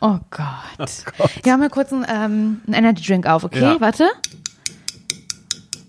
Oh 0.00 0.18
Gott. 0.30 0.90
Ja, 1.44 1.56
mal 1.56 1.68
kurz 1.70 1.92
einen, 1.92 2.04
ähm, 2.08 2.60
einen 2.66 2.74
Energy 2.74 3.04
Drink 3.06 3.26
auf, 3.26 3.44
okay? 3.44 3.60
Ja. 3.60 3.80
Warte. 3.80 4.08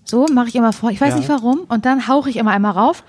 So, 0.04 0.26
mache 0.32 0.48
ich 0.48 0.54
immer 0.54 0.72
vor. 0.72 0.90
Ich 0.90 1.00
weiß 1.00 1.10
Ja. 1.14 1.16
nicht 1.16 1.28
warum. 1.28 1.60
Und 1.68 1.86
dann 1.86 2.06
hauche 2.08 2.28
ich 2.28 2.36
immer 2.36 2.50
einmal 2.50 2.72
rauf. 2.72 3.04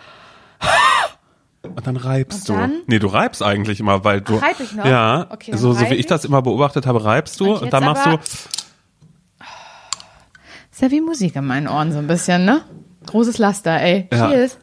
Und 1.63 1.85
dann 1.87 1.97
reibst 1.97 2.49
Und 2.49 2.57
dann? 2.57 2.69
du. 2.71 2.77
Nee, 2.87 2.99
du 2.99 3.07
reibst 3.07 3.41
eigentlich 3.43 3.79
immer, 3.79 4.03
weil 4.05 4.21
du. 4.21 4.35
Reib 4.35 4.59
ich 4.59 4.73
noch? 4.73 4.85
Ja. 4.85 5.27
Okay, 5.29 5.55
so, 5.55 5.73
so 5.73 5.81
wie 5.81 5.93
ich 5.95 5.99
ich. 6.01 6.05
das 6.05 6.23
immer 6.25 6.41
beobachtet 6.41 6.85
habe, 6.85 7.03
reibst 7.03 7.39
du 7.39 7.53
Und 7.53 7.63
und, 7.63 7.73
dann 7.73 7.83
machst 7.83 8.05
aber- 8.07 8.17
du. 8.17 8.23
Ist 10.71 10.81
ja 10.81 10.89
wie 10.91 11.01
Musik 11.01 11.35
in 11.35 11.45
meinen 11.45 11.67
Ohren 11.67 11.91
so 11.91 11.99
ein 11.99 12.07
bisschen, 12.07 12.45
ne? 12.45 12.61
Großes 13.05 13.37
Laster, 13.37 13.79
ey. 13.79 14.07
Ja. 14.11 14.29
Cheers. 14.29 14.57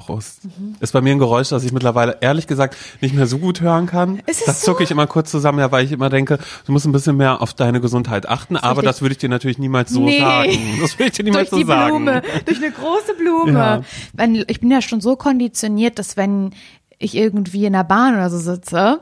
Prost. 0.00 0.40
Ist 0.80 0.92
bei 0.92 1.00
mir 1.02 1.12
ein 1.12 1.18
Geräusch, 1.18 1.50
das 1.50 1.62
ich 1.62 1.72
mittlerweile 1.72 2.16
ehrlich 2.22 2.46
gesagt 2.46 2.74
nicht 3.00 3.14
mehr 3.14 3.26
so 3.26 3.38
gut 3.38 3.60
hören 3.60 3.86
kann. 3.86 4.20
Ist 4.26 4.48
das 4.48 4.62
so? 4.62 4.72
zucke 4.72 4.82
ich 4.82 4.90
immer 4.90 5.06
kurz 5.06 5.30
zusammen, 5.30 5.58
ja, 5.58 5.70
weil 5.70 5.84
ich 5.84 5.92
immer 5.92 6.08
denke, 6.08 6.38
du 6.64 6.72
musst 6.72 6.86
ein 6.86 6.92
bisschen 6.92 7.16
mehr 7.16 7.42
auf 7.42 7.52
deine 7.54 7.80
Gesundheit 7.80 8.28
achten. 8.28 8.56
Aber 8.56 8.78
richtig. 8.78 8.84
das 8.88 9.02
würde 9.02 9.12
ich 9.12 9.18
dir 9.18 9.28
natürlich 9.28 9.58
niemals 9.58 9.90
so 9.90 10.00
Nee. 10.04 10.18
sagen. 10.18 10.78
Das 10.80 10.98
würde 10.98 11.06
ich 11.10 11.12
dir 11.12 11.24
niemals 11.24 11.50
durch 11.50 11.60
die 11.60 11.66
so 11.66 11.72
sagen. 11.72 12.04
Blume, 12.04 12.22
durch 12.46 12.58
eine 12.58 12.70
große 12.70 13.14
Blume. 13.18 13.52
Ja. 13.52 13.80
Wenn, 14.14 14.34
ich 14.46 14.60
bin 14.60 14.70
ja 14.70 14.80
schon 14.80 15.00
so 15.00 15.16
konditioniert, 15.16 15.98
dass 15.98 16.16
wenn 16.16 16.50
ich 16.98 17.14
irgendwie 17.14 17.66
in 17.66 17.74
der 17.74 17.84
Bahn 17.84 18.14
oder 18.14 18.30
so 18.30 18.38
sitze 18.38 19.00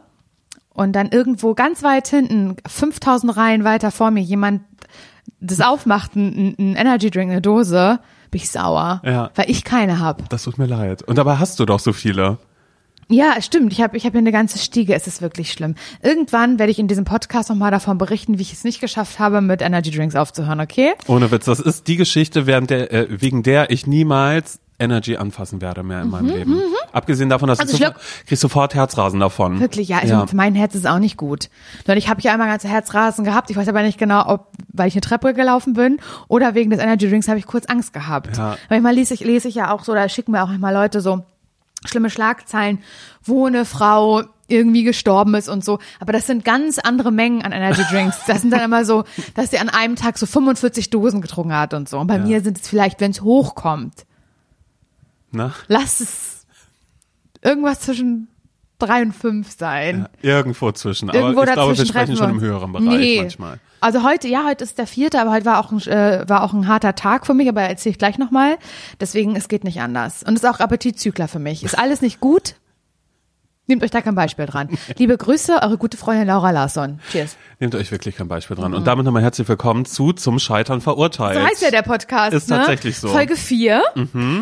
und 0.74 0.92
dann 0.92 1.08
irgendwo 1.10 1.54
ganz 1.54 1.82
weit 1.82 2.08
hinten, 2.08 2.56
5000 2.66 3.36
Reihen 3.36 3.64
weiter 3.64 3.90
vor 3.90 4.10
mir, 4.10 4.22
jemand 4.22 4.62
das 5.40 5.60
aufmacht, 5.60 6.16
ein, 6.16 6.56
ein 6.58 6.76
Energy 6.76 7.10
Drink, 7.10 7.30
eine 7.30 7.40
Dose, 7.40 8.00
bin 8.30 8.40
ich 8.40 8.50
sauer, 8.50 9.00
Ja. 9.04 9.30
weil 9.34 9.50
ich 9.50 9.64
keine 9.64 10.00
hab. 10.00 10.28
Das 10.30 10.44
tut 10.44 10.58
mir 10.58 10.66
leid. 10.66 11.02
Und 11.02 11.16
dabei 11.18 11.36
hast 11.36 11.58
du 11.60 11.64
doch 11.66 11.80
so 11.80 11.92
viele. 11.92 12.38
Ja, 13.10 13.40
stimmt. 13.40 13.72
Ich 13.72 13.80
habe 13.80 13.96
ich 13.96 14.04
hab 14.04 14.12
hier 14.12 14.18
eine 14.18 14.32
ganze 14.32 14.58
Stiege. 14.58 14.94
Es 14.94 15.06
ist 15.06 15.22
wirklich 15.22 15.50
schlimm. 15.50 15.76
Irgendwann 16.02 16.58
werde 16.58 16.70
ich 16.70 16.78
in 16.78 16.88
diesem 16.88 17.04
Podcast 17.06 17.48
nochmal 17.48 17.70
davon 17.70 17.96
berichten, 17.96 18.38
wie 18.38 18.42
ich 18.42 18.52
es 18.52 18.64
nicht 18.64 18.82
geschafft 18.82 19.18
habe, 19.18 19.40
mit 19.40 19.62
Energy 19.62 19.90
Drinks 19.90 20.14
aufzuhören, 20.14 20.60
okay? 20.60 20.92
Ohne 21.06 21.30
Witz. 21.30 21.46
Das 21.46 21.58
ist 21.58 21.88
die 21.88 21.96
Geschichte, 21.96 22.46
während 22.46 22.68
der, 22.68 22.92
äh, 22.92 23.06
wegen 23.08 23.42
der 23.42 23.70
ich 23.70 23.86
niemals 23.86 24.60
Energy 24.78 25.16
anfassen 25.16 25.60
werde 25.60 25.82
mehr 25.82 26.02
in 26.02 26.10
meinem 26.10 26.26
Leben. 26.28 26.60
Abgesehen 26.92 27.28
davon, 27.28 27.48
dass 27.48 27.58
Mhm, 27.58 27.62
Also 27.62 27.76
du 27.78 27.84
ich 27.84 27.88
sofort, 27.88 28.38
sofort 28.40 28.74
Herzrasen 28.74 29.20
davon. 29.20 29.60
Wirklich, 29.60 29.88
ja. 29.88 29.98
Also 29.98 30.14
Ja. 30.14 30.26
mein 30.32 30.54
Herz 30.54 30.74
ist 30.74 30.86
auch 30.86 30.98
nicht 31.00 31.16
gut. 31.16 31.50
Denn 31.86 31.98
ich 31.98 32.08
habe 32.08 32.20
ja 32.22 32.32
einmal 32.32 32.48
ganze 32.48 32.68
Herzrasen 32.68 33.24
gehabt. 33.24 33.50
Ich 33.50 33.56
weiß 33.56 33.68
aber 33.68 33.82
nicht 33.82 33.98
genau, 33.98 34.24
ob 34.26 34.48
weil 34.72 34.88
ich 34.88 34.94
eine 34.94 35.00
Treppe 35.00 35.34
gelaufen 35.34 35.72
bin 35.74 35.98
oder 36.28 36.54
wegen 36.54 36.70
des 36.70 36.78
Energy 36.80 37.08
Drinks 37.10 37.28
habe 37.28 37.38
ich 37.38 37.46
kurz 37.46 37.66
Angst 37.66 37.92
gehabt. 37.92 38.36
Ja. 38.36 38.56
Manchmal 38.70 38.94
lese 38.94 39.14
ich, 39.14 39.20
lese 39.20 39.48
ich 39.48 39.56
ja 39.56 39.72
auch 39.72 39.82
so, 39.84 39.94
da 39.94 40.08
schicken 40.08 40.32
mir 40.32 40.42
auch 40.42 40.48
manchmal 40.48 40.72
Leute 40.74 41.00
so 41.00 41.24
schlimme 41.84 42.10
Schlagzeilen, 42.10 42.78
wo 43.24 43.46
eine 43.46 43.64
Frau 43.64 44.22
irgendwie 44.48 44.82
gestorben 44.82 45.34
ist 45.34 45.48
und 45.48 45.64
so. 45.64 45.78
Aber 46.00 46.12
das 46.12 46.26
sind 46.26 46.44
ganz 46.44 46.78
andere 46.78 47.12
Mengen 47.12 47.42
an 47.42 47.52
Energy 47.52 47.82
Drinks. 47.90 48.16
Das 48.26 48.40
sind 48.40 48.50
dann 48.52 48.60
immer 48.62 48.84
so, 48.84 49.04
dass 49.34 49.50
sie 49.50 49.58
an 49.58 49.68
einem 49.68 49.94
Tag 49.96 50.16
so 50.18 50.24
45 50.26 50.88
Dosen 50.90 51.20
getrunken 51.20 51.54
hat 51.54 51.74
und 51.74 51.88
so. 51.88 51.98
Und 51.98 52.06
bei 52.06 52.18
mir 52.18 52.40
sind 52.40 52.58
es 52.58 52.66
vielleicht, 52.68 53.00
wenn 53.00 53.10
es 53.10 53.20
hochkommt, 53.20 54.06
Na? 55.30 55.52
lass 55.68 56.00
es 56.00 56.46
irgendwas 57.42 57.80
zwischen 57.80 58.28
drei 58.78 59.02
und 59.02 59.12
fünf 59.12 59.56
sein. 59.56 60.08
Irgendwo 60.22 60.72
zwischen. 60.72 61.08
Irgendwo 61.08 61.42
Aber 61.42 61.48
ich 61.48 61.54
glaube, 61.54 61.78
wir 61.78 61.86
sprechen 61.86 62.16
schon 62.16 62.30
im 62.30 62.40
höheren 62.40 62.72
Bereich 62.72 62.86
nee. 62.86 63.20
manchmal. 63.20 63.58
Also 63.80 64.02
heute, 64.02 64.28
ja, 64.28 64.44
heute 64.44 64.64
ist 64.64 64.78
der 64.78 64.86
vierte, 64.86 65.20
aber 65.20 65.32
heute 65.32 65.44
war 65.44 65.58
auch 65.58 65.70
ein, 65.70 65.80
äh, 65.86 66.24
war 66.28 66.42
auch 66.42 66.52
ein 66.52 66.66
harter 66.66 66.94
Tag 66.94 67.26
für 67.26 67.34
mich, 67.34 67.48
aber 67.48 67.62
erzähle 67.62 67.92
ich 67.92 67.98
gleich 67.98 68.18
nochmal. 68.18 68.58
Deswegen, 69.00 69.36
es 69.36 69.48
geht 69.48 69.64
nicht 69.64 69.80
anders. 69.80 70.22
Und 70.22 70.34
es 70.34 70.42
ist 70.42 70.48
auch 70.48 70.60
Appetitzykler 70.60 71.28
für 71.28 71.38
mich. 71.38 71.62
Ist 71.64 71.78
alles 71.78 72.00
nicht 72.00 72.20
gut? 72.20 72.54
Nehmt 73.68 73.84
euch 73.84 73.90
da 73.90 74.00
kein 74.00 74.14
Beispiel 74.14 74.46
dran. 74.46 74.70
Liebe 74.96 75.18
Grüße, 75.18 75.60
eure 75.62 75.76
gute 75.76 75.98
Freundin 75.98 76.26
Laura 76.26 76.52
Larsson. 76.52 77.00
Cheers. 77.12 77.36
Nehmt 77.60 77.74
euch 77.74 77.92
wirklich 77.92 78.16
kein 78.16 78.26
Beispiel 78.26 78.56
dran. 78.56 78.72
Und 78.72 78.86
damit 78.86 79.04
nochmal 79.04 79.22
herzlich 79.22 79.46
willkommen 79.46 79.84
zu 79.84 80.14
Zum 80.14 80.38
Scheitern 80.38 80.80
verurteilt. 80.80 81.36
So 81.36 81.46
heißt 81.46 81.60
ja 81.60 81.70
der 81.70 81.82
Podcast. 81.82 82.32
Ist 82.32 82.48
ne? 82.48 82.56
tatsächlich 82.56 82.98
so. 82.98 83.08
Mhm. 83.08 83.12
Folge 83.12 83.36
4. 83.36 83.82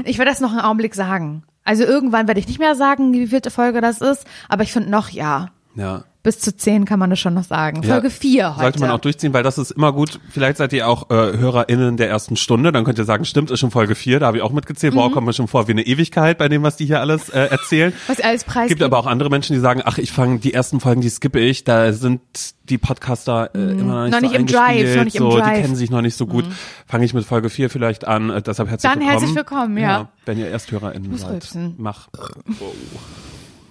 Ich 0.04 0.18
werde 0.18 0.30
das 0.30 0.38
noch 0.38 0.52
einen 0.52 0.60
Augenblick 0.60 0.94
sagen. 0.94 1.42
Also 1.64 1.82
irgendwann 1.82 2.28
werde 2.28 2.38
ich 2.38 2.46
nicht 2.46 2.60
mehr 2.60 2.76
sagen, 2.76 3.12
wie 3.12 3.26
vierte 3.26 3.50
Folge 3.50 3.80
das 3.80 4.00
ist, 4.00 4.24
aber 4.48 4.62
ich 4.62 4.72
finde 4.72 4.90
noch 4.90 5.08
ja. 5.08 5.48
Ja. 5.74 6.04
Bis 6.26 6.40
zu 6.40 6.56
10 6.56 6.86
kann 6.86 6.98
man 6.98 7.08
das 7.08 7.20
schon 7.20 7.34
noch 7.34 7.44
sagen. 7.44 7.82
Ja. 7.84 7.92
Folge 7.92 8.10
4 8.10 8.56
heute. 8.56 8.60
Sollte 8.62 8.80
man 8.80 8.90
auch 8.90 8.98
durchziehen, 8.98 9.32
weil 9.32 9.44
das 9.44 9.58
ist 9.58 9.70
immer 9.70 9.92
gut. 9.92 10.18
Vielleicht 10.28 10.56
seid 10.56 10.72
ihr 10.72 10.88
auch 10.88 11.08
äh, 11.08 11.14
HörerInnen 11.14 11.96
der 11.96 12.08
ersten 12.08 12.34
Stunde. 12.34 12.72
Dann 12.72 12.82
könnt 12.82 12.98
ihr 12.98 13.04
sagen, 13.04 13.24
stimmt, 13.24 13.52
ist 13.52 13.60
schon 13.60 13.70
Folge 13.70 13.94
4, 13.94 14.18
da 14.18 14.26
habe 14.26 14.38
ich 14.38 14.42
auch 14.42 14.50
mitgezählt. 14.50 14.92
Mhm. 14.92 14.98
Wow, 14.98 15.12
kommt 15.12 15.24
mir 15.28 15.32
schon 15.34 15.46
vor 15.46 15.68
wie 15.68 15.70
eine 15.70 15.86
Ewigkeit 15.86 16.36
bei 16.36 16.48
dem, 16.48 16.64
was 16.64 16.74
die 16.74 16.86
hier 16.86 17.00
alles 17.00 17.28
äh, 17.28 17.42
erzählen. 17.42 17.92
Was 18.08 18.20
alles 18.20 18.42
preisgibt. 18.42 18.80
gibt 18.80 18.82
aber 18.82 18.98
auch 18.98 19.06
andere 19.06 19.30
Menschen, 19.30 19.54
die 19.54 19.60
sagen, 19.60 19.82
ach, 19.84 19.98
ich 19.98 20.10
fange 20.10 20.40
die 20.40 20.52
ersten 20.52 20.80
Folgen, 20.80 21.00
die 21.00 21.10
skippe 21.10 21.38
ich, 21.38 21.62
da 21.62 21.92
sind 21.92 22.20
die 22.64 22.78
Podcaster 22.78 23.50
äh, 23.54 23.58
immer 23.58 23.70
noch 23.70 23.76
nicht, 23.76 23.84
Mhm. 23.86 24.10
Noch 24.10 24.18
so 24.18 24.26
nicht 24.26 24.34
im 24.34 24.46
Drive, 24.46 24.96
noch 24.96 25.04
nicht 25.04 25.14
im 25.14 25.22
so, 25.22 25.30
Drive. 25.30 25.46
Mhm. 25.46 25.54
die 25.54 25.60
kennen 25.62 25.76
sich 25.76 25.90
noch 25.90 26.02
nicht 26.02 26.16
so 26.16 26.26
gut. 26.26 26.44
Fange 26.88 27.04
ich 27.04 27.14
mit 27.14 27.24
Folge 27.24 27.50
4 27.50 27.70
vielleicht 27.70 28.04
an, 28.04 28.30
äh, 28.30 28.42
deshalb 28.42 28.68
herzlich 28.68 28.90
Dann 28.90 28.98
willkommen. 28.98 29.18
herzlich 29.20 29.36
willkommen, 29.36 29.78
ja. 29.78 30.08
Wenn 30.24 30.38
ihr 30.38 30.48
ErsthörerInnen 30.48 31.16
seid. 31.16 31.30
rülpsen. 31.30 31.74
Mach. 31.78 32.08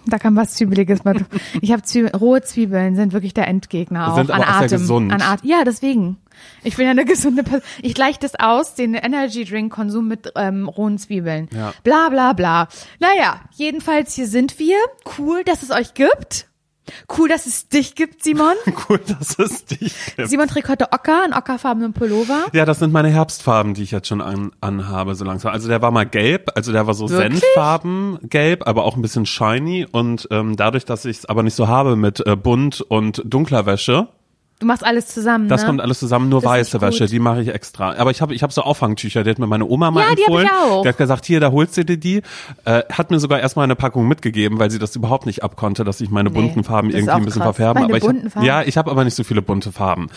Da 0.07 0.19
kann 0.19 0.35
was 0.35 0.53
Zwiebeliges 0.55 1.03
mal. 1.03 1.15
Ich 1.61 1.71
habe 1.71 1.81
Zwiebeln, 1.83 2.13
rohe 2.15 2.41
Zwiebeln 2.41 2.95
sind 2.95 3.13
wirklich 3.13 3.33
der 3.33 3.47
Endgegner 3.47 4.11
auch 4.11 4.15
Sind 4.17 4.31
an 4.31 4.41
aber 4.41 4.49
auch 4.51 4.57
sehr 4.59 4.65
Atem. 4.65 4.79
gesund. 4.79 5.11
An 5.13 5.21
Atem. 5.21 5.49
Ja, 5.49 5.63
deswegen. 5.63 6.17
Ich 6.63 6.75
bin 6.75 6.85
ja 6.85 6.91
eine 6.91 7.05
gesunde 7.05 7.43
Person. 7.43 7.61
Ich 7.81 7.93
gleiche 7.93 8.19
das 8.19 8.35
aus, 8.35 8.75
den 8.75 8.93
Energy 8.93 9.45
Drink 9.45 9.71
Konsum 9.73 10.07
mit 10.07 10.31
ähm, 10.35 10.67
rohen 10.67 10.97
Zwiebeln. 10.97 11.49
Ja. 11.53 11.73
Bla 11.83 12.09
bla 12.09 12.33
bla. 12.33 12.67
Naja, 12.99 13.41
jedenfalls 13.55 14.13
hier 14.13 14.27
sind 14.27 14.59
wir. 14.59 14.77
Cool, 15.17 15.43
dass 15.43 15.63
es 15.63 15.71
euch 15.71 15.93
gibt. 15.93 16.47
Cool, 17.17 17.29
dass 17.29 17.45
es 17.45 17.67
dich 17.67 17.95
gibt, 17.95 18.23
Simon. 18.23 18.53
Cool, 18.89 18.99
dass 18.99 19.39
es 19.39 19.65
dich 19.65 19.93
gibt. 20.15 20.29
Simon 20.29 20.47
trägt 20.47 20.69
heute 20.69 20.91
Ocker, 20.91 21.23
einen 21.23 21.33
ockerfarbenen 21.33 21.93
Pullover. 21.93 22.45
Ja, 22.53 22.65
das 22.65 22.79
sind 22.79 22.91
meine 22.93 23.09
Herbstfarben, 23.09 23.73
die 23.73 23.83
ich 23.83 23.91
jetzt 23.91 24.07
schon 24.07 24.21
an, 24.21 24.51
anhabe, 24.61 25.15
so 25.15 25.25
langsam. 25.25 25.53
Also 25.53 25.67
der 25.69 25.81
war 25.81 25.91
mal 25.91 26.05
gelb, 26.05 26.51
also 26.55 26.71
der 26.71 26.85
war 26.85 26.93
so 26.93 27.09
Wirklich? 27.09 27.39
Senffarben 27.39 28.19
gelb, 28.23 28.67
aber 28.67 28.83
auch 28.83 28.95
ein 28.95 29.01
bisschen 29.01 29.25
shiny. 29.25 29.87
Und 29.89 30.27
ähm, 30.29 30.55
dadurch, 30.55 30.85
dass 30.85 31.05
ich 31.05 31.17
es 31.19 31.25
aber 31.25 31.41
nicht 31.41 31.55
so 31.55 31.67
habe 31.67 31.95
mit 31.95 32.25
äh, 32.25 32.35
bunt 32.35 32.81
und 32.81 33.23
dunkler 33.25 33.65
Wäsche, 33.65 34.09
Du 34.57 34.65
machst 34.65 34.85
alles 34.85 35.07
zusammen, 35.07 35.49
das 35.49 35.61
ne? 35.61 35.67
kommt 35.67 35.81
alles 35.81 35.99
zusammen, 35.99 36.29
nur 36.29 36.39
Das 36.39 36.49
weiße. 36.49 36.79
Wäsche, 36.79 37.07
die 37.07 37.19
mache 37.19 37.41
ich 37.41 37.49
extra. 37.49 37.93
Aber 37.95 38.11
ich 38.11 38.21
habe 38.21 38.33
ich 38.33 38.41
hab 38.41 38.53
so 38.53 38.61
Auffangtücher, 38.61 39.25
die 39.25 39.29
hat 39.29 39.37
mir 39.37 39.47
meine 39.47 39.65
Oma 39.65 39.91
mal 39.91 39.99
Ja, 40.01 40.15
die 40.15 40.21
hab 40.21 40.27
empfohlen. 40.29 40.45
ich 40.45 40.51
auch. 40.51 40.81
Die 40.83 40.87
hat 40.87 40.97
gesagt, 40.97 41.25
hier, 41.25 41.41
da 41.41 41.51
holst 41.51 41.75
du 41.75 41.83
dir 41.83 41.97
die. 41.97 42.21
Äh, 42.63 42.83
hat 42.89 43.11
mir 43.11 43.19
sogar 43.19 43.41
erstmal 43.41 43.65
eine 43.65 43.75
Packung 43.75 44.07
mitgegeben, 44.07 44.57
weil 44.57 44.71
sie 44.71 44.79
das 44.79 44.95
überhaupt 44.95 45.25
nicht 45.25 45.43
abkonnte, 45.43 45.83
dass 45.83 45.99
ich 45.99 46.09
meine 46.09 46.29
Nee, 46.29 46.35
bunten 46.35 46.63
Farben 46.63 46.89
irgendwie 46.89 47.11
ein 47.11 47.25
bisschen 47.25 47.41
krass. 47.41 47.55
verfärben. 47.57 47.83
Meine 47.83 48.01
aber 48.01 48.15
ich 48.15 48.33
hab, 48.35 48.43
ja, 48.43 48.61
ich 48.63 48.77
habe 48.77 48.91
aber 48.91 49.03
nicht 49.03 49.15
so 49.15 49.25
viele 49.25 49.41
bunte 49.41 49.73
Farben. 49.73 50.07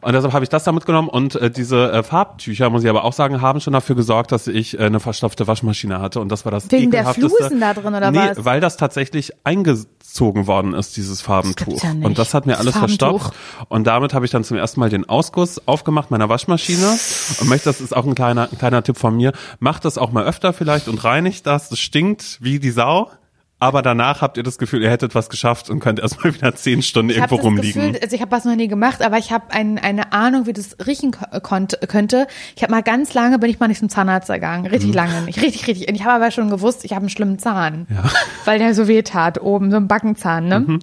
Und 0.00 0.12
deshalb 0.12 0.32
habe 0.32 0.44
ich 0.44 0.48
das 0.48 0.64
da 0.64 0.72
mitgenommen 0.72 1.08
und 1.08 1.34
äh, 1.34 1.50
diese 1.50 1.90
äh, 1.92 2.02
Farbtücher, 2.02 2.70
muss 2.70 2.84
ich 2.84 2.90
aber 2.90 3.04
auch 3.04 3.12
sagen, 3.12 3.40
haben 3.40 3.60
schon 3.60 3.72
dafür 3.72 3.96
gesorgt, 3.96 4.32
dass 4.32 4.46
ich 4.46 4.78
äh, 4.78 4.84
eine 4.84 5.00
verstopfte 5.00 5.46
Waschmaschine 5.46 6.00
hatte 6.00 6.20
und 6.20 6.30
das 6.30 6.44
war 6.44 6.52
das 6.52 6.70
Wegen 6.70 6.90
der. 6.90 7.08
Flusen 7.08 7.60
da 7.60 7.74
drin, 7.74 7.94
oder 7.94 8.10
nee, 8.10 8.18
was? 8.18 8.44
weil 8.44 8.60
das 8.60 8.76
tatsächlich 8.76 9.32
eingezogen 9.44 10.46
worden 10.46 10.74
ist, 10.74 10.96
dieses 10.96 11.20
Farbentuch. 11.20 11.66
gibt's 11.66 11.82
ja 11.82 11.94
nicht. 11.94 12.04
Und 12.04 12.18
das 12.18 12.34
hat 12.34 12.46
mir 12.46 12.52
Das 12.52 12.60
alles 12.60 12.74
Farbentuch. 12.74 13.20
verstopft. 13.22 13.36
Und 13.68 13.86
damit 13.86 14.14
habe 14.14 14.24
ich 14.24 14.30
dann 14.30 14.44
zum 14.44 14.56
ersten 14.56 14.80
Mal 14.80 14.90
den 14.90 15.08
Ausguss 15.08 15.60
aufgemacht 15.66 16.10
meiner 16.10 16.28
Waschmaschine. 16.28 16.98
Und 17.40 17.48
möchte, 17.48 17.68
das 17.68 17.80
ist 17.80 17.96
auch 17.96 18.06
ein 18.06 18.14
kleiner, 18.14 18.48
ein 18.52 18.58
kleiner 18.58 18.82
Tipp 18.82 18.98
von 18.98 19.16
mir, 19.16 19.32
macht 19.58 19.84
das 19.84 19.98
auch 19.98 20.12
mal 20.12 20.24
öfter 20.24 20.52
vielleicht 20.52 20.88
und 20.88 21.02
reinigt 21.02 21.46
das. 21.46 21.68
Das 21.68 21.78
stinkt 21.78 22.38
wie 22.40 22.58
die 22.58 22.70
Sau. 22.70 23.10
Aber 23.60 23.82
danach 23.82 24.22
habt 24.22 24.36
ihr 24.36 24.44
das 24.44 24.56
Gefühl, 24.58 24.82
ihr 24.82 24.90
hättet 24.90 25.16
was 25.16 25.28
geschafft 25.28 25.68
und 25.68 25.80
könnt 25.80 25.98
erstmal 25.98 26.32
wieder 26.34 26.54
zehn 26.54 26.80
Stunden 26.82 27.10
Ich 27.10 27.16
irgendwo 27.16 27.36
das 27.36 27.44
rumliegen. 27.44 27.86
Gefühl, 27.92 28.00
also 28.02 28.14
ich 28.14 28.22
habe 28.22 28.30
was 28.30 28.44
noch 28.44 28.54
nie 28.54 28.68
gemacht, 28.68 29.02
aber 29.02 29.18
ich 29.18 29.32
habe 29.32 29.46
ein, 29.52 29.78
eine 29.78 30.12
Ahnung, 30.12 30.46
wie 30.46 30.52
das 30.52 30.76
riechen 30.86 31.10
ko- 31.10 31.40
konnt, 31.40 31.76
könnte. 31.88 32.28
Ich 32.56 32.62
habe 32.62 32.70
mal 32.72 32.82
ganz 32.82 33.14
lange 33.14 33.38
bin 33.40 33.50
ich 33.50 33.58
mal 33.58 33.66
nicht 33.68 33.80
zum 33.80 33.88
Zahnarzt 33.88 34.28
gegangen, 34.30 34.62
Mhm. 34.62 34.68
richtig 34.68 34.94
lange 34.94 35.22
nicht, 35.22 35.42
richtig, 35.42 35.66
richtig. 35.66 35.88
Und 35.88 35.94
ich 35.96 36.04
habe 36.04 36.12
aber 36.22 36.30
schon 36.30 36.50
gewusst, 36.50 36.84
ich 36.84 36.92
habe 36.92 37.00
einen 37.02 37.10
schlimmen 37.10 37.38
Zahn, 37.40 37.86
Ja. 37.90 38.04
weil 38.44 38.58
der 38.60 38.74
so 38.74 38.86
weh 38.86 39.02
tat 39.02 39.40
oben, 39.40 39.70
so 39.72 39.76
ein 39.76 39.88
Backenzahn, 39.88 40.46
ne? 40.46 40.60
Mhm. 40.60 40.78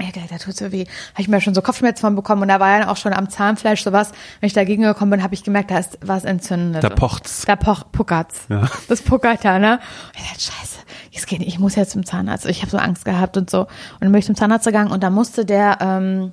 Ja, 0.00 0.10
der, 0.10 0.24
der 0.24 0.38
tut 0.38 0.56
so 0.56 0.72
weh. 0.72 0.86
Habe 1.12 1.22
ich 1.22 1.28
mir 1.28 1.40
schon 1.40 1.54
so 1.54 1.62
Kopfschmerzen 1.62 2.00
von 2.00 2.16
bekommen 2.16 2.42
und 2.42 2.48
da 2.48 2.58
war 2.58 2.80
ja 2.80 2.88
auch 2.88 2.96
schon 2.96 3.12
am 3.12 3.28
Zahnfleisch 3.28 3.84
sowas. 3.84 4.10
Wenn 4.40 4.48
ich 4.48 4.52
dagegen 4.52 4.82
gekommen 4.82 5.12
bin, 5.12 5.22
habe 5.22 5.34
ich 5.34 5.44
gemerkt, 5.44 5.70
da 5.70 5.78
ist 5.78 5.98
was 6.02 6.24
entzündet. 6.24 6.82
Da 6.82 6.88
pocht's. 6.90 7.44
Da 7.46 7.54
poch, 7.56 7.84
puckert's. 7.92 8.46
Ja. 8.48 8.68
Das 8.88 9.02
puckert 9.02 9.44
da, 9.44 9.58
ne? 9.58 9.78
Und 10.14 10.20
ich 10.20 10.28
dachte, 10.28 10.40
scheiße, 10.40 10.78
jetzt 11.10 11.30
nicht, 11.30 11.46
ich 11.46 11.58
muss 11.58 11.74
jetzt 11.74 11.92
zum 11.92 12.04
Zahnarzt. 12.04 12.46
Ich 12.46 12.60
habe 12.60 12.70
so 12.70 12.78
Angst 12.78 13.04
gehabt 13.04 13.36
und 13.36 13.48
so. 13.48 13.60
Und 13.60 13.68
dann 14.00 14.12
bin 14.12 14.18
ich 14.18 14.26
zum 14.26 14.34
Zahnarzt 14.34 14.66
gegangen 14.66 14.90
und 14.90 15.02
da 15.02 15.10
musste 15.10 15.44
der 15.44 15.78
ähm, 15.80 16.32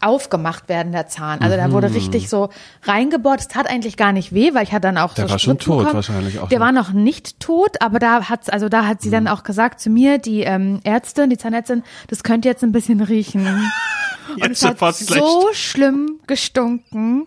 aufgemacht 0.00 0.68
werden, 0.68 0.92
der 0.92 1.06
Zahn. 1.08 1.40
Also 1.40 1.56
da 1.56 1.70
wurde 1.72 1.92
richtig 1.94 2.28
so 2.28 2.48
reingebohrt. 2.84 3.40
Es 3.40 3.48
tat 3.48 3.68
eigentlich 3.68 3.96
gar 3.96 4.12
nicht 4.12 4.32
weh, 4.34 4.54
weil 4.54 4.62
ich 4.64 4.72
hatte 4.72 4.82
dann 4.82 4.98
auch 4.98 5.14
Der 5.14 5.26
so 5.26 5.30
war 5.32 5.38
schon 5.38 5.58
tot 5.58 5.78
bekommen. 5.78 5.94
wahrscheinlich 5.94 6.38
auch 6.38 6.48
Der 6.48 6.58
noch. 6.58 6.66
war 6.66 6.72
noch 6.72 6.92
nicht 6.92 7.38
tot, 7.40 7.80
aber 7.82 7.98
da 7.98 8.28
hat's, 8.28 8.48
also 8.48 8.68
da 8.68 8.86
hat 8.86 9.02
sie 9.02 9.10
dann 9.10 9.28
auch 9.28 9.42
gesagt 9.42 9.80
zu 9.80 9.90
mir, 9.90 10.18
die 10.18 10.40
ähm, 10.42 10.80
Ärztin, 10.84 11.30
die 11.30 11.38
Zahnärztin, 11.38 11.82
das 12.08 12.22
könnte 12.22 12.48
jetzt 12.48 12.62
ein 12.64 12.72
bisschen 12.72 13.00
riechen. 13.00 13.46
Und 14.30 14.38
Jetzt 14.38 14.62
es 14.62 14.68
schon 14.68 14.80
hat 14.80 14.94
so 14.94 15.48
schlimm 15.52 16.20
gestunken. 16.26 17.26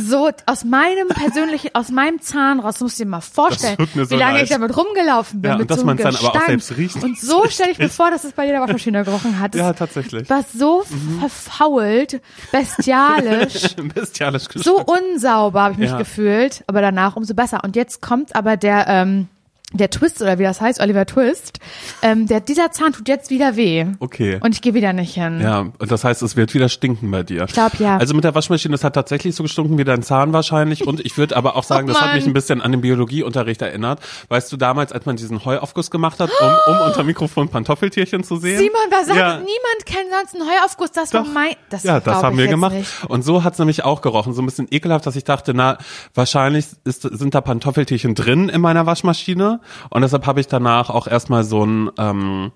So 0.00 0.30
aus 0.46 0.64
meinem 0.64 1.08
persönlichen, 1.08 1.70
aus 1.74 1.90
meinem 1.90 2.20
Zahn 2.20 2.60
raus, 2.60 2.80
musst 2.80 2.98
du 2.98 3.04
dir 3.04 3.10
mal 3.10 3.20
vorstellen, 3.20 3.76
so 3.94 4.10
wie 4.10 4.14
lange 4.14 4.34
leid. 4.38 4.44
ich 4.44 4.48
damit 4.50 4.76
rumgelaufen 4.76 5.40
bin. 5.42 5.48
Ja, 5.50 5.54
und 5.56 5.60
mit 5.60 5.70
dass 5.70 5.80
so 5.80 5.86
einem 5.86 5.98
man's 5.98 6.02
dann 6.02 6.16
aber 6.16 6.38
auch 6.38 6.46
selbst 6.46 6.76
riecht. 6.76 7.02
Und 7.02 7.18
so 7.18 7.44
stelle 7.48 7.70
ich 7.72 7.78
mir 7.78 7.88
vor, 7.88 8.10
dass 8.10 8.24
es 8.24 8.32
bei 8.32 8.46
jeder 8.46 8.60
Waschmaschine 8.60 9.04
gerochen 9.04 9.38
hat. 9.38 9.54
Das 9.54 9.60
Ja, 9.60 9.72
tatsächlich. 9.72 10.28
war 10.30 10.44
so 10.54 10.82
verfault, 11.20 12.20
bestialisch, 12.52 13.74
Bestialisch 13.94 14.44
so 14.54 14.82
unsauber 14.84 15.62
habe 15.62 15.72
ich 15.74 15.78
mich 15.78 15.90
Ja. 15.90 15.98
gefühlt, 15.98 16.64
aber 16.66 16.80
danach 16.80 17.16
umso 17.16 17.34
besser. 17.34 17.62
Und 17.64 17.76
jetzt 17.76 18.00
kommt 18.02 18.34
aber 18.34 18.56
der, 18.56 18.86
ähm, 18.88 19.28
der 19.72 19.90
Twist 19.90 20.22
oder 20.22 20.38
wie 20.38 20.44
das 20.44 20.60
heißt, 20.60 20.80
Oliver 20.80 21.06
Twist. 21.06 21.58
Ähm, 22.00 22.26
der, 22.28 22.40
dieser 22.40 22.70
Zahn 22.70 22.92
tut 22.92 23.08
jetzt 23.08 23.30
wieder 23.30 23.56
weh. 23.56 23.84
Okay. 23.98 24.38
Und 24.40 24.54
ich 24.54 24.62
gehe 24.62 24.74
wieder 24.74 24.92
nicht 24.92 25.14
hin. 25.14 25.40
Ja, 25.40 25.60
und 25.78 25.90
das 25.90 26.04
heißt, 26.04 26.22
es 26.22 26.36
wird 26.36 26.54
wieder 26.54 26.68
stinken 26.68 27.10
bei 27.10 27.24
dir. 27.24 27.44
Ich 27.48 27.52
glaub, 27.52 27.74
ja. 27.80 27.96
Also 27.96 28.14
mit 28.14 28.22
der 28.22 28.34
Waschmaschine, 28.34 28.74
es 28.76 28.84
hat 28.84 28.94
tatsächlich 28.94 29.34
so 29.34 29.42
gestunken 29.42 29.76
wie 29.76 29.82
dein 29.84 30.02
Zahn 30.04 30.32
wahrscheinlich. 30.32 30.86
Und 30.86 31.00
ich 31.04 31.18
würde 31.18 31.36
aber 31.36 31.56
auch 31.56 31.64
sagen, 31.64 31.88
Oh 31.90 31.92
das 31.92 32.00
hat 32.00 32.14
mich 32.14 32.26
ein 32.26 32.32
bisschen 32.32 32.62
an 32.62 32.70
den 32.70 32.80
Biologieunterricht 32.80 33.60
erinnert. 33.60 33.98
Weißt 34.28 34.52
du, 34.52 34.56
damals, 34.56 34.92
als 34.92 35.04
man 35.04 35.16
diesen 35.16 35.44
Heuaufguss 35.44 35.90
gemacht 35.90 36.20
hat, 36.20 36.30
um, 36.40 36.74
um 36.74 36.80
unter 36.86 37.02
Mikrofon 37.02 37.48
Pantoffeltierchen 37.48 38.22
zu 38.22 38.36
sehen? 38.36 38.58
Simon, 38.58 38.72
was 38.90 39.06
sagt 39.06 39.18
Ja. 39.18 39.34
niemand 39.38 39.84
kennt 39.84 40.10
sonst 40.16 40.40
einen 40.40 40.48
Heuaufguss? 40.48 40.92
Das 40.92 41.12
war 41.12 41.24
Doch. 41.24 41.32
mein. 41.32 41.54
Das 41.70 41.82
ja, 41.82 41.98
das 41.98 42.22
haben 42.22 42.38
wir 42.38 42.46
gemacht. 42.46 42.74
Nicht. 42.74 43.04
Und 43.08 43.22
so 43.22 43.42
hat's 43.42 43.58
nämlich 43.58 43.84
auch 43.84 44.00
gerochen. 44.00 44.32
So 44.32 44.42
ein 44.42 44.46
bisschen 44.46 44.68
ekelhaft, 44.70 45.06
dass 45.06 45.16
ich 45.16 45.24
dachte, 45.24 45.54
na, 45.54 45.76
wahrscheinlich 46.14 46.66
ist, 46.84 47.02
sind 47.02 47.34
da 47.34 47.40
Pantoffeltierchen 47.40 48.14
drin 48.14 48.48
in 48.48 48.60
meiner 48.60 48.86
Waschmaschine. 48.86 49.55
Und 49.90 50.02
deshalb 50.02 50.26
habe 50.26 50.40
ich 50.40 50.46
danach 50.48 50.90
auch 50.90 51.06
erstmal 51.06 51.44
so 51.44 51.64
ein, 51.64 51.90
ähm, 51.98 52.52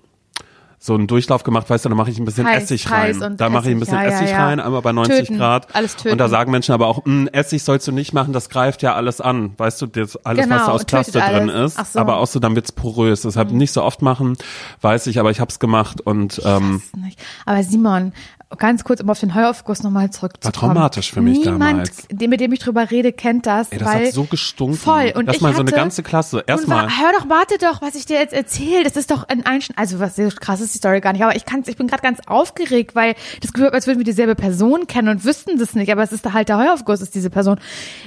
so 0.83 0.95
einen 0.95 1.05
Durchlauf 1.05 1.43
gemacht, 1.43 1.69
weißt 1.69 1.85
du, 1.85 1.89
da 1.89 1.95
mache 1.95 2.09
ich 2.09 2.17
ein 2.17 2.25
bisschen 2.25 2.47
Heiß, 2.47 2.63
Essig 2.63 2.89
heiß 2.89 3.21
rein. 3.21 3.37
Da 3.37 3.49
mache 3.49 3.69
ich 3.69 3.75
ein 3.75 3.79
bisschen 3.79 3.97
ja, 3.99 4.03
ja, 4.05 4.09
Essig 4.09 4.31
ja. 4.31 4.45
rein, 4.47 4.59
einmal 4.59 4.81
bei 4.81 4.91
90 4.91 5.15
Töten, 5.27 5.37
Grad. 5.37 5.67
alles 5.75 5.95
töten. 5.95 6.13
Und 6.13 6.17
da 6.17 6.27
sagen 6.27 6.49
Menschen 6.51 6.73
aber 6.73 6.87
auch, 6.87 7.05
"Mm, 7.05 7.27
Essig 7.27 7.61
sollst 7.63 7.87
du 7.87 7.91
nicht 7.91 8.13
machen, 8.13 8.33
das 8.33 8.49
greift 8.49 8.81
ja 8.81 8.95
alles 8.95 9.21
an. 9.21 9.53
Weißt 9.57 9.79
du, 9.79 9.85
das, 9.85 10.17
alles, 10.25 10.45
Genau, 10.45 10.55
was 10.55 10.65
da 10.65 10.71
aus 10.71 10.85
Plaste 10.85 11.19
drin 11.19 11.49
ist. 11.49 11.93
So. 11.93 11.99
Aber 11.99 12.17
auch 12.17 12.25
so, 12.25 12.39
dann 12.39 12.55
wird's 12.55 12.71
porös. 12.71 13.21
Deshalb 13.21 13.51
nicht 13.51 13.71
so 13.73 13.83
oft 13.83 14.01
machen, 14.01 14.35
weiß 14.81 15.05
ich, 15.05 15.19
aber 15.19 15.29
ich 15.29 15.39
habe 15.39 15.49
es 15.51 15.59
gemacht 15.59 16.01
und 16.01 16.41
ähm, 16.45 16.81
Weiß 16.81 17.01
nicht. 17.03 17.19
Aber 17.45 17.61
Simon, 17.61 18.13
ganz 18.57 18.83
kurz, 18.83 19.01
um 19.01 19.09
auf 19.09 19.19
den 19.19 19.33
Heuaufguss 19.35 19.83
nochmal 19.83 20.09
zurückzukommen. 20.09 20.53
War 20.69 20.73
traumatisch 20.75 21.11
für 21.11 21.21
mich 21.21 21.39
Niemand, 21.39 21.61
damals. 21.61 22.07
dem- 22.11 22.29
mit 22.29 22.39
dem 22.39 22.51
ich 22.53 22.59
drüber 22.59 22.91
rede, 22.91 23.11
kennt 23.11 23.45
das. 23.45 23.71
ey, 23.71 23.77
das 23.79 23.87
weil 23.87 24.05
hat 24.07 24.13
so 24.13 24.23
gestunken. 24.25 24.77
Voll. 24.77 25.13
Und 25.15 25.25
Lass 25.27 25.35
ich 25.37 25.41
mal 25.41 25.53
so 25.53 25.61
eine 25.61 25.71
ganze 25.71 26.03
Klasse. 26.03 26.43
Erstmal. 26.47 26.89
hör 26.89 27.11
doch, 27.17 27.29
warte 27.29 27.57
doch, 27.59 27.81
was 27.81 27.95
ich 27.95 28.05
dir 28.05 28.19
jetzt 28.19 28.33
erzähle. 28.33 28.83
Das 28.83 28.95
ist 28.95 29.11
doch 29.11 29.27
ein 29.27 29.45
Einschnitt. 29.45 29.77
Also 29.77 29.99
was 29.99 30.15
so 30.15 30.27
krass 30.39 30.61
ist 30.61 30.73
die 30.73 30.77
Story 30.79 31.01
gar 31.01 31.13
nicht. 31.13 31.23
Aber 31.23 31.35
ich 31.35 31.45
kann's, 31.45 31.67
ich 31.67 31.77
bin 31.77 31.87
gerade 31.87 32.03
ganz 32.03 32.19
aufgeregt, 32.27 32.95
weil 32.95 33.15
das 33.41 33.53
gehört, 33.53 33.73
als 33.73 33.87
würden 33.87 33.99
wir 33.99 34.05
dieselbe 34.05 34.35
Person 34.35 34.87
kennen 34.87 35.07
und 35.09 35.25
wüssten 35.25 35.57
das 35.57 35.73
nicht. 35.73 35.91
Aber 35.91 36.03
es 36.03 36.11
ist 36.11 36.31
halt 36.31 36.49
der 36.49 36.57
Heuaufguss, 36.57 37.01
ist 37.01 37.15
diese 37.15 37.29
Person. 37.29 37.59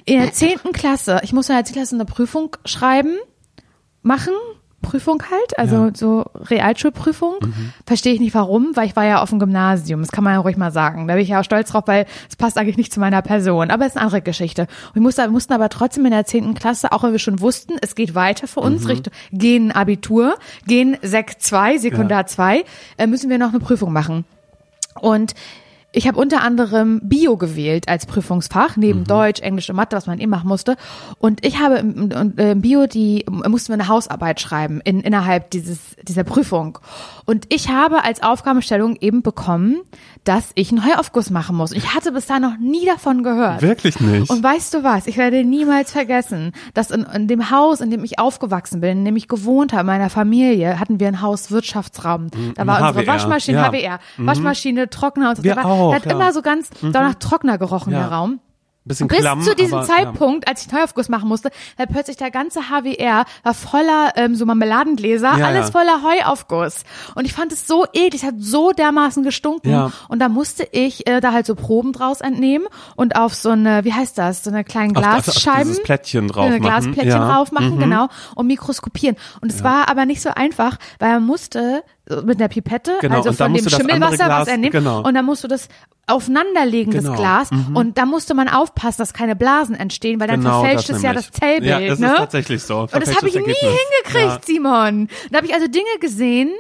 In 0.05 0.21
der 0.21 0.33
zehnten 0.33 0.73
Klasse, 0.73 1.21
ich 1.23 1.33
muss 1.33 1.49
in 1.49 1.55
der 1.55 1.65
zehnten 1.65 1.81
Klasse 1.81 1.95
eine 1.95 2.05
Prüfung 2.05 2.57
schreiben, 2.65 3.17
machen. 4.03 4.33
Prüfung 4.85 5.23
halt, 5.31 5.59
also 5.59 5.75
Ja. 5.77 5.81
Mhm. 5.83 5.95
so 5.95 6.25
Realschulprüfung. 6.35 7.35
Verstehe 7.87 8.15
ich 8.15 8.21
nicht 8.21 8.35
warum, 8.35 8.71
weil 8.75 8.87
ich 8.87 8.97
war 8.97 9.05
ja 9.05 9.21
auf 9.23 9.31
dem 9.31 9.39
Gymnasium. 9.39 10.01
Das 10.01 10.13
kann 10.13 10.25
man 10.25 10.35
ja 10.35 10.41
ruhig 10.41 10.57
mal 10.57 10.71
sagen. 10.71 11.09
Da 11.09 11.15
bin 11.15 11.23
ich 11.23 11.31
ja 11.31 11.41
auch 11.41 11.45
stolz 11.45 11.71
drauf, 11.71 11.85
weil 11.87 12.07
es 12.29 12.37
passt 12.37 12.59
eigentlich 12.59 12.77
nicht 12.77 12.93
zu 12.93 13.01
meiner 13.01 13.23
Person. 13.23 13.71
Aber 13.71 13.85
es 13.85 13.93
ist 13.93 13.97
eine 13.97 14.05
andere 14.07 14.23
Geschichte. 14.23 14.63
Und 14.89 14.95
wir 14.95 15.03
mussten, 15.03 15.31
mussten 15.33 15.53
aber 15.53 15.69
trotzdem 15.69 16.05
in 16.05 16.11
der 16.13 16.25
zehnten 16.27 16.55
Klasse, 16.55 16.93
auch 16.93 17.03
wenn 17.03 17.13
wir 17.13 17.19
schon 17.19 17.41
wussten, 17.41 17.75
es 17.81 17.95
geht 17.95 18.15
weiter 18.15 18.47
für 18.47 18.61
Mhm. 18.61 18.67
uns, 18.67 18.89
Richtung 18.89 19.13
gehen 19.33 19.73
Abitur, 19.73 20.37
gehen 20.67 20.97
Sek 21.03 21.41
2, 21.41 21.79
Sekundar 21.79 22.27
2, 22.27 22.65
äh, 22.99 23.07
müssen 23.07 23.31
wir 23.31 23.39
noch 23.39 23.51
eine 23.51 23.61
Prüfung 23.61 23.93
machen. 23.93 24.25
Und 25.01 25.35
ich 25.95 26.09
habe 26.09 26.19
unter 26.19 26.43
anderem 26.43 27.01
Bio 27.03 27.37
gewählt 27.37 27.89
als 27.89 28.07
Prüfungsfach, 28.07 28.77
neben 28.77 29.01
Mhm. 29.01 29.05
Deutsch, 29.05 29.41
Englisch 29.41 29.71
und 29.71 29.77
Mathe, 29.77 29.97
was 29.97 30.07
man 30.07 30.19
eh 30.19 30.27
machen 30.27 30.49
musste. 30.49 30.77
Und 31.19 31.45
ich 31.47 31.61
habe 31.61 31.77
im, 31.77 32.11
im, 32.11 32.37
im 32.37 32.61
Bio 32.61 32.87
die, 32.87 33.25
mussten 33.31 33.69
wir 33.69 33.75
eine 33.75 33.89
Hausarbeit 33.89 34.41
schreiben 34.41 34.81
in, 34.85 35.01
innerhalb 35.01 35.51
dieses, 35.51 35.79
dieser 36.03 36.25
Prüfung. 36.25 36.79
Und 37.27 37.47
ich 37.49 37.69
habe 37.71 38.05
als 38.05 38.23
Aufgabenstellung 38.23 38.97
eben 39.01 39.23
bekommen, 39.23 39.81
dass 40.25 40.51
ich 40.55 40.71
einen 40.71 40.85
Heuaufguss 40.85 41.31
machen 41.31 41.57
muss. 41.57 41.73
Und 41.73 41.79
ich 41.79 41.95
hatte 41.95 42.13
bis 42.13 42.27
da 42.27 42.39
noch 42.39 42.57
nie 42.59 42.85
davon 42.87 43.23
gehört. 43.23 43.63
Wirklich 43.63 43.99
nicht. 44.01 44.31
Und 44.31 44.43
weißt 44.43 44.75
du 44.75 44.83
was? 44.85 45.07
Ich 45.07 45.17
werde 45.17 45.43
niemals 45.45 45.93
vergessen, 45.93 46.53
dass 46.75 46.91
in, 46.91 47.03
in 47.05 47.27
dem 47.29 47.51
Haus, 47.51 47.81
in 47.81 47.91
dem 47.91 48.05
ich 48.05 48.19
aufgewachsen 48.19 48.81
bin, 48.81 48.99
in 48.99 49.05
dem 49.05 49.17
ich 49.17 49.29
gewohnt 49.29 49.73
habe, 49.73 49.81
in 49.83 49.87
meiner 49.87 50.11
Familie, 50.11 50.79
hatten 50.79 51.01
wir 51.01 51.09
ein 51.09 51.21
Hauswirtschaftsraum. 51.23 52.29
Da 52.55 52.63
ein 52.63 52.67
war 52.69 52.89
unsere 52.89 53.05
HWR, 53.05 53.15
Waschmaschine, 53.15 53.59
ja. 53.59 53.71
HWR, 53.71 53.99
Waschmaschine, 54.19 54.91
Trockner 54.91 55.31
und 55.31 55.37
so. 55.37 55.45
Wir 55.45 55.55
Der 55.55 55.65
war, 55.65 55.71
auch, 55.71 55.95
hat 55.95 56.07
ja. 56.07 56.13
immer 56.13 56.33
so 56.33 56.43
ganz 56.43 56.71
da 56.83 57.03
nach 57.03 57.15
Trockner 57.15 57.59
gerochen, 57.59 57.93
Ja. 57.93 58.01
der 58.01 58.09
Raum. 58.09 58.41
Bisschen 58.87 59.09
Bis 59.09 59.19
klamm, 59.21 59.41
zu 59.43 59.55
diesem 59.55 59.79
aber, 59.79 59.87
Zeitpunkt, 59.87 60.47
als 60.47 60.63
ich 60.67 60.69
einen 60.71 60.81
Heuaufguss 60.81 61.09
machen 61.09 61.27
musste, 61.29 61.51
war 61.79 61.87
plötzlich 61.87 62.19
der 62.19 62.31
ganze 62.31 62.69
HWR 62.69 63.25
war 63.43 63.55
voller 63.55 64.13
ähm, 64.17 64.35
so 64.35 64.45
Marmeladengläser, 64.45 65.39
Ja, 65.39 65.47
alles 65.47 65.67
ja. 65.69 65.73
voller 65.73 66.03
Heuaufguss. 66.03 66.85
Und 67.15 67.25
ich 67.25 67.33
fand 67.33 67.51
es 67.53 67.67
so 67.67 67.87
eklig, 67.95 68.17
es 68.17 68.23
hat 68.25 68.35
so 68.39 68.73
dermaßen 68.73 69.23
gestunken. 69.23 69.71
Ja. 69.71 69.91
Und 70.09 70.19
da 70.19 70.29
musste 70.29 70.69
ich 70.73 71.07
äh, 71.09 71.21
da 71.23 71.33
halt 71.33 71.47
so 71.47 71.55
Proben 71.55 71.93
draus 71.95 72.21
entnehmen 72.21 72.67
und 72.95 73.17
auf 73.17 73.35
so 73.35 73.49
eine, 73.51 73.85
wie 73.85 73.93
heißt 73.95 74.19
das, 74.19 74.45
so 74.45 74.51
eine 74.51 74.65
kleinen 74.65 74.95
Auf- 74.97 75.05
auf- 75.07 75.15
auf 75.17 75.25
Glasscheiben. 75.25 75.69
dieses 75.69 75.83
Plättchen 75.83 76.29
drauf 76.29 76.45
Eine 76.45 76.59
machen. 76.59 76.63
Glasplättchen 76.93 77.09
Ja. 77.09 77.25
Mhm. 77.25 77.29
drauf 77.31 77.53
machen, 77.53 77.79
genau, 77.79 78.09
und 78.35 78.47
mikroskopieren. 78.47 79.17
Und 79.41 79.51
es 79.51 79.65
war 79.65 79.89
aber 79.89 80.05
nicht 80.05 80.21
so 80.21 80.29
einfach, 80.29 80.77
weil 80.99 81.13
man 81.15 81.25
musste 81.25 81.83
mit 82.25 82.39
einer 82.39 82.49
Pipette, 82.49 82.93
Genau, 83.01 83.17
also 83.17 83.33
von 83.33 83.55
dem 83.55 83.69
Schimmelwasser 83.69 84.17
Glas- 84.27 84.41
was 84.43 84.49
er 84.49 84.59
nimmt, 84.59 84.73
genau. 84.73 85.01
und 85.03 85.15
dann 85.15 85.25
musst 85.25 85.43
du 85.43 85.49
das 85.49 85.69
aufeinanderlegen, 86.07 86.93
Genau. 86.93 87.11
das 87.13 87.19
Glas. 87.19 87.51
Und 87.73 87.97
da 87.97 88.05
musste 88.05 88.35
man 88.35 88.49
aufpassen, 88.49 88.99
dass 88.99 89.15
keine 89.15 89.35
Blasen 89.37 89.75
entstehen, 89.75 90.21
weil 90.21 90.29
dann 90.29 90.41
Genau, 90.43 90.61
verfälscht 90.61 90.91
es 90.91 91.01
ja 91.03 91.13
das 91.15 91.31
Zellbild. 91.31 91.65
Ja, 91.71 91.81
das 91.81 91.99
ne? 91.99 92.09
ist 92.09 92.17
tatsächlich 92.17 92.63
so. 92.63 92.81
Und 92.81 92.95
das 92.95 93.17
habe 93.17 93.29
ich 93.29 93.35
nie 93.35 93.41
Ergebnis. 93.41 93.71
hingekriegt, 94.05 94.45
Simon. 94.45 95.09
Da 95.31 95.39
habe 95.39 95.47
ich 95.47 95.55
also 95.55 95.67
Dinge 95.67 95.87
gesehen, 96.01 96.51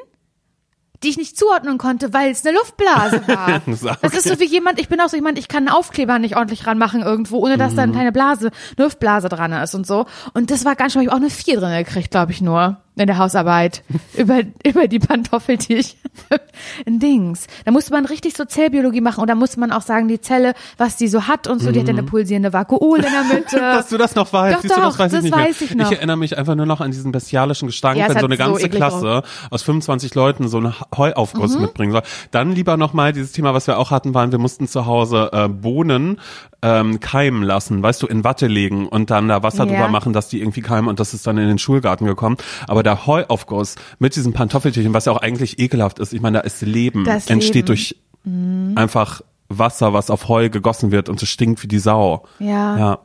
die 1.03 1.11
ich 1.11 1.19
nicht 1.19 1.37
zuordnen 1.39 1.77
konnte, 1.77 2.15
weil 2.15 2.31
es 2.31 2.47
eine 2.47 2.57
Luftblase 2.57 3.21
war. 3.29 3.61
Das 3.67 3.83
ist 3.83 3.85
Das 4.01 4.15
ist 4.15 4.27
so 4.29 4.41
wie 4.41 4.47
jemand, 4.47 4.81
ich 4.81 4.89
bin 4.89 4.99
auch 5.03 5.11
so 5.11 5.17
jemand, 5.17 5.39
ich 5.39 5.49
kann 5.49 5.69
einen 5.69 5.77
Aufkleber 5.77 6.19
nicht 6.19 6.37
ordentlich 6.37 6.67
ranmachen 6.67 7.03
irgendwo, 7.03 7.37
ohne 7.45 7.59
dass 7.59 7.75
da 7.75 7.83
eine 7.83 7.93
kleine 7.93 8.13
Blase, 8.13 8.51
eine 8.79 8.85
Luftblase 8.87 9.29
dran 9.29 9.53
ist 9.53 9.75
und 9.75 9.87
so. 9.87 10.07
Und 10.33 10.51
das 10.51 10.65
war 10.65 10.75
ganz 10.77 10.95
schön, 10.95 11.03
ich 11.03 11.09
habe 11.09 11.17
auch 11.19 11.21
eine 11.21 11.29
vier 11.29 11.61
drin 11.61 11.77
gekriegt, 11.85 12.11
glaube 12.11 12.33
ich 12.33 12.41
nur, 12.41 12.79
in 12.97 13.07
der 13.09 13.19
Hausarbeit. 13.19 13.83
über, 14.17 14.41
über 14.65 14.87
die 14.89 14.99
Pantoffeltierchen. 15.01 15.99
in 16.87 17.01
Dings. 17.01 17.47
Da 17.65 17.73
musste 17.73 17.93
man 17.93 18.07
richtig 18.07 18.37
so 18.37 18.45
Zellbiologie 18.45 19.01
machen 19.01 19.21
und 19.21 19.29
da 19.29 19.35
musste 19.35 19.59
man 19.59 19.73
auch 19.73 19.83
sagen, 19.83 20.07
die 20.09 20.21
Zelle, 20.21 20.55
was 20.79 20.97
die 20.97 21.09
so 21.09 21.27
hat 21.27 21.49
und 21.49 21.59
so, 21.61 21.73
die 21.73 21.81
hat 21.81 21.89
ja 21.89 21.93
eine 21.93 22.05
pulsierende 22.05 22.53
Vakuole 22.53 23.05
in 23.05 23.13
der 23.13 23.25
Mitte. 23.39 23.57
Dass 23.59 23.89
du 23.89 23.99
das 23.99 24.15
noch 24.15 24.33
weißt, 24.33 24.57
Doch, 24.57 24.63
siehst 24.63 24.77
du, 24.77 24.81
das 24.81 24.93
doch, 24.93 24.99
weiß 25.01 25.13
ich 25.13 25.17
das 25.19 25.23
nicht 25.25 25.35
weiß 25.37 25.61
ich 25.63 25.75
noch. 25.75 25.91
erinnere 25.91 26.17
mich 26.17 26.39
einfach 26.39 26.55
nur 26.55 26.67
noch 26.67 26.81
an 26.81 26.93
diesen 26.93 27.11
bestialischen 27.11 27.67
Gestank, 27.67 27.99
Ja, 27.99 28.09
wenn 28.09 28.19
so 28.21 28.27
eine 28.27 28.37
so 28.37 28.45
ganze 28.45 28.61
eklig 28.67 28.77
Klasse 28.77 29.23
aus 29.51 29.63
25 29.65 30.15
Leuten 30.15 30.47
so 30.49 30.59
einen 30.59 30.75
Heuaufguss 30.97 31.57
Mhm. 31.57 31.63
mitbringen 31.63 31.93
soll. 31.93 32.03
Dann 32.31 32.53
lieber 32.53 32.77
nochmal 32.77 33.13
dieses 33.13 33.33
Thema, 33.33 33.55
was 33.55 33.67
wir 33.67 33.79
auch 33.79 33.91
hatten, 33.91 34.15
waren, 34.15 34.31
wir 34.31 34.39
mussten 34.39 34.69
zu 34.69 34.87
Hause 34.87 35.31
äh, 35.33 35.49
Bohnen 35.49 36.21
ähm, 36.63 37.01
keimen 37.01 37.43
lassen, 37.43 37.83
weißt 37.83 38.03
du, 38.03 38.07
in 38.07 38.23
Watte 38.25 38.47
legen 38.47 38.87
und 38.89 39.11
dann 39.11 39.29
da 39.29 39.43
Wasser 39.43 39.65
Ja. 39.67 39.73
drüber 39.73 39.89
machen, 39.89 40.13
dass 40.13 40.29
die 40.29 40.41
irgendwie 40.41 40.63
keimen 40.63 40.89
und 40.89 41.01
das 41.01 41.13
ist 41.13 41.27
dann 41.27 41.37
in 41.39 41.49
den 41.49 41.59
Schulgarten 41.59 42.07
gekommen. 42.07 42.37
Aber 42.69 42.83
der 42.85 43.07
Heuaufguss 43.07 43.75
mit 43.99 44.15
diesem 44.17 44.33
Pantoffeltierchen, 44.33 44.95
was 44.95 45.07
ja 45.07 45.13
auch 45.13 45.19
eigentlich 45.23 45.59
ekelhaft 45.59 45.99
ist, 45.99 46.13
ich 46.13 46.21
meine, 46.21 46.39
da 46.39 46.45
ist 46.45 46.61
Leben, 46.63 47.05
Das 47.05 47.29
entsteht 47.29 47.69
Leben. 47.69 47.91
Mhm. 48.25 48.73
durch 48.73 48.77
einfach 48.77 49.21
Wasser, 49.49 49.93
was 49.93 50.09
auf 50.11 50.29
Heu 50.29 50.49
gegossen 50.49 50.91
wird 50.93 51.09
und 51.09 51.23
es 51.23 51.29
stinkt 51.29 51.63
wie 51.63 51.69
die 51.69 51.79
Sau. 51.79 52.25
Ja. 52.39 52.79
Ja. 52.79 52.99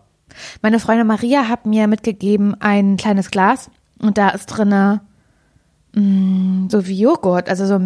Meine 0.62 0.80
Freundin 0.80 1.08
Maria 1.08 1.48
hat 1.50 1.66
mir 1.66 1.88
mitgegeben 1.88 2.56
ein 2.62 2.96
kleines 2.98 3.32
Glas 3.32 3.70
und 4.00 4.18
da 4.18 4.30
ist 4.30 4.46
drinne 4.46 5.02
mh, 5.94 6.70
so 6.70 6.88
wie 6.88 7.00
Joghurt, 7.02 7.50
also 7.50 7.66
so 7.66 7.80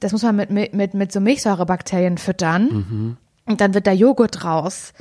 das 0.00 0.12
muss 0.12 0.22
man 0.22 0.36
mit 0.36 0.50
mit 0.74 0.94
mit, 0.94 1.12
so 1.12 1.20
Milchsäurebakterien 1.20 2.18
füttern 2.18 2.68
Mhm. 2.70 3.16
und 3.46 3.60
dann 3.60 3.74
wird 3.74 3.86
da 3.86 3.92
Joghurt 3.92 4.44
raus. 4.44 4.92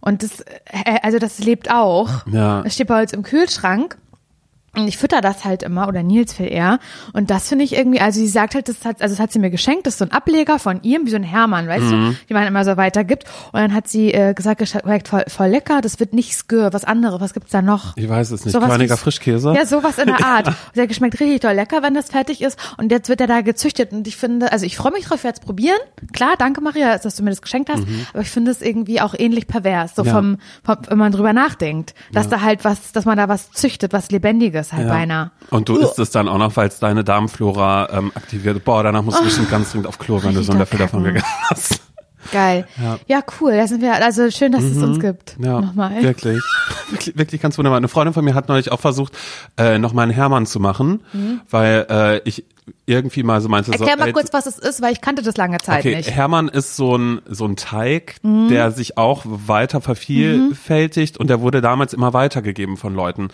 Und 0.00 0.22
das 0.22 0.40
äh, 0.40 0.98
also 1.02 1.18
das 1.18 1.38
lebt 1.40 1.70
auch. 1.72 2.26
Ja. 2.26 2.62
Das 2.62 2.74
steht 2.74 2.86
bei 2.88 3.02
uns 3.02 3.12
im 3.12 3.22
Kühlschrank. 3.22 3.98
Und 4.76 4.86
ich 4.86 4.98
fütter 4.98 5.20
das 5.22 5.44
halt 5.44 5.62
immer, 5.62 5.88
oder 5.88 6.02
Nils 6.02 6.34
viel 6.34 6.46
eher. 6.52 6.78
Und 7.12 7.30
das 7.30 7.48
finde 7.48 7.64
ich 7.64 7.74
irgendwie, 7.74 8.00
also 8.00 8.20
sie 8.20 8.28
sagt 8.28 8.54
halt, 8.54 8.68
das 8.68 8.84
hat, 8.84 9.00
also 9.02 9.14
das 9.14 9.20
hat 9.20 9.32
sie 9.32 9.38
mir 9.38 9.50
geschenkt, 9.50 9.86
das 9.86 9.94
ist 9.94 9.98
so 9.98 10.04
ein 10.04 10.12
Ableger 10.12 10.58
von 10.58 10.80
ihr, 10.82 11.00
wie 11.04 11.10
so 11.10 11.16
ein 11.16 11.22
Hermann, 11.22 11.66
weißt 11.66 11.84
Mhm. 11.86 11.90
du, 12.10 12.16
die 12.28 12.34
man 12.34 12.46
immer 12.46 12.64
so 12.64 12.76
weitergibt. 12.76 13.24
Und 13.52 13.60
dann 13.60 13.74
hat 13.74 13.88
sie 13.88 14.12
äh, 14.12 14.34
gesagt, 14.34 14.58
geschmeckt 14.58 15.08
voll, 15.08 15.24
voll 15.26 15.48
lecker, 15.48 15.80
das 15.80 15.98
wird 16.00 16.12
nicht 16.12 16.34
skür, 16.36 16.72
was 16.72 16.84
anderes, 16.84 17.20
was 17.20 17.32
gibt's 17.34 17.50
da 17.50 17.62
noch? 17.62 17.96
Ich 17.96 18.08
weiß 18.08 18.30
es 18.30 18.44
nicht. 18.44 18.52
Sowas 18.52 18.68
Körniger 18.68 18.96
Frischkäse? 18.98 19.52
Ja, 19.54 19.64
sowas 19.66 19.98
in 19.98 20.06
der 20.06 20.24
Art. 20.24 20.46
Und 20.48 20.56
der 20.76 20.86
geschmeckt 20.86 21.18
richtig 21.18 21.40
doll 21.40 21.54
lecker, 21.54 21.82
wenn 21.82 21.94
das 21.94 22.10
fertig 22.10 22.42
ist. 22.42 22.58
Und 22.76 22.92
jetzt 22.92 23.08
wird 23.08 23.20
er 23.22 23.26
da 23.26 23.40
gezüchtet. 23.40 23.92
Und 23.92 24.06
ich 24.06 24.16
finde, 24.16 24.52
also 24.52 24.66
ich 24.66 24.76
freue 24.76 24.92
mich 24.92 25.06
drauf, 25.06 25.18
ich 25.18 25.24
werde 25.24 25.38
es 25.40 25.44
probieren. 25.44 25.78
Klar, 26.12 26.34
danke 26.38 26.60
Maria, 26.60 26.96
dass 26.98 27.16
du 27.16 27.22
mir 27.24 27.30
das 27.30 27.42
geschenkt 27.42 27.70
hast. 27.70 27.82
Aber 28.12 28.22
ich 28.22 28.30
finde 28.30 28.50
es 28.50 28.60
irgendwie 28.62 29.00
auch 29.00 29.14
ähnlich 29.18 29.46
pervers, 29.46 29.94
so 29.96 30.02
Mhm. 30.02 30.08
Ja. 30.08 30.14
vom, 30.14 30.38
vom, 30.62 30.76
wenn 30.88 30.98
man 30.98 31.12
drüber 31.12 31.32
nachdenkt, 31.32 31.94
dass 32.12 32.28
da 32.28 32.42
halt 32.42 32.64
was, 32.64 32.92
dass 32.92 33.06
man 33.06 33.16
da 33.16 33.28
was 33.28 33.50
züchtet, 33.50 33.92
was 33.92 34.10
Lebendiges 34.10 34.67
halt 34.72 34.86
Ja. 34.86 34.92
beinahe. 34.92 35.30
Und 35.50 35.68
du 35.68 35.76
isst 35.76 35.98
es 35.98 36.10
dann 36.10 36.28
auch 36.28 36.38
noch, 36.38 36.56
weil 36.56 36.68
es 36.68 36.78
deine 36.78 37.04
Darmflora 37.04 37.88
ähm, 37.92 38.12
aktiviert. 38.14 38.64
Boah, 38.64 38.82
danach 38.82 39.02
musst 39.02 39.18
du 39.20 39.24
bestimmt 39.24 39.50
ganz 39.50 39.70
dringend 39.72 39.86
auf 39.88 39.98
Klo, 39.98 40.22
wenn 40.22 40.34
du 40.34 40.42
so 40.42 40.52
einen 40.52 40.60
Löffel 40.60 40.78
davon 40.78 41.04
gegessen 41.04 41.26
hast. 41.50 41.80
Geil. 42.30 42.66
Ja. 43.06 43.22
cool. 43.40 43.56
Da 43.56 43.66
sind 43.66 43.80
wir, 43.80 43.94
also 43.94 44.30
schön, 44.30 44.52
dass 44.52 44.62
es 44.62 44.82
uns 44.82 45.00
gibt. 45.00 45.38
Mhm. 45.38 45.44
Ja, 45.46 45.60
Nochmal. 45.62 46.02
wirklich. 46.02 46.42
wirklich. 46.90 47.16
Wirklich 47.16 47.40
ganz 47.40 47.56
wunderbar. 47.56 47.78
Eine 47.78 47.88
Freundin 47.88 48.12
von 48.12 48.22
mir 48.24 48.34
hat 48.34 48.48
neulich 48.48 48.70
auch 48.70 48.80
versucht, 48.80 49.16
äh, 49.56 49.78
nochmal 49.78 50.02
einen 50.02 50.12
Hermann 50.12 50.44
zu 50.44 50.60
machen, 50.60 51.00
weil 51.48 51.86
äh, 51.88 52.18
ich 52.28 52.44
irgendwie 52.84 53.22
mal 53.22 53.40
so 53.40 53.48
meinte, 53.48 53.70
Mhm. 53.70 53.74
Erklär 53.76 53.92
so, 53.94 53.98
mal 54.00 54.06
ey, 54.08 54.12
kurz, 54.12 54.30
was 54.34 54.44
es 54.44 54.58
ist, 54.58 54.82
weil 54.82 54.92
ich 54.92 55.00
kannte 55.00 55.22
das 55.22 55.38
lange 55.38 55.56
Zeit 55.56 55.78
Okay, 55.80 55.96
nicht. 55.96 56.10
Mhm. 56.10 56.14
Hermann 56.14 56.48
ist 56.48 56.76
so 56.76 56.98
ein, 56.98 57.22
so 57.26 57.46
ein 57.46 57.56
Teig, 57.56 58.16
der 58.22 58.72
sich 58.72 58.98
auch 58.98 59.22
weiter 59.24 59.80
vervielfältigt 59.80 61.16
und 61.16 61.28
der 61.30 61.40
wurde 61.40 61.60
damals 61.62 61.94
immer 61.94 62.12
weitergegeben 62.12 62.76
von 62.76 62.94
Leuten. 62.94 63.28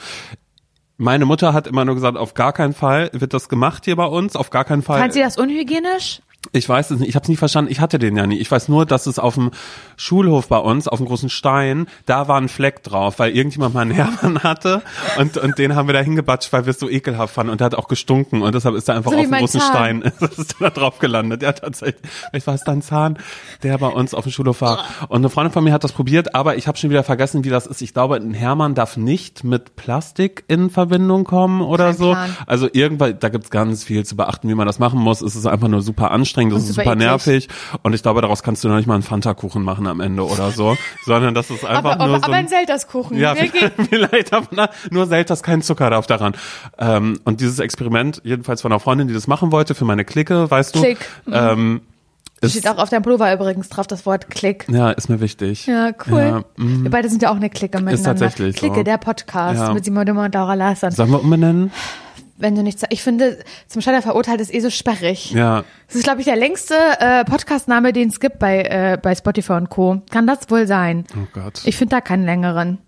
Meine 0.96 1.26
Mutter 1.26 1.52
hat 1.52 1.66
immer 1.66 1.84
nur 1.84 1.96
gesagt, 1.96 2.16
auf 2.16 2.34
gar 2.34 2.52
keinen 2.52 2.72
Fall 2.72 3.10
wird 3.12 3.34
das 3.34 3.48
gemacht 3.48 3.84
hier 3.84 3.96
bei 3.96 4.06
uns, 4.06 4.36
auf 4.36 4.50
gar 4.50 4.64
keinen 4.64 4.82
Fall. 4.82 5.00
Fand 5.00 5.12
sie 5.12 5.20
das 5.20 5.36
unhygienisch? 5.36 6.20
Ich 6.52 6.68
weiß 6.68 6.90
es 6.90 7.00
nicht, 7.00 7.08
ich 7.08 7.14
habe 7.16 7.24
es 7.24 7.28
nie 7.28 7.36
verstanden, 7.36 7.70
ich 7.70 7.80
hatte 7.80 7.98
den 7.98 8.16
ja 8.16 8.26
nie. 8.26 8.38
Ich 8.38 8.50
weiß 8.50 8.68
nur, 8.68 8.86
dass 8.86 9.06
es 9.06 9.18
auf 9.18 9.34
dem 9.34 9.50
Schulhof 9.96 10.48
bei 10.48 10.58
uns, 10.58 10.88
auf 10.88 10.98
dem 10.98 11.06
großen 11.06 11.28
Stein, 11.28 11.86
da 12.06 12.28
war 12.28 12.40
ein 12.40 12.48
Fleck 12.48 12.82
drauf, 12.82 13.18
weil 13.18 13.34
irgendjemand 13.34 13.74
mal 13.74 13.80
einen 13.82 13.92
Hermann 13.92 14.42
hatte 14.42 14.82
und, 15.18 15.36
und 15.36 15.58
den 15.58 15.74
haben 15.74 15.88
wir 15.88 15.94
da 15.94 16.00
hingebatscht, 16.00 16.52
weil 16.52 16.66
wir 16.66 16.70
es 16.70 16.78
so 16.78 16.88
ekelhaft 16.88 17.34
fanden 17.34 17.50
und 17.50 17.60
der 17.60 17.66
hat 17.66 17.74
auch 17.74 17.88
gestunken 17.88 18.42
und 18.42 18.54
deshalb 18.54 18.74
ist 18.74 18.88
er 18.88 18.96
einfach 18.96 19.10
So 19.12 19.18
auf 19.18 19.24
dem 19.24 19.32
großen 19.32 19.60
Zahn. 19.60 19.70
Stein, 19.70 20.12
das 20.20 20.38
ist 20.38 20.56
da 20.60 20.70
drauf 20.70 20.98
gelandet. 20.98 21.42
Ja, 21.42 21.52
tatsächlich. 21.52 22.02
Ich 22.32 22.46
weiß, 22.46 22.64
dein 22.64 22.82
Zahn, 22.82 23.18
der 23.62 23.78
bei 23.78 23.88
uns 23.88 24.14
auf 24.14 24.24
dem 24.24 24.32
Schulhof 24.32 24.60
war. 24.60 24.84
Und 25.08 25.18
eine 25.18 25.30
Freundin 25.30 25.52
von 25.52 25.64
mir 25.64 25.72
hat 25.72 25.84
das 25.84 25.92
probiert, 25.92 26.34
aber 26.34 26.56
ich 26.56 26.66
habe 26.68 26.78
schon 26.78 26.90
wieder 26.90 27.04
vergessen, 27.04 27.44
wie 27.44 27.50
das 27.50 27.66
ist. 27.66 27.82
Ich 27.82 27.94
glaube, 27.94 28.16
ein 28.16 28.34
Hermann 28.34 28.74
darf 28.74 28.96
nicht 28.96 29.44
mit 29.44 29.76
Plastik 29.76 30.44
in 30.48 30.70
Verbindung 30.70 31.24
kommen 31.24 31.60
oder 31.62 31.86
Kein 31.86 31.96
so. 31.96 32.10
Plan. 32.12 32.36
Also 32.46 32.68
irgendwann, 32.72 33.18
da 33.18 33.28
gibt's 33.28 33.50
ganz 33.50 33.84
viel 33.84 34.04
zu 34.04 34.16
beachten, 34.16 34.48
wie 34.48 34.54
man 34.54 34.66
das 34.66 34.78
machen 34.78 35.00
muss. 35.00 35.22
Es 35.22 35.36
ist 35.36 35.46
einfach 35.46 35.68
nur 35.68 35.82
super 35.82 36.10
anstrengend, 36.10 36.33
es 36.36 36.54
Und 36.54 36.60
ist 36.60 36.66
super 36.68 36.82
super 36.84 36.96
nervig. 36.96 37.48
Und 37.82 37.94
ich 37.94 38.02
glaube, 38.02 38.20
daraus 38.20 38.42
kannst 38.42 38.64
du 38.64 38.68
noch 38.68 38.76
nicht 38.76 38.86
mal 38.86 38.94
einen 38.94 39.02
Fanta-Kuchen 39.02 39.62
machen 39.62 39.86
am 39.86 40.00
Ende 40.00 40.24
oder 40.26 40.50
so. 40.50 40.76
Sondern 41.04 41.34
das 41.34 41.50
ist 41.50 41.64
einfach 41.64 41.92
Aber, 41.92 41.96
nur 42.06 42.14
aber, 42.16 42.18
so 42.18 42.24
aber 42.24 42.34
ein, 42.34 42.48
Selterskuchen. 42.48 43.16
ja, 43.18 43.34
vielleicht 43.88 44.32
aber 44.32 44.46
na, 44.50 44.68
nur 44.90 45.06
Selters, 45.06 45.42
kein 45.42 45.62
Zucker 45.62 45.90
darf 45.90 46.06
daran. 46.06 46.34
Ähm, 46.78 47.20
und 47.24 47.40
dieses 47.40 47.58
Experiment, 47.58 48.20
jedenfalls 48.24 48.62
von 48.62 48.72
einer 48.72 48.80
Freundin, 48.80 49.08
die 49.08 49.14
das 49.14 49.26
machen 49.26 49.52
wollte, 49.52 49.74
für 49.74 49.84
meine 49.84 50.04
Clique, 50.04 50.50
weißt 50.50 50.74
du, 50.74 50.80
Klick. 50.80 50.98
ähm, 51.30 51.80
ist, 52.40 52.50
Steht 52.52 52.68
auch 52.68 52.76
auf 52.78 52.90
deinem 52.90 53.02
Pullover 53.02 53.32
übrigens 53.32 53.68
drauf 53.70 53.86
das 53.86 54.04
Wort 54.04 54.28
Klick. 54.28 54.66
ja, 54.68 54.90
ist 54.90 55.08
mir 55.08 55.20
wichtig. 55.20 55.66
Ja, 55.66 55.92
cool. 56.10 56.20
Ja, 56.20 56.44
mhm. 56.62 56.82
Wir 56.82 56.90
beide 56.90 57.08
sind 57.08 57.22
ja 57.22 57.30
auch 57.30 57.36
eine 57.36 57.48
Clique 57.48 57.78
miteinander. 57.80 58.04
tatsächlich 58.04 58.56
Clique, 58.56 58.76
so. 58.76 58.82
der 58.82 58.98
Podcast 58.98 59.58
Ja. 59.60 59.72
mit 59.72 59.84
Simon 59.84 60.04
Dimmer 60.04 60.24
und 60.24 60.34
Laura 60.34 60.52
Larsson. 60.54 60.90
Sollen 60.90 61.10
wir 61.12 61.22
umbenennen? 61.22 61.70
Wenn 62.36 62.56
du 62.56 62.62
nichts, 62.62 62.82
ich 62.90 63.02
finde, 63.02 63.38
zum 63.68 63.80
Scheitern 63.80 64.02
verurteilt 64.02 64.40
ist 64.40 64.52
eh 64.52 64.60
so 64.60 64.68
sperrig. 64.70 65.30
Ja. 65.30 65.64
Das 65.86 65.96
ist, 65.96 66.04
glaube 66.04 66.20
ich, 66.20 66.24
der 66.24 66.36
längste 66.36 66.74
äh, 66.98 67.24
Podcastname, 67.24 67.92
den 67.92 68.08
es 68.08 68.18
gibt 68.18 68.38
bei, 68.40 68.62
äh, 68.62 68.98
bei 69.00 69.14
Spotify 69.14 69.52
und 69.52 69.70
Co. 69.70 70.02
Kann 70.10 70.26
das 70.26 70.50
wohl 70.50 70.66
sein? 70.66 71.04
Oh 71.16 71.26
Gott. 71.32 71.62
Ich 71.64 71.76
finde 71.76 71.96
da 71.96 72.00
keinen 72.00 72.24
längeren. 72.24 72.78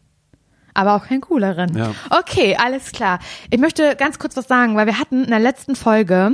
Aber 0.75 0.95
auch 0.95 1.07
keinen 1.07 1.21
cooleren. 1.23 1.77
Ja. 1.77 1.95
Okay, 2.11 2.57
alles 2.63 2.93
klar. 2.93 3.21
Ich 3.51 3.59
möchte 3.59 3.97
ganz 3.97 4.19
kurz 4.19 4.37
was 4.37 4.47
sagen, 4.49 4.77
weil 4.77 4.87
wir 4.87 4.99
hatten 4.99 5.25
in 5.25 5.31
der 5.31 5.39
letzten 5.39 5.75
Folge, 5.77 6.33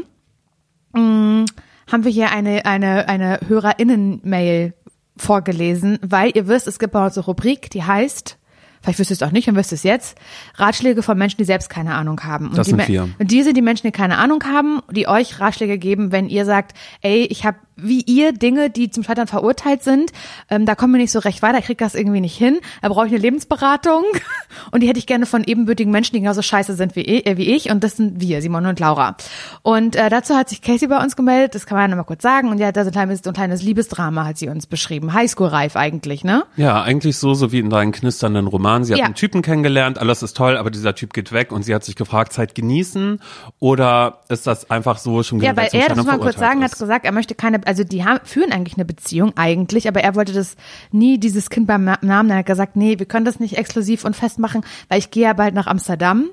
mh, 0.94 1.44
haben 1.90 2.04
wir 2.04 2.10
hier 2.10 2.32
eine, 2.32 2.64
eine, 2.64 3.08
eine 3.08 3.40
HörerInnen-Mail 3.46 4.74
vorgelesen, 5.16 5.98
weil 6.02 6.32
ihr 6.34 6.48
wisst, 6.48 6.66
es 6.66 6.78
gibt 6.78 6.92
bei 6.92 7.04
uns 7.04 7.16
eine 7.16 7.26
Rubrik, 7.26 7.70
die 7.70 7.84
heißt, 7.84 8.38
vielleicht 8.82 8.98
wisst 8.98 9.10
ihr 9.10 9.14
es 9.14 9.22
auch 9.22 9.32
nicht 9.32 9.48
und 9.48 9.56
wisst 9.56 9.72
es 9.72 9.82
jetzt, 9.82 10.18
Ratschläge 10.56 11.02
von 11.02 11.16
Menschen, 11.16 11.38
die 11.38 11.44
selbst 11.44 11.70
keine 11.70 11.94
Ahnung 11.94 12.20
haben. 12.24 12.48
Und 12.48 12.58
Das 12.58 12.66
die 12.66 12.72
sind 12.72 12.88
wir. 12.88 13.08
Und 13.18 13.30
die 13.30 13.42
sind 13.42 13.56
die 13.56 13.62
Menschen, 13.62 13.86
die 13.86 13.92
keine 13.92 14.18
Ahnung 14.18 14.42
haben, 14.44 14.80
die 14.90 15.08
euch 15.08 15.40
Ratschläge 15.40 15.78
geben, 15.78 16.12
wenn 16.12 16.28
ihr 16.28 16.44
sagt, 16.44 16.76
ey, 17.00 17.24
ich 17.24 17.46
habe 17.46 17.58
wie 17.76 18.02
ihr 18.02 18.32
Dinge, 18.32 18.70
die 18.70 18.90
zum 18.90 19.02
Scheitern 19.04 19.26
verurteilt 19.26 19.82
sind, 19.82 20.12
ähm, 20.50 20.66
da 20.66 20.74
kommen 20.74 20.92
wir 20.94 21.00
nicht 21.00 21.12
so 21.12 21.18
recht 21.18 21.42
weiter, 21.42 21.58
ich 21.58 21.64
krieg 21.66 21.78
das 21.78 21.94
irgendwie 21.94 22.20
nicht 22.20 22.36
hin, 22.36 22.58
da 22.82 22.88
brauche 22.88 23.06
ich 23.06 23.12
eine 23.12 23.20
Lebensberatung 23.20 24.04
und 24.70 24.82
die 24.82 24.88
hätte 24.88 24.98
ich 24.98 25.06
gerne 25.06 25.26
von 25.26 25.44
ebenbürtigen 25.44 25.90
Menschen, 25.92 26.14
die 26.14 26.20
genauso 26.20 26.42
scheiße 26.42 26.74
sind 26.74 26.96
wie, 26.96 27.00
ich- 27.00 27.26
äh, 27.26 27.36
wie 27.36 27.54
ich 27.54 27.70
und 27.70 27.82
das 27.82 27.96
sind 27.96 28.20
wir, 28.20 28.42
Simon 28.42 28.66
und 28.66 28.78
Laura. 28.80 29.16
Und 29.62 29.96
äh, 29.96 30.10
dazu 30.10 30.34
hat 30.34 30.48
sich 30.48 30.62
Casey 30.62 30.88
bei 30.88 31.02
uns 31.02 31.16
gemeldet, 31.16 31.54
das 31.54 31.66
kann 31.66 31.76
man 31.76 31.84
ja 31.90 31.96
noch 31.96 32.02
mal 32.02 32.06
kurz 32.06 32.22
sagen 32.22 32.48
und 32.48 32.62
hat 32.62 32.76
da 32.76 32.84
so 32.84 32.90
ein 32.90 32.92
kleines, 32.92 33.20
so 33.22 33.30
ein 33.30 33.34
kleines 33.34 33.62
Liebesdrama 33.62 34.24
hat 34.26 34.38
sie 34.38 34.48
uns 34.48 34.66
beschrieben, 34.66 35.12
Highschool-reif 35.12 35.76
eigentlich, 35.76 36.24
ne? 36.24 36.44
Ja, 36.56 36.82
eigentlich 36.82 37.16
so, 37.16 37.34
so 37.34 37.52
wie 37.52 37.58
in 37.58 37.70
deinen 37.70 37.92
knisternden 37.92 38.46
Roman. 38.46 38.84
Sie 38.84 38.92
hat 38.92 38.98
Ja. 39.00 39.06
einen 39.06 39.14
Typen 39.14 39.42
kennengelernt, 39.42 39.98
alles 39.98 40.22
ist 40.22 40.36
toll, 40.36 40.56
aber 40.56 40.70
dieser 40.70 40.94
Typ 40.94 41.12
geht 41.14 41.32
weg 41.32 41.52
und 41.52 41.62
sie 41.62 41.74
hat 41.74 41.84
sich 41.84 41.96
gefragt, 41.96 42.32
Zeit 42.32 42.54
genießen 42.54 43.20
oder 43.58 44.20
ist 44.28 44.46
das 44.46 44.70
einfach 44.70 44.98
so 44.98 45.22
schon 45.22 45.40
Ja, 45.40 45.56
weil 45.56 45.68
er, 45.72 45.88
das 45.88 45.96
muss 45.96 46.06
man 46.06 46.20
kurz 46.20 46.36
sagen, 46.38 46.62
hat 46.62 46.72
ist? 46.72 46.78
gesagt, 46.78 47.04
er 47.04 47.12
möchte 47.12 47.34
keine, 47.34 47.61
also 47.66 47.84
die 47.84 48.04
haben, 48.04 48.20
führen 48.24 48.52
eigentlich 48.52 48.76
eine 48.76 48.84
Beziehung 48.84 49.32
eigentlich, 49.36 49.88
aber 49.88 50.00
er 50.02 50.14
wollte 50.14 50.32
das 50.32 50.56
nie, 50.90 51.18
dieses 51.18 51.50
Kind 51.50 51.66
beim 51.66 51.84
Na- 51.84 51.98
Namen, 52.02 52.30
er 52.30 52.38
hat 52.38 52.46
gesagt, 52.46 52.76
nee, 52.76 52.98
wir 52.98 53.06
können 53.06 53.24
das 53.24 53.40
nicht 53.40 53.56
exklusiv 53.56 54.04
und 54.04 54.16
festmachen, 54.16 54.62
weil 54.88 54.98
ich 54.98 55.10
gehe 55.10 55.24
ja 55.24 55.32
bald 55.32 55.54
nach 55.54 55.66
Amsterdam 55.66 56.28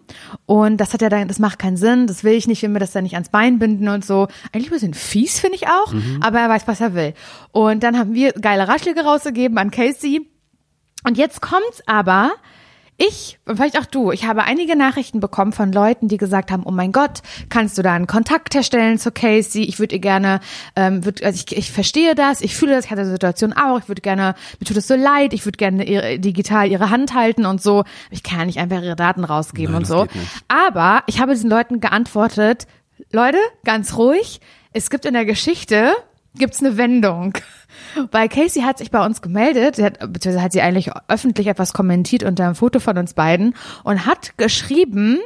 und 0.46 0.78
das 0.78 0.94
hat 0.94 1.02
ja 1.02 1.10
dann, 1.10 1.28
das 1.28 1.40
macht 1.40 1.60
keinen 1.60 1.78
Sinn, 1.78 2.08
das 2.08 2.24
will 2.24 2.34
ich 2.34 2.48
nicht, 2.48 2.62
will 2.62 2.70
mir 2.70 2.80
das 2.80 2.92
dann 2.92 3.04
nicht 3.04 3.14
ans 3.16 3.30
Bein 3.30 3.60
binden 3.60 3.88
und 3.90 4.06
so. 4.06 4.28
Eigentlich 4.52 4.68
ein 4.68 4.74
bisschen 4.74 4.94
fies, 4.94 5.40
finde 5.40 5.56
ich 5.56 5.68
auch, 5.68 5.94
aber 6.22 6.40
er 6.40 6.50
weiß, 6.50 6.68
was 6.68 6.82
er 6.82 6.94
will. 6.94 7.14
Und 7.52 7.84
dann 7.84 7.98
haben 7.98 8.14
wir 8.14 8.34
geile 8.34 8.68
Ratschläge 8.68 9.02
rausgegeben 9.02 9.58
an 9.58 9.72
Casey 9.72 10.28
und 11.04 11.18
jetzt 11.18 11.42
kommt's 11.42 11.82
aber, 11.86 12.32
ich, 13.02 13.40
und 13.46 13.56
vielleicht 13.56 13.80
auch 13.80 13.86
du, 13.86 14.12
ich 14.12 14.26
habe 14.26 14.44
einige 14.44 14.76
Nachrichten 14.76 15.22
bekommen 15.22 15.54
von 15.54 15.72
Leuten, 15.72 16.10
die 16.10 16.18
gesagt 16.18 16.52
haben, 16.52 16.64
oh 16.66 16.72
mein 16.72 16.92
Gott, 16.92 17.22
kannst 17.48 17.78
du 17.78 17.82
da 17.82 17.94
einen 17.94 18.08
Kontakt 18.08 18.54
herstellen 18.54 19.00
zu 19.00 19.12
Casey? 19.12 19.64
Ich 19.64 19.80
würde 19.80 19.96
ihr 19.96 20.02
gerne, 20.02 20.42
ähm, 20.76 21.06
würd, 21.06 21.24
also 21.24 21.42
ich, 21.42 21.58
ich 21.58 21.72
verstehe 21.72 22.14
das, 22.14 22.42
ich 22.42 22.58
fühle 22.58 22.76
das, 22.76 22.86
ich 22.86 22.92
hatte 22.92 23.04
die 23.04 23.10
Situation 23.10 23.54
auch, 23.54 23.80
ich 23.80 23.88
würde 23.88 24.02
gerne, 24.02 24.36
mir 24.60 24.66
tut 24.66 24.76
es 24.76 24.88
so 24.88 24.96
leid, 24.96 25.34
ich 25.34 25.46
würde 25.46 25.56
gerne 25.56 25.86
ihre, 25.86 26.20
digital 26.20 26.70
ihre 26.70 26.90
Hand 26.90 27.14
halten 27.14 27.46
und 27.46 27.62
so. 27.62 27.86
Ich 28.12 28.22
kann 28.22 28.48
nicht 28.48 28.60
einfach 28.60 28.82
ihre 28.82 28.98
Daten 28.98 29.24
rausgeben 29.24 29.72
Nein, 29.72 29.84
und 29.84 29.88
so. 29.88 30.06
Aber 30.50 31.04
ich 31.08 31.22
habe 31.22 31.32
diesen 31.32 31.50
Leuten 31.50 31.80
geantwortet, 31.80 32.68
Leute, 33.12 33.38
ganz 33.64 33.96
ruhig, 33.96 34.42
es 34.74 34.90
gibt 34.90 35.06
in 35.06 35.14
der 35.14 35.26
Geschichte, 35.26 35.94
gibt's 36.36 36.60
eine 36.60 36.76
Wendung. 36.76 37.34
Weil 38.12 38.30
Casey 38.30 38.64
hat 38.64 38.78
sich 38.78 38.92
bei 38.92 39.06
uns 39.06 39.22
gemeldet, 39.22 39.76
sie 39.76 39.86
hat, 39.86 40.00
beziehungsweise 40.00 40.44
hat 40.44 40.52
sie 40.52 40.62
eigentlich 40.62 40.92
öffentlich 41.08 41.48
etwas 41.48 41.74
kommentiert 41.74 42.24
unter 42.24 42.46
einem 42.46 42.56
Foto 42.56 42.80
von 42.80 42.98
uns 42.98 43.14
beiden 43.14 43.56
und 43.84 44.06
hat 44.06 44.38
geschrieben, 44.38 45.20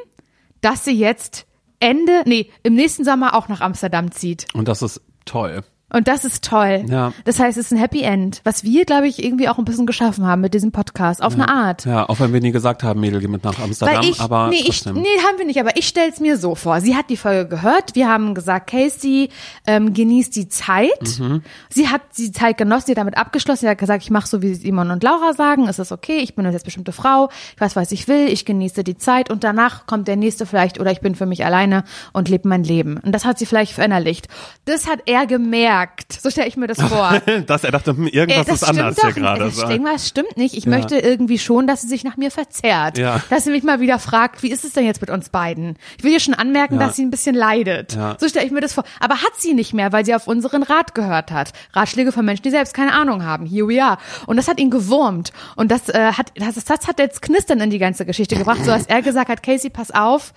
dass 0.62 0.86
sie 0.86 0.98
jetzt 0.98 1.46
Ende, 1.80 2.24
nee, 2.26 2.50
im 2.64 2.76
nächsten 2.76 3.04
Sommer 3.04 3.36
auch 3.36 3.50
nach 3.50 3.62
Amsterdam 3.62 4.12
zieht. 4.12 4.48
Und 4.54 4.68
das 4.68 4.82
ist 4.82 5.02
toll. 5.26 5.64
Und 5.94 6.08
das 6.08 6.26
ist 6.26 6.44
toll. 6.44 6.86
Ja. 6.88 7.14
Das 7.24 7.40
heißt, 7.40 7.56
es 7.58 7.68
ist 7.68 7.72
ein 7.72 7.78
Happy 7.78 8.02
End, 8.02 8.42
was 8.44 8.64
wir, 8.64 8.84
glaube 8.84 9.08
ich, 9.08 9.24
irgendwie 9.24 9.48
auch 9.48 9.60
ein 9.60 9.66
bisschen 9.66 9.86
geschaffen 9.86 10.26
haben 10.26 10.42
mit 10.42 10.56
diesem 10.56 10.72
Podcast, 10.72 11.22
auf 11.22 11.36
eine 11.36 11.48
Art. 11.48 11.86
Ja, 11.86 12.10
auch 12.10 12.20
wenn 12.20 12.34
wir 12.34 12.42
nie 12.42 12.52
gesagt 12.52 12.82
haben, 12.82 13.00
Mädel, 13.00 13.22
geh 13.22 13.28
mit 13.28 13.44
nach 13.44 13.60
Amsterdam, 13.60 14.04
ich, 14.04 14.20
aber 14.20 14.48
nee, 14.48 14.64
ich, 14.66 14.84
nee, 14.86 14.92
haben 14.92 15.38
wir 15.38 15.46
nicht, 15.46 15.60
aber 15.60 15.78
ich 15.78 15.88
stell's 15.88 16.20
mir 16.20 16.38
so 16.38 16.56
vor. 16.56 16.82
Sie 16.82 16.96
hat 16.96 17.12
die 17.12 17.18
Folge 17.18 17.48
gehört, 17.48 17.94
wir 17.94 18.10
haben 18.10 18.34
gesagt, 18.34 18.72
Casey 18.72 19.30
ähm, 19.68 19.94
genießt 19.94 20.36
die 20.36 20.50
Zeit. 20.50 21.20
Mhm. 21.20 21.44
Sie 21.70 21.88
hat 21.90 22.02
die 22.18 22.32
Zeit 22.32 22.58
genossen, 22.58 22.88
sie 22.88 22.92
hat 22.94 22.98
damit 22.98 23.18
abgeschlossen, 23.18 23.62
sie 23.62 23.70
hat 23.70 23.78
gesagt, 23.78 24.04
ich 24.04 24.10
mache 24.10 24.28
so, 24.28 24.42
wie 24.42 24.56
Simon 24.56 24.90
und 24.90 25.04
Laura 25.04 25.34
sagen, 25.34 25.68
es 25.68 25.78
ist 25.78 25.92
okay, 25.92 26.18
ich 26.18 26.34
bin 26.34 26.44
eine 26.44 26.54
selbstbestimmte 26.54 26.92
Frau, 26.92 27.30
ich 27.54 27.62
weiß, 27.62 27.76
was 27.76 27.92
ich 27.92 28.08
will, 28.08 28.30
ich 28.30 28.46
genieße 28.46 28.84
die 28.84 28.98
Zeit 28.98 29.30
und 29.30 29.44
danach 29.44 29.86
kommt 29.86 30.08
der 30.08 30.16
nächste 30.16 30.48
vielleicht 30.48 30.80
oder 30.80 30.92
ich 30.92 31.02
bin 31.02 31.14
für 31.14 31.28
mich 31.28 31.46
alleine 31.46 31.84
und 32.14 32.30
lebe 32.30 32.48
mein 32.48 32.64
Leben. 32.64 32.98
Und 32.98 33.12
das 33.12 33.26
hat 33.26 33.38
sie 33.38 33.46
vielleicht 33.46 33.74
verinnerlicht. 33.74 34.28
Das 34.66 34.88
hat 34.88 35.02
er 35.06 35.28
gemerkt 35.28 35.83
fragt. 35.84 36.14
So 36.14 36.30
stelle 36.30 36.48
ich 36.48 36.58
mir 36.58 36.68
das 36.68 36.82
vor. 36.82 37.22
Dass 37.48 37.64
er 37.64 37.72
dachte, 37.72 37.92
hm, 37.92 38.08
irgendwas 38.08 38.38
Ey, 38.48 38.52
das 38.54 38.62
ist 38.62 38.70
anders 38.70 38.96
hier 39.02 39.12
gerade. 39.12 39.46
nicht. 39.46 39.56
so. 39.58 39.68
Irgendwas 39.68 40.08
stimmt 40.08 40.38
nicht. 40.38 40.56
Ich 40.56 40.66
möchte 40.66 40.98
irgendwie 40.98 41.40
schon, 41.40 41.68
dass 41.68 41.82
sie 41.82 41.88
sich 41.88 42.04
nach 42.04 42.18
mir 42.18 42.32
verzerrt. 42.32 42.98
Ja. 42.98 43.22
Dass 43.30 43.44
sie 43.44 43.52
mich 43.52 43.64
mal 43.64 43.80
wieder 43.80 44.00
fragt, 44.00 44.44
wie 44.44 44.52
ist 44.52 44.64
es 44.64 44.74
denn 44.74 44.86
jetzt 44.86 45.02
mit 45.02 45.10
uns 45.10 45.30
beiden? 45.30 45.78
Ich 45.98 46.04
will 46.04 46.12
ihr 46.12 46.20
schon 46.20 46.34
anmerken, 46.34 46.76
Ja. 46.80 46.88
dass 46.88 46.96
sie 46.96 47.04
ein 47.04 47.12
bisschen 47.12 47.36
leidet. 47.36 47.96
Ja. 47.96 48.16
So 48.20 48.28
stelle 48.28 48.46
ich 48.46 48.52
mir 48.52 48.62
das 48.62 48.74
vor. 48.74 48.84
Aber 49.00 49.16
hat 49.16 49.34
sie 49.38 49.54
nicht 49.54 49.74
mehr, 49.74 49.92
weil 49.92 50.06
sie 50.06 50.16
auf 50.16 50.28
unseren 50.28 50.64
Rat 50.64 50.96
gehört 50.96 51.32
hat. 51.32 51.52
Ratschläge 51.74 52.12
von 52.12 52.26
Menschen, 52.26 52.44
die 52.44 52.50
selbst 52.52 52.74
keine 52.74 52.94
Ahnung 52.94 53.24
haben. 53.24 53.46
Here 53.46 53.68
we 53.68 53.84
are. 53.84 53.98
Und 54.26 54.38
das 54.38 54.48
hat 54.48 54.60
ihn 54.60 54.70
gewurmt. 54.70 55.32
Und 55.56 55.72
das, 55.72 55.90
äh, 55.90 56.14
hat, 56.14 56.32
das, 56.36 56.56
das 56.64 56.88
hat 56.88 57.00
jetzt 57.00 57.22
Knistern 57.22 57.60
in 57.60 57.70
die 57.70 57.80
ganze 57.80 58.06
Geschichte 58.06 58.36
gebracht, 58.36 58.60
so 58.64 58.72
dass 58.72 58.86
er 58.88 59.02
gesagt 59.02 59.30
hat, 59.30 59.44
Casey, 59.44 59.70
pass 59.70 59.92
auf. 59.92 60.34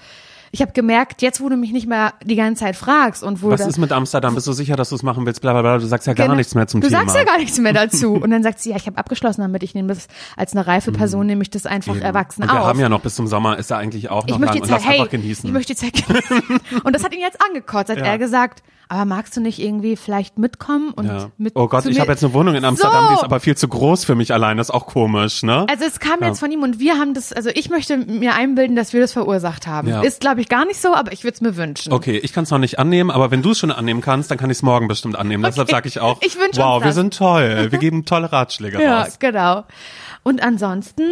Ich 0.56 0.62
habe 0.62 0.72
gemerkt, 0.72 1.20
jetzt 1.20 1.42
wo 1.42 1.50
du 1.50 1.56
mich 1.58 1.70
nicht 1.70 1.86
mehr 1.86 2.14
die 2.25 2.34
ganze 2.34 2.60
Zeit 2.64 2.76
fragst 2.76 3.22
und 3.22 3.42
wo 3.42 3.50
Was 3.50 3.60
ist 3.66 3.76
mit 3.76 3.92
Amsterdam? 3.92 4.34
Bist 4.34 4.46
du 4.46 4.52
sicher, 4.54 4.75
dass 4.75 4.88
du 4.88 4.94
es 4.94 5.02
machen 5.02 5.26
willst? 5.26 5.42
Blablabla. 5.42 5.76
Du 5.76 5.86
sagst 5.86 6.06
ja 6.06 6.14
gar 6.14 6.28
Genau. 6.28 6.36
nichts 6.36 6.54
mehr 6.54 6.66
zum 6.66 6.80
du 6.80 6.88
Thema. 6.88 7.00
sagst 7.00 7.14
ja 7.14 7.25
gar 7.25 7.36
nichts 7.36 7.58
mehr 7.58 7.75
dazu. 7.75 8.14
Und 8.14 8.30
dann 8.30 8.42
sagt 8.42 8.60
sie, 8.60 8.70
ja, 8.70 8.76
ich 8.76 8.86
habe 8.86 8.96
abgeschlossen 8.96 9.42
damit. 9.42 9.62
Ich 9.62 9.75
nehme 9.75 9.88
das 9.88 10.08
als 10.34 10.52
eine 10.52 10.66
reife 10.66 10.92
Person, 10.92 11.26
nehme 11.26 11.42
ich 11.42 11.50
das 11.50 11.66
einfach 11.66 11.92
Mhm. 11.92 11.98
Eben. 11.98 12.06
erwachsen 12.06 12.42
Und 12.44 12.52
wir 12.52 12.60
auf. 12.62 12.66
haben 12.68 12.80
ja 12.80 12.88
noch 12.88 13.00
bis 13.02 13.14
zum 13.16 13.26
Sommer, 13.26 13.58
ist 13.58 13.68
ja 13.68 13.76
eigentlich 13.76 14.08
auch 14.08 14.26
noch 14.26 14.34
ich 14.36 14.40
möchte 14.40 14.60
Zeit, 14.62 14.70
lass 14.70 14.84
hey, 14.86 15.06
genießen. 15.06 15.46
ich 15.46 15.52
möchte 15.52 15.75
die 15.75 15.78
Zeit 15.78 15.92
genießen. 16.06 16.60
Und 16.84 16.96
das 16.96 17.04
hat 17.04 17.12
ihn 17.14 17.20
jetzt 17.20 17.38
angekotzt. 17.46 17.90
Hat 17.90 17.98
Ja. 17.98 18.04
er 18.06 18.16
gesagt, 18.18 18.62
aber 18.88 19.04
magst 19.04 19.36
du 19.36 19.40
nicht 19.40 19.58
irgendwie 19.60 19.96
vielleicht 19.96 20.38
mitkommen 20.38 20.92
und 20.94 21.06
ja. 21.06 21.30
mit 21.38 21.54
Oh 21.56 21.66
Gott, 21.66 21.84
ich 21.86 21.98
habe 21.98 22.12
jetzt 22.12 22.22
eine 22.22 22.32
Wohnung 22.32 22.54
in 22.54 22.64
Amsterdam, 22.64 23.02
so. 23.04 23.08
die 23.08 23.14
ist 23.16 23.25
aber 23.25 23.40
viel 23.40 23.56
zu 23.56 23.66
groß 23.66 24.04
für 24.04 24.14
mich 24.14 24.32
allein. 24.32 24.56
Das 24.58 24.68
ist 24.68 24.75
auch 24.75 24.86
komisch, 24.86 25.42
ne? 25.42 25.66
Also 25.68 25.84
es 25.84 25.98
kam 25.98 26.20
jetzt 26.22 26.38
von 26.38 26.50
ihm 26.52 26.62
und 26.62 26.78
wir 26.78 26.96
haben 26.96 27.12
das, 27.12 27.32
also 27.32 27.50
ich 27.52 27.68
möchte 27.68 27.96
mir 27.98 28.34
einbilden, 28.36 28.76
dass 28.76 28.92
wir 28.92 29.00
das 29.00 29.12
verursacht 29.12 29.66
haben. 29.66 29.88
Ja. 29.88 30.02
Ist, 30.02 30.20
glaube 30.20 30.40
ich, 30.40 30.45
gar 30.48 30.64
nicht 30.64 30.80
so, 30.80 30.94
aber 30.94 31.12
ich 31.12 31.24
würde 31.24 31.34
es 31.34 31.40
mir 31.40 31.56
wünschen. 31.56 31.92
Okay, 31.92 32.16
ich 32.18 32.32
kann 32.32 32.44
es 32.44 32.50
noch 32.50 32.58
nicht 32.58 32.78
annehmen, 32.78 33.10
aber 33.10 33.30
wenn 33.30 33.42
du 33.42 33.50
es 33.52 33.58
schon 33.58 33.70
annehmen 33.70 34.00
kannst, 34.00 34.30
dann 34.30 34.38
kann 34.38 34.50
ich 34.50 34.58
es 34.58 34.62
morgen 34.62 34.88
bestimmt 34.88 35.16
annehmen. 35.16 35.42
Deshalb 35.42 35.66
Okay. 35.68 35.76
sage 35.76 35.88
ich 35.88 36.00
auch, 36.00 36.20
Ich 36.22 36.36
wow, 36.56 36.82
wir 36.82 36.92
sind 36.92 37.16
toll. 37.16 37.68
Wir 37.70 37.78
geben 37.78 38.04
tolle 38.04 38.30
Ratschläge 38.32 38.82
Ja, 38.82 39.02
raus. 39.02 39.18
genau. 39.18 39.64
Und 40.22 40.42
ansonsten, 40.42 41.04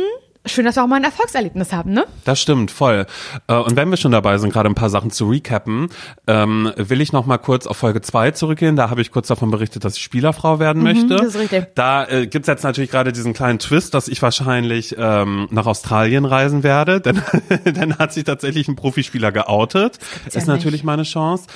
schön, 0.47 0.65
dass 0.65 0.77
wir 0.77 0.85
auch 0.85 0.87
mal 0.89 0.97
ein 0.97 1.05
Erfolgserlebnis 1.05 1.73
haben, 1.73 1.93
ne? 1.93 2.05
Das 2.25 2.41
stimmt, 2.41 2.71
voll. 2.71 3.07
Äh, 3.49 3.55
Und 3.55 3.77
wenn 3.77 3.91
wir 3.91 3.97
schon 3.97 4.13
dabei 4.13 4.39
sind, 4.39 4.53
gerade 4.53 4.69
ein 4.69 4.75
paar 4.75 4.91
Sachen 4.91 5.11
zu 5.11 5.29
recappen, 5.29 5.89
ähm, 6.27 6.73
will 6.77 7.01
ich 7.01 7.13
noch 7.13 7.27
mal 7.27 7.39
kurz 7.39 7.67
auf 7.67 7.77
Folge 7.77 8.01
2 8.03 8.33
zurückgehen. 8.33 8.77
Da 8.77 8.91
habe 8.91 9.01
ich 9.01 9.11
kurz 9.11 9.29
davon 9.29 9.51
berichtet, 9.51 9.85
dass 9.85 9.97
ich 9.97 10.03
Spielerfrau 10.03 10.59
werden 10.59 10.83
möchte. 10.83 11.05
Mhm, 11.15 11.19
das 11.19 11.27
ist 11.35 11.39
richtig. 11.39 11.67
Da 11.75 12.07
äh, 12.07 12.27
gibt's 12.27 12.49
jetzt 12.49 12.63
natürlich 12.65 12.91
gerade 12.91 13.13
diesen 13.13 13.33
kleinen 13.33 13.59
Twist, 13.59 13.95
dass 13.95 14.09
ich 14.09 14.21
wahrscheinlich 14.23 14.95
ähm, 14.99 15.49
nach 15.51 15.67
Australien 15.67 16.25
reisen 16.25 16.63
werde. 16.63 17.01
Denn 17.01 17.23
dann 17.65 17.99
hat 17.99 18.13
sich 18.13 18.25
tatsächlich 18.25 18.69
ein 18.69 18.77
Profispieler 18.77 19.33
geoutet. 19.33 19.99
ja 20.31 20.39
ist 20.39 20.47
natürlich 20.47 20.85
meine 20.85 21.03
Chance. 21.05 21.47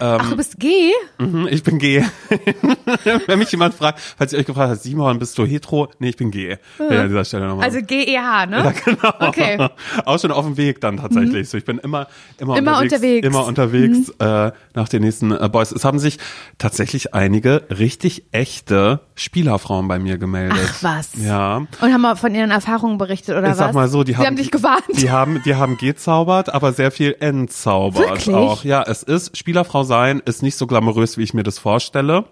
Ähm, 0.00 0.18
Ach, 0.20 0.30
du 0.30 0.36
bist 0.36 0.58
gay? 0.58 0.92
Mhm, 1.18 1.48
Ich 1.50 1.62
bin 1.62 1.78
G. 1.78 2.02
Wenn 3.26 3.38
mich 3.38 3.50
jemand 3.50 3.74
fragt, 3.74 4.00
falls 4.16 4.32
ihr 4.32 4.38
euch 4.38 4.46
gefragt 4.46 4.70
habt, 4.70 4.82
Simon, 4.82 5.18
bist 5.18 5.36
du 5.38 5.44
hetero? 5.44 5.88
Nee, 5.98 6.10
ich 6.10 6.16
bin 6.16 6.30
G. 6.30 6.56
Will 6.78 6.92
ich 6.92 6.98
an 6.98 7.08
dieser 7.08 7.24
Stelle 7.24 7.46
nochmal. 7.48 7.64
Also 7.64 7.80
GEH, 7.80 8.35
ne? 8.44 8.56
ja, 8.64 8.72
genau. 8.72 9.28
Okay. 9.28 9.68
Auch 10.04 10.20
schon 10.20 10.32
auf 10.32 10.44
dem 10.44 10.56
Weg 10.58 10.80
dann 10.82 10.98
tatsächlich. 10.98 11.48
So, 11.48 11.56
ich 11.56 11.64
bin 11.64 11.78
immer, 11.78 12.08
immer, 12.38 12.58
Immer 12.58 12.80
unterwegs, 12.80 12.92
unterwegs. 12.92 13.26
Immer 13.26 13.46
unterwegs 13.46 14.08
äh, 14.18 14.52
nach 14.74 14.88
den 14.88 15.02
nächsten 15.02 15.30
äh, 15.32 15.48
Boys. 15.50 15.72
Es 15.72 15.84
haben 15.84 15.98
sich 15.98 16.18
tatsächlich 16.58 17.14
einige 17.14 17.62
richtig 17.70 18.24
echte 18.32 19.00
Spielerfrauen 19.14 19.88
bei 19.88 19.98
mir 19.98 20.18
gemeldet. 20.18 20.58
Ach 20.62 20.82
was. 20.82 21.10
Ja. 21.16 21.56
Und 21.56 21.80
haben 21.80 22.00
mal 22.02 22.16
von 22.16 22.34
ihren 22.34 22.50
Erfahrungen 22.50 22.98
berichtet, 22.98 23.36
oder 23.36 23.44
Ich 23.44 23.50
was? 23.52 23.58
sag 23.58 23.74
mal 23.74 23.88
so, 23.88 24.04
die 24.04 24.12
Sie 24.12 24.18
haben, 24.18 24.26
haben 24.26 24.36
dich 24.36 24.50
gewarnt. 24.50 24.84
Die 24.92 25.10
haben, 25.10 25.40
die 25.44 25.54
haben 25.54 25.78
gezaubert, 25.78 26.52
aber 26.52 26.72
sehr 26.72 26.90
viel 26.90 27.16
entzaubert 27.20 28.08
Wirklich? 28.08 28.34
auch. 28.34 28.64
Ja, 28.64 28.82
es 28.82 29.02
ist, 29.02 29.36
Spielerfrau 29.36 29.84
sein 29.84 30.20
ist 30.24 30.42
nicht 30.42 30.56
so 30.56 30.66
glamourös, 30.66 31.16
wie 31.16 31.22
ich 31.22 31.32
mir 31.32 31.44
das 31.44 31.58
vorstelle. 31.58 32.24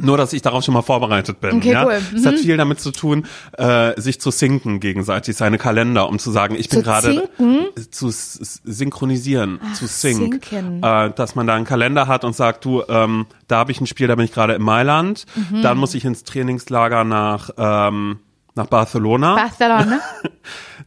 Nur, 0.00 0.16
dass 0.16 0.32
ich 0.32 0.40
darauf 0.40 0.64
schon 0.64 0.72
mal 0.72 0.82
vorbereitet 0.82 1.40
bin. 1.40 1.56
Okay, 1.56 1.72
ja? 1.72 1.84
cool. 1.84 2.00
Es 2.16 2.24
hat 2.24 2.38
viel 2.38 2.56
damit 2.56 2.80
zu 2.80 2.92
tun, 2.92 3.26
äh, 3.58 4.00
sich 4.00 4.20
zu 4.20 4.30
sinken 4.30 4.80
gegenseitig, 4.80 5.36
seine 5.36 5.58
Kalender, 5.58 6.08
um 6.08 6.18
zu 6.18 6.30
sagen, 6.30 6.54
ich 6.54 6.70
bin 6.70 6.82
gerade 6.82 7.28
zinken? 7.36 7.66
zu 7.90 8.10
synchronisieren, 8.10 9.60
zu 9.74 9.86
sync. 9.86 10.44
sinken. 10.46 10.82
Äh, 10.82 11.10
dass 11.12 11.34
man 11.34 11.46
da 11.46 11.54
einen 11.54 11.66
Kalender 11.66 12.06
hat 12.06 12.24
und 12.24 12.34
sagt, 12.34 12.64
du, 12.64 12.82
ähm, 12.88 13.26
da 13.48 13.58
habe 13.58 13.72
ich 13.72 13.80
ein 13.80 13.86
Spiel, 13.86 14.06
da 14.08 14.14
bin 14.14 14.24
ich 14.24 14.32
gerade 14.32 14.54
in 14.54 14.62
Mailand, 14.62 15.26
Mhm. 15.50 15.62
dann 15.62 15.76
muss 15.78 15.94
ich 15.94 16.04
ins 16.04 16.24
Trainingslager 16.24 17.04
nach 17.04 17.50
ähm, 17.58 18.18
nach 18.54 18.66
Barcelona. 18.66 19.34
Barcelona. 19.36 20.00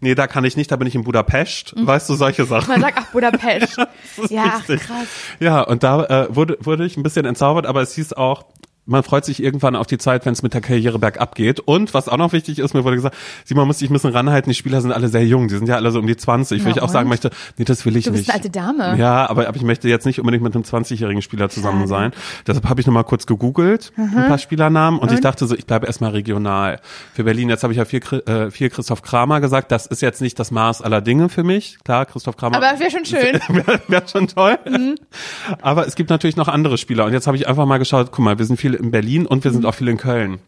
Nee, 0.01 0.13
da 0.13 0.27
kann 0.27 0.43
ich 0.43 0.57
nicht, 0.57 0.69
da 0.71 0.75
bin 0.75 0.87
ich 0.89 0.93
in 0.95 1.05
Budapest. 1.05 1.73
Weißt 1.77 2.09
du, 2.09 2.15
solche 2.15 2.43
Sachen. 2.43 2.67
Man 2.67 2.81
sagt, 2.81 2.97
ach, 3.01 3.11
Budapest. 3.11 3.77
ja, 4.29 4.43
ach, 4.47 4.59
Richtig. 4.59 4.81
krass. 4.81 5.07
Ja, 5.39 5.61
und 5.61 5.83
da 5.83 6.03
äh, 6.25 6.35
wurde, 6.35 6.57
wurde 6.61 6.85
ich 6.85 6.97
ein 6.97 7.01
bisschen 7.03 7.25
entzaubert, 7.25 7.65
aber 7.65 7.81
es 7.81 7.95
hieß 7.95 8.11
auch, 8.11 8.43
man 8.85 9.03
freut 9.03 9.25
sich 9.25 9.41
irgendwann 9.41 9.75
auf 9.75 9.87
die 9.87 9.97
Zeit, 9.97 10.25
wenn 10.25 10.33
es 10.33 10.43
mit 10.43 10.53
der 10.53 10.61
Karriere 10.61 10.99
bergab 10.99 11.35
geht. 11.35 11.59
Und 11.59 11.93
was 11.93 12.07
auch 12.07 12.17
noch 12.17 12.33
wichtig 12.33 12.59
ist, 12.59 12.73
mir 12.73 12.83
wurde 12.83 12.95
gesagt, 12.95 13.15
Simon 13.43 13.67
muss 13.67 13.79
sich 13.79 13.89
ein 13.89 13.93
bisschen 13.93 14.11
ranhalten, 14.11 14.49
die 14.49 14.55
Spieler 14.55 14.81
sind 14.81 14.91
alle 14.91 15.07
sehr 15.07 15.25
jung, 15.25 15.47
die 15.47 15.55
sind 15.55 15.67
ja 15.67 15.75
alle 15.75 15.91
so 15.91 15.99
um 15.99 16.07
die 16.07 16.15
20. 16.15 16.63
Wo 16.63 16.69
ich 16.69 16.79
auch 16.81 16.87
und? 16.87 16.93
sagen 16.93 17.09
möchte, 17.09 17.31
nee, 17.57 17.65
das 17.65 17.85
will 17.85 17.95
ich 17.97 18.05
Du 18.05 18.11
nicht. 18.11 18.19
bist 18.21 18.29
eine 18.29 18.35
alte 18.39 18.49
Dame. 18.49 18.95
Ja, 18.97 19.29
aber, 19.29 19.47
aber 19.47 19.57
ich 19.57 19.63
möchte 19.63 19.89
jetzt 19.89 20.05
nicht 20.05 20.19
unbedingt 20.19 20.43
mit 20.43 20.53
einem 20.55 20.63
20-jährigen 20.63 21.21
Spieler 21.21 21.49
zusammen 21.49 21.87
sein. 21.87 22.11
Deshalb 22.45 22.69
habe 22.69 22.79
ich 22.81 22.87
nochmal 22.87 23.03
kurz 23.03 23.25
gegoogelt, 23.25 23.91
ein 23.97 24.27
paar 24.27 24.37
Spielernamen 24.37 24.99
und, 24.99 25.11
ich 25.11 25.21
dachte 25.21 25.47
so, 25.47 25.55
ich 25.55 25.65
bleibe 25.65 25.87
erstmal 25.87 26.11
regional. 26.11 26.79
Für 27.13 27.23
Berlin, 27.23 27.49
jetzt 27.49 27.63
habe 27.63 27.73
ich 27.73 27.77
ja 27.77 27.85
viel, 27.85 28.01
äh, 28.27 28.51
viel 28.51 28.69
Christoph 28.69 29.01
Kramer 29.01 29.41
gesagt, 29.41 29.71
das 29.71 29.85
ist 29.87 30.01
jetzt 30.01 30.21
nicht 30.21 30.37
das 30.39 30.51
Maß 30.51 30.81
aller 30.81 31.01
Dinge 31.01 31.29
für 31.29 31.43
mich. 31.43 31.77
Klar, 31.83 32.05
Christoph 32.05 32.37
Kramer. 32.37 32.57
Aber 32.57 32.79
wäre 32.79 32.91
schon 32.91 33.05
schön. 33.05 33.39
Wäre 33.49 33.81
wär 33.87 34.07
schon 34.07 34.27
toll. 34.27 34.57
Aber 35.61 35.87
es 35.87 35.95
gibt 35.95 36.09
natürlich 36.09 36.35
noch 36.35 36.47
andere 36.47 36.77
Spieler. 36.77 37.05
Und 37.05 37.13
jetzt 37.13 37.27
habe 37.27 37.37
ich 37.37 37.47
einfach 37.47 37.65
mal 37.65 37.77
geschaut, 37.77 38.09
guck 38.11 38.23
mal, 38.23 38.37
wir 38.37 38.45
sind 38.45 38.59
in 38.75 38.91
Berlin 38.91 39.25
und 39.25 39.43
wir 39.43 39.51
sind 39.51 39.65
auch 39.65 39.75
viele 39.75 39.91
in 39.91 39.97
Köln. 39.97 40.39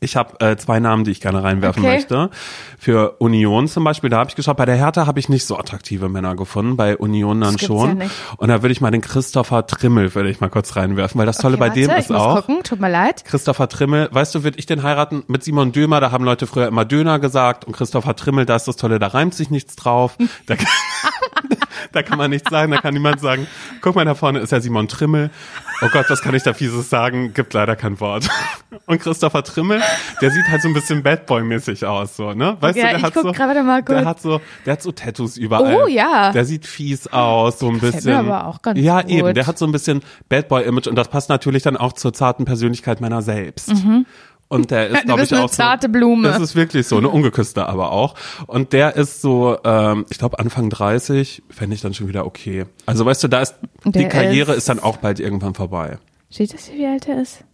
Ich 0.00 0.16
habe 0.16 0.40
äh, 0.40 0.56
zwei 0.56 0.80
Namen, 0.80 1.04
die 1.04 1.12
ich 1.12 1.20
gerne 1.20 1.44
reinwerfen 1.44 1.84
Okay. 1.84 1.94
möchte. 1.94 2.30
Für 2.76 3.16
Union 3.20 3.68
zum 3.68 3.84
Beispiel, 3.84 4.10
da 4.10 4.18
habe 4.18 4.30
ich 4.30 4.34
geschaut, 4.34 4.56
bei 4.56 4.64
der 4.66 4.74
Hertha 4.74 5.06
habe 5.06 5.20
ich 5.20 5.28
nicht 5.28 5.44
so 5.46 5.56
attraktive 5.56 6.08
Männer 6.08 6.34
gefunden, 6.34 6.76
bei 6.76 6.96
Union 6.96 7.40
dann 7.40 7.56
schon. 7.56 8.00
ja. 8.00 8.06
Und 8.36 8.48
da 8.48 8.62
würde 8.62 8.72
ich 8.72 8.80
mal 8.80 8.90
den 8.90 9.00
Christopher 9.02 9.64
Trimmel, 9.64 10.12
würde 10.16 10.28
ich 10.28 10.40
mal 10.40 10.48
kurz 10.50 10.74
reinwerfen, 10.74 11.18
weil 11.20 11.26
das 11.26 11.38
Tolle 11.38 11.54
Okay, 11.54 11.68
bei 11.68 11.70
dem 11.70 11.86
warte, 11.88 12.00
ist 12.00 12.06
ich 12.06 12.10
muss 12.10 12.20
auch, 12.20 12.34
gucken, 12.46 12.64
tut 12.64 12.80
mir 12.80 12.90
leid. 12.90 13.24
Christopher 13.24 13.68
Trimmel, 13.68 14.08
weißt 14.10 14.34
du, 14.34 14.42
würde 14.42 14.58
ich 14.58 14.66
den 14.66 14.82
heiraten 14.82 15.22
mit 15.28 15.44
Simon 15.44 15.70
Dömer, 15.70 16.00
da 16.00 16.10
haben 16.10 16.24
Leute 16.24 16.48
früher 16.48 16.66
immer 16.66 16.84
Döner 16.84 17.20
gesagt 17.20 17.64
und 17.64 17.72
Christopher 17.76 18.16
Trimmel, 18.16 18.44
da 18.44 18.56
ist 18.56 18.66
das 18.66 18.74
Tolle, 18.76 18.98
da 18.98 19.06
reimt 19.08 19.34
sich 19.34 19.50
nichts 19.50 19.76
drauf. 19.76 20.16
Da 20.46 20.56
da 21.92 22.02
kann 22.02 22.18
man 22.18 22.30
nichts 22.30 22.48
sagen, 22.50 22.70
da 22.72 22.78
kann 22.80 22.94
niemand 22.94 23.20
sagen, 23.20 23.46
guck 23.80 23.96
mal, 23.96 24.04
da 24.04 24.14
vorne 24.14 24.38
ist 24.38 24.52
ja 24.52 24.60
Simon 24.60 24.88
Trimmel. 24.88 25.30
Oh 25.82 25.88
Gott, 25.92 26.06
was 26.08 26.22
kann 26.22 26.34
ich 26.34 26.42
da 26.44 26.54
fieses 26.54 26.88
sagen? 26.90 27.34
Gibt 27.34 27.54
leider 27.54 27.74
kein 27.74 27.98
Wort. 27.98 28.28
Und 28.86 29.00
Christopher 29.00 29.42
Trimmel, 29.42 29.82
der 30.20 30.30
sieht 30.30 30.46
halt 30.48 30.62
so 30.62 30.68
ein 30.68 30.74
bisschen 30.74 31.02
Bad 31.02 31.26
Boy-mäßig 31.26 31.84
aus, 31.84 32.16
so, 32.16 32.32
ne? 32.32 32.56
Weißt 32.60 32.76
Ja, 32.78 32.84
du, 32.84 32.88
der 32.90 32.98
ich 32.98 33.04
hat 33.04 33.14
so, 33.14 33.32
gerade 33.32 33.62
mal 33.62 33.82
kurz. 33.82 33.98
der 33.98 34.04
hat 34.08 34.20
so, 34.22 34.40
der 34.64 34.72
hat 34.74 34.82
so 34.82 34.92
Tattoos 34.92 35.36
überall. 35.36 35.74
Oh, 35.76 35.86
ja. 35.88 36.30
Der 36.32 36.44
sieht 36.44 36.66
fies 36.66 37.08
aus, 37.08 37.58
so 37.58 37.68
ein 37.68 37.74
Gefällt 37.74 37.94
bisschen. 37.96 38.12
mir 38.12 38.18
aber 38.34 38.46
auch 38.46 38.62
ganz 38.62 38.78
ja, 38.78 39.02
gut. 39.02 39.10
eben, 39.10 39.34
der 39.34 39.46
hat 39.46 39.58
so 39.58 39.66
ein 39.66 39.72
bisschen 39.72 40.02
Bad 40.28 40.48
Boy-Image 40.48 40.86
und 40.86 40.94
das 40.96 41.08
passt 41.08 41.28
natürlich 41.28 41.62
dann 41.64 41.76
auch 41.76 41.92
zur 41.94 42.12
zarten 42.12 42.44
Persönlichkeit 42.44 43.00
meiner 43.00 43.20
selbst. 43.22 43.72
Und 44.48 44.70
der 44.70 44.88
ist, 44.88 45.02
glaube 45.04 45.22
ich, 45.22 45.32
eine 45.32 45.44
auch 45.44 45.48
so, 45.48 45.56
zarte 45.56 45.88
Blume. 45.88 46.28
Das 46.28 46.40
ist 46.40 46.54
wirklich 46.54 46.86
so, 46.86 46.98
eine 46.98 47.08
ungeküsste 47.08 47.66
aber 47.66 47.90
auch. 47.92 48.14
Und 48.46 48.72
der 48.72 48.96
ist 48.96 49.22
so, 49.22 49.56
ähm, 49.64 50.04
ich 50.10 50.18
glaube 50.18 50.38
Anfang 50.38 50.68
30, 50.70 51.42
fände 51.48 51.74
ich 51.74 51.80
dann 51.80 51.94
schon 51.94 52.08
wieder 52.08 52.26
okay. 52.26 52.66
Also 52.86 53.06
weißt 53.06 53.22
du, 53.24 53.28
da 53.28 53.40
ist 53.40 53.54
die 53.84 53.90
Der 53.92 54.08
Karriere 54.08 54.52
ist- 54.52 54.58
ist 54.58 54.68
dann 54.68 54.78
auch 54.80 54.98
bald 54.98 55.20
irgendwann 55.20 55.54
vorbei. 55.54 55.98
Steht 56.30 56.52
das 56.54 56.66
hier, 56.66 56.78
wie 56.78 56.86
alt 56.86 57.08
er 57.08 57.20
ist? 57.22 57.44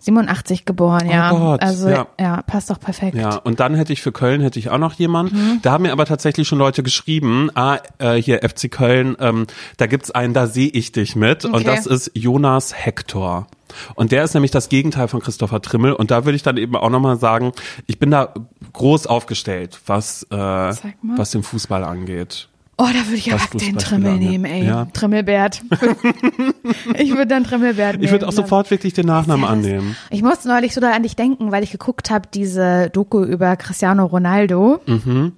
87 0.00 0.64
geboren, 0.64 1.10
ja. 1.10 1.32
Oh 1.32 1.38
Gott, 1.38 1.62
also 1.62 1.88
ja. 1.88 2.06
ja. 2.20 2.42
passt 2.42 2.70
doch 2.70 2.78
perfekt. 2.78 3.16
Ja, 3.16 3.36
und 3.36 3.58
dann 3.58 3.74
hätte 3.74 3.92
ich 3.92 4.00
für 4.00 4.12
Köln 4.12 4.40
hätte 4.40 4.58
ich 4.58 4.70
auch 4.70 4.78
noch 4.78 4.94
jemanden. 4.94 5.36
Mhm. 5.36 5.62
Da 5.62 5.72
haben 5.72 5.82
mir 5.82 5.92
aber 5.92 6.04
tatsächlich 6.06 6.46
schon 6.46 6.58
Leute 6.58 6.82
geschrieben, 6.84 7.50
ah, 7.54 7.78
äh, 7.98 8.14
hier 8.14 8.48
FC 8.48 8.70
Köln, 8.70 9.16
ähm, 9.18 9.46
da 9.76 9.86
gibt's 9.86 10.10
einen, 10.12 10.34
da 10.34 10.46
sehe 10.46 10.68
ich 10.68 10.92
dich 10.92 11.16
mit. 11.16 11.44
Und 11.44 11.54
Okay. 11.54 11.64
das 11.64 11.86
ist 11.86 12.12
Jonas 12.14 12.74
Hector. 12.74 13.48
Und 13.96 14.12
der 14.12 14.22
ist 14.22 14.34
nämlich 14.34 14.52
das 14.52 14.68
Gegenteil 14.68 15.08
von 15.08 15.20
Christopher 15.20 15.60
Trimmel. 15.60 15.92
Und 15.92 16.10
da 16.10 16.24
würde 16.24 16.36
ich 16.36 16.42
dann 16.42 16.56
eben 16.56 16.76
auch 16.76 16.90
nochmal 16.90 17.18
sagen, 17.18 17.52
ich 17.86 17.98
bin 17.98 18.10
da 18.10 18.32
groß 18.72 19.06
aufgestellt, 19.08 19.80
was, 19.86 20.22
äh, 20.30 20.36
was 20.36 21.30
den 21.32 21.42
Fußball 21.42 21.82
angeht. 21.84 22.48
Oh, 22.80 22.86
da 22.86 23.06
würde 23.06 23.16
ich 23.16 23.30
fast 23.30 23.60
den 23.60 23.76
Trimmel 23.76 24.12
angeht. 24.12 24.28
nehmen, 24.30 24.44
ey. 24.44 24.64
Ja. 24.64 24.84
Trimmelbert. 24.92 25.62
ich 26.94 27.10
würde 27.10 27.26
dann 27.26 27.42
Trimmelbert 27.44 27.94
nehmen. 27.94 28.04
Ich 28.04 28.10
würde 28.12 28.28
auch 28.28 28.32
sofort 28.32 28.70
wirklich 28.70 28.92
den 28.94 29.06
Nachnamen 29.06 29.42
das- 29.42 29.50
annehmen. 29.50 29.96
Ich 30.10 30.22
musste 30.22 30.46
neulich 30.46 30.74
so 30.74 30.80
da 30.80 30.92
an 30.92 31.02
dich 31.02 31.16
denken, 31.16 31.50
weil 31.50 31.64
ich 31.64 31.72
geguckt 31.72 32.10
habe, 32.10 32.28
diese 32.32 32.88
Doku 32.90 33.24
über 33.24 33.56
Cristiano 33.56 34.06
Ronaldo. 34.06 34.80
Mhm. 34.86 35.32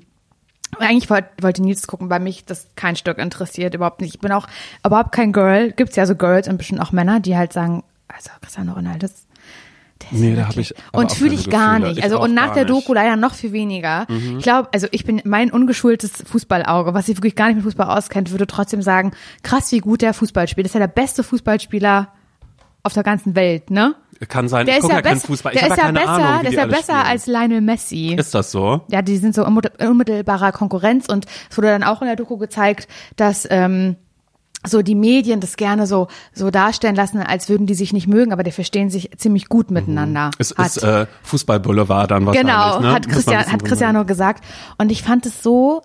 Eigentlich 0.79 1.09
wollte, 1.11 1.29
wollte 1.41 1.63
Nils 1.63 1.87
gucken, 1.87 2.11
weil 2.11 2.21
mich 2.21 2.45
das 2.45 2.69
kein 2.77 2.95
Stück 2.95 3.19
interessiert, 3.19 3.75
überhaupt 3.75 4.03
nicht. 4.03 4.15
Ich 4.17 4.21
bin 4.21 4.33
auch 4.33 4.47
überhaupt 4.87 5.13
kein 5.13 5.33
Girl. 5.33 5.73
Gibt's 5.73 5.97
ja 5.97 6.05
so 6.07 6.15
Girls 6.17 6.47
und 6.47 6.59
bestimmt 6.59 6.81
auch 6.81 6.93
Männer, 6.93 7.21
die 7.21 7.37
halt 7.37 7.53
sagen, 7.55 7.83
also 8.07 8.31
Cristiano 8.43 8.75
Ronaldo 8.75 9.07
ist 9.07 9.27
Nee, 10.13 10.35
da 10.35 10.43
hab 10.43 10.49
wirklich- 10.51 10.71
ich 10.77 10.77
und 10.99 11.13
fühle 11.13 11.35
ich 11.35 11.49
gar 11.51 11.75
Gefühle. 11.75 11.89
nicht. 11.91 11.99
Ich 11.99 12.05
Also 12.05 12.21
und 12.21 12.35
nach 12.35 12.53
der. 12.53 12.65
Mhm. 12.65 12.69
Doku 12.69 12.93
leider 12.95 13.17
noch 13.17 13.35
viel 13.35 13.53
weniger. 13.53 14.07
Ich 14.39 14.43
glaube, 14.43 14.69
also 14.73 14.87
ich 14.91 15.05
bin 15.05 15.21
mein 15.25 15.51
ungeschultes 15.51 16.13
Fußballauge, 16.27 16.95
was 16.95 17.07
sich 17.07 17.17
wirklich 17.17 17.37
gar 17.37 17.47
nicht 17.47 17.57
mit 17.57 17.65
Fußball 17.65 17.89
auskennt, 17.97 18.31
würde 18.31 18.47
trotzdem 18.47 18.83
sagen, 18.83 19.13
krass, 19.43 19.73
wie 19.73 19.79
gut 19.79 20.03
der 20.03 20.15
Fußball 20.15 20.47
spielt. 20.49 20.67
Das 20.67 20.71
ist 20.71 20.75
ja 20.75 20.81
der 20.81 20.93
beste 20.93 21.23
Fußballspieler 21.23 22.09
auf 22.83 22.93
der 22.95 23.03
ganzen 23.03 23.35
Welt, 23.35 23.71
ne? 23.71 23.95
Kann 24.29 24.49
sein, 24.49 24.67
Der 24.67 24.77
ich 24.77 24.81
gucke 24.83 24.93
ja, 24.93 24.99
ja 24.99 25.03
keinen 25.03 25.21
Fußball. 25.21 25.55
Ich 25.55 25.61
der 25.61 25.71
habe 25.71 25.81
ist 25.81 25.87
ja 25.87 25.93
besser, 25.93 26.09
Ahnung, 26.11 26.41
der 26.43 26.51
ist 26.51 26.57
ja 26.57 26.67
besser 26.67 26.83
spielen. 27.01 27.07
als 27.07 27.27
Lionel 27.27 27.61
Messi. 27.63 28.15
Ist 28.19 28.35
das 28.35 28.51
so? 28.51 28.83
Ja, 28.89 29.01
die 29.01 29.17
sind 29.17 29.35
so 29.35 29.45
in 29.45 29.59
unmittelbarer 29.89 30.53
Konkurrenz 30.53 31.07
und 31.09 31.25
es 31.51 31.57
wurde 31.57 31.69
dann 31.69 31.83
auch 31.83 32.03
in 32.03 32.07
der 32.07 32.17
Doku 32.17 32.37
gezeigt, 32.37 32.87
dass 33.17 33.47
ähm, 33.51 33.97
so 34.67 34.83
die 34.83 34.95
Medien 34.95 35.41
das 35.41 35.57
gerne 35.57 35.87
so 35.87 36.09
so 36.33 36.51
darstellen 36.51 36.95
lassen, 36.95 37.19
als 37.23 37.49
würden 37.49 37.67
die 37.67 37.75
sich 37.75 37.93
nicht 37.93 38.07
mögen, 38.07 38.33
aber 38.33 38.43
die 38.43 38.51
verstehen 38.53 38.91
sich 38.91 39.11
ziemlich 39.17 39.49
gut 39.49 39.71
miteinander. 39.71 40.31
Es 40.39 40.55
Hat- 40.57 40.67
ist 40.77 40.83
äh, 40.83 41.07
Fußball-Boulevard 41.23 42.11
dann 42.11 42.27
wahrscheinlich, 42.27 42.53
genau, 42.53 42.81
ne? 42.81 42.93
hat, 42.93 43.09
Christian, 43.09 43.47
hat 43.51 43.65
Cristiano 43.65 44.05
gesagt. 44.05 44.45
Und 44.77 44.93
ich 44.93 45.03
fand 45.03 45.25
es 45.25 45.43
so, 45.43 45.81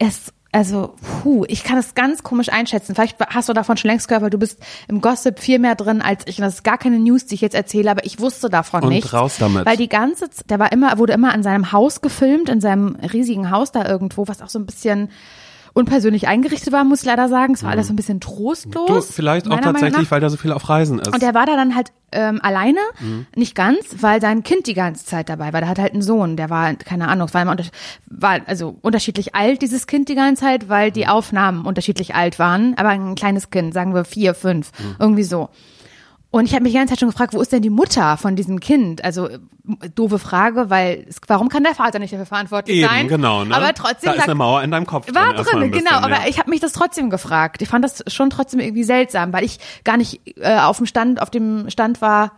es, 0.00 0.32
also, 0.50 0.94
puh, 1.22 1.44
ich 1.48 1.62
kann 1.64 1.78
es 1.78 1.94
ganz 1.94 2.22
komisch 2.22 2.48
einschätzen. 2.48 2.94
Vielleicht 2.94 3.18
hast 3.20 3.48
du 3.48 3.52
davon 3.52 3.76
schon 3.76 3.90
längst 3.90 4.08
gehört, 4.08 4.22
weil 4.22 4.30
du 4.30 4.38
bist 4.38 4.58
im 4.88 5.00
Gossip 5.00 5.38
viel 5.38 5.58
mehr 5.58 5.74
drin 5.74 6.00
als 6.02 6.22
ich. 6.26 6.38
Und 6.38 6.44
das 6.44 6.54
ist 6.54 6.64
gar 6.64 6.78
keine 6.78 6.98
News, 6.98 7.26
die 7.26 7.34
ich 7.34 7.40
jetzt 7.40 7.54
erzähle, 7.54 7.90
aber 7.90 8.04
ich 8.04 8.18
wusste 8.20 8.48
davon 8.48 8.82
Und 8.82 8.88
nichts. 8.90 9.12
raus 9.12 9.36
damit. 9.38 9.66
Weil 9.66 9.76
die 9.76 9.88
ganze, 9.88 10.28
der 10.48 10.58
war 10.58 10.72
immer, 10.72 10.96
wurde 10.98 11.12
immer 11.12 11.32
an 11.32 11.42
seinem 11.42 11.70
Haus 11.72 12.00
gefilmt, 12.00 12.48
in 12.48 12.60
seinem 12.60 12.96
riesigen 12.96 13.50
Haus 13.50 13.72
da 13.72 13.84
irgendwo, 13.86 14.26
was 14.28 14.42
auch 14.42 14.48
so 14.48 14.58
ein 14.58 14.66
bisschen 14.66 15.10
unpersönlich 15.74 16.28
eingerichtet 16.28 16.72
war, 16.72 16.84
muss 16.84 17.00
ich 17.00 17.06
leider 17.06 17.28
sagen. 17.28 17.52
Es 17.54 17.62
war 17.64 17.70
alles 17.72 17.88
so 17.88 17.92
ein 17.92 17.96
bisschen 17.96 18.20
trostlos. 18.20 19.08
Du, 19.08 19.12
vielleicht 19.12 19.48
auch 19.50 19.60
tatsächlich, 19.60 20.10
weil 20.10 20.20
der 20.20 20.30
so 20.30 20.36
viel 20.36 20.52
auf 20.52 20.68
Reisen 20.68 21.00
ist. 21.00 21.12
Und 21.12 21.20
der 21.20 21.34
war 21.34 21.46
da 21.46 21.56
dann 21.56 21.74
halt 21.74 21.92
ähm, 22.12 22.38
alleine, 22.42 22.78
Mhm. 23.00 23.26
nicht 23.34 23.56
ganz, 23.56 23.96
weil 24.00 24.20
sein 24.20 24.44
Kind 24.44 24.68
die 24.68 24.74
ganze 24.74 25.04
Zeit 25.04 25.28
dabei 25.28 25.52
war. 25.52 25.60
Der 25.60 25.68
hat 25.68 25.80
halt 25.80 25.92
einen 25.92 26.02
Sohn, 26.02 26.36
der 26.36 26.48
war, 26.48 26.72
keine 26.74 27.08
Ahnung, 27.08 27.28
war, 27.34 27.42
immer 27.42 27.56
war 28.06 28.40
also 28.46 28.76
unterschiedlich 28.82 29.34
alt, 29.34 29.62
dieses 29.62 29.88
Kind 29.88 30.08
die 30.08 30.14
ganze 30.14 30.44
Zeit, 30.44 30.68
weil 30.68 30.92
die 30.92 31.08
Aufnahmen 31.08 31.66
unterschiedlich 31.66 32.14
alt 32.14 32.38
waren. 32.38 32.74
Aber 32.78 32.90
ein 32.90 33.16
kleines 33.16 33.50
Kind, 33.50 33.74
sagen 33.74 33.94
wir 33.94 34.04
vier, 34.04 34.34
fünf, 34.34 34.70
Mhm. 34.78 34.94
irgendwie 35.00 35.24
so. 35.24 35.48
Und 36.34 36.46
ich 36.46 36.52
habe 36.54 36.64
mich 36.64 36.72
die 36.72 36.78
ganze 36.78 36.94
Zeit 36.94 36.98
schon 36.98 37.10
gefragt, 37.10 37.32
wo 37.32 37.40
ist 37.40 37.52
denn 37.52 37.62
die 37.62 37.70
Mutter 37.70 38.16
von 38.16 38.34
diesem 38.34 38.58
Kind? 38.58 39.04
Also 39.04 39.28
äh, 39.28 39.38
doofe 39.94 40.18
Frage, 40.18 40.68
weil 40.68 41.06
es, 41.08 41.20
warum 41.28 41.48
kann 41.48 41.62
der 41.62 41.76
Vater 41.76 42.00
nicht 42.00 42.12
dafür 42.12 42.26
verantwortlich 42.26 42.78
Eben, 42.78 42.88
sein? 42.88 43.06
genau, 43.06 43.44
ne? 43.44 43.54
Aber 43.54 43.72
trotzdem 43.72 44.08
da 44.08 44.10
ist 44.10 44.16
sagt- 44.16 44.28
eine 44.30 44.34
Mauer 44.34 44.64
in 44.64 44.72
deinem 44.72 44.84
Kopf 44.84 45.06
war 45.14 45.32
drin. 45.32 45.44
drin, 45.44 45.70
bisschen, 45.70 45.84
genau, 45.84 45.98
aber 45.98 46.22
ja. 46.22 46.26
ich 46.26 46.40
habe 46.40 46.50
mich 46.50 46.58
das 46.58 46.72
trotzdem 46.72 47.08
gefragt. 47.08 47.62
Ich 47.62 47.68
fand 47.68 47.84
das 47.84 48.02
schon 48.08 48.30
trotzdem 48.30 48.58
irgendwie 48.58 48.82
seltsam, 48.82 49.32
weil 49.32 49.44
ich 49.44 49.60
gar 49.84 49.96
nicht 49.96 50.22
äh, 50.40 50.58
auf 50.58 50.78
dem 50.78 50.86
Stand, 50.86 51.22
auf 51.22 51.30
dem 51.30 51.70
Stand 51.70 52.00
war, 52.02 52.32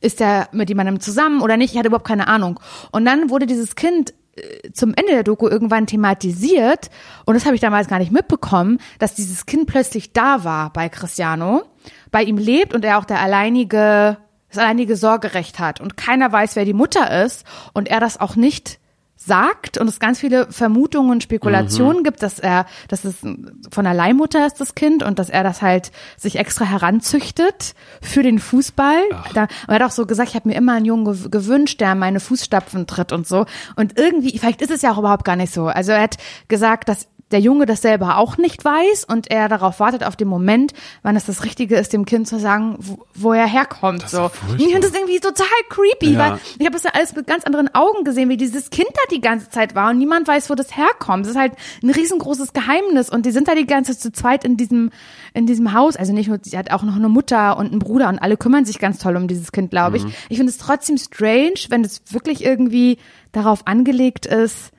ist 0.00 0.20
er 0.20 0.48
mit 0.50 0.68
jemandem 0.68 0.98
zusammen 0.98 1.40
oder 1.40 1.56
nicht? 1.56 1.70
Ich 1.70 1.78
hatte 1.78 1.86
überhaupt 1.86 2.08
keine 2.08 2.26
Ahnung. 2.26 2.58
Und 2.90 3.04
dann 3.04 3.30
wurde 3.30 3.46
dieses 3.46 3.76
Kind 3.76 4.12
äh, 4.34 4.72
zum 4.72 4.92
Ende 4.94 5.12
der 5.12 5.22
Doku 5.22 5.46
irgendwann 5.46 5.86
thematisiert 5.86 6.90
und 7.26 7.34
das 7.34 7.46
habe 7.46 7.54
ich 7.54 7.60
damals 7.60 7.86
gar 7.86 8.00
nicht 8.00 8.10
mitbekommen, 8.10 8.78
dass 8.98 9.14
dieses 9.14 9.46
Kind 9.46 9.68
plötzlich 9.68 10.12
da 10.12 10.42
war 10.42 10.72
bei 10.72 10.88
Cristiano, 10.88 11.62
bei 12.10 12.22
ihm 12.22 12.38
lebt 12.38 12.74
und 12.74 12.84
er 12.84 12.98
auch 12.98 13.04
der 13.04 13.20
alleinige 13.20 14.18
das 14.48 14.58
alleinige 14.58 14.96
Sorgerecht 14.96 15.58
hat 15.58 15.80
und 15.80 15.96
keiner 15.96 16.30
weiß, 16.30 16.54
wer 16.56 16.64
die 16.64 16.72
Mutter 16.72 17.24
ist 17.24 17.44
und 17.74 17.88
er 17.88 17.98
das 18.00 18.20
auch 18.20 18.36
nicht 18.36 18.78
sagt 19.18 19.76
und 19.76 19.88
es 19.88 19.98
ganz 19.98 20.20
viele 20.20 20.46
Vermutungen 20.52 21.10
und 21.10 21.22
Spekulationen 21.22 22.04
gibt, 22.04 22.22
dass 22.22 22.38
er, 22.38 22.66
dass 22.88 23.04
es 23.04 23.16
von 23.22 23.84
der 23.84 23.94
Leihmutter 23.94 24.46
ist, 24.46 24.60
das 24.60 24.74
Kind, 24.74 25.02
und 25.02 25.18
dass 25.18 25.30
er 25.30 25.42
das 25.42 25.62
halt 25.62 25.90
sich 26.16 26.38
extra 26.38 26.64
heranzüchtet 26.66 27.74
für 28.00 28.22
den 28.22 28.38
Fußball. 28.38 29.00
Da, 29.34 29.42
und 29.44 29.50
er 29.68 29.74
hat 29.76 29.82
auch 29.82 29.90
so 29.90 30.06
gesagt, 30.06 30.28
ich 30.28 30.34
habe 30.36 30.48
mir 30.48 30.54
immer 30.54 30.74
einen 30.74 30.84
Jungen 30.84 31.06
gew- 31.08 31.28
gewünscht, 31.30 31.80
der 31.80 31.92
in 31.92 31.98
meine 31.98 32.20
Fußstapfen 32.20 32.86
tritt 32.86 33.10
und 33.12 33.26
so. 33.26 33.46
Und 33.74 33.98
irgendwie, 33.98 34.38
vielleicht 34.38 34.62
ist 34.62 34.70
es 34.70 34.82
ja 34.82 34.92
auch 34.92 34.98
überhaupt 34.98 35.24
gar 35.24 35.36
nicht 35.36 35.52
so. 35.52 35.66
Also 35.66 35.92
er 35.92 36.02
hat 36.02 36.18
gesagt, 36.48 36.88
dass 36.88 37.08
der 37.32 37.40
Junge 37.40 37.66
das 37.66 37.82
selber 37.82 38.18
auch 38.18 38.36
nicht 38.38 38.64
weiß 38.64 39.04
und 39.04 39.30
er 39.32 39.48
darauf 39.48 39.80
wartet 39.80 40.04
auf 40.04 40.14
den 40.14 40.28
Moment, 40.28 40.72
wann 41.02 41.16
es 41.16 41.24
das 41.26 41.42
Richtige 41.44 41.74
ist, 41.76 41.92
dem 41.92 42.04
Kind 42.04 42.28
zu 42.28 42.38
sagen, 42.38 42.76
wo, 42.78 42.98
wo 43.14 43.32
er 43.32 43.46
herkommt. 43.48 44.04
ist 44.04 44.12
so. 44.12 44.30
ich 44.56 44.64
finde 44.64 44.80
das 44.86 44.94
irgendwie 44.94 45.18
total 45.18 45.46
creepy, 45.68 46.12
Ja. 46.12 46.18
weil 46.18 46.38
ich 46.58 46.64
habe 46.64 46.74
das 46.74 46.84
ja 46.84 46.90
alles 46.94 47.16
mit 47.16 47.26
ganz 47.26 47.42
anderen 47.44 47.74
Augen 47.74 48.04
gesehen, 48.04 48.28
wie 48.28 48.36
dieses 48.36 48.70
Kind 48.70 48.88
da 48.94 49.00
die 49.10 49.20
ganze 49.20 49.50
Zeit 49.50 49.74
war 49.74 49.90
und 49.90 49.98
niemand 49.98 50.28
weiß, 50.28 50.50
wo 50.50 50.54
das 50.54 50.76
herkommt. 50.76 51.24
Das 51.26 51.32
ist 51.32 51.38
halt 51.38 51.54
ein 51.82 51.90
riesengroßes 51.90 52.52
Geheimnis 52.52 53.10
und 53.10 53.26
die 53.26 53.32
sind 53.32 53.48
da 53.48 53.56
die 53.56 53.66
ganze 53.66 53.92
Zeit 53.92 54.00
zu 54.02 54.12
zweit 54.12 54.44
in 54.44 54.56
diesem 54.56 54.90
in 55.34 55.46
diesem 55.46 55.72
Haus. 55.74 55.96
Also 55.96 56.12
nicht 56.12 56.28
nur, 56.28 56.38
sie 56.42 56.56
hat 56.56 56.70
auch 56.70 56.82
noch 56.84 56.96
eine 56.96 57.08
Mutter 57.10 57.58
und 57.58 57.66
einen 57.72 57.80
Bruder 57.80 58.08
und 58.08 58.18
alle 58.20 58.36
kümmern 58.36 58.64
sich 58.64 58.78
ganz 58.78 58.98
toll 58.98 59.16
um 59.16 59.28
dieses 59.28 59.52
Kind, 59.52 59.70
glaube 59.70 59.96
ich. 59.98 60.04
Mhm. 60.04 60.12
Ich 60.28 60.36
finde 60.38 60.50
es 60.50 60.58
trotzdem 60.58 60.96
strange, 60.96 61.54
wenn 61.68 61.84
es 61.84 62.00
wirklich 62.10 62.42
irgendwie 62.44 62.98
darauf 63.32 63.66
angelegt 63.66 64.24
ist, 64.26 64.70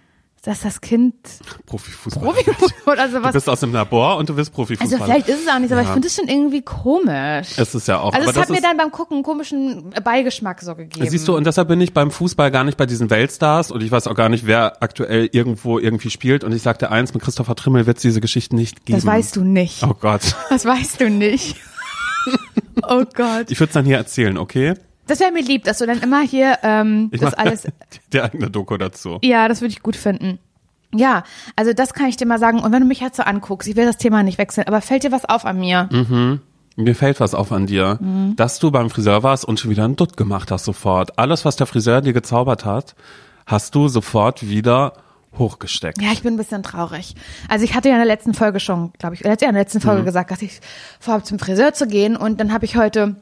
dass 0.47 0.62
das 0.62 0.79
Kind 0.79 1.13
Profifußball. 1.65 2.23
Profi 2.23 2.51
oder 2.86 3.10
Du 3.10 3.31
bist 3.33 3.49
aus 3.49 3.60
dem 3.60 3.73
Labor 3.73 4.15
und 4.15 4.29
du 4.29 4.33
bist 4.36 4.49
Also 4.51 4.55
Profifußballer. 4.55 5.03
vielleicht 5.03 5.27
ist 5.27 5.41
es 5.43 5.47
auch 5.53 5.60
nicht, 5.60 5.67
so, 5.67 5.75
aber 5.75 5.81
ich 5.81 5.88
Ja. 5.89 5.93
finde 5.93 6.07
es 6.07 6.15
schon 6.15 6.29
irgendwie 6.29 6.62
komisch. 6.62 7.49
Es 7.57 7.75
ist 7.75 7.88
ja 7.89 7.99
auch. 7.99 8.13
Also 8.13 8.17
aber 8.17 8.27
es 8.29 8.33
das 8.33 8.43
hat 8.43 8.49
mir 8.49 8.62
dann 8.62 8.77
beim 8.77 8.89
Gucken 8.91 9.17
einen 9.17 9.23
komischen 9.23 9.89
Beigeschmack 10.03 10.62
so 10.62 10.73
gegeben. 10.75 11.10
Siehst 11.10 11.27
du, 11.27 11.36
und 11.36 11.45
deshalb 11.45 11.67
bin 11.67 11.81
ich 11.81 11.93
beim 11.93 12.12
Fußball 12.12 12.49
gar 12.49 12.63
nicht 12.63 12.77
bei 12.77 12.86
diesen 12.86 13.10
Weltstars 13.10 13.71
und 13.71 13.83
ich 13.83 13.91
weiß 13.91 14.07
auch 14.07 14.15
gar 14.15 14.29
nicht, 14.29 14.47
wer 14.47 14.81
aktuell 14.81 15.27
irgendwo 15.33 15.79
irgendwie 15.79 16.10
spielt. 16.10 16.45
Und 16.45 16.53
ich 16.53 16.62
sagte 16.62 16.91
eins, 16.91 17.13
mit 17.13 17.21
Christopher 17.23 17.55
Trimmel 17.55 17.86
wird 17.86 17.97
es 17.97 18.03
diese 18.03 18.21
Geschichten 18.21 18.55
nicht 18.55 18.86
geben. 18.86 18.97
das 18.97 19.05
weißt 19.05 19.36
du 19.36 19.43
nicht. 19.43 19.83
Oh 19.83 19.95
Gott. 19.99 20.33
Das 20.49 20.63
weißt 20.63 21.01
du 21.01 21.10
nicht. 21.10 21.57
oh 22.83 23.03
Gott. 23.15 23.49
Ich 23.51 23.60
würde 23.60 23.69
es 23.69 23.73
dann 23.73 23.86
hier 23.86 23.97
erzählen, 23.97 24.38
okay? 24.38 24.75
Das 25.08 25.20
wäre 25.20 25.32
mir 25.32 25.41
lieb, 25.43 25.63
dass 25.63 25.78
du 25.80 25.86
dann 25.86 26.00
immer 26.02 26.22
hier 26.22 26.60
ähm, 26.63 27.10
Ich 27.12 27.22
das 27.22 27.34
alles. 27.34 27.67
der 28.13 28.26
eigene 28.26 28.50
Doku 28.50 28.78
dazu. 28.78 29.20
Ja, 29.24 29.48
das 29.48 29.62
würde 29.62 29.72
ich 29.72 29.82
gut 29.82 29.96
finden. 29.96 30.39
Ja, 30.93 31.24
also 31.56 31.74
das 31.74 31.93
kann 31.93 32.08
ich 32.08 32.17
dir 32.17 32.26
mal 32.26 32.39
sagen. 32.39 32.60
Und 32.60 32.72
wenn 32.72 32.82
du 32.82 32.88
mich 32.88 33.00
jetzt 33.02 33.17
so 33.17 33.24
anguckst, 33.24 33.67
ich 33.67 33.76
will 33.76 33.86
das 33.86 33.98
Thema 33.98 34.24
nicht 34.24 34.38
wechseln, 34.38 34.67
aber 34.67 34.82
fällt 34.82 35.04
dir 35.04 35.12
was 35.12 35.26
auf 35.26 35.46
an 35.46 35.60
mir? 35.60 35.89
Mhm. 35.91 36.41
Mir 36.78 36.96
fällt 36.96 37.20
was 37.20 37.34
auf 37.34 37.52
an 37.52 37.65
dir, 37.65 37.98
Mhm. 38.00 38.36
dass 38.36 38.60
du 38.60 38.70
beim 38.72 38.89
Friseur 38.89 39.24
warst 39.24 39.43
und 39.46 39.60
schon 39.60 39.72
wieder 39.72 39.84
einen 39.84 39.96
Dutt 39.96 40.15
gemacht 40.15 40.52
hast 40.52 40.63
sofort. 40.65 41.17
Alles, 41.17 41.43
was 41.43 41.56
der 41.56 41.67
Friseur 41.67 42.02
dir 42.02 42.13
gezaubert 42.13 42.65
hat, 42.65 42.96
hast 43.46 43.74
du 43.76 43.88
sofort 43.88 44.48
wieder 44.48 44.93
hochgesteckt. 45.38 46.02
Ja, 46.02 46.12
ich 46.13 46.24
bin 46.24 46.34
ein 46.36 46.38
bisschen 46.38 46.63
traurig. 46.63 47.15
Also 47.50 47.63
ich 47.65 47.76
hatte 47.76 47.89
ja 47.89 47.96
in 47.96 48.00
der 48.00 48.08
letzten 48.08 48.34
Folge 48.34 48.60
schon, 48.60 48.91
glaube 49.00 49.15
ich, 49.15 49.22
ja, 49.22 49.32
in 49.32 49.38
der 49.39 49.52
letzten 49.52 49.80
Mhm. 49.80 49.84
Folge 49.84 50.04
gesagt, 50.04 50.32
dass 50.32 50.41
ich 50.41 50.60
vorhabe, 51.00 51.24
zum 51.24 51.38
Friseur 51.39 51.74
zu 51.74 51.86
gehen. 51.88 52.15
Und 52.15 52.39
dann 52.39 52.54
habe 52.54 52.65
ich 52.65 52.76
heute 52.78 53.15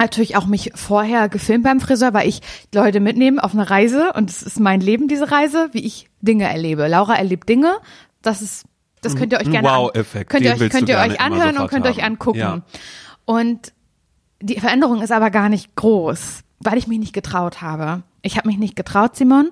natürlich 0.00 0.36
auch 0.36 0.46
mich 0.46 0.72
vorher 0.74 1.28
gefilmt 1.28 1.64
beim 1.64 1.80
Friseur, 1.80 2.12
weil 2.14 2.28
ich 2.28 2.40
Leute 2.74 3.00
mitnehme 3.00 3.42
auf 3.42 3.52
eine 3.52 3.68
Reise. 3.70 4.12
Und 4.14 4.30
es 4.30 4.42
ist 4.42 4.58
mein 4.58 4.80
Leben, 4.80 5.08
diese 5.08 5.30
Reise, 5.30 5.68
wie 5.72 5.84
ich 5.84 6.08
Dinge 6.20 6.48
erlebe. 6.48 6.88
Laura 6.88 7.14
erlebt 7.14 7.48
Dinge. 7.48 7.76
Das 8.22 8.42
ist, 8.42 8.64
das 9.02 9.16
könnt 9.16 9.32
ihr 9.32 9.38
euch 9.38 9.46
Ein 9.46 9.52
gerne 9.52 9.70
an- 9.70 9.80
Wow-Effekt, 9.82 10.30
könnt 10.30 10.44
ihr 10.44 10.52
euch, 10.52 10.70
könnt 10.70 10.88
ihr 10.88 10.98
euch 10.98 11.20
anhören 11.20 11.56
und 11.58 11.68
könnt 11.68 11.86
euch 11.86 11.98
haben. 11.98 12.12
angucken. 12.14 12.38
Ja. 12.38 12.62
Und 13.24 13.72
die 14.42 14.58
Veränderung 14.58 15.02
ist 15.02 15.12
aber 15.12 15.30
gar 15.30 15.48
nicht 15.48 15.74
groß, 15.76 16.40
weil 16.60 16.78
ich 16.78 16.86
mich 16.86 16.98
nicht 16.98 17.12
getraut 17.12 17.60
habe. 17.62 18.02
Ich 18.22 18.36
habe 18.36 18.48
mich 18.48 18.58
nicht 18.58 18.76
getraut, 18.76 19.16
Simon, 19.16 19.48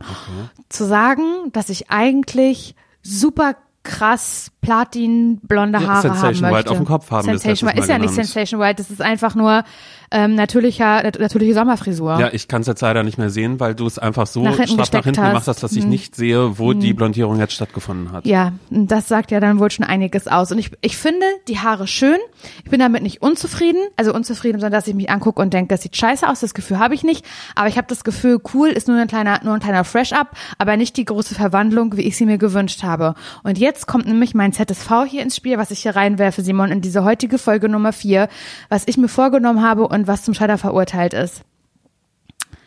zu 0.68 0.84
sagen, 0.84 1.22
dass 1.52 1.68
ich 1.70 1.90
eigentlich 1.90 2.74
super 3.02 3.54
krass 3.82 4.50
Platin 4.60 5.38
blonde 5.42 5.78
Ja, 5.80 5.86
Haare 5.86 6.02
Sensation 6.02 6.44
haben 6.46 6.52
möchte. 6.52 6.56
White 6.56 6.70
auf 6.70 6.76
dem 6.76 6.86
Kopf 6.86 7.10
haben 7.10 7.24
Sensation 7.24 7.70
White 7.70 7.80
ist 7.80 7.88
ja 7.88 7.98
nicht. 7.98 8.12
Sensation 8.12 8.60
White, 8.60 8.82
das 8.82 8.90
ist 8.90 9.00
einfach 9.00 9.34
nur 9.34 9.64
ähm, 10.10 10.34
natürlicher, 10.34 11.02
nat- 11.02 11.18
natürliche 11.18 11.54
Sommerfrisur. 11.54 12.18
Ja, 12.18 12.28
ich 12.32 12.48
kann 12.48 12.62
es 12.62 12.66
jetzt 12.66 12.80
leider 12.80 13.02
nicht 13.02 13.18
mehr 13.18 13.30
sehen, 13.30 13.60
weil 13.60 13.74
du 13.74 13.86
es 13.86 13.98
einfach 13.98 14.26
so 14.26 14.42
Nach 14.42 14.56
hinten 14.56 14.72
straff 14.74 14.92
nach 14.92 15.04
hinten 15.04 15.20
hast. 15.20 15.28
Gemacht 15.30 15.46
hast, 15.48 15.62
dass 15.62 15.72
ich 15.72 15.84
nicht 15.84 16.16
sehe, 16.16 16.58
wo 16.58 16.72
die 16.72 16.92
Blondierung 16.94 17.38
jetzt 17.38 17.52
stattgefunden 17.54 18.12
hat. 18.12 18.26
Ja, 18.26 18.52
das 18.70 19.08
sagt 19.08 19.30
ja 19.30 19.40
dann 19.40 19.58
wohl 19.58 19.70
schon 19.70 19.84
einiges 19.84 20.28
aus. 20.28 20.52
Und 20.52 20.58
ich, 20.58 20.70
ich 20.80 20.96
finde 20.96 21.24
die 21.48 21.58
Haare 21.58 21.86
schön. 21.86 22.18
Ich 22.64 22.70
bin 22.70 22.80
damit 22.80 23.02
nicht 23.02 23.22
unzufrieden. 23.22 23.80
Also 23.96 24.14
unzufrieden, 24.14 24.60
sondern 24.60 24.78
dass 24.78 24.86
ich 24.88 24.94
mich 24.94 25.10
angucke 25.10 25.40
und 25.42 25.52
denke, 25.52 25.74
das 25.74 25.82
sieht 25.82 25.96
scheiße 25.96 26.28
aus. 26.28 26.40
Das 26.40 26.54
Gefühl 26.54 26.78
habe 26.78 26.94
ich 26.94 27.02
nicht. 27.04 27.24
Aber 27.54 27.68
ich 27.68 27.76
habe 27.76 27.86
das 27.88 28.04
Gefühl, 28.04 28.40
cool 28.54 28.68
ist 28.68 28.88
nur 28.88 28.96
ein 28.98 29.08
kleiner, 29.08 29.40
nur 29.44 29.54
ein 29.54 29.60
kleiner 29.60 29.84
Fresh-Up, 29.84 30.36
aber 30.58 30.76
nicht 30.76 30.96
die 30.96 31.04
große 31.04 31.34
Verwandlung, 31.34 31.96
wie 31.96 32.02
ich 32.02 32.16
sie 32.16 32.26
mir 32.26 32.38
gewünscht 32.38 32.82
habe. 32.82 33.14
Und 33.42 33.58
jetzt 33.58 33.86
kommt 33.86 34.06
nämlich 34.06 34.34
mein 34.34 34.52
ZSV 34.52 34.90
hier 35.08 35.22
ins 35.22 35.36
Spiel, 35.36 35.58
was 35.58 35.70
ich 35.70 35.80
hier 35.80 35.96
reinwerfe, 35.96 36.42
Simon, 36.42 36.70
in 36.70 36.80
diese 36.80 37.04
heutige 37.04 37.38
Folge 37.38 37.68
Nummer 37.68 37.92
vier, 37.92 38.28
was 38.68 38.84
ich 38.86 38.96
mir 38.96 39.08
vorgenommen 39.08 39.62
habe 39.62 39.88
und 39.88 39.97
was 40.06 40.22
zum 40.22 40.34
Scheitern 40.34 40.58
verurteilt 40.58 41.14
ist. 41.14 41.42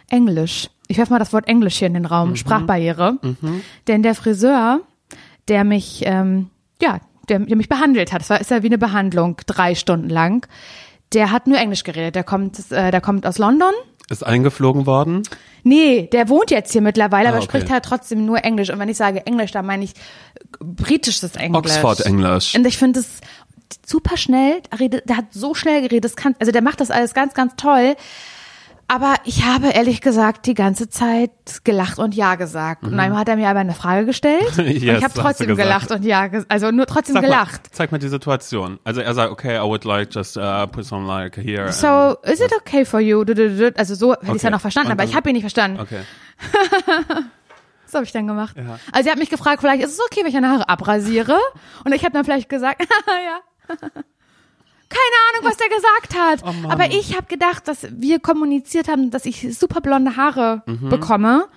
Englisch. 0.09 0.69
Ich 0.87 0.97
werfe 0.97 1.13
mal 1.13 1.19
das 1.19 1.31
Wort 1.31 1.47
Englisch 1.47 1.77
hier 1.77 1.87
in 1.87 1.93
den 1.93 2.05
Raum. 2.05 2.35
Sprachbarriere. 2.35 3.17
Denn 3.87 4.03
der 4.03 4.13
Friseur, 4.15 4.81
der 5.47 5.63
mich, 5.63 6.01
ähm, 6.05 6.49
ja, 6.81 6.99
der, 7.29 7.39
der 7.39 7.55
mich 7.55 7.69
behandelt 7.69 8.11
hat, 8.11 8.21
das 8.21 8.29
war, 8.29 8.41
ist 8.41 8.51
ja 8.51 8.61
wie 8.61 8.67
eine 8.67 8.77
Behandlung, 8.77 9.37
drei 9.45 9.73
Stunden 9.75 10.09
lang, 10.09 10.45
der 11.13 11.31
hat 11.31 11.47
nur 11.47 11.57
Englisch 11.57 11.83
geredet. 11.83 12.15
Der 12.15 12.23
kommt, 12.23 12.59
äh, 12.71 12.91
der 12.91 12.99
kommt 13.01 13.25
aus 13.25 13.37
London. 13.37 13.71
Ist 14.09 14.25
eingeflogen 14.25 14.85
worden. 14.85 15.23
Nee, 15.63 16.09
der 16.11 16.27
wohnt 16.27 16.51
jetzt 16.51 16.73
hier 16.73 16.81
mittlerweile, 16.81 17.29
Ah, 17.29 17.31
aber 17.31 17.37
okay. 17.37 17.45
spricht 17.45 17.69
halt 17.71 17.85
trotzdem 17.85 18.25
nur 18.25 18.43
Englisch. 18.43 18.69
Und 18.69 18.79
wenn 18.79 18.89
ich 18.89 18.97
sage 18.97 19.25
Englisch, 19.25 19.51
dann 19.51 19.65
meine 19.65 19.85
ich 19.85 19.93
britisches 20.59 21.35
Englisch. 21.35 21.59
Oxford-Englisch. 21.59 22.55
Und 22.55 22.65
ich 22.67 22.77
finde 22.77 22.99
es 22.99 23.21
super 23.85 24.17
schnell, 24.17 24.61
der 24.71 24.79
redet- 24.79 25.09
der 25.09 25.17
hat 25.17 25.25
so 25.31 25.53
schnell 25.53 25.81
geredet, 25.81 26.05
das 26.05 26.15
kann, 26.15 26.35
also 26.39 26.51
der 26.51 26.61
macht 26.61 26.79
das 26.81 26.91
alles 26.91 27.13
ganz, 27.13 27.33
ganz 27.33 27.55
toll. 27.55 27.95
Aber 28.87 29.13
ich 29.23 29.45
habe 29.45 29.69
ehrlich 29.69 30.01
gesagt 30.01 30.45
die 30.47 30.53
ganze 30.53 30.89
Zeit 30.89 31.31
gelacht 31.63 31.97
und 31.97 32.13
ja 32.13 32.35
gesagt. 32.35 32.83
Und 32.83 32.97
dann 32.97 33.17
hat 33.17 33.29
er 33.29 33.37
mir 33.37 33.47
aber 33.47 33.59
eine 33.61 33.73
Frage 33.73 34.05
gestellt. 34.05 34.43
Mhm. 34.57 34.65
Yes, 34.67 34.97
ich 34.97 35.03
habe 35.05 35.13
trotzdem 35.13 35.47
gesagt. 35.47 35.65
gelacht 35.65 35.91
und 35.91 36.03
ja, 36.03 36.23
ges- 36.25 36.43
also 36.49 36.71
nur 36.71 36.85
trotzdem 36.87 37.13
mal, 37.15 37.21
gelacht. 37.21 37.61
zeig 37.71 37.93
mal 37.93 37.99
die 37.99 38.09
Situation. 38.09 38.79
Also 38.83 38.99
er 38.99 39.13
sagt, 39.13 39.31
okay, 39.31 39.55
I 39.57 39.61
would 39.61 39.85
like 39.85 40.13
just 40.13 40.35
uh, 40.35 40.67
put 40.67 40.83
some 40.83 41.07
like 41.07 41.37
here. 41.37 41.71
So, 41.71 42.17
is 42.29 42.41
it 42.41 42.51
okay 42.53 42.83
for 42.83 42.99
you? 42.99 43.23
Also 43.77 43.95
so 43.95 44.11
hätte 44.11 44.25
ich 44.25 44.29
es 44.35 44.41
ja 44.41 44.47
Okay. 44.47 44.49
noch 44.49 44.59
verstanden, 44.61 44.87
Und 44.87 44.91
aber 44.93 45.03
ich 45.05 45.11
dann- 45.11 45.17
habe 45.19 45.29
ihn 45.29 45.33
nicht 45.35 45.43
verstanden. 45.43 45.79
Okay. 45.79 46.01
Was 47.85 47.93
habe 47.95 48.05
ich 48.05 48.11
dann 48.11 48.27
gemacht? 48.27 48.55
Ja. 48.57 48.79
Also 48.91 49.03
sie 49.05 49.11
hat 49.11 49.19
mich 49.19 49.29
gefragt, 49.29 49.59
vielleicht 49.61 49.83
ist 49.83 49.93
es 49.93 49.99
okay, 49.99 50.21
wenn 50.21 50.27
ich 50.27 50.33
meine 50.33 50.49
Haare 50.49 50.69
abrasiere? 50.69 51.37
Und 51.85 51.93
ich 51.93 52.03
habe 52.03 52.13
dann 52.13 52.23
vielleicht 52.25 52.47
gesagt, 52.49 52.81
ja. 53.07 53.39
Keine 53.79 55.17
Ahnung, 55.33 55.49
was 55.49 55.57
der 55.57 55.69
gesagt 55.69 56.15
hat. 56.17 56.43
Oh. 56.43 56.69
Aber 56.69 56.87
ich 56.91 57.15
habe 57.15 57.27
gedacht, 57.27 57.67
dass 57.67 57.87
wir 57.91 58.19
kommuniziert 58.19 58.89
haben, 58.89 59.09
dass 59.09 59.25
ich 59.25 59.57
super 59.57 59.79
blonde 59.81 60.17
Haare 60.17 60.63
Mhm. 60.65 60.89
bekomme. 60.89 61.47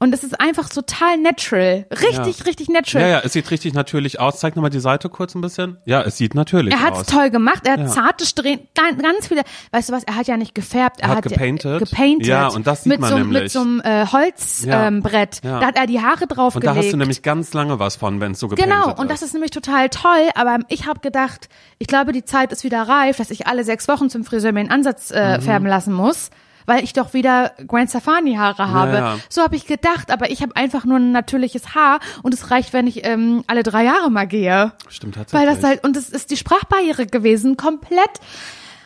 Und 0.00 0.14
es 0.14 0.22
ist 0.22 0.40
einfach 0.40 0.68
total 0.68 1.16
natural. 1.18 1.84
Richtig, 1.90 2.38
Ja. 2.38 2.44
richtig 2.46 2.68
natural. 2.68 3.02
Ja, 3.02 3.08
ja, 3.14 3.20
es 3.24 3.32
sieht 3.32 3.50
richtig 3.50 3.74
natürlich 3.74 4.20
aus. 4.20 4.38
Zeig 4.38 4.54
nochmal 4.54 4.70
die 4.70 4.78
Seite 4.78 5.08
kurz 5.08 5.34
ein 5.34 5.40
bisschen. 5.40 5.78
Ja, 5.86 6.02
es 6.02 6.16
sieht 6.16 6.36
natürlich 6.36 6.72
Er 6.72 6.80
hat's 6.82 7.00
aus. 7.00 7.06
toll 7.06 7.30
gemacht. 7.30 7.66
Er 7.66 7.72
hat 7.72 7.80
Ja. 7.80 7.86
zarte 7.88 8.24
Strähnen, 8.24 8.60
ganz, 8.76 9.26
viele. 9.26 9.42
Weißt 9.72 9.88
du 9.88 9.92
was? 9.92 10.04
Er 10.04 10.14
hat 10.14 10.28
ja 10.28 10.36
nicht 10.36 10.54
gefärbt. 10.54 11.00
Er 11.00 11.08
Hat 11.08 11.16
hat, 11.16 11.24
gepainted. 11.24 11.80
gepainted. 11.80 12.28
Ja, 12.28 12.46
und 12.46 12.68
das 12.68 12.84
sieht 12.84 12.90
mit 12.92 13.00
man 13.00 13.10
so, 13.10 13.18
nämlich. 13.18 13.42
Mit 13.42 13.50
so 13.50 13.60
einem 13.60 13.80
äh, 13.80 14.06
Holzbrett. 14.06 15.40
Ähm. 15.42 15.50
Da 15.60 15.66
hat 15.66 15.76
er 15.76 15.86
die 15.86 16.00
Haare 16.00 16.22
Und 16.22 16.28
draufgelegt. 16.36 16.66
da 16.70 16.74
hast 16.76 16.92
du 16.92 16.96
nämlich 16.96 17.22
ganz 17.22 17.52
lange 17.54 17.78
was 17.80 17.96
von, 17.96 18.20
wenn 18.20 18.32
es 18.32 18.40
so 18.40 18.48
gepainted 18.48 18.72
Genau, 18.72 18.94
und 19.00 19.10
das 19.10 19.22
ist 19.22 19.32
nämlich 19.32 19.50
total 19.50 19.88
toll, 19.88 20.28
aber 20.36 20.58
ich 20.68 20.86
habe 20.86 21.00
gedacht, 21.00 21.48
ich 21.78 21.86
glaube, 21.88 22.12
die 22.12 22.24
Zeit 22.24 22.52
ist 22.52 22.64
wieder 22.64 22.82
reif, 22.82 23.16
dass 23.16 23.30
ich 23.30 23.46
alle 23.46 23.64
sechs 23.64 23.88
Wochen 23.88 24.10
zum 24.10 24.24
Friseur 24.24 24.52
mir 24.52 24.60
einen 24.60 24.70
Ansatz 24.70 25.10
Mhm. 25.10 25.16
äh, 25.16 25.40
färben 25.40 25.66
lassen 25.66 25.92
muss, 25.92 26.30
weil 26.68 26.84
ich 26.84 26.92
doch 26.92 27.14
wieder 27.14 27.52
Gwen 27.66 27.88
Stefani 27.88 28.34
Haare 28.36 28.68
habe. 28.70 28.92
ja. 28.96 29.16
So 29.28 29.42
habe 29.42 29.56
ich 29.56 29.66
gedacht, 29.66 30.12
aber 30.12 30.30
ich 30.30 30.42
habe 30.42 30.54
einfach 30.54 30.84
nur 30.84 30.98
ein 30.98 31.10
natürliches 31.12 31.74
Haar 31.74 31.98
und 32.22 32.34
es 32.34 32.50
reicht, 32.50 32.72
wenn 32.72 32.86
ich 32.86 33.04
ähm, 33.06 33.42
alle 33.46 33.62
drei 33.62 33.84
Jahre 33.84 34.10
mal 34.10 34.26
gehe. 34.26 34.72
Stimmt 34.88 35.14
tatsächlich. 35.16 35.48
Weil 35.48 35.54
das 35.54 35.64
halt, 35.64 35.82
und 35.84 35.96
es 35.96 36.10
ist 36.10 36.30
die 36.30 36.36
Sprachbarriere 36.36 37.06
gewesen, 37.06 37.56
komplett. 37.56 38.20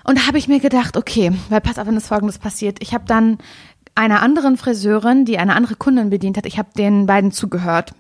Und 0.04 0.18
da 0.18 0.26
habe 0.26 0.38
ich 0.38 0.48
mir 0.48 0.60
gedacht, 0.60 0.96
okay, 0.96 1.32
weil 1.48 1.60
pass 1.60 1.78
auf, 1.78 1.86
wenn 1.86 1.94
das 1.94 2.06
folgendes 2.08 2.38
passiert. 2.38 2.78
Ich 2.80 2.94
habe 2.94 3.04
dann 3.06 3.38
einer 3.94 4.22
anderen 4.22 4.56
Friseurin, 4.56 5.24
die 5.24 5.38
eine 5.38 5.54
andere 5.54 5.74
Kundin 5.76 6.08
bedient 6.10 6.36
hat, 6.36 6.46
ich 6.46 6.58
habe 6.58 6.68
den 6.76 7.06
beiden 7.06 7.30
zugehört 7.32 7.92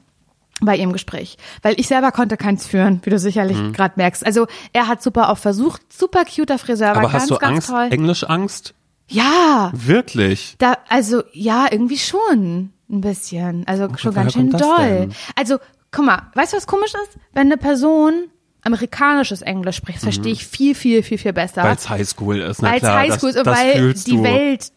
bei 0.60 0.76
ihrem 0.76 0.92
Gespräch, 0.92 1.38
weil 1.62 1.74
ich 1.78 1.88
selber 1.88 2.12
konnte 2.12 2.36
keins 2.36 2.66
führen, 2.68 3.00
wie 3.02 3.10
du 3.10 3.18
sicherlich 3.18 3.56
Mhm. 3.58 3.72
gerade 3.72 3.94
merkst. 3.96 4.24
Also 4.24 4.46
er 4.72 4.86
hat 4.86 5.02
super 5.02 5.28
auch 5.28 5.38
versucht, 5.38 5.92
super 5.92 6.22
cuter 6.24 6.56
Friseur, 6.58 6.90
war 6.90 6.98
Aber 6.98 7.08
ganz, 7.08 7.14
hast 7.14 7.30
du 7.30 7.36
ganz 7.38 7.52
Angst, 7.56 7.68
toll. 7.70 7.88
Englischangst? 7.90 8.74
Ja, 9.12 9.70
Wirklich? 9.74 10.56
da, 10.58 10.76
also 10.88 11.22
ja, 11.32 11.66
irgendwie 11.70 11.98
schon 11.98 12.70
ein 12.90 13.00
bisschen. 13.00 13.66
Also 13.66 13.88
schon 13.96 14.12
woher 14.14 14.24
ganz 14.24 14.34
schön 14.34 14.50
doll. 14.50 15.08
Also, 15.36 15.58
guck 15.90 16.04
mal, 16.04 16.30
weißt 16.34 16.52
du, 16.52 16.56
was 16.56 16.66
komisch 16.66 16.92
ist? 16.94 17.18
Wenn 17.32 17.46
eine 17.46 17.56
Person 17.56 18.28
amerikanisches 18.64 19.42
Englisch 19.42 19.76
spricht, 19.76 19.98
das 19.98 20.04
verstehe 20.04 20.32
ich 20.32 20.46
viel, 20.46 20.74
viel, 20.76 21.02
viel, 21.02 21.18
viel 21.18 21.32
besser. 21.32 21.64
Weil 21.64 21.74
es 21.74 21.88
Highschool 21.90 22.38
ist, 22.40 22.62
Weil 22.62 22.76
es. 22.76 22.88
Highschool 22.88 23.30
ist 23.30 23.38
und 23.38 23.46
weil 23.46 23.92
die 23.94 24.16
du. 24.16 24.22
Welt, 24.22 24.70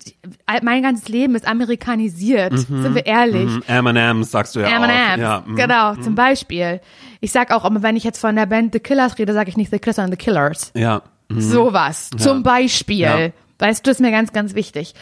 mein 0.63 0.82
ganzes 0.82 1.08
Leben 1.08 1.36
ist 1.36 1.48
amerikanisiert. 1.48 2.58
Sind 2.58 2.95
wir 2.95 3.06
ehrlich? 3.06 3.50
Mhm, 3.50 3.63
M&M's 3.67 4.32
sagst 4.32 4.56
du 4.56 4.62
ja 4.62 4.67
auch. 4.67 4.84
M&M's, 4.84 5.21
Ja, 5.21 5.43
mhm. 5.45 5.56
genau, 5.56 5.95
zum 5.95 6.15
Beispiel. 6.15 6.82
Ich 7.21 7.32
sag 7.32 7.52
auch 7.52 7.63
immer, 7.63 7.84
wenn 7.84 7.95
ich 7.95 8.04
jetzt 8.04 8.19
von 8.19 8.36
der 8.36 8.48
Band 8.48 8.74
The 8.74 8.80
Killers 8.80 9.17
rede, 9.19 9.34
sage 9.34 9.50
ich 9.50 9.58
nicht 9.58 9.69
The 9.71 9.78
Killers, 9.80 9.98
sondern 9.98 10.12
The 10.13 10.17
Killers. 10.17 10.71
Ja. 10.76 11.04
Mhm. 11.30 11.41
Sowas, 11.41 12.10
zum 12.17 12.41
Beispiel. 12.43 13.00
Ja. 13.00 13.30
Weißt 13.59 13.85
du, 13.85 13.91
ist 13.91 14.01
mir 14.01 14.11
ganz, 14.11 14.33
ganz 14.33 14.53
wichtig. 14.53 14.93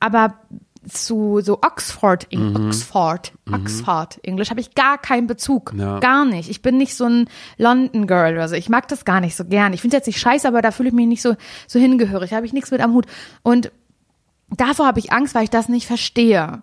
Aber 0.00 0.34
zu 0.88 1.40
so 1.42 1.58
Oxford, 1.60 2.26
Mhm. 2.32 2.68
Oxford, 2.68 3.32
Oxford 3.52 4.18
Englisch 4.22 4.50
habe 4.50 4.60
ich 4.60 4.74
gar 4.74 4.96
keinen 4.96 5.26
Bezug. 5.26 5.74
Ja. 5.76 5.98
Gar 5.98 6.24
nicht. 6.24 6.48
Ich 6.48 6.62
bin 6.62 6.78
nicht 6.78 6.94
so 6.94 7.04
ein 7.04 7.28
London 7.58 8.06
Girl 8.06 8.32
oder 8.34 8.48
so. 8.48 8.54
Ich 8.54 8.68
mag 8.68 8.88
das 8.88 9.04
gar 9.04 9.20
nicht 9.20 9.36
so 9.36 9.44
gern. 9.44 9.72
Ich 9.72 9.80
finde 9.82 9.96
jetzt 9.96 10.06
nicht 10.06 10.20
scheiße, 10.20 10.46
aber 10.48 10.62
da 10.62 10.70
fühle 10.70 10.88
ich 10.88 10.94
mich 10.94 11.06
nicht 11.06 11.22
so, 11.22 11.34
so 11.66 11.78
hingehörig. 11.78 12.30
Da 12.30 12.36
habe 12.36 12.46
ich 12.46 12.52
nichts 12.52 12.70
mit 12.70 12.80
am 12.80 12.94
Hut. 12.94 13.06
Und 13.42 13.70
davor 14.50 14.86
habe 14.86 15.00
ich 15.00 15.12
Angst, 15.12 15.34
weil 15.34 15.44
ich 15.44 15.50
das 15.50 15.68
nicht 15.68 15.86
verstehe. 15.86 16.62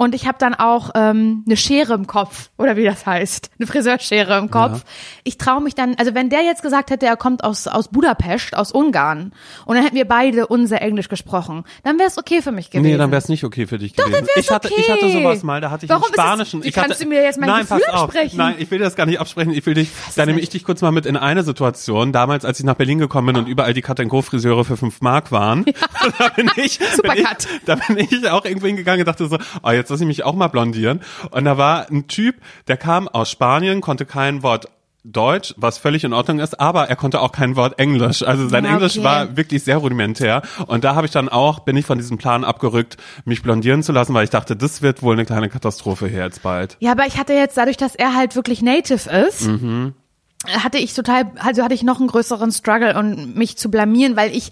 Und 0.00 0.14
ich 0.14 0.26
habe 0.26 0.38
dann 0.38 0.54
auch 0.54 0.92
ähm, 0.94 1.44
eine 1.46 1.58
Schere 1.58 1.92
im 1.92 2.06
Kopf, 2.06 2.48
oder 2.56 2.74
wie 2.78 2.84
das 2.84 3.04
heißt, 3.04 3.50
eine 3.58 3.66
Friseurschere 3.66 4.38
im 4.38 4.50
Kopf. 4.50 4.82
Ich 5.24 5.36
traue 5.36 5.62
mich 5.62 5.74
dann, 5.74 5.94
also 5.96 6.14
wenn 6.14 6.30
der 6.30 6.42
jetzt 6.42 6.62
gesagt 6.62 6.90
hätte, 6.90 7.04
er 7.04 7.18
kommt 7.18 7.44
aus, 7.44 7.66
aus 7.66 7.88
Budapest, 7.88 8.56
aus 8.56 8.72
Ungarn, 8.72 9.34
und 9.66 9.74
dann 9.74 9.84
hätten 9.84 9.96
wir 9.96 10.06
beide 10.06 10.46
unser 10.46 10.80
Englisch 10.80 11.10
gesprochen, 11.10 11.64
dann 11.84 11.98
wäre 11.98 12.08
es 12.08 12.16
okay 12.16 12.40
für 12.40 12.50
mich 12.50 12.70
gewesen. 12.70 12.90
Nee, 12.90 12.96
dann 12.96 13.10
wäre 13.10 13.18
es 13.20 13.28
nicht 13.28 13.44
okay 13.44 13.66
für 13.66 13.76
dich 13.76 13.94
gewesen. 13.94 14.10
dann 14.10 14.26
ich 14.36 14.50
hatte, 14.50 14.68
ich 14.68 14.78
okay. 14.88 14.92
hatte 14.92 15.12
sowas 15.12 15.42
mal, 15.42 15.60
da 15.60 15.70
hatte 15.70 15.84
ich 15.84 15.90
Warum 15.90 16.04
einen 16.04 16.12
ist 16.14 16.18
es- 16.18 16.24
spanischen. 16.24 16.60
ich 16.64 16.78
hatte, 16.78 16.86
kannst 16.88 17.02
du 17.02 17.06
mir 17.06 17.22
jetzt 17.22 17.38
mein 17.38 17.50
Nein, 17.50 17.60
Gefühl 17.68 17.80
pass 17.84 17.94
auf. 17.94 18.02
absprechen? 18.04 18.38
Nein, 18.38 18.54
ich 18.56 18.70
will 18.70 18.78
das 18.78 18.96
gar 18.96 19.04
nicht 19.04 19.20
absprechen. 19.20 19.52
Ich 19.52 19.66
will 19.66 19.74
dich, 19.74 19.90
da 20.16 20.24
nehme 20.24 20.40
ich 20.40 20.48
dich 20.48 20.64
kurz 20.64 20.80
mal 20.80 20.92
mit 20.92 21.04
in 21.04 21.18
eine 21.18 21.42
Situation. 21.42 22.12
Damals, 22.14 22.46
als 22.46 22.58
ich 22.58 22.64
nach 22.64 22.76
Berlin 22.76 23.00
gekommen 23.00 23.34
bin 23.34 23.36
und 23.36 23.48
überall 23.50 23.74
die 23.74 23.82
Cut 23.82 24.00
Co 24.08 24.22
Friseure 24.22 24.64
für 24.64 24.78
fünf 24.78 25.02
Mark 25.02 25.30
waren, 25.30 25.66
da 26.18 26.28
bin 26.30 26.50
ich, 26.56 26.78
bin 26.78 27.12
ich, 27.16 27.26
da 27.66 27.74
bin 27.74 27.98
ich 27.98 28.30
auch 28.30 28.46
irgendwo 28.46 28.66
hingegangen 28.66 29.02
und 29.02 29.06
dachte 29.06 29.28
so, 29.28 29.36
oh, 29.62 29.70
jetzt 29.70 29.89
lass 29.90 30.00
ich 30.00 30.06
mich 30.06 30.24
auch 30.24 30.34
mal 30.34 30.48
blondieren. 30.48 31.00
Und 31.30 31.44
da 31.44 31.58
war 31.58 31.90
ein 31.90 32.08
Typ, 32.08 32.36
der 32.68 32.76
kam 32.76 33.08
aus 33.08 33.30
Spanien, 33.30 33.80
konnte 33.80 34.06
kein 34.06 34.42
Wort 34.42 34.68
Deutsch, 35.02 35.54
was 35.56 35.78
völlig 35.78 36.04
in 36.04 36.12
Ordnung 36.12 36.40
ist, 36.40 36.60
aber 36.60 36.88
er 36.90 36.96
konnte 36.96 37.22
auch 37.22 37.32
kein 37.32 37.56
Wort 37.56 37.78
Englisch. 37.78 38.22
Also 38.22 38.48
sein 38.48 38.66
Englisch 38.66 38.98
okay. 38.98 39.04
war 39.04 39.36
wirklich 39.36 39.64
sehr 39.64 39.78
rudimentär. 39.78 40.42
Und 40.66 40.84
da 40.84 40.94
habe 40.94 41.06
ich 41.06 41.12
dann 41.12 41.30
auch, 41.30 41.60
bin 41.60 41.76
ich 41.78 41.86
von 41.86 41.96
diesem 41.96 42.18
Plan 42.18 42.44
abgerückt, 42.44 42.98
mich 43.24 43.42
blondieren 43.42 43.82
zu 43.82 43.92
lassen, 43.92 44.12
weil 44.12 44.24
ich 44.24 44.30
dachte, 44.30 44.56
das 44.56 44.82
wird 44.82 45.02
wohl 45.02 45.14
eine 45.14 45.24
kleine 45.24 45.48
Katastrophe 45.48 46.06
hier 46.06 46.24
jetzt 46.24 46.42
bald. 46.42 46.76
Ja, 46.80 46.92
aber 46.92 47.06
ich 47.06 47.16
hatte 47.16 47.32
jetzt 47.32 47.56
dadurch, 47.56 47.78
dass 47.78 47.94
er 47.94 48.14
halt 48.14 48.36
wirklich 48.36 48.60
native 48.60 49.08
ist, 49.10 49.46
Mhm. 49.46 49.94
hatte 50.46 50.76
ich 50.76 50.92
total, 50.92 51.32
also 51.38 51.62
hatte 51.62 51.74
ich 51.74 51.82
noch 51.82 51.98
einen 51.98 52.08
größeren 52.08 52.52
Struggle 52.52 52.98
und 52.98 53.36
mich 53.36 53.56
zu 53.56 53.70
blamieren, 53.70 54.16
weil 54.16 54.36
ich 54.36 54.50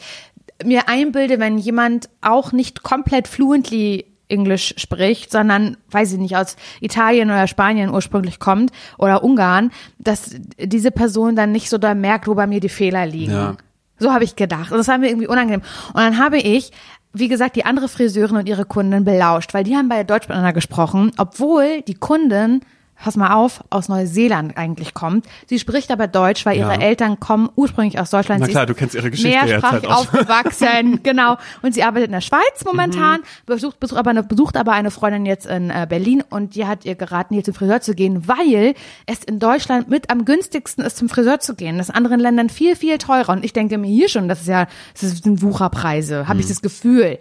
mir 0.65 0.89
einbilde, 0.89 1.39
wenn 1.41 1.59
jemand 1.59 2.09
auch 2.23 2.53
nicht 2.53 2.83
komplett 2.83 3.29
fluently 3.29 4.07
Englisch 4.29 4.75
spricht, 4.77 5.31
sondern, 5.31 5.77
weiß 5.91 6.13
ich 6.13 6.19
nicht, 6.19 6.37
aus 6.37 6.57
Italien 6.81 7.31
oder 7.31 7.47
Spanien 7.47 7.91
ursprünglich 7.91 8.39
kommt 8.39 8.71
oder 8.99 9.25
Ungarn, 9.25 9.71
dass 9.99 10.37
diese 10.59 10.91
Person 10.91 11.37
dann 11.37 11.53
nicht 11.53 11.71
so 11.71 11.79
da 11.79 11.95
merkt, 11.95 12.29
wo 12.29 12.35
bei 12.35 12.47
mir 12.47 12.61
die 12.61 12.69
Fehler 12.69 13.07
liegen. 13.07 13.33
Ja. 13.33 13.57
So 13.99 14.13
habe 14.13 14.25
ich 14.25 14.37
gedacht. 14.37 14.71
Und 14.71 14.79
das 14.79 14.89
war 14.89 14.99
mir 14.99 15.09
irgendwie 15.09 15.27
unangenehm. 15.27 15.63
Und 15.89 15.97
dann 15.97 16.19
habe 16.19 16.39
ich, 16.39 16.71
wie 17.13 17.29
gesagt, 17.29 17.57
die 17.57 17.65
andere 17.65 17.89
Friseurin 17.89 18.37
und 18.37 18.49
ihre 18.49 18.65
Kundin 18.65 19.05
belauscht, 19.05 19.55
weil 19.55 19.65
die 19.65 19.77
haben 19.77 19.89
beide 19.89 20.05
Deutsch 20.05 20.29
miteinander 20.29 20.53
gesprochen, 20.53 21.11
obwohl 21.17 21.83
die 21.83 21.95
Kundin, 21.95 22.61
pass 23.03 23.17
mal 23.17 23.33
auf, 23.35 23.63
aus 23.71 23.89
Neuseeland 23.89 24.57
eigentlich 24.57 24.93
kommt. 24.95 25.27
Sie 25.47 25.59
spricht 25.59 25.91
aber 25.91 26.07
Deutsch, 26.09 26.45
weil 26.47 26.57
ihre 26.57 26.75
Ja. 26.75 26.81
Eltern 26.81 27.21
kommen 27.21 27.49
ursprünglich 27.57 27.99
aus 28.01 28.11
Deutschland. 28.11 28.41
Na 28.41 28.49
klar, 28.49 28.67
du 28.67 28.75
kennst 28.75 28.95
ihre 28.95 29.11
Geschichte 29.11 29.31
jetzt 29.31 29.47
Mehrsprachig 29.47 29.73
halt 29.73 29.87
auch. 29.87 30.01
aufgewachsen, 30.01 31.01
genau. 31.03 31.37
Und 31.63 31.75
sie 31.75 31.83
arbeitet 31.85 32.07
in 32.09 32.13
der 32.13 32.21
Schweiz 32.21 32.41
Mhm. 32.65 32.71
momentan, 32.71 33.21
besucht, 33.47 33.79
besucht, 33.81 33.99
aber 33.99 34.11
eine, 34.11 34.23
besucht 34.23 34.57
aber 34.57 34.73
eine 34.73 34.91
Freundin 34.91 35.27
jetzt 35.27 35.47
in 35.47 35.71
äh, 35.71 35.87
Berlin 35.89 36.23
und 36.29 36.55
die 36.55 36.67
hat 36.67 36.85
ihr 36.85 36.95
geraten, 36.95 37.35
hier 37.35 37.45
zum 37.45 37.55
Friseur 37.55 37.81
zu 37.81 37.95
gehen, 37.95 38.27
weil 38.29 38.75
es 39.07 39.23
in 39.25 39.39
Deutschland 39.39 39.89
mit 39.89 40.11
am 40.11 40.25
günstigsten 40.25 40.85
ist, 40.85 40.97
zum 40.97 41.09
Friseur 41.09 41.41
zu 41.41 41.55
gehen. 41.55 41.79
Das 41.79 41.87
ist 41.89 41.91
in 41.91 41.97
anderen 41.97 42.21
Ländern 42.21 42.49
viel, 42.51 42.77
viel 42.77 42.99
teurer. 42.99 43.31
Und 43.31 43.45
ich 43.45 43.53
denke 43.53 43.79
mir 43.79 43.87
hier 43.89 44.09
schon, 44.09 44.29
das 44.29 44.41
ist 44.43 44.49
ja, 44.49 44.67
das 45.01 45.11
sind 45.19 45.43
Wucherpreise, 45.43 46.29
habe 46.29 46.41
ich 46.41 46.47
Mhm. 46.47 46.51
das 46.51 46.63
Gefühl. 46.63 47.19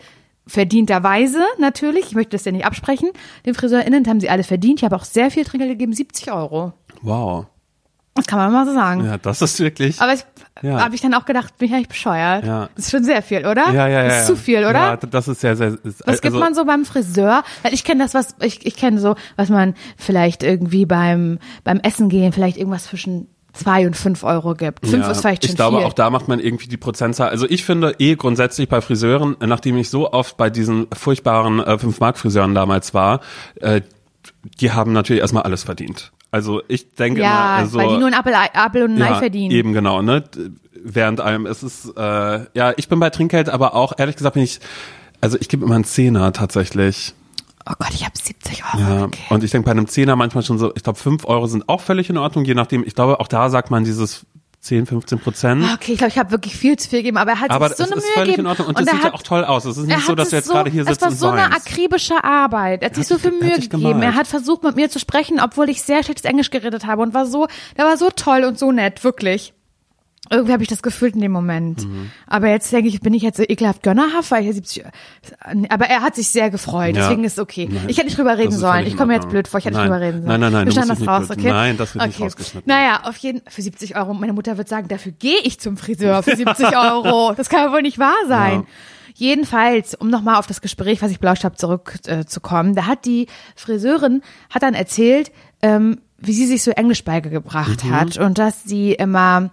Verdienterweise 0.47 1.39
natürlich, 1.59 2.07
ich 2.07 2.15
möchte 2.15 2.31
das 2.31 2.45
ja 2.45 2.51
nicht 2.51 2.65
absprechen. 2.65 3.09
Den 3.45 3.53
FriseurInnen 3.53 4.07
haben 4.07 4.19
sie 4.19 4.29
alle 4.29 4.43
verdient. 4.43 4.79
Ich 4.79 4.85
habe 4.85 4.95
auch 4.95 5.05
sehr 5.05 5.29
viel 5.31 5.43
Trinkgeld 5.45 5.71
gegeben, 5.71 5.93
70 5.93 6.31
Euro. 6.31 6.73
Wow. 7.01 7.45
Das 8.15 8.25
kann 8.25 8.39
man 8.39 8.51
mal 8.51 8.65
so 8.65 8.73
sagen. 8.73 9.05
Ja, 9.05 9.17
das 9.19 9.43
ist 9.43 9.59
wirklich. 9.59 10.01
Aber 10.01 10.11
ich 10.13 10.21
Ja. 10.63 10.83
habe 10.83 10.95
ich 10.95 11.01
dann 11.01 11.13
auch 11.13 11.25
gedacht, 11.25 11.55
bin 11.59 11.67
ich 11.67 11.75
eigentlich 11.75 11.89
bescheuert? 11.89 12.45
Ja. 12.45 12.67
Das 12.75 12.85
ist 12.85 12.91
schon 12.91 13.03
sehr 13.03 13.21
viel, 13.21 13.45
oder? 13.45 13.67
ja, 13.71 13.87
ja, 13.87 13.89
ja. 13.89 14.07
Das 14.07 14.21
ist 14.21 14.27
zu 14.27 14.35
viel, 14.35 14.59
oder? 14.59 14.73
Ja, 14.73 14.95
das 14.97 15.27
ist 15.27 15.41
sehr, 15.41 15.55
sehr. 15.55 15.77
Ist, 15.83 16.01
was 16.07 16.21
gibt 16.21 16.33
also, 16.33 16.39
man 16.39 16.55
so 16.55 16.65
beim 16.65 16.83
Friseur? 16.83 17.43
Weil 17.61 17.73
ich 17.75 17.83
kenne 17.83 18.01
das, 18.03 18.15
was 18.15 18.35
ich, 18.41 18.65
ich 18.65 18.75
kenne 18.75 18.99
so, 18.99 19.15
was 19.35 19.49
man 19.49 19.75
vielleicht 19.97 20.41
irgendwie 20.41 20.87
beim 20.87 21.37
beim 21.63 21.79
Essen 21.81 22.09
gehen 22.09 22.31
vielleicht 22.33 22.57
irgendwas 22.57 22.85
zwischen 22.85 23.27
zwei 23.57 23.87
und 23.87 23.95
fünf 23.95 24.23
Euro 24.23 24.53
gibt. 24.53 24.87
Fünf 24.87 25.05
Ja, 25.05 25.11
ist 25.11 25.21
vielleicht 25.21 25.43
schon 25.43 25.51
ich 25.51 25.55
glaube, 25.55 25.77
viel. 25.77 25.85
auch 25.85 25.93
da 25.93 26.09
macht 26.09 26.27
man 26.27 26.39
irgendwie 26.39 26.67
die 26.67 26.77
Prozentzahl. 26.77 27.29
Also 27.29 27.45
ich 27.49 27.63
finde 27.65 27.95
eh 27.99 28.15
grundsätzlich 28.15 28.69
bei 28.69 28.81
Friseuren, 28.81 29.35
nachdem 29.39 29.77
ich 29.77 29.89
so 29.89 30.11
oft 30.11 30.37
bei 30.37 30.49
diesen 30.49 30.87
furchtbaren 30.93 31.59
äh, 31.59 31.73
5-Mark-Friseuren 31.73 32.55
damals 32.55 32.93
war, 32.93 33.21
äh, 33.61 33.81
die 34.59 34.71
haben 34.71 34.93
natürlich 34.93 35.21
erstmal 35.21 35.43
alles 35.43 35.63
verdient. 35.63 36.11
Also 36.31 36.61
ich 36.67 36.93
denke 36.93 37.21
immer, 37.21 37.29
ja, 37.29 37.55
also, 37.55 37.77
weil 37.77 37.87
die 37.89 37.97
nur 37.97 38.07
ein 38.07 38.13
Apfel, 38.13 38.33
Apfel 38.33 38.83
und 38.83 38.95
ein 38.95 39.01
Ei 39.01 39.09
ja, 39.09 39.15
verdienen. 39.15 39.51
Eben 39.51 39.73
genau, 39.73 40.01
ne? 40.01 40.23
Während 40.83 41.21
einem, 41.21 41.45
es 41.45 41.63
ist, 41.63 41.93
äh, 41.97 42.39
ja, 42.53 42.73
ich 42.75 42.89
bin 42.89 42.99
bei 42.99 43.09
Trinkgeld, 43.09 43.49
aber 43.49 43.75
auch 43.75 43.93
ehrlich 43.97 44.15
gesagt 44.15 44.35
bin 44.35 44.43
ich, 44.43 44.59
also 45.21 45.37
ich 45.39 45.49
gebe 45.49 45.65
immer 45.65 45.75
einen 45.75 45.85
Zehner 45.85 46.33
tatsächlich. 46.33 47.13
Oh 47.69 47.73
Gott, 47.79 47.93
ich 47.93 48.03
habe 48.05 48.13
70 48.17 48.63
Euro. 48.73 48.81
Ja, 48.81 49.03
okay. 49.05 49.19
und 49.29 49.43
ich 49.43 49.51
denke 49.51 49.65
bei 49.65 49.71
einem 49.71 49.87
Zehner 49.87 50.15
manchmal 50.15 50.43
schon 50.43 50.57
so, 50.57 50.73
ich 50.75 50.83
glaube 50.83 50.99
fünf 50.99 51.25
Euro 51.25 51.47
sind 51.47 51.67
auch 51.69 51.81
völlig 51.81 52.09
in 52.09 52.17
Ordnung, 52.17 52.45
je 52.45 52.53
nachdem, 52.53 52.83
ich 52.85 52.95
glaube 52.95 53.19
auch 53.19 53.27
da 53.27 53.49
sagt 53.49 53.71
man 53.71 53.83
dieses 53.83 54.25
10, 54.59 54.85
15 54.85 55.19
Prozent. 55.19 55.63
Okay, 55.75 55.93
ich 55.93 55.97
glaube, 55.99 56.09
ich 56.09 56.17
habe 56.17 56.31
wirklich 56.31 56.55
viel 56.55 56.77
zu 56.77 56.89
viel 56.89 56.99
gegeben, 56.99 57.17
aber 57.17 57.31
er 57.31 57.39
hat 57.41 57.51
Aber 57.51 57.69
sich 57.69 57.77
so 57.77 57.83
das 57.83 57.91
eine 57.91 58.01
ist 58.01 58.05
Mühe 58.05 58.13
völlig 58.15 58.29
gegeben. 58.35 58.41
in 58.41 58.49
Ordnung 58.49 58.67
und, 58.67 58.77
er 58.77 58.83
das 58.83 58.91
sieht 58.93 59.03
hat, 59.03 59.11
ja 59.13 59.17
auch 59.17 59.23
toll 59.23 59.45
aus. 59.45 59.65
Es 59.65 59.77
ist 59.77 59.87
er 59.89 59.95
nicht 59.95 60.05
so, 60.05 60.11
hat 60.11 60.19
dass 60.19 60.25
es 60.25 60.29
du 60.31 60.35
jetzt 60.37 60.49
gerade 60.49 60.69
hier 60.69 60.81
es 60.81 60.87
sitzt 60.89 61.01
war 61.01 61.09
und 61.09 61.17
so 61.17 61.27
eine 61.29 61.53
akribische 61.53 62.23
Arbeit. 62.23 62.81
Er 62.81 62.89
hat 62.89 62.95
sich 62.95 63.07
so 63.07 63.17
viel 63.17 63.31
er 63.31 63.35
hat 63.35 63.41
Mühe 63.41 63.53
gegeben. 63.59 63.81
gemalt. 63.83 64.03
Er 64.03 64.15
hat 64.15 64.27
versucht, 64.27 64.63
mit 64.63 64.75
mir 64.75 64.89
zu 64.89 64.99
sprechen, 64.99 65.39
obwohl 65.39 65.69
ich 65.69 65.83
sehr 65.83 66.03
schlechtes 66.03 66.25
Englisch 66.25 66.49
geredet 66.49 66.85
habe 66.85 67.01
und 67.03 67.13
war 67.13 67.25
so, 67.25 67.47
der 67.77 67.85
war 67.85 67.97
so 67.97 68.09
toll 68.09 68.43
und 68.43 68.57
so 68.59 68.71
nett, 68.71 69.03
wirklich. 69.03 69.53
Irgendwie 70.29 70.53
habe 70.53 70.63
ich 70.63 70.69
das 70.69 70.81
gefühlt 70.81 71.15
in 71.15 71.21
dem 71.21 71.31
Moment. 71.31 71.85
Mhm. 71.87 72.11
Aber 72.27 72.47
jetzt 72.49 72.71
denke 72.71 72.87
ich, 72.89 72.99
bin 73.01 73.13
ich 73.13 73.21
jetzt 73.23 73.37
so 73.37 73.43
ekelhaft 73.43 73.83
gönnerhaft, 73.83 74.29
weil 74.31 74.45
ich 74.45 74.53
70, 74.55 74.83
aber 75.69 75.85
er 75.85 76.01
hat 76.01 76.15
sich 76.15 76.27
sehr 76.29 76.49
gefreut, 76.49 76.95
Ja. 76.95 77.03
deswegen 77.03 77.23
ist 77.23 77.39
okay. 77.39 77.67
Nein. 77.71 77.85
Ich 77.87 77.97
hätte 77.97 78.07
nicht 78.07 78.17
drüber 78.17 78.37
reden 78.37 78.51
sollen. 78.51 78.85
Ich 78.87 78.95
komme 78.97 79.07
mir 79.07 79.13
jetzt 79.15 79.29
blöd 79.29 79.47
vor, 79.47 79.59
ich 79.59 79.65
hätte 79.65 79.75
nicht 79.77 79.85
drüber 79.85 80.01
reden 80.01 80.23
sollen. 80.23 80.27
Nein, 80.27 80.39
nein, 80.39 80.51
nein, 80.53 80.65
Wir 80.65 80.71
schneiden 80.73 80.89
das 80.89 81.07
raus, 81.07 81.29
nicht 81.29 81.39
okay? 81.39 81.49
Nein, 81.51 81.77
das 81.77 81.93
wird 81.95 82.05
nicht 82.05 82.15
okay. 82.15 82.23
rausgeschnitten. 82.23 82.63
Naja, 82.71 83.01
auf 83.03 83.17
jeden 83.17 83.41
für 83.49 83.61
70 83.61 83.95
Euro. 83.97 84.13
Meine 84.13 84.33
Mutter 84.33 84.57
wird 84.57 84.67
sagen, 84.69 84.87
dafür 84.87 85.11
gehe 85.13 85.39
ich 85.43 85.59
zum 85.59 85.77
Friseur 85.77 86.23
für 86.23 86.35
70 86.35 86.75
Euro. 86.77 87.33
Das 87.35 87.49
kann 87.49 87.61
ja 87.65 87.71
wohl 87.71 87.81
nicht 87.81 87.99
wahr 87.99 88.15
sein. 88.27 88.61
Ja. 88.61 88.65
Jedenfalls, 89.15 89.95
um 89.95 90.09
nochmal 90.09 90.35
auf 90.35 90.45
das 90.45 90.61
Gespräch, 90.61 91.01
was 91.01 91.09
ich 91.11 91.19
belauscht 91.19 91.43
habe, 91.43 91.55
zurückzukommen, 91.55 92.71
äh, 92.73 92.75
da 92.75 92.85
hat 92.85 93.05
die 93.05 93.27
Friseurin, 93.55 94.21
hat 94.51 94.61
dann 94.61 94.75
erzählt, 94.75 95.31
ähm, 95.63 96.01
wie 96.19 96.33
sie 96.33 96.45
sich 96.45 96.61
so 96.63 96.71
Englisch 96.71 97.03
beigebracht 97.03 97.83
Mhm. 97.83 97.91
hat 97.91 98.17
und 98.17 98.37
dass 98.37 98.63
sie 98.63 98.91
immer 98.93 99.49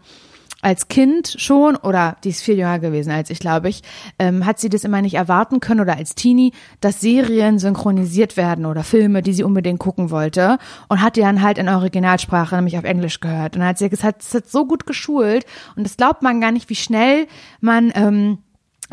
als 0.65 0.89
Kind 0.89 1.37
schon, 1.39 1.77
oder 1.77 2.17
die 2.25 2.31
ist 2.31 2.43
viel 2.43 2.57
jünger 2.57 2.79
gewesen 2.79 3.11
als 3.11 3.29
ich, 3.29 3.39
glaube 3.39 3.69
ich, 3.69 3.83
ähm, 4.19 4.47
hat 4.47 4.59
sie 4.59 4.71
das 4.71 4.85
immer 4.85 5.03
nicht 5.03 5.15
erwarten 5.15 5.61
können 5.61 5.81
oder 5.81 5.97
als 5.97 6.15
Teenie, 6.15 6.53
dass 6.81 7.01
Serien 7.01 7.59
synchronisiert 7.59 8.37
werden 8.37 8.65
oder 8.65 8.83
Filme, 8.83 9.23
die 9.23 9.35
sie 9.35 9.45
unbedingt 9.45 9.79
gucken 9.79 10.11
wollte 10.11 10.59
und 10.89 11.03
hat 11.03 11.17
die 11.17 11.21
dann 11.21 11.43
halt 11.43 11.59
in 11.59 11.69
Originalsprache, 11.69 12.57
nämlich 12.57 12.79
auf 12.79 12.85
Englisch 12.85 13.21
gehört. 13.21 13.55
Und 13.55 13.61
dann 13.61 13.69
hat 13.69 13.79
sie 13.79 13.91
gesagt, 13.91 14.23
es 14.23 14.35
hat 14.35 14.49
so 14.49 14.67
gut 14.67 14.87
geschult 14.87 15.45
und 15.77 15.85
das 15.85 15.99
glaubt 15.99 16.23
man 16.23 16.41
gar 16.41 16.51
nicht, 16.51 16.71
wie 16.71 16.75
schnell 16.75 17.27
man 17.61 17.93
ähm, 17.95 18.39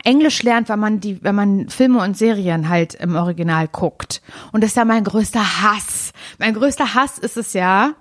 Englisch 0.03 0.43
lernt, 0.43 0.67
wenn 0.67 0.79
man 0.79 0.99
die, 0.99 1.23
wenn 1.23 1.36
man 1.36 1.69
Filme 1.69 2.01
und 2.01 2.17
Serien 2.17 2.67
halt 2.67 2.95
im 2.95 3.15
Original 3.15 3.67
guckt. 3.67 4.21
Und 4.51 4.62
das 4.62 4.71
ist 4.71 4.77
ja 4.77 4.86
mein 4.86 5.03
größter 5.03 5.62
Hass. 5.62 6.12
Mein 6.38 6.53
größter 6.53 6.95
Hass 6.95 7.17
ist 7.17 7.38
es 7.38 7.53
ja, 7.53 7.91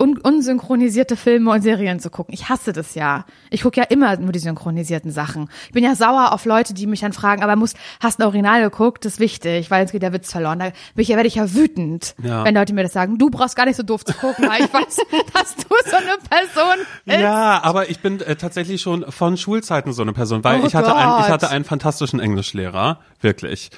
un 0.00 0.16
unsynchronisierte 0.18 1.16
Filme 1.16 1.50
und 1.50 1.62
Serien 1.62 1.98
zu 2.00 2.08
gucken. 2.10 2.32
Ich 2.34 2.48
hasse 2.48 2.72
das 2.72 2.94
ja. 2.94 3.24
Ich 3.50 3.62
gucke 3.62 3.80
ja 3.80 3.86
immer 3.86 4.16
nur 4.16 4.32
die 4.32 4.38
synchronisierten 4.38 5.10
Sachen. 5.10 5.48
Ich 5.66 5.72
bin 5.72 5.82
ja 5.84 5.94
sauer 5.94 6.32
auf 6.32 6.44
Leute, 6.44 6.72
die 6.74 6.86
mich 6.86 7.00
dann 7.00 7.12
fragen, 7.12 7.42
aber 7.42 7.56
muss, 7.56 7.74
hast 8.00 8.18
du 8.18 8.22
ein 8.22 8.26
Original 8.26 8.62
geguckt? 8.62 9.04
Das 9.04 9.14
ist 9.14 9.20
wichtig, 9.20 9.70
weil 9.70 9.82
sonst 9.82 9.92
geht 9.92 10.02
der 10.02 10.12
Witz 10.12 10.30
verloren. 10.30 10.58
Da 10.60 10.64
bin 10.66 10.74
ich, 10.96 11.08
ja- 11.08 11.16
werde 11.16 11.26
ich 11.28 11.34
ja 11.34 11.52
wütend, 11.54 12.14
Ja. 12.22 12.44
wenn 12.44 12.54
Leute 12.54 12.72
mir 12.74 12.82
das 12.84 12.92
sagen. 12.92 13.18
Du 13.18 13.30
brauchst 13.30 13.56
gar 13.56 13.66
nicht 13.66 13.76
so 13.76 13.82
doof 13.82 14.04
zu 14.04 14.14
gucken, 14.14 14.48
weil 14.48 14.62
ich 14.64 14.72
weiß, 14.72 14.96
dass 15.34 15.56
du 15.56 15.62
so 15.90 15.96
eine 15.96 16.16
Person 16.30 16.76
bist. 17.04 17.18
Ja, 17.20 17.60
aber 17.62 17.90
ich 17.90 18.00
bin 18.00 18.20
äh, 18.20 18.36
tatsächlich 18.36 18.80
schon 18.80 19.04
von 19.10 19.36
Schulzeiten 19.36 19.92
so 19.92 20.02
eine 20.02 20.12
Person, 20.12 20.44
weil 20.44 20.60
Oh 20.62 20.66
ich 20.66 20.74
hatte 20.74 20.94
einen, 20.94 21.20
ich 21.24 21.28
hatte 21.28 21.50
einen 21.50 21.64
fantastischen 21.64 22.20
Englischlehrer, 22.20 23.00
wirklich. 23.20 23.70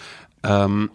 Ähm, 0.42 0.90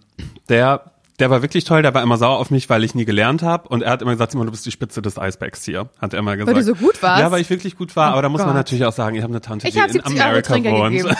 der 0.49 0.91
der 1.19 1.29
war 1.29 1.41
wirklich 1.41 1.63
toll, 1.63 1.81
der 1.81 1.93
war 1.93 2.03
immer 2.03 2.17
sauer 2.17 2.37
auf 2.39 2.51
mich, 2.51 2.69
weil 2.69 2.83
ich 2.83 2.93
nie 2.93 3.05
gelernt 3.05 3.41
habe 3.41 3.69
und 3.69 3.83
er 3.83 3.91
hat 3.91 4.01
immer 4.01 4.11
gesagt, 4.11 4.31
Simon, 4.31 4.47
du 4.47 4.51
bist 4.51 4.65
die 4.65 4.71
Spitze 4.71 5.01
des 5.01 5.17
Eisbergs 5.17 5.63
hier, 5.63 5.89
hat 6.01 6.13
er 6.13 6.19
immer 6.19 6.35
gesagt. 6.35 6.57
du 6.57 6.63
so 6.63 6.75
gut 6.75 7.01
warst? 7.01 7.21
Ja, 7.21 7.31
weil 7.31 7.41
ich 7.41 7.49
wirklich 7.49 7.77
gut 7.77 7.95
war, 7.95 8.09
Oh 8.09 8.13
aber 8.13 8.21
da 8.23 8.29
muss 8.29 8.39
man 8.39 8.49
Gott. 8.49 8.55
natürlich 8.57 8.85
auch 8.85 8.91
sagen, 8.91 9.15
ich 9.15 9.23
habe 9.23 9.31
eine 9.31 9.41
Tante, 9.41 9.67
Ich 9.67 9.73
die 9.73 9.79
in 9.79 9.89
70 9.89 10.19
Euro 10.19 10.29
Amerika 10.29 10.55
wohnt. 10.71 11.15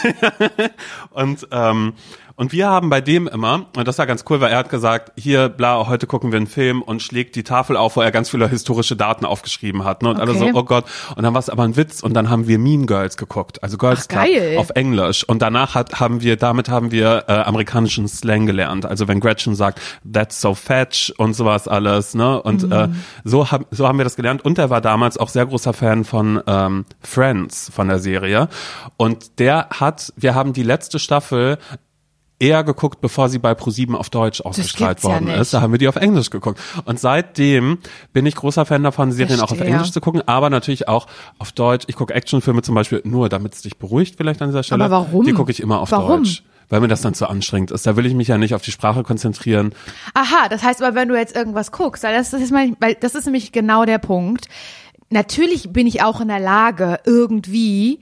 Und 1.12 1.47
ähm, 1.51 1.93
und 2.36 2.52
wir 2.52 2.67
haben 2.67 2.89
bei 2.89 3.02
dem 3.02 3.28
immer, 3.28 3.65
und 3.76 3.88
das 3.88 3.98
war 3.98 4.06
ganz 4.06 4.26
cool, 4.30 4.41
weil 4.41 4.52
er 4.52 4.58
hat 4.58 4.69
gesagt, 4.69 5.13
hier, 5.15 5.48
bla, 5.50 5.88
heute 5.88 6.06
gucken 6.06 6.32
wir 6.32 6.38
einen 6.38 6.48
Film 6.48 6.82
und 6.82 7.02
schlägt 7.02 7.36
die 7.36 7.43
Tafel 7.43 7.78
auf, 7.78 7.95
wo 7.95 8.02
er 8.02 8.12
ganz 8.12 8.30
viele 8.30 8.50
historische 8.50 8.95
Daten 8.95 9.26
aufgeschrieben 9.26 9.84
hat. 9.86 10.04
Ne? 10.04 10.10
Und 10.10 10.19
alle 10.19 10.34
so, 10.34 10.45
Okay. 10.45 10.52
oh 10.54 10.63
Gott. 10.63 10.86
Und 11.15 11.24
dann 11.24 11.34
war 11.34 11.39
es 11.39 11.50
aber 11.50 11.63
ein 11.63 11.78
Witz 11.78 12.04
und 12.04 12.13
dann 12.13 12.30
haben 12.30 12.48
wir 12.48 12.60
Mean 12.60 12.88
Girls 12.88 13.17
geguckt, 13.17 13.63
also 13.63 13.78
Girls 13.78 14.08
Ach, 14.12 14.26
Club 14.26 14.60
auf 14.60 14.69
Englisch. 14.71 15.24
Und 15.24 15.41
danach 15.41 15.76
hat, 15.76 16.00
haben 16.00 16.21
wir, 16.21 16.36
damit 16.36 16.69
haben 16.69 16.91
wir 16.91 17.24
äh, 17.28 17.34
amerikanischen 17.34 18.08
Slang 18.08 18.45
gelernt. 18.45 18.86
Also 18.86 19.08
wenn 19.08 19.19
Gretchen 19.21 19.56
sagt, 19.56 19.80
that's 20.12 20.41
so 20.41 20.54
fetch 20.56 21.13
und 21.17 21.34
sowas 21.34 21.67
alles, 21.67 22.15
ne? 22.15 22.41
Und 22.41 22.69
äh, 22.71 22.89
so, 23.24 23.50
hab, 23.52 23.65
so 23.71 23.88
haben 23.88 23.98
wir 23.98 24.04
das 24.04 24.15
gelernt. 24.15 24.43
Und 24.43 24.58
er 24.58 24.69
war 24.69 24.82
damals 24.82 25.17
auch 25.17 25.30
sehr 25.30 25.45
großer 25.45 25.74
Fan 25.74 26.04
von 26.04 26.41
ähm, 26.48 26.86
Friends, 27.02 27.71
von 27.74 27.88
der 27.88 28.00
Serie. 28.00 28.50
Und 28.98 29.39
der 29.39 29.69
hat, 29.71 30.13
wir 30.17 30.36
haben 30.36 30.54
die 30.54 30.63
letzte 30.63 31.00
Staffel 31.00 31.58
eher 32.39 32.63
geguckt, 32.63 33.02
bevor 33.02 33.30
sie 33.30 33.39
bei 33.39 33.54
ProSieben 33.54 33.95
auf 33.95 34.10
Deutsch 34.10 34.41
ausgestrahlt 34.41 35.00
ja 35.00 35.10
worden 35.10 35.26
nicht. 35.26 35.39
ist. 35.39 35.54
Da 35.54 35.62
haben 35.62 35.71
wir 35.71 35.78
die 35.78 35.88
auf 35.88 35.95
Englisch 35.95 36.30
geguckt. 36.30 36.60
Und 36.84 37.00
seitdem 37.00 37.78
bin 38.13 38.26
ich 38.26 38.36
großer 38.36 38.65
Fan 38.65 38.84
davon, 38.84 39.12
Serien 39.12 39.39
auch 39.39 39.43
auf 39.43 39.50
Verstehe. 39.58 39.74
Englisch 39.74 39.91
zu 39.91 40.02
gucken, 40.02 40.21
aber 40.26 40.50
natürlich 40.50 40.88
auch 40.88 41.08
auf 41.39 41.52
Deutsch. 41.54 41.86
Ich 41.88 41.95
gucke 41.95 42.13
Actionfilme 42.13 42.62
zum 42.62 42.76
Beispiel 42.76 43.02
nur, 43.06 43.30
damit 43.30 43.54
es 43.54 43.62
dich 43.62 43.78
beruhigt 43.78 44.15
vielleicht 44.17 44.41
an 44.41 44.50
dieser 44.50 44.63
Stelle. 44.63 44.84
Aber 44.84 45.06
warum? 45.06 45.26
Die 45.26 45.34
gucke 45.34 45.52
ich 45.52 45.62
immer 45.62 45.80
auf 45.80 45.91
Warum? 45.91 46.24
Deutsch. 46.24 46.43
Weil 46.67 46.82
mir 46.82 46.88
das 46.88 47.02
dann 47.02 47.13
zu 47.13 47.30
anstrengend 47.30 47.69
ist. 47.69 47.86
Da 47.86 47.95
will 47.95 48.08
ich 48.08 48.15
mich 48.15 48.28
ja 48.28 48.39
nicht 48.39 48.56
auf 48.56 48.63
die 48.63 48.71
Sprache 48.71 49.04
konzentrieren. 49.04 49.74
Aha, 50.15 50.50
das 50.50 50.63
heißt 50.63 50.82
aber, 50.82 50.95
wenn 50.95 51.08
du 51.08 51.15
jetzt 51.15 51.36
irgendwas 51.36 51.71
guckst, 51.71 52.04
das 52.04 52.34
ist, 52.34 52.52
mein, 52.52 52.76
weil 52.80 52.95
das 52.95 53.13
ist 53.13 53.26
nämlich 53.26 53.52
genau 53.52 53.86
der 53.86 54.00
Punkt. 54.00 54.48
Natürlich 55.12 55.71
bin 55.71 55.86
ich 55.86 56.02
auch 56.02 56.21
in 56.21 56.28
der 56.28 56.39
Lage, 56.39 57.00
irgendwie 57.06 58.00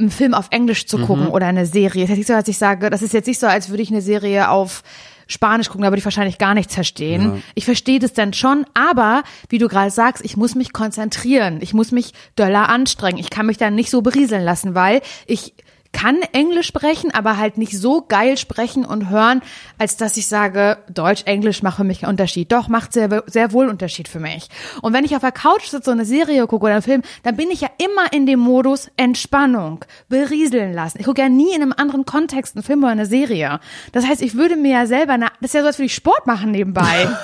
einen 0.00 0.10
Film 0.10 0.34
auf 0.34 0.48
Englisch 0.50 0.86
zu 0.86 0.98
gucken 0.98 1.28
oder 1.28 1.46
eine 1.46 1.66
Serie. 1.66 2.02
Das 2.04 2.12
ist 2.12 2.18
nicht 2.18 2.28
so, 2.28 2.34
als 2.34 2.48
ich 2.48 2.58
sage, 2.58 2.90
das 2.90 3.02
ist 3.02 3.14
jetzt 3.14 3.26
nicht 3.26 3.38
so, 3.38 3.46
als 3.46 3.68
würde 3.68 3.82
ich 3.82 3.90
eine 3.90 4.00
Serie 4.00 4.50
auf 4.50 4.82
Spanisch 5.28 5.68
gucken, 5.68 5.82
da 5.82 5.90
würde 5.90 6.00
ich 6.00 6.04
wahrscheinlich 6.04 6.38
gar 6.38 6.54
nichts 6.54 6.74
verstehen. 6.74 7.44
Ich 7.54 7.64
verstehe 7.64 8.00
das 8.00 8.12
dann 8.12 8.32
schon, 8.32 8.66
aber 8.74 9.22
wie 9.48 9.58
du 9.58 9.68
gerade 9.68 9.92
sagst, 9.92 10.24
ich 10.24 10.36
muss 10.36 10.56
mich 10.56 10.72
konzentrieren. 10.72 11.58
Ich 11.60 11.72
muss 11.72 11.92
mich 11.92 12.14
döller 12.36 12.68
anstrengen. 12.68 13.18
Ich 13.18 13.30
kann 13.30 13.46
mich 13.46 13.56
dann 13.56 13.76
nicht 13.76 13.90
so 13.90 14.02
berieseln 14.02 14.42
lassen, 14.42 14.74
weil 14.74 15.02
ich 15.26 15.54
kann 15.92 16.20
Englisch 16.32 16.68
sprechen, 16.68 17.12
aber 17.12 17.36
halt 17.36 17.58
nicht 17.58 17.76
so 17.76 18.02
geil 18.02 18.36
sprechen 18.36 18.84
und 18.84 19.10
hören, 19.10 19.42
als 19.78 19.96
dass 19.96 20.16
ich 20.16 20.26
sage, 20.26 20.78
Deutsch, 20.88 21.22
Englisch 21.26 21.62
macht 21.62 21.76
für 21.76 21.84
mich 21.84 22.00
keinen 22.00 22.10
Unterschied. 22.10 22.52
Doch, 22.52 22.68
macht 22.68 22.92
sehr, 22.92 23.24
sehr 23.26 23.52
wohl 23.52 23.64
einen 23.64 23.72
Unterschied 23.72 24.08
für 24.08 24.20
mich. 24.20 24.48
Und 24.82 24.92
wenn 24.92 25.04
ich 25.04 25.14
auf 25.14 25.22
der 25.22 25.32
Couch 25.32 25.66
sitze 25.66 25.90
und 25.90 25.98
eine 25.98 26.06
Serie 26.06 26.46
gucke 26.46 26.64
oder 26.64 26.74
einen 26.74 26.82
Film, 26.82 27.02
dann 27.22 27.36
bin 27.36 27.50
ich 27.50 27.60
ja 27.60 27.68
immer 27.78 28.12
in 28.12 28.26
dem 28.26 28.38
Modus 28.38 28.88
Entspannung, 28.96 29.84
berieseln 30.08 30.72
lassen. 30.72 30.98
Ich 31.00 31.06
gucke 31.06 31.20
ja 31.20 31.28
nie 31.28 31.54
in 31.54 31.62
einem 31.62 31.74
anderen 31.76 32.04
Kontext 32.04 32.56
einen 32.56 32.62
Film 32.62 32.82
oder 32.82 32.92
eine 32.92 33.06
Serie. 33.06 33.60
Das 33.92 34.06
heißt, 34.06 34.22
ich 34.22 34.34
würde 34.36 34.56
mir 34.56 34.72
ja 34.72 34.86
selber, 34.86 35.18
na, 35.18 35.28
das 35.40 35.50
ist 35.50 35.54
ja 35.54 35.60
so, 35.62 35.66
als 35.68 35.78
würde 35.78 35.86
ich 35.86 35.94
Sport 35.94 36.26
machen 36.26 36.50
nebenbei. 36.50 37.08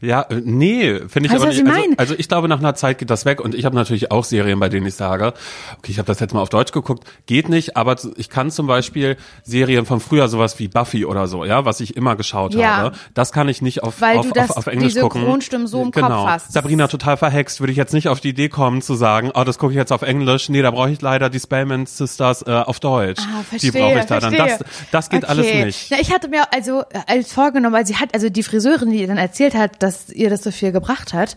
Ja, 0.00 0.22
äh, 0.22 0.40
nee, 0.44 0.98
finde 1.08 1.26
ich 1.26 1.32
Weißt 1.32 1.42
aber 1.42 1.52
nicht. 1.52 1.62
ich 1.62 1.68
Also, 1.68 1.94
also 1.96 2.14
ich 2.18 2.28
glaube, 2.28 2.48
nach 2.48 2.58
einer 2.58 2.74
Zeit 2.74 2.98
geht 2.98 3.10
das 3.10 3.24
weg 3.24 3.40
und 3.40 3.54
ich 3.54 3.64
habe 3.64 3.76
natürlich 3.76 4.10
auch 4.10 4.24
Serien, 4.24 4.58
bei 4.58 4.68
denen 4.68 4.86
ich 4.86 4.94
sage, 4.94 5.34
okay, 5.78 5.92
ich 5.92 5.98
habe 5.98 6.06
das 6.06 6.20
jetzt 6.20 6.34
mal 6.34 6.40
auf 6.40 6.48
Deutsch 6.48 6.72
geguckt, 6.72 7.04
geht 7.26 7.48
nicht, 7.48 7.67
aber 7.76 7.96
ich 8.16 8.28
kann 8.30 8.50
zum 8.50 8.66
Beispiel 8.66 9.16
Serien 9.42 9.86
von 9.86 10.00
früher, 10.00 10.28
sowas 10.28 10.58
wie 10.58 10.68
Buffy 10.68 11.04
oder 11.04 11.26
so, 11.26 11.44
ja, 11.44 11.64
was 11.64 11.80
ich 11.80 11.96
immer 11.96 12.16
geschaut 12.16 12.54
Ja. 12.54 12.76
habe, 12.76 12.96
das 13.14 13.32
kann 13.32 13.48
ich 13.48 13.62
nicht 13.62 13.82
auf, 13.82 14.00
Weil 14.00 14.18
auf, 14.18 14.26
du 14.26 14.32
das- 14.32 14.50
auf, 14.50 14.56
auf 14.58 14.66
Englisch 14.66 14.94
die 14.94 15.00
gucken. 15.00 15.20
Synchronstimmen 15.22 15.66
so 15.66 15.82
im 15.82 15.92
Kopf 15.92 16.02
genau. 16.02 16.26
hast. 16.26 16.52
Sabrina 16.52 16.88
total 16.88 17.16
verhext, 17.16 17.60
würde 17.60 17.72
ich 17.72 17.76
jetzt 17.78 17.92
nicht 17.92 18.08
auf 18.08 18.20
die 18.20 18.30
Idee 18.30 18.48
kommen 18.48 18.82
zu 18.82 18.94
sagen, 18.94 19.30
oh, 19.34 19.44
das 19.44 19.58
gucke 19.58 19.72
ich 19.72 19.76
jetzt 19.78 19.92
auf 19.92 20.02
Englisch. 20.02 20.48
Nee, 20.48 20.62
da 20.62 20.70
brauche 20.70 20.90
ich 20.90 21.00
leider 21.00 21.30
die 21.30 21.40
Spellman 21.40 21.86
Sisters 21.86 22.42
äh, 22.42 22.50
auf 22.52 22.80
Deutsch. 22.80 23.20
Ah, 23.22 23.42
verstehe, 23.42 23.72
die 23.72 23.78
brauche 23.78 23.98
ich 23.98 24.04
da 24.06 24.20
dann. 24.20 24.34
Das, 24.34 24.48
verstehe. 24.56 24.66
das 24.92 25.10
geht 25.10 25.22
Okay. 25.24 25.30
alles 25.30 25.46
nicht. 25.66 25.86
Na, 25.90 25.98
ich 26.00 26.12
hatte 26.12 26.28
mir 26.28 26.44
also 26.52 26.80
äh, 26.80 27.00
als 27.06 27.32
vorgenommen, 27.32 27.74
weil 27.74 27.86
sie 27.86 27.96
hat, 27.96 28.14
also 28.14 28.28
die 28.28 28.42
Friseurin, 28.42 28.90
die 28.90 29.00
ihr 29.00 29.06
dann 29.06 29.18
erzählt 29.18 29.54
hat, 29.54 29.82
dass 29.82 30.10
ihr 30.10 30.30
das 30.30 30.42
so 30.42 30.50
viel 30.50 30.72
gebracht 30.72 31.12
hat, 31.12 31.36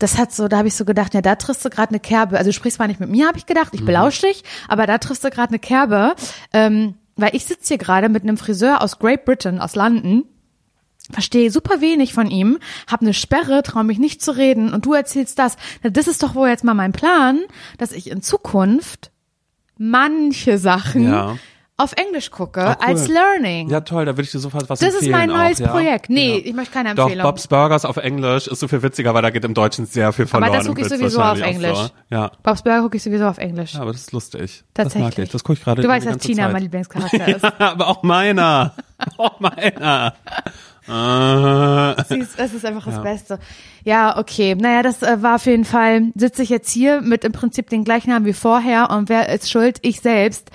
das 0.00 0.18
hat 0.18 0.32
so, 0.32 0.48
da 0.48 0.58
habe 0.58 0.68
ich 0.68 0.74
so 0.74 0.84
gedacht, 0.84 1.14
ja, 1.14 1.22
da 1.22 1.36
triffst 1.36 1.64
du 1.64 1.70
gerade 1.70 1.90
eine 1.90 2.00
Kerbe. 2.00 2.38
Also 2.38 2.48
du 2.48 2.54
sprichst 2.54 2.78
zwar 2.78 2.88
nicht 2.88 3.00
mit 3.00 3.10
mir, 3.10 3.28
habe 3.28 3.38
ich 3.38 3.46
gedacht, 3.46 3.72
ich 3.72 3.84
belausche 3.84 4.26
dich, 4.26 4.42
aber 4.66 4.86
da 4.86 4.98
triffst 4.98 5.22
du 5.22 5.30
gerade 5.30 5.50
eine 5.50 5.58
Kerbe, 5.58 6.14
ähm, 6.52 6.94
weil 7.16 7.36
ich 7.36 7.44
sitze 7.44 7.68
hier 7.68 7.78
gerade 7.78 8.08
mit 8.08 8.22
einem 8.22 8.36
Friseur 8.36 8.82
aus 8.82 8.98
Great 8.98 9.24
Britain, 9.24 9.60
aus 9.60 9.76
London. 9.76 10.24
Verstehe 11.10 11.50
super 11.50 11.80
wenig 11.80 12.14
von 12.14 12.30
ihm, 12.30 12.58
habe 12.86 13.02
eine 13.02 13.14
Sperre, 13.14 13.62
traue 13.62 13.84
mich 13.84 13.98
nicht 13.98 14.22
zu 14.22 14.30
reden 14.30 14.72
und 14.72 14.86
du 14.86 14.94
erzählst 14.94 15.38
das. 15.38 15.56
Na, 15.82 15.90
das 15.90 16.06
ist 16.06 16.22
doch 16.22 16.34
wohl 16.34 16.48
jetzt 16.48 16.64
mal 16.64 16.74
mein 16.74 16.92
Plan, 16.92 17.40
dass 17.78 17.92
ich 17.92 18.10
in 18.10 18.22
Zukunft 18.22 19.10
manche 19.76 20.58
Sachen 20.58 21.04
Ja. 21.04 21.36
Auf 21.82 21.92
Englisch 21.94 22.30
gucke 22.30 22.60
Ah, 22.62 22.76
cool. 22.80 22.86
als 22.88 23.08
Learning. 23.08 23.68
Ja, 23.70 23.80
toll, 23.80 24.04
da 24.04 24.12
würde 24.12 24.22
ich 24.22 24.30
dir 24.30 24.38
sofort 24.38 24.68
was 24.68 24.78
das 24.80 24.90
ist 24.90 24.94
empfehlen 25.02 25.12
mein 25.12 25.28
neues 25.28 25.60
auch, 25.60 25.66
ja. 25.66 25.70
Projekt. 25.72 26.10
Nee, 26.10 26.38
Ja. 26.38 26.42
ich 26.44 26.54
möchte 26.54 26.72
keine 26.74 26.94
Doch, 26.94 27.04
Empfehlung. 27.04 27.24
Bob's 27.26 27.46
Burgers 27.48 27.84
auf 27.84 27.96
Englisch 27.96 28.46
ist 28.48 28.60
so 28.60 28.68
viel 28.68 28.82
witziger, 28.82 29.14
weil 29.14 29.22
da 29.22 29.30
geht 29.30 29.44
im 29.44 29.54
Deutschen 29.54 29.86
sehr 29.86 30.12
viel 30.12 30.26
verloren. 30.26 30.52
das 30.52 30.66
im 30.66 30.74
gucke 30.74 30.82
ich 30.86 30.88
sowieso 30.88 31.20
auf 31.22 31.40
Englisch. 31.40 31.78
So. 31.78 31.88
Ja. 32.10 32.30
Bob's 32.42 32.62
Burger 32.62 32.82
gucke 32.82 32.96
ich 32.96 33.02
sowieso 33.02 33.26
auf 33.26 33.38
Englisch. 33.38 33.74
ja, 33.74 33.80
aber 33.80 33.92
das 33.92 34.02
ist 34.02 34.12
lustig. 34.12 34.64
Tatsächlich. 34.74 35.04
Das 35.08 35.16
mag 35.16 35.24
ich. 35.24 35.30
Das 35.30 35.44
gucke 35.44 35.58
ich 35.58 35.64
gerade 35.64 35.82
du 35.82 35.88
weißt, 35.88 36.06
dass 36.06 36.18
Tina 36.18 36.44
Zeit. 36.44 36.52
mein 36.52 36.62
Lieblingscharakter 36.62 37.28
ist. 37.28 37.44
aber 37.60 37.88
auch 37.88 38.02
meiner. 38.02 38.74
auch 39.16 39.40
meiner. 39.40 40.14
Äh, 40.88 42.04
Sie 42.08 42.18
ist, 42.18 42.38
das 42.38 42.52
ist 42.52 42.64
einfach 42.64 42.84
das 42.84 43.02
Beste. 43.02 43.38
Ja, 43.84 44.18
okay. 44.18 44.54
Naja, 44.56 44.82
das 44.82 45.02
äh, 45.02 45.22
war 45.22 45.36
auf 45.36 45.46
jeden 45.46 45.64
Fall, 45.64 46.08
sitze 46.14 46.42
ich 46.42 46.48
jetzt 46.48 46.70
hier 46.70 47.00
mit 47.00 47.24
im 47.24 47.32
Prinzip 47.32 47.68
den 47.70 47.84
gleichen 47.84 48.10
Namen 48.10 48.26
wie 48.26 48.32
vorher 48.32 48.90
und 48.90 49.08
wer 49.08 49.28
ist 49.28 49.50
schuld? 49.50 49.78
Ich 49.82 50.00
selbst, 50.00 50.50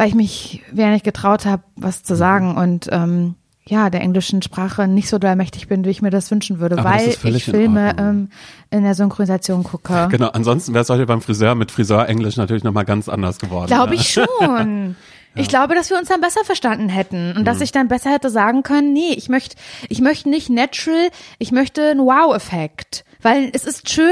weil 0.00 0.08
ich 0.08 0.14
mich 0.14 0.62
wieder 0.72 0.88
nicht 0.88 1.04
getraut 1.04 1.44
habe, 1.44 1.62
was 1.76 2.02
zu 2.02 2.16
sagen 2.16 2.56
und 2.56 2.88
ähm, 2.90 3.34
ja, 3.66 3.90
der 3.90 4.00
englischen 4.00 4.40
Sprache 4.40 4.88
nicht 4.88 5.10
so 5.10 5.18
doll 5.18 5.36
mächtig 5.36 5.68
bin, 5.68 5.84
wie 5.84 5.90
ich 5.90 6.00
mir 6.00 6.08
das 6.08 6.30
wünschen 6.30 6.58
würde, 6.58 6.78
Aber 6.78 6.88
weil 6.88 7.06
ich 7.06 7.22
in 7.22 7.38
Filme 7.38 7.88
Ordnung. 7.88 8.08
ähm, 8.08 8.28
in 8.70 8.82
der 8.82 8.94
Synchronisation 8.94 9.62
gucke. 9.62 10.08
Genau, 10.10 10.28
ansonsten 10.28 10.72
wäre 10.72 10.80
es 10.84 10.88
heute 10.88 11.04
beim 11.04 11.20
Friseur 11.20 11.54
mit 11.54 11.70
Friseur 11.70 12.08
Englisch 12.08 12.38
natürlich 12.38 12.64
nochmal 12.64 12.86
ganz 12.86 13.10
anders 13.10 13.38
geworden. 13.38 13.66
Glaube 13.66 13.94
ja. 13.94 14.00
ich 14.00 14.08
schon. 14.10 14.96
Ich 15.36 15.46
glaube, 15.48 15.76
dass 15.76 15.90
wir 15.90 15.96
uns 15.96 16.08
dann 16.08 16.20
besser 16.20 16.44
verstanden 16.44 16.88
hätten 16.88 17.32
und 17.36 17.42
Mhm. 17.42 17.44
dass 17.44 17.60
ich 17.60 17.70
dann 17.70 17.86
besser 17.86 18.10
hätte 18.10 18.30
sagen 18.30 18.64
können, 18.64 18.92
nee, 18.92 19.12
ich 19.16 19.28
möchte, 19.28 19.54
ich 19.88 20.00
möchte 20.00 20.28
nicht 20.28 20.50
natural, 20.50 21.10
ich 21.38 21.52
möchte 21.52 21.90
einen 21.90 22.00
Wow-Effekt. 22.00 23.04
Weil 23.22 23.50
es 23.52 23.64
ist 23.64 23.88
schön, 23.88 24.10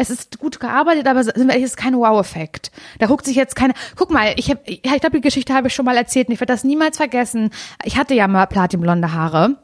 es 0.00 0.10
ist 0.10 0.38
gut 0.38 0.58
gearbeitet, 0.60 1.06
aber 1.06 1.22
sind 1.22 1.36
wir 1.36 1.50
ehrlich, 1.50 1.64
es 1.64 1.70
ist 1.70 1.76
kein 1.76 1.94
Wow-Effekt. 1.96 2.70
Da 2.98 3.06
guckt 3.06 3.24
sich 3.24 3.36
jetzt 3.36 3.54
keiner, 3.56 3.74
guck 3.96 4.10
mal, 4.10 4.32
ich 4.36 4.50
habe, 4.50 4.60
ich 4.64 4.82
glaube, 4.82 5.10
die 5.16 5.20
Geschichte 5.20 5.54
habe 5.54 5.68
ich 5.68 5.74
schon 5.74 5.84
mal 5.84 5.96
erzählt 5.96 6.28
und 6.28 6.34
ich 6.34 6.40
werde 6.40 6.52
das 6.52 6.64
niemals 6.64 6.96
vergessen. 6.96 7.50
Ich 7.84 7.96
hatte 7.96 8.14
ja 8.14 8.26
mal 8.28 8.46
platinblonde 8.46 9.12
Haare, 9.12 9.56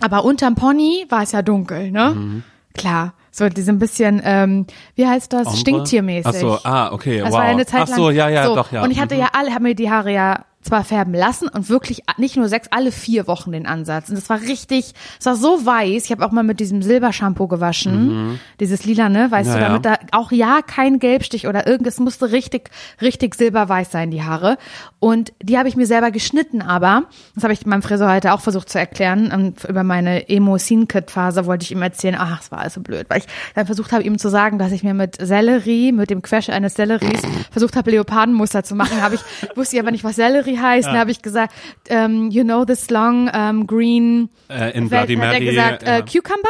aber 0.00 0.24
unterm 0.24 0.54
Pony 0.54 1.06
war 1.08 1.22
es 1.22 1.32
ja 1.32 1.42
dunkel, 1.42 1.90
ne? 1.90 2.10
Mhm. 2.16 2.42
Klar. 2.74 3.14
So, 3.30 3.48
die 3.48 3.62
sind 3.62 3.76
ein 3.76 3.78
bisschen, 3.78 4.20
ähm, 4.24 4.66
wie 4.96 5.06
heißt 5.06 5.32
das? 5.32 5.46
Ombre? 5.46 5.60
Stinktiermäßig. 5.60 6.26
Ach 6.26 6.34
so, 6.34 6.58
ah, 6.64 6.92
okay, 6.92 7.18
Das 7.20 7.30
wow. 7.30 7.38
war 7.38 7.44
ja 7.44 7.50
eine 7.52 7.66
Zeit 7.66 7.82
Ach 7.84 7.88
lang. 7.88 7.96
so, 7.96 8.10
ja, 8.10 8.28
ja, 8.28 8.46
so. 8.46 8.54
doch, 8.56 8.72
ja. 8.72 8.82
Und 8.82 8.90
ich 8.90 8.98
hatte 9.00 9.14
Mhm. 9.14 9.20
ja 9.20 9.28
alle, 9.32 9.54
haben 9.54 9.62
mir 9.62 9.74
die 9.76 9.90
Haare 9.90 10.12
ja 10.12 10.44
zwar 10.68 10.84
färben 10.84 11.14
lassen 11.14 11.48
und 11.48 11.68
wirklich 11.68 12.02
nicht 12.16 12.36
nur 12.36 12.48
sechs, 12.48 12.68
alle 12.70 12.92
vier 12.92 13.26
Wochen 13.26 13.52
den 13.52 13.66
Ansatz. 13.66 14.08
Und 14.08 14.16
das 14.16 14.28
war 14.28 14.40
richtig, 14.40 14.92
es 15.18 15.26
war 15.26 15.34
so 15.34 15.64
weiß. 15.64 16.04
Ich 16.04 16.10
habe 16.10 16.24
auch 16.24 16.30
mal 16.30 16.42
mit 16.44 16.60
diesem 16.60 16.82
Silbershampoo 16.82 17.48
gewaschen, 17.48 18.38
dieses 18.60 18.84
lila, 18.84 19.08
ne, 19.08 19.30
weißt 19.30 19.48
Mhm. 19.48 19.54
Ja, 19.54 19.58
du, 19.60 19.64
damit 19.80 19.84
da 19.86 19.96
auch 20.12 20.30
ja 20.30 20.60
kein 20.62 20.98
Gelbstich 20.98 21.46
oder 21.46 21.66
irgendwas 21.66 21.98
musste 22.00 22.32
richtig, 22.32 22.70
richtig 23.00 23.34
silberweiß 23.34 23.90
sein, 23.90 24.10
die 24.10 24.22
Haare. 24.22 24.58
Und 25.00 25.32
die 25.42 25.56
habe 25.56 25.68
ich 25.68 25.76
mir 25.76 25.86
selber 25.86 26.10
geschnitten, 26.10 26.60
aber 26.60 27.04
das 27.34 27.44
habe 27.44 27.52
ich 27.54 27.64
meinem 27.64 27.82
Friseur 27.82 28.12
heute 28.12 28.34
auch 28.34 28.40
versucht 28.40 28.68
zu 28.68 28.78
erklären. 28.78 29.32
Und 29.32 29.64
über 29.64 29.84
meine 29.84 30.28
emo 30.28 30.58
scene 30.58 30.86
phase 31.06 31.46
wollte 31.46 31.64
ich 31.64 31.72
ihm 31.72 31.80
erzählen, 31.80 32.16
ach, 32.18 32.42
es 32.42 32.50
war 32.50 32.58
alles 32.58 32.74
so 32.74 32.80
blöd, 32.82 33.06
weil 33.08 33.18
ich 33.20 33.26
dann 33.54 33.64
versucht 33.66 33.92
habe, 33.92 34.02
ihm 34.02 34.18
zu 34.18 34.28
sagen, 34.28 34.58
dass 34.58 34.72
ich 34.72 34.82
mir 34.82 34.94
mit 34.94 35.16
Sellerie, 35.20 35.92
mit 35.92 36.10
dem 36.10 36.20
Quash 36.20 36.50
eines 36.50 36.74
Selleries 36.74 37.22
versucht 37.50 37.76
habe, 37.76 37.90
Leopardenmuster 37.90 38.64
zu 38.64 38.74
machen. 38.74 39.00
Habe 39.00 39.14
ich 39.14 39.56
wusste 39.56 39.76
ich 39.76 39.82
aber 39.82 39.92
nicht, 39.92 40.04
was 40.04 40.16
Sellerie 40.16 40.57
heißt. 40.60 40.86
Dann 40.88 40.98
habe 40.98 41.10
ich 41.10 41.22
gesagt, 41.22 41.54
ähm, 41.88 42.30
you 42.30 42.42
know 42.44 42.64
this 42.64 42.90
long 42.90 43.28
um, 43.28 43.66
green 43.66 44.28
Äh, 44.48 44.70
in 44.76 44.90
Welt- 44.90 45.06
Bloody 45.08 45.16
hat 45.16 45.22
er 45.24 45.30
Mary. 45.40 45.44
gesagt, 45.46 45.82
ja. 45.86 45.96
äh, 45.98 46.02
Cucumber? 46.02 46.48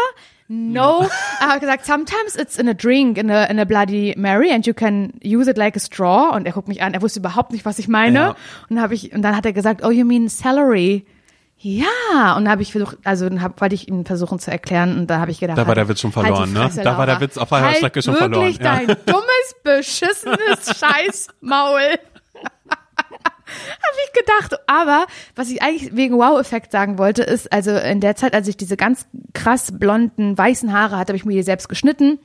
No. 0.51 1.07
er 1.41 1.49
hat 1.49 1.61
gesagt, 1.61 1.85
sometimes 1.85 2.35
it's 2.35 2.59
in 2.59 2.69
a 2.69 2.73
drink, 2.73 3.19
in 3.19 3.31
a, 3.31 3.45
in 3.45 3.59
a 3.61 3.65
Bloody 3.65 4.15
Mary 4.17 4.51
and 4.51 4.67
you 4.67 4.73
can 4.73 5.13
use 5.23 5.49
it 5.51 5.59
like 5.59 5.77
a 5.77 5.81
straw. 5.81 6.35
Und 6.35 6.47
er 6.47 6.53
guckt 6.53 6.69
mich 6.69 6.81
an, 6.83 6.95
er 6.95 7.03
wusste 7.03 7.21
überhaupt 7.21 7.53
nicht, 7.53 7.65
was 7.67 7.79
ich 7.79 7.87
meine. 7.89 8.19
Ja. 8.19 8.29
Und 8.69 8.77
dann 8.77 8.81
habe 8.81 8.95
ich, 8.95 9.13
und 9.13 9.21
dann 9.23 9.37
hat 9.37 9.45
er 9.45 9.53
gesagt, 9.53 9.85
oh, 9.85 9.91
you 9.91 10.07
mean 10.07 10.29
celery? 10.29 11.05
Ja, 11.61 12.37
und 12.37 12.45
dann 12.45 12.51
habe 12.53 12.63
ich 12.63 12.71
versucht, 12.71 12.97
also 13.03 13.29
dann 13.29 13.43
hab, 13.43 13.61
wollte 13.61 13.75
ich 13.75 13.89
ihm 13.89 14.07
versuchen 14.07 14.39
zu 14.39 14.49
erklären 14.51 14.97
und 14.97 15.09
da 15.09 15.19
habe 15.19 15.33
ich 15.33 15.41
gedacht, 15.41 15.59
Da 15.59 15.67
war 15.67 15.75
der 15.75 15.83
halt- 15.83 15.91
Witz 15.91 16.01
schon 16.01 16.15
halt 16.15 16.27
die 16.29 16.31
verloren, 16.31 16.53
ne? 16.53 16.61
Fresse, 16.61 16.83
Da 16.83 16.97
war 16.97 17.05
der 17.07 17.17
Laura. 17.17 17.21
Witz 17.27 17.37
auf 17.37 17.49
der 17.49 17.61
halt 17.63 17.77
Strecke 17.79 18.01
schon 18.03 18.15
wirklich 18.15 18.57
verloren, 18.59 18.87
ja. 18.89 18.95
dein 18.95 18.97
dummes, 19.07 19.57
beschissenes 19.65 20.79
Scheißmaul. 20.81 21.99
Habe 23.70 23.96
ich 24.07 24.12
gedacht. 24.12 24.61
Aber 24.66 25.07
was 25.34 25.51
ich 25.51 25.62
eigentlich 25.62 25.94
wegen 25.94 26.16
Wow-Effekt 26.18 26.72
sagen 26.72 26.99
wollte, 26.99 27.22
ist, 27.22 27.53
also 27.53 27.72
in 27.76 28.01
der 28.01 28.16
Zeit, 28.16 28.34
als 28.34 28.49
ich 28.49 28.57
diese 28.57 28.76
ganz 28.76 29.07
krass 29.34 29.72
blonden, 29.78 30.36
weißen 30.36 30.72
Haare 30.72 30.96
hatte, 30.99 31.11
habe 31.11 31.16
ich 31.16 31.24
mir 31.24 31.34
die 31.34 31.42
selbst 31.42 31.68
geschnitten. 31.68 32.18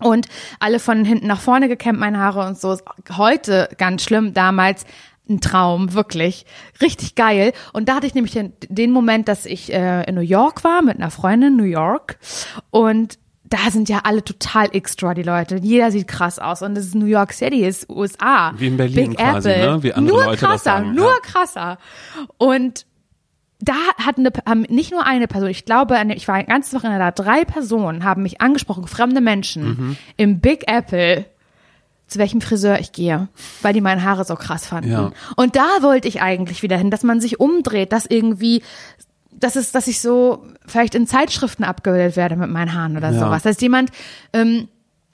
Und 0.00 0.28
alle 0.60 0.78
von 0.78 1.04
hinten 1.04 1.26
nach 1.26 1.40
vorne 1.40 1.68
gekämmt, 1.68 1.98
meine 1.98 2.18
Haare 2.18 2.46
und 2.46 2.58
so. 2.58 2.76
Heute 3.16 3.68
ganz 3.78 4.02
schlimm, 4.02 4.32
damals 4.32 4.84
ein 5.28 5.40
Traum, 5.40 5.92
wirklich. 5.92 6.46
Richtig 6.80 7.14
geil. 7.14 7.52
Und 7.72 7.88
da 7.88 7.96
hatte 7.96 8.06
ich 8.06 8.14
nämlich 8.14 8.32
den, 8.32 8.52
den 8.68 8.92
Moment, 8.92 9.28
dass 9.28 9.44
ich 9.44 9.72
äh, 9.72 10.04
in 10.04 10.14
New 10.14 10.20
York 10.20 10.64
war 10.64 10.82
mit 10.82 10.96
einer 10.96 11.10
Freundin, 11.10 11.56
New 11.56 11.64
York. 11.64 12.18
Und 12.70 13.18
da 13.50 13.70
sind 13.70 13.88
ja 13.88 14.00
alle 14.04 14.22
total 14.22 14.68
extra, 14.72 15.14
die 15.14 15.22
Leute. 15.22 15.56
Jeder 15.56 15.90
sieht 15.90 16.06
krass 16.08 16.38
aus. 16.38 16.60
Und 16.62 16.74
das 16.74 16.84
ist 16.86 16.94
New 16.94 17.06
York 17.06 17.32
City, 17.32 17.64
ist 17.64 17.88
USA. 17.88 18.52
Wie 18.56 18.66
in 18.66 18.76
Berlin 18.76 19.10
Big 19.10 19.18
quasi, 19.18 19.50
Apple. 19.50 19.70
ne? 19.76 19.82
Wie 19.82 19.92
andere 19.94 20.16
nur 20.16 20.24
Leute 20.26 20.36
krasser, 20.46 20.64
sagen, 20.64 20.94
nur 20.94 21.06
ja. 21.10 21.20
krasser. 21.22 21.78
Und 22.36 22.84
da 23.60 23.74
hat 23.96 24.18
eine, 24.18 24.30
haben 24.46 24.62
nicht 24.68 24.92
nur 24.92 25.04
eine 25.04 25.26
Person, 25.26 25.48
ich 25.48 25.64
glaube, 25.64 26.00
ich 26.14 26.28
war 26.28 26.36
ein 26.36 26.46
ganzes 26.46 26.74
Wochenende 26.74 26.98
da, 26.98 27.10
drei 27.10 27.44
Personen 27.44 28.04
haben 28.04 28.22
mich 28.22 28.40
angesprochen, 28.40 28.86
fremde 28.86 29.20
Menschen 29.20 29.64
Mhm. 29.64 29.96
im 30.16 30.40
Big 30.40 30.70
Apple, 30.70 31.24
zu 32.06 32.18
welchem 32.18 32.40
Friseur 32.40 32.78
ich 32.78 32.92
gehe, 32.92 33.28
weil 33.62 33.72
die 33.74 33.80
meine 33.80 34.02
Haare 34.04 34.24
so 34.24 34.34
krass 34.36 34.66
fanden. 34.66 34.92
Ja. 34.92 35.10
Und 35.36 35.56
da 35.56 35.66
wollte 35.80 36.06
ich 36.06 36.22
eigentlich 36.22 36.62
wieder 36.62 36.76
hin, 36.76 36.90
dass 36.90 37.02
man 37.02 37.20
sich 37.20 37.40
umdreht, 37.40 37.92
dass 37.92 38.06
irgendwie, 38.06 38.62
dass 39.40 39.56
es, 39.56 39.72
dass 39.72 39.86
ich 39.86 40.00
so 40.00 40.44
vielleicht 40.66 40.94
in 40.94 41.06
Zeitschriften 41.06 41.64
abgebildet 41.64 42.16
werde 42.16 42.36
mit 42.36 42.50
meinen 42.50 42.74
Haaren 42.74 42.96
oder 42.96 43.10
Ja. 43.10 43.18
sowas. 43.20 43.42
Dass 43.42 43.60
jemand 43.60 43.90
ähm, 44.32 44.68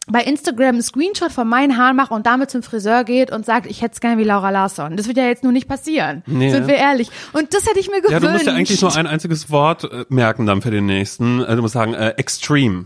bei 0.07 0.21
Instagram 0.23 0.69
einen 0.75 0.83
Screenshot 0.83 1.33
von 1.33 1.49
meinen 1.49 1.79
Haaren 1.79 1.97
macht 1.97 2.11
und 2.11 2.27
damit 2.27 2.51
zum 2.51 2.63
Friseur 2.63 3.05
geht 3.05 3.31
und 3.33 3.47
sagt, 3.47 3.67
ich 3.67 3.81
hätte 3.81 3.95
es 3.95 4.01
gerne 4.01 4.19
wie 4.19 4.25
Laura 4.25 4.51
Larsson. 4.51 4.97
Das 4.99 5.07
wird 5.09 5.17
ja 5.17 5.25
jetzt 5.25 5.43
nur 5.45 5.53
nicht 5.53 5.67
passieren. 5.67 6.23
Nee. 6.27 6.51
Sind 6.51 6.67
wir 6.67 6.75
ehrlich. 6.75 7.11
Und 7.33 7.55
das 7.55 7.67
hätte 7.67 7.79
ich 7.79 7.89
mir 7.89 8.03
gewünscht. 8.03 8.13
Ja, 8.13 8.21
du 8.21 8.31
musst 8.31 8.45
ja 8.47 8.53
eigentlich 8.53 8.81
nur 8.83 8.95
ein 8.95 9.07
einziges 9.07 9.51
Wort 9.51 9.85
äh, 9.85 10.05
merken 10.11 10.45
dann 10.45 10.61
für 10.61 10.71
den 10.71 10.85
nächsten. 10.87 11.41
Äh, 11.43 11.57
Du 11.57 11.63
musst 11.63 11.73
sagen, 11.75 11.95
äh, 11.95 12.11
extreme. 12.19 12.85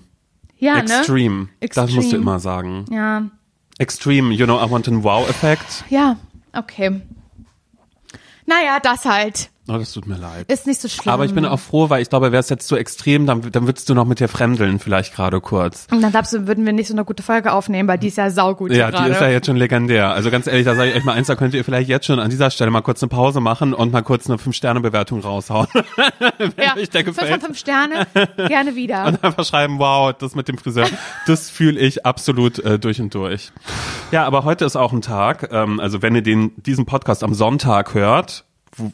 ja, 0.58 0.74
ne? 0.76 0.80
Extreme. 0.82 1.48
Das 1.60 1.76
musst 1.86 1.94
du 1.94 1.98
Extreme. 2.00 2.22
immer 2.22 2.38
sagen. 2.38 2.84
Ja, 2.90 3.24
Extreme, 3.80 4.32
you 4.34 4.44
know, 4.44 4.64
I 4.64 4.70
want 4.70 4.88
a 4.88 4.92
wow-Effekt. 4.92 5.84
ja, 5.88 6.16
okay. 6.52 7.00
Naja, 8.46 8.78
das 8.82 9.04
halt. 9.04 9.50
Oh, 9.70 9.76
das 9.76 9.92
tut 9.92 10.06
mir 10.06 10.16
leid. 10.16 10.50
Ist 10.50 10.66
nicht 10.66 10.80
so 10.80 10.88
schlimm. 10.88 11.12
Aber 11.12 11.26
ich 11.26 11.34
bin 11.34 11.44
auch 11.44 11.60
froh, 11.60 11.90
weil 11.90 12.00
ich 12.00 12.08
glaube, 12.08 12.32
wäre 12.32 12.40
es 12.40 12.48
jetzt 12.48 12.66
zu 12.66 12.76
extrem, 12.76 13.26
dann, 13.26 13.42
dann 13.52 13.66
würdest 13.66 13.88
du 13.90 13.94
noch 13.94 14.06
mit 14.06 14.18
dir 14.18 14.28
fremdeln, 14.28 14.78
vielleicht 14.78 15.14
gerade 15.14 15.42
kurz. 15.42 15.86
Und 15.90 16.00
dann 16.00 16.10
glaubst 16.10 16.32
du, 16.32 16.46
würden 16.46 16.64
wir 16.64 16.72
nicht 16.72 16.88
so 16.88 16.94
eine 16.94 17.04
gute 17.04 17.22
Folge 17.22 17.52
aufnehmen, 17.52 17.86
weil 17.86 17.98
die 17.98 18.08
ist 18.08 18.16
ja 18.16 18.30
saugut 18.30 18.72
Ja, 18.72 18.90
die 18.90 19.10
ist 19.10 19.20
ja 19.20 19.28
jetzt 19.28 19.46
schon 19.46 19.56
legendär. 19.56 20.10
Also 20.10 20.30
ganz 20.30 20.46
ehrlich, 20.46 20.64
da 20.64 20.74
sage 20.74 20.90
ich 20.90 20.96
euch 20.96 21.04
mal 21.04 21.12
eins, 21.12 21.26
da 21.26 21.36
könnt 21.36 21.52
ihr 21.52 21.64
vielleicht 21.64 21.88
jetzt 21.90 22.06
schon 22.06 22.18
an 22.18 22.30
dieser 22.30 22.50
Stelle 22.50 22.70
mal 22.70 22.80
kurz 22.80 23.02
eine 23.02 23.10
Pause 23.10 23.40
machen 23.40 23.74
und 23.74 23.92
mal 23.92 24.02
kurz 24.02 24.28
eine 24.30 24.38
5-Sterne-Bewertung 24.38 25.20
raushauen. 25.20 25.68
ja, 26.56 26.74
euch 26.76 26.88
der 26.88 27.04
fünf 27.04 27.16
gefällt. 27.18 27.30
von 27.30 27.40
fünf 27.40 27.58
Sterne, 27.58 28.06
gerne 28.36 28.74
wieder. 28.74 29.06
Und 29.06 29.22
einfach 29.22 29.44
schreiben, 29.44 29.78
wow, 29.78 30.14
das 30.18 30.34
mit 30.34 30.48
dem 30.48 30.56
Friseur, 30.56 30.86
das 31.26 31.50
fühle 31.50 31.78
ich 31.78 32.06
absolut 32.06 32.58
äh, 32.58 32.78
durch 32.78 33.02
und 33.02 33.14
durch. 33.14 33.52
Ja, 34.12 34.24
aber 34.24 34.44
heute 34.44 34.64
ist 34.64 34.76
auch 34.76 34.94
ein 34.94 35.02
Tag, 35.02 35.50
ähm, 35.52 35.78
also 35.78 36.00
wenn 36.00 36.14
ihr 36.14 36.22
den, 36.22 36.52
diesen 36.56 36.86
Podcast 36.86 37.22
am 37.22 37.34
Sonntag 37.34 37.92
hört, 37.92 38.44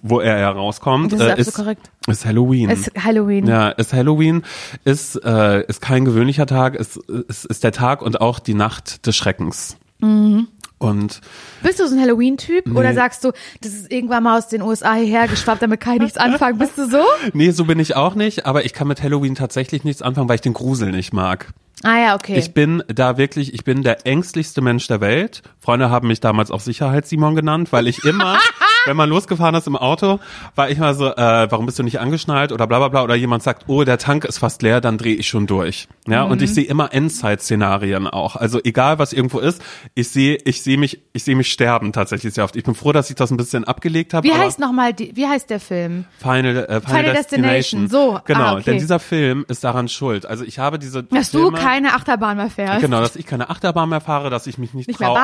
wo, 0.02 0.20
er 0.20 0.36
herauskommt, 0.38 1.12
Das 1.12 1.20
ist 1.20 1.26
äh, 1.26 1.30
absolut 1.30 1.48
ist, 1.48 1.54
korrekt. 1.54 1.90
ist 2.08 2.24
Halloween. 2.26 2.70
Ist 2.70 2.90
Halloween. 2.98 3.46
Ja, 3.46 3.68
ist 3.70 3.92
Halloween, 3.92 4.42
ist, 4.84 5.16
äh, 5.24 5.64
ist 5.66 5.80
kein 5.80 6.04
gewöhnlicher 6.04 6.46
Tag, 6.46 6.74
ist, 6.74 6.96
ist, 6.96 7.44
ist 7.44 7.64
der 7.64 7.72
Tag 7.72 8.02
und 8.02 8.20
auch 8.20 8.38
die 8.38 8.54
Nacht 8.54 9.06
des 9.06 9.16
Schreckens. 9.16 9.76
Mhm. 10.00 10.48
Und 10.78 11.20
Bist 11.62 11.80
du 11.80 11.88
so 11.88 11.94
ein 11.94 12.00
Halloween-Typ 12.02 12.76
oder 12.76 12.92
sagst 12.92 13.24
du, 13.24 13.32
das 13.62 13.72
ist 13.72 13.90
irgendwann 13.90 14.22
mal 14.22 14.36
aus 14.36 14.48
den 14.48 14.60
USA 14.60 14.94
hierher 14.94 15.28
geschwappt, 15.28 15.62
damit 15.62 15.80
kann 15.80 15.94
ich 15.94 16.00
nichts 16.00 16.18
anfangen? 16.18 16.58
Bist 16.58 16.76
du 16.76 16.86
so? 16.88 17.02
nee, 17.32 17.52
so 17.52 17.64
bin 17.64 17.78
ich 17.78 17.96
auch 17.96 18.14
nicht, 18.14 18.44
aber 18.44 18.66
ich 18.66 18.74
kann 18.74 18.88
mit 18.88 19.02
Halloween 19.02 19.34
tatsächlich 19.34 19.84
nichts 19.84 20.02
anfangen, 20.02 20.28
weil 20.28 20.34
ich 20.34 20.40
den 20.42 20.52
Grusel 20.52 20.90
nicht 20.90 21.14
mag. 21.14 21.54
Ah 21.84 21.98
ja, 21.98 22.14
okay. 22.14 22.38
Ich 22.38 22.54
bin 22.54 22.82
da 22.88 23.16
wirklich, 23.18 23.54
ich 23.54 23.64
bin 23.64 23.82
der 23.82 24.06
ängstlichste 24.06 24.60
Mensch 24.60 24.86
der 24.86 25.00
Welt. 25.00 25.42
Freunde 25.60 25.90
haben 25.90 26.08
mich 26.08 26.20
damals 26.20 26.50
auch 26.50 26.60
Sicherheits-Simon 26.60 27.34
genannt, 27.34 27.72
weil 27.72 27.86
ich 27.88 28.04
immer, 28.04 28.38
wenn 28.86 28.96
man 28.96 29.08
losgefahren 29.08 29.54
ist 29.54 29.66
im 29.66 29.76
Auto, 29.76 30.20
war 30.54 30.68
ich 30.70 30.78
mal 30.78 30.94
so, 30.94 31.06
äh, 31.08 31.50
warum 31.50 31.66
bist 31.66 31.78
du 31.78 31.82
nicht 31.82 32.00
angeschnallt 32.00 32.52
oder 32.52 32.66
bla 32.66 32.78
bla 32.78 32.88
bla 32.88 33.02
oder 33.02 33.14
jemand 33.14 33.42
sagt, 33.42 33.64
oh, 33.68 33.84
der 33.84 33.98
Tank 33.98 34.24
ist 34.24 34.38
fast 34.38 34.62
leer, 34.62 34.80
dann 34.80 34.98
drehe 34.98 35.14
ich 35.14 35.28
schon 35.28 35.46
durch. 35.46 35.88
Ja, 36.06 36.24
und 36.24 36.38
Mhm. 36.38 36.44
ich 36.44 36.54
sehe 36.54 36.64
immer 36.64 36.92
Endzeit-Szenarien 36.92 38.06
auch. 38.06 38.36
Also 38.36 38.60
egal, 38.62 38.98
was 38.98 39.12
irgendwo 39.12 39.38
ist, 39.38 39.62
ich 39.94 40.08
sehe, 40.10 40.38
ich 40.44 40.62
sehe 40.62 40.76
mich, 40.78 41.00
ich 41.12 41.24
sehe 41.24 41.36
mich 41.36 41.50
sterben 41.50 41.92
tatsächlich 41.92 42.34
sehr 42.34 42.44
oft. 42.44 42.56
Ich 42.56 42.64
bin 42.64 42.74
froh, 42.74 42.92
dass 42.92 43.10
ich 43.10 43.16
das 43.16 43.30
ein 43.30 43.36
bisschen 43.36 43.64
abgelegt 43.64 44.14
habe. 44.14 44.26
wie 44.28 44.32
heißt 44.32 44.58
nochmal, 44.58 44.92
die, 44.92 45.16
wie 45.16 45.26
heißt 45.26 45.50
der 45.50 45.60
Film? 45.60 46.04
Final, 46.18 46.56
äh, 46.56 46.80
Final, 46.80 46.80
Final 46.80 47.02
Destination. 47.14 47.82
Destination, 47.82 47.88
so. 47.88 48.20
Genau, 48.26 48.40
Ah, 48.40 48.52
okay. 48.54 48.62
denn 48.66 48.78
dieser 48.78 48.98
Film 48.98 49.44
ist 49.48 49.64
daran 49.64 49.88
schuld. 49.88 50.26
Also 50.26 50.44
ich 50.44 50.58
habe 50.58 50.78
diese 50.78 51.02
Dass 51.02 51.30
Filme, 51.30 51.52
du 51.52 51.56
keine 51.64 51.94
Achterbahn 51.94 52.36
mehr 52.36 52.50
fährst. 52.50 52.80
Genau, 52.80 53.00
dass 53.00 53.16
ich 53.16 53.26
keine 53.26 53.48
Achterbahn 53.50 53.88
mehr 53.88 54.00
fahre, 54.00 54.28
dass 54.30 54.46
ich 54.46 54.58
mich 54.58 54.74
nicht, 54.74 54.88
Nicht 54.88 55.00
traue, 55.00 55.18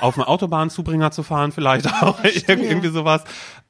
auf 0.00 0.16
einen 0.18 0.24
Autobahnzubringer 0.26 1.10
zu 1.10 1.22
fahren, 1.22 1.52
vielleicht 1.52 1.86
auch 2.02 2.18
irgendwie 2.22 2.91
sowas. 2.92 3.24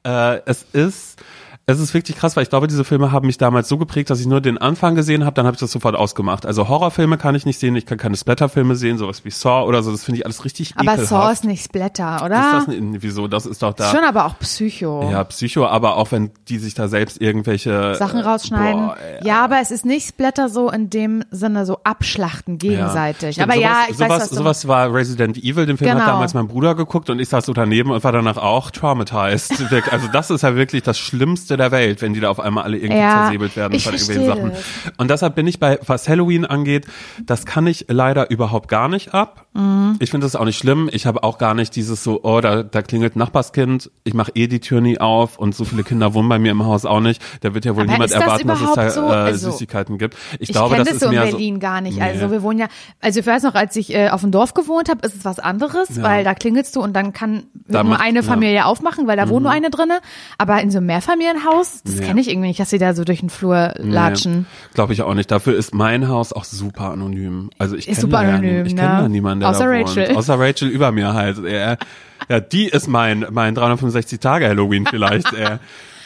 Äh, 0.05 0.41
es 0.45 0.63
ist 0.73 1.19
es 1.65 1.79
ist 1.79 1.93
wirklich 1.93 2.17
krass, 2.17 2.35
weil 2.35 2.43
ich 2.43 2.49
glaube, 2.49 2.67
diese 2.67 2.83
Filme 2.83 3.13
haben 3.13 3.25
mich 3.25 3.37
damals 3.37 3.69
so 3.69 3.77
geprägt, 3.77 4.09
dass 4.09 4.19
ich 4.19 4.25
nur 4.25 4.41
den 4.41 4.57
Anfang 4.57 4.95
gesehen 4.95 5.23
habe, 5.23 5.33
dann 5.35 5.45
habe 5.45 5.55
ich 5.55 5.61
das 5.61 5.71
sofort 5.71 5.95
ausgemacht. 5.95 6.45
Also 6.45 6.67
Horrorfilme 6.67 7.17
kann 7.17 7.35
ich 7.35 7.45
nicht 7.45 7.57
sehen, 7.57 7.73
ich 7.77 7.85
kann 7.85 7.97
keine 7.97 8.17
Splatterfilme 8.17 8.75
sehen, 8.75 8.97
sowas 8.97 9.23
wie 9.23 9.31
Saw 9.31 9.65
oder 9.65 9.81
so, 9.81 9.91
das 9.91 10.03
finde 10.03 10.19
ich 10.19 10.25
alles 10.25 10.43
richtig 10.43 10.73
Aber 10.75 10.93
ekelhaft. 10.93 11.07
Saw 11.07 11.31
ist 11.31 11.45
nicht 11.45 11.63
Splatter, 11.63 12.21
oder? 12.25 12.35
ist 12.35 12.53
das 12.53 12.67
nicht, 12.67 13.01
wieso? 13.01 13.29
Das 13.29 13.45
ist 13.45 13.63
doch 13.63 13.71
da. 13.73 13.91
Schon 13.91 14.03
aber 14.03 14.25
auch 14.25 14.37
Psycho. 14.39 15.09
ja, 15.09 15.23
Psycho, 15.23 15.65
aber 15.65 15.95
auch 15.95 16.11
wenn 16.11 16.31
die 16.49 16.57
sich 16.57 16.73
da 16.73 16.89
selbst 16.89 17.21
irgendwelche 17.21 17.95
Sachen 17.95 18.19
äh, 18.19 18.23
rausschneiden. 18.23 18.87
Boah, 18.87 18.97
ja, 19.23 19.41
aber 19.41 19.59
es 19.61 19.71
ist 19.71 19.85
nicht 19.85 20.05
Splatter 20.05 20.49
so 20.49 20.69
in 20.69 20.89
dem 20.89 21.23
Sinne 21.31 21.65
so 21.65 21.79
abschlachten 21.85 22.57
gegenseitig. 22.57 23.35
Stimmt, 23.35 23.51
aber 23.51 23.55
sowas, 23.57 23.69
ja, 23.69 23.85
ich 23.89 23.95
sowas, 23.97 24.09
weiß, 24.09 24.21
was 24.21 24.29
sowas 24.31 24.67
war 24.67 24.93
Resident 24.93 25.37
Evil, 25.37 25.65
den 25.65 25.77
Film 25.77 25.91
hat 25.91 25.97
Genau. 25.99 26.07
damals 26.11 26.33
mein 26.33 26.47
Bruder 26.49 26.75
geguckt 26.75 27.09
und 27.09 27.19
ich 27.19 27.29
saß 27.29 27.45
so 27.45 27.53
daneben 27.53 27.91
und 27.91 28.03
war 28.03 28.11
danach 28.11 28.35
auch 28.37 28.69
traumatized. 28.69 29.53
Also 29.91 30.07
das 30.11 30.29
ist 30.29 30.41
ja 30.41 30.55
wirklich 30.55 30.83
das 30.83 30.97
Schlimmste 30.97 31.52
Schlimmste 31.53 31.57
der 31.57 31.71
Welt, 31.71 32.01
wenn 32.01 32.13
die 32.13 32.19
da 32.19 32.29
auf 32.29 32.39
einmal 32.39 32.63
alle 32.63 32.77
irgendwie 32.77 32.97
Ja, 32.99 33.23
zersäbelt 33.25 33.55
werden 33.55 33.79
von 33.79 33.93
irgendwelchen 33.93 34.25
Sachen. 34.25 34.51
verstehe 34.51 34.93
Und 34.97 35.09
deshalb 35.11 35.35
bin 35.35 35.47
ich 35.47 35.59
bei, 35.59 35.79
was 35.85 36.07
Halloween 36.09 36.45
angeht, 36.45 36.85
das 37.25 37.45
kann 37.45 37.67
ich 37.67 37.85
leider 37.89 38.29
überhaupt 38.31 38.69
gar 38.69 38.89
nicht 38.89 39.13
ab. 39.13 39.45
Mhm. 39.53 39.95
Ich 39.99 40.09
finde 40.11 40.25
das 40.25 40.35
auch 40.35 40.45
nicht 40.45 40.57
schlimm. 40.57 40.89
Ich 40.91 41.05
habe 41.05 41.23
auch 41.23 41.37
gar 41.37 41.53
nicht 41.53 41.75
dieses 41.75 42.03
so, 42.03 42.21
oh, 42.23 42.41
da, 42.41 42.63
da 42.63 42.81
klingelt 42.81 43.15
ein 43.15 43.19
Nachbarskind, 43.19 43.91
ich 44.03 44.13
mache 44.13 44.31
eh 44.35 44.47
die 44.47 44.59
Tür 44.59 44.81
nie 44.81 44.99
auf 44.99 45.37
und 45.37 45.53
so 45.55 45.63
viele 45.65 45.83
Kinder 45.83 46.13
wohnen 46.13 46.27
bei 46.29 46.39
mir 46.39 46.51
im 46.51 46.65
Haus 46.65 46.85
auch 46.85 46.99
nicht. 46.99 47.21
Da 47.41 47.53
wird 47.53 47.65
ja 47.65 47.75
wohl 47.75 47.83
Aber 47.83 47.91
niemand 47.91 48.09
ist 48.09 48.15
das 48.15 48.23
erwarten, 48.23 48.47
dass 48.47 48.61
es 48.61 48.73
da 48.73 48.89
so? 48.89 49.01
äh, 49.01 49.11
Also, 49.13 49.51
Süßigkeiten 49.51 49.97
gibt. 49.97 50.15
Ich, 50.39 50.49
Ich 50.49 50.55
glaube, 50.55 50.75
das 50.75 50.85
das 50.85 50.95
ist 50.95 50.99
so 51.01 51.05
in 51.07 51.11
mehr 51.13 51.23
Berlin 51.25 51.55
so, 51.55 51.59
gar 51.59 51.81
nicht. 51.81 51.97
Nee. 51.97 52.03
Also 52.03 52.31
wir 52.31 52.41
wohnen 52.41 52.59
ja, 52.59 52.67
also 52.99 53.19
ich 53.19 53.25
weiß 53.27 53.43
noch, 53.43 53.53
als 53.55 53.75
ich 53.75 53.93
äh, 53.93 54.09
auf 54.09 54.21
dem 54.21 54.31
Dorf 54.31 54.53
gewohnt 54.53 54.89
habe, 54.89 55.05
ist 55.05 55.15
es 55.15 55.25
was 55.25 55.39
anderes, 55.39 55.97
Ja. 55.97 56.03
weil 56.03 56.23
da 56.23 56.33
klingelst 56.33 56.75
du 56.75 56.81
und 56.81 56.93
dann 56.93 57.13
kann 57.13 57.43
Da 57.67 57.83
nur 57.83 57.91
macht- 57.93 58.01
eine 58.01 58.19
ja. 58.19 58.21
Mhm. 58.23 58.27
Familie 58.27 58.65
aufmachen, 58.65 59.05
weil 59.07 59.17
da 59.17 59.29
wohnt 59.29 59.43
nur 59.43 59.51
eine 59.51 59.69
drinne. 59.69 59.99
Aber 60.37 60.61
in 60.61 60.71
so 60.71 60.77
einem 60.79 60.87
Mehrfamilienhaus, 61.43 61.83
das 61.83 61.99
Ja. 61.99 62.05
kenne 62.05 62.21
ich 62.21 62.29
irgendwie 62.29 62.47
nicht, 62.47 62.59
dass 62.59 62.69
sie 62.69 62.77
da 62.77 62.93
so 62.93 63.03
durch 63.03 63.19
den 63.19 63.29
Flur 63.29 63.73
latschen. 63.77 64.45
Glaube 64.73 64.93
ich 64.93 65.01
auch 65.01 65.13
nicht. 65.13 65.31
Dafür 65.31 65.55
ist 65.55 65.73
mein 65.73 66.07
Haus 66.07 66.33
auch 66.33 66.43
super 66.43 66.91
anonym. 66.91 67.49
Also 67.57 67.75
ich 67.75 67.85
kenne 67.87 68.07
da 68.07 68.23
ja 68.23 68.29
anonym, 68.29 68.61
nie, 68.63 68.67
ich 68.67 68.73
ne? 68.75 68.81
kenne 68.81 69.01
da 69.01 69.09
niemanden, 69.09 69.39
der 69.41 69.49
Außer 69.49 69.65
da 69.65 69.69
Rachel. 69.71 70.07
wohnt. 70.09 70.17
Außer 70.17 70.39
Rachel 70.39 70.67
über 70.69 70.91
mir 70.91 71.13
halt. 71.13 71.37
Ja, 71.43 71.77
ja 72.29 72.39
die 72.39 72.67
ist 72.67 72.87
mein 72.87 73.25
mein 73.31 73.55
365 73.55 74.19
Tage 74.19 74.47
Halloween 74.47 74.85
vielleicht. 74.89 75.33
äh, 75.33 75.57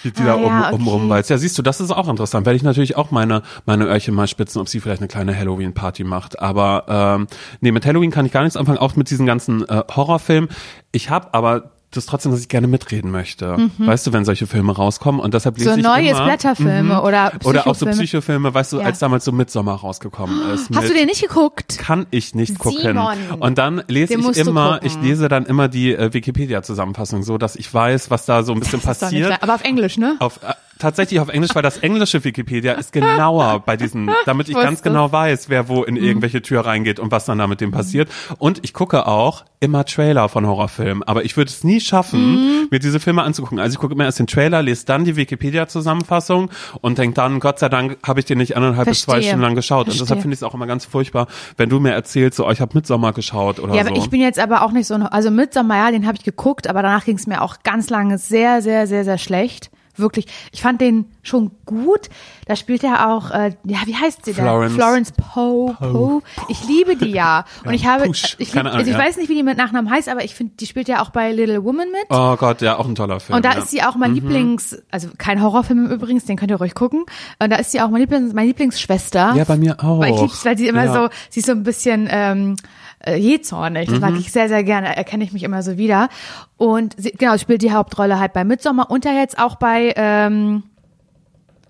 die, 0.04 0.12
die 0.12 0.22
Ah, 0.22 0.26
da 0.28 0.34
um, 0.36 0.44
ja, 0.46 0.70
um, 0.70 0.82
okay. 0.82 0.90
rumwalzt. 0.92 1.30
Ja, 1.32 1.38
siehst 1.40 1.58
du, 1.58 1.64
das 1.64 1.82
ist 1.82 1.90
auch 1.92 2.08
interessant. 2.08 2.46
Werde 2.46 2.56
ich 2.56 2.62
natürlich 2.64 2.96
auch 2.98 3.10
meine, 3.10 3.42
meine 3.66 3.86
Öhrchen 3.86 4.14
mal 4.14 4.28
spitzen, 4.28 4.62
ob 4.62 4.70
sie 4.70 4.80
vielleicht 4.80 5.02
eine 5.02 5.08
kleine 5.08 5.36
Halloween-Party 5.36 6.04
macht. 6.04 6.40
Aber 6.40 6.86
ähm, 6.88 7.28
nee, 7.62 7.72
mit 7.72 7.84
Halloween 7.86 8.12
kann 8.12 8.26
ich 8.28 8.32
gar 8.32 8.44
nichts 8.44 8.56
anfangen, 8.58 8.78
auch 8.78 8.96
mit 8.96 9.10
diesen 9.10 9.26
ganzen 9.26 9.68
äh, 9.68 9.84
Horrorfilmen. 9.96 10.50
Ich 10.92 11.10
habe 11.10 11.34
aber 11.34 11.72
das 11.92 12.06
trotzdem, 12.06 12.32
dass 12.34 12.42
ich 12.42 12.50
gerne 12.50 12.68
mitreden 12.68 13.12
möchte. 13.12 13.58
Weißt 13.78 14.06
du, 14.06 14.14
wenn 14.14 14.26
solche 14.26 14.46
Filme 14.46 14.76
rauskommen 14.76 15.22
und 15.22 15.34
deshalb 15.34 15.58
lese 15.58 15.70
Mhm. 15.70 15.74
So 15.74 15.80
ich 15.80 15.86
neue 15.86 16.10
immer, 16.10 16.26
Blätterfilme 16.26 17.02
oder 17.02 17.32
oder 17.46 17.62
auch 17.62 17.76
so 17.76 17.86
Psychofilme. 17.86 17.94
Psychofilme, 17.94 18.54
weißt 18.54 18.74
du, 18.74 18.80
Ja. 18.80 18.86
als 18.86 19.00
damals 19.00 19.24
so 19.26 19.32
Midsommar 19.32 19.80
rausgekommen 19.80 20.50
ist. 20.52 20.70
Hast 20.76 20.90
du 20.90 20.94
den 20.94 21.06
nicht 21.08 21.22
geguckt? 21.22 21.78
kann 21.80 22.06
ich 22.12 22.36
nicht 22.36 22.60
gucken. 22.60 22.82
Simon. 22.82 23.18
Und 23.40 23.58
dann 23.58 23.84
lese 23.88 24.18
Den 24.18 24.30
ich 24.30 24.38
immer, 24.38 24.80
ich 24.84 24.96
lese 25.02 25.30
dann 25.30 25.46
immer 25.46 25.68
die 25.70 25.94
äh, 25.94 26.14
Wikipedia-Zusammenfassung, 26.14 27.24
so 27.24 27.38
dass 27.38 27.56
ich 27.56 27.74
weiß, 27.74 28.10
was 28.12 28.26
da 28.26 28.44
so 28.44 28.54
ein 28.54 28.60
bisschen 28.60 28.82
Das 28.84 29.00
passiert. 29.00 29.42
Aber 29.42 29.56
auf 29.56 29.64
Englisch, 29.64 29.98
ne? 29.98 30.16
Auf, 30.20 30.38
äh, 30.44 30.54
tatsächlich 30.80 31.20
auf 31.20 31.30
Englisch, 31.30 31.52
weil 31.56 31.62
das 31.64 31.78
englische 31.80 32.24
Wikipedia 32.24 32.74
ist 32.74 32.92
genauer 32.92 33.62
bei 33.66 33.78
diesen, 33.78 34.10
damit 34.26 34.50
ich 34.50 34.56
wusste 34.56 34.68
ganz 34.68 34.82
genau 34.82 35.12
weiß, 35.12 35.50
wer 35.50 35.68
wo 35.70 35.84
in 35.84 35.96
Mhm. 35.96 36.04
irgendwelche 36.04 36.42
Tür 36.42 36.66
reingeht 36.66 37.00
und 37.00 37.12
was 37.12 37.26
dann 37.26 37.38
da 37.38 37.48
mit 37.48 37.62
dem 37.62 37.72
passiert. 37.72 38.10
Und 38.38 38.60
ich 38.64 38.74
gucke 38.74 39.08
auch 39.08 39.46
immer 39.60 39.86
Trailer 39.86 40.30
von 40.30 40.46
Horrorfilmen, 40.46 41.04
aber 41.04 41.26
ich 41.26 41.36
würde 41.36 41.50
es 41.50 41.64
nie 41.64 41.80
schaffen, 41.82 42.36
Mhm. 42.36 42.68
mir 42.70 42.80
diese 42.80 43.00
Filme 43.00 43.24
anzugucken. 43.24 43.60
Also 43.60 43.74
ich 43.76 43.80
gucke 43.80 43.94
immer 43.94 44.06
erst 44.06 44.20
den 44.20 44.28
Trailer, 44.28 44.62
lese 44.62 44.86
dann 44.86 45.04
die 45.06 45.16
Wikipedia-Zusammenfassung 45.16 46.50
und 46.82 46.98
denke 46.98 47.16
dann, 47.16 47.40
Gott 47.40 47.60
sei 47.60 47.70
Dank 47.70 47.98
habe 48.06 48.20
ich 48.20 48.26
den 48.26 48.38
nicht 48.38 48.56
anderthalb 48.56 48.88
bis 48.88 49.02
zwei 49.02 49.14
Verstehe. 49.14 49.30
Stunden 49.32 49.44
lang 49.44 49.56
geschaut. 49.56 49.80
Und 49.88 49.94
Verstehe. 49.94 50.04
deshalb 50.06 50.22
finde 50.22 50.34
ich 50.36 50.40
es 50.40 50.44
auch 50.44 50.54
immer 50.54 50.68
ganz 50.68 50.86
furchtbar, 50.86 51.28
wenn 51.58 51.70
du 51.70 51.80
mir 51.80 51.92
erzählst, 51.92 52.38
so, 52.38 52.48
oh, 52.48 52.52
ich 52.52 52.62
habe 52.62 52.72
Midsommar 52.76 53.14
geschaut 53.14 53.60
oder 53.60 53.74
Ja, 53.76 53.84
so. 53.84 53.90
aber 53.90 53.98
ich 53.98 54.10
bin 54.10 54.22
jetzt 54.22 54.40
aber 54.40 54.62
auch 54.64 54.72
nicht 54.72 54.88
so, 54.88 54.96
also 54.96 55.32
Midsommar, 55.32 55.78
ja, 55.78 55.92
den 55.92 56.06
habe 56.06 56.18
ich 56.18 56.24
geguckt, 56.24 56.68
aber 56.68 56.82
danach 56.82 57.06
ging 57.06 57.18
es 57.18 57.28
mir 57.28 57.42
auch 57.42 57.58
ganz 57.64 57.90
lange 57.90 58.18
sehr, 58.18 58.62
sehr, 58.62 58.88
sehr, 58.88 59.04
sehr 59.04 59.18
schlecht. 59.18 59.70
Wirklich. 59.98 60.28
Ich 60.52 60.62
fand 60.62 60.82
den 60.82 61.06
schon 61.24 61.52
gut. 61.66 62.10
Da 62.46 62.56
spielt 62.56 62.84
er 62.84 63.10
auch, 63.10 63.32
äh, 63.32 63.56
ja, 63.66 63.80
wie 63.86 63.96
heißt 63.96 64.26
sie 64.26 64.34
denn? 64.34 64.44
Florence. 64.44 64.76
Florence 64.76 65.12
Poe. 65.12 65.76
Poe. 65.80 66.22
Ich 66.48 66.66
liebe 66.68 66.96
die 66.96 67.12
ja. 67.12 67.46
Und 67.66 67.74
ich 67.74 67.86
habe, 67.86 68.08
ich, 68.08 68.38
lieb, 68.38 68.56
Ahnung, 68.56 68.74
also 68.74 68.90
ich 68.90 68.98
ja. 68.98 69.04
weiß 69.04 69.18
nicht, 69.18 69.30
wie 69.30 69.36
die 69.36 69.44
mit 69.44 69.58
Nachnamen 69.58 69.92
heißt, 69.92 70.10
aber 70.10 70.24
ich 70.24 70.36
finde, 70.36 70.54
die 70.60 70.66
spielt 70.66 70.88
ja 70.88 71.02
auch 71.02 71.10
bei 71.10 71.32
Little 71.32 71.64
Woman 71.64 71.92
mit. 71.92 72.06
Oh 72.10 72.36
Gott, 72.36 72.62
ja, 72.62 72.78
auch 72.78 72.88
ein 72.88 72.96
toller 72.96 73.20
Film. 73.20 73.36
Und 73.36 73.46
da 73.46 73.54
ja. 73.54 73.60
ist 73.60 73.70
sie 73.70 73.84
auch 73.84 73.96
mein 73.96 74.14
Lieblings, 74.14 74.78
also 74.92 75.10
kein 75.18 75.42
Horrorfilm 75.42 75.88
übrigens, 75.88 76.26
den 76.26 76.38
könnt 76.38 76.52
ihr 76.52 76.58
ruhig 76.58 76.76
gucken. 76.76 77.06
Und 77.40 77.52
da 77.52 77.58
ist 77.58 77.72
sie 77.72 77.82
auch 77.82 77.90
mein 77.90 78.02
Lieblings, 78.02 78.34
meine 78.34 78.48
Lieblingsschwester. 78.48 79.34
Ja, 79.36 79.44
bei 79.44 79.58
mir 79.58 79.84
auch. 79.84 80.00
Weil 80.00 80.14
ich 80.14 80.22
lieb's, 80.22 80.46
weil 80.46 80.58
sie 80.58 80.68
immer 80.68 80.86
Ja. 80.86 80.94
so, 80.94 81.10
sie 81.30 81.40
ist 81.40 81.46
so 81.48 81.52
ein 81.54 81.64
bisschen 81.64 82.08
ähm, 82.10 82.56
äh, 83.00 83.16
jähzornig. 83.16 83.90
Das 83.90 84.00
mag 84.00 84.12
Mhm. 84.14 84.20
ich 84.20 84.32
sehr, 84.32 84.48
sehr 84.48 84.64
gerne. 84.64 84.96
Erkenne 84.96 85.24
ich 85.24 85.34
mich 85.34 85.44
immer 85.44 85.62
so 85.64 85.78
wieder. 85.78 86.10
Und 86.58 86.96
sie, 86.98 87.12
genau, 87.12 87.38
spielt 87.38 87.62
die 87.62 87.72
Hauptrolle 87.72 88.20
halt 88.20 88.34
bei 88.34 88.44
Midsommar 88.44 88.90
und 88.92 89.06
ja 89.06 89.12
jetzt 89.14 89.38
auch 89.40 89.56
bei, 89.56 89.94
ähm, 89.96 90.64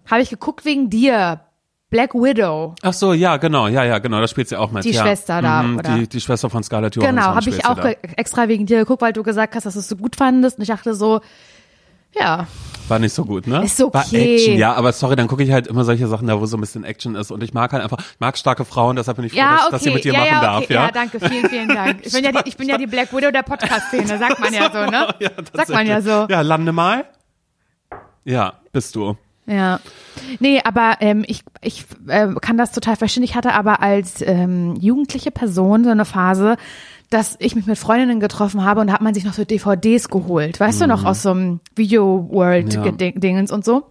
habe 0.09 0.21
ich 0.21 0.29
geguckt 0.29 0.63
wegen 0.65 0.89
dir, 0.89 1.41
Black 1.89 2.13
Widow. 2.13 2.75
Ach 2.81 2.91
so, 2.93 3.13
ja, 3.13 3.37
genau, 3.37 3.67
ja, 3.67 3.83
ja, 3.85 3.99
genau, 3.99 4.19
da 4.19 4.27
spielt 4.27 4.49
sie 4.49 4.57
auch 4.57 4.71
mit. 4.71 4.83
Die 4.83 4.91
ja. 4.91 5.01
Schwester 5.03 5.41
da, 5.41 5.63
Mhm, 5.63 5.77
oder? 5.79 5.95
Die, 5.97 6.07
die 6.09 6.19
Schwester 6.19 6.49
von 6.49 6.61
Scarlett 6.63 6.95
Johansson. 6.97 7.15
Genau, 7.15 7.35
habe 7.35 7.49
ich 7.49 7.65
auch 7.65 7.77
extra 8.17 8.47
wegen 8.49 8.65
dir 8.65 8.79
geguckt, 8.79 9.01
weil 9.01 9.13
du 9.13 9.23
gesagt 9.23 9.55
hast, 9.55 9.65
dass 9.65 9.73
du 9.75 9.79
es 9.79 9.87
so 9.87 9.95
gut 9.95 10.17
fandest. 10.17 10.57
Und 10.57 10.63
ich 10.63 10.67
dachte 10.69 10.93
so, 10.95 11.21
ja, 12.13 12.47
War 12.87 12.99
nicht 12.99 13.13
so 13.13 13.25
gut, 13.25 13.47
ne? 13.47 13.63
Ist 13.63 13.81
okay. 13.81 13.93
War 13.93 14.13
Action, 14.13 14.57
ja, 14.57 14.73
aber 14.73 14.93
sorry, 14.93 15.15
dann 15.15 15.27
gucke 15.27 15.43
ich 15.43 15.51
halt 15.51 15.67
immer 15.67 15.83
solche 15.83 16.07
Sachen 16.07 16.27
da, 16.27 16.39
wo 16.39 16.45
so 16.45 16.55
ein 16.57 16.61
bisschen 16.61 16.83
Action 16.85 17.15
ist. 17.15 17.31
Und 17.31 17.43
ich 17.43 17.53
mag 17.53 17.73
halt 17.73 17.83
einfach, 17.83 17.99
ich 17.99 18.19
mag 18.19 18.37
starke 18.37 18.63
Frauen, 18.63 18.95
deshalb 18.95 19.17
bin 19.17 19.25
ich 19.25 19.33
froh, 19.33 19.39
Ja, 19.39 19.55
dass, 19.55 19.61
okay. 19.63 19.71
dass 19.71 19.85
ich 19.85 19.93
mit 19.93 20.03
dir 20.05 20.13
ja, 20.13 20.19
machen 20.19 20.31
ja, 20.31 20.41
darf, 20.41 20.63
okay. 20.63 20.73
ja? 20.73 20.85
Ja, 20.85 20.91
danke, 20.91 21.19
vielen, 21.19 21.49
vielen 21.49 21.67
Dank. 21.67 22.05
Ich 22.05 22.13
bin 22.13 22.23
ja 22.23 22.31
die, 22.31 22.41
ich 22.45 22.57
bin 22.57 22.69
ja 22.69 22.77
die 22.77 22.87
Black 22.87 23.11
Widow 23.13 23.31
der 23.31 23.43
Podcast-Szene, 23.43 24.17
sagt 24.17 24.39
man 24.39 24.53
ja 24.53 24.71
so, 24.71 24.89
ne? 24.89 25.07
ja, 25.19 25.29
sagt 25.53 25.69
man 25.69 25.85
ja 25.85 26.01
so. 26.01 26.27
Ja, 26.29 26.41
lande 26.41 26.71
mal. 26.71 27.05
Ja, 28.23 28.53
bist 28.71 28.95
du. 28.95 29.17
Ja. 29.47 29.79
Nee, 30.39 30.61
aber 30.63 30.97
ähm, 30.99 31.23
ich, 31.25 31.41
ich 31.61 31.85
äh, 32.07 32.27
kann 32.41 32.57
das 32.57 32.73
total 32.73 32.97
verstehen. 32.97 33.23
Ich 33.23 33.35
hatte 33.35 33.53
aber 33.53 33.81
als 33.81 34.21
ähm, 34.21 34.75
jugendliche 34.75 35.31
Person 35.31 35.85
so 35.85 35.89
eine 35.89 36.03
Phase, 36.03 36.57
dass 37.09 37.35
ich 37.39 37.55
mich 37.55 37.65
mit 37.65 37.77
Freundinnen 37.77 38.19
getroffen 38.19 38.63
habe 38.63 38.81
und 38.81 38.87
da 38.87 38.93
hat 38.93 39.01
man 39.01 39.13
sich 39.13 39.23
noch 39.23 39.33
so 39.33 39.45
DVDs 39.45 40.09
geholt. 40.09 40.59
Weißt 40.59 40.81
du 40.81 40.87
noch, 40.87 41.05
aus 41.05 41.21
so 41.21 41.31
einem 41.31 41.59
Video-World-Dingens 41.75 43.51
und 43.51 43.63
so. 43.63 43.85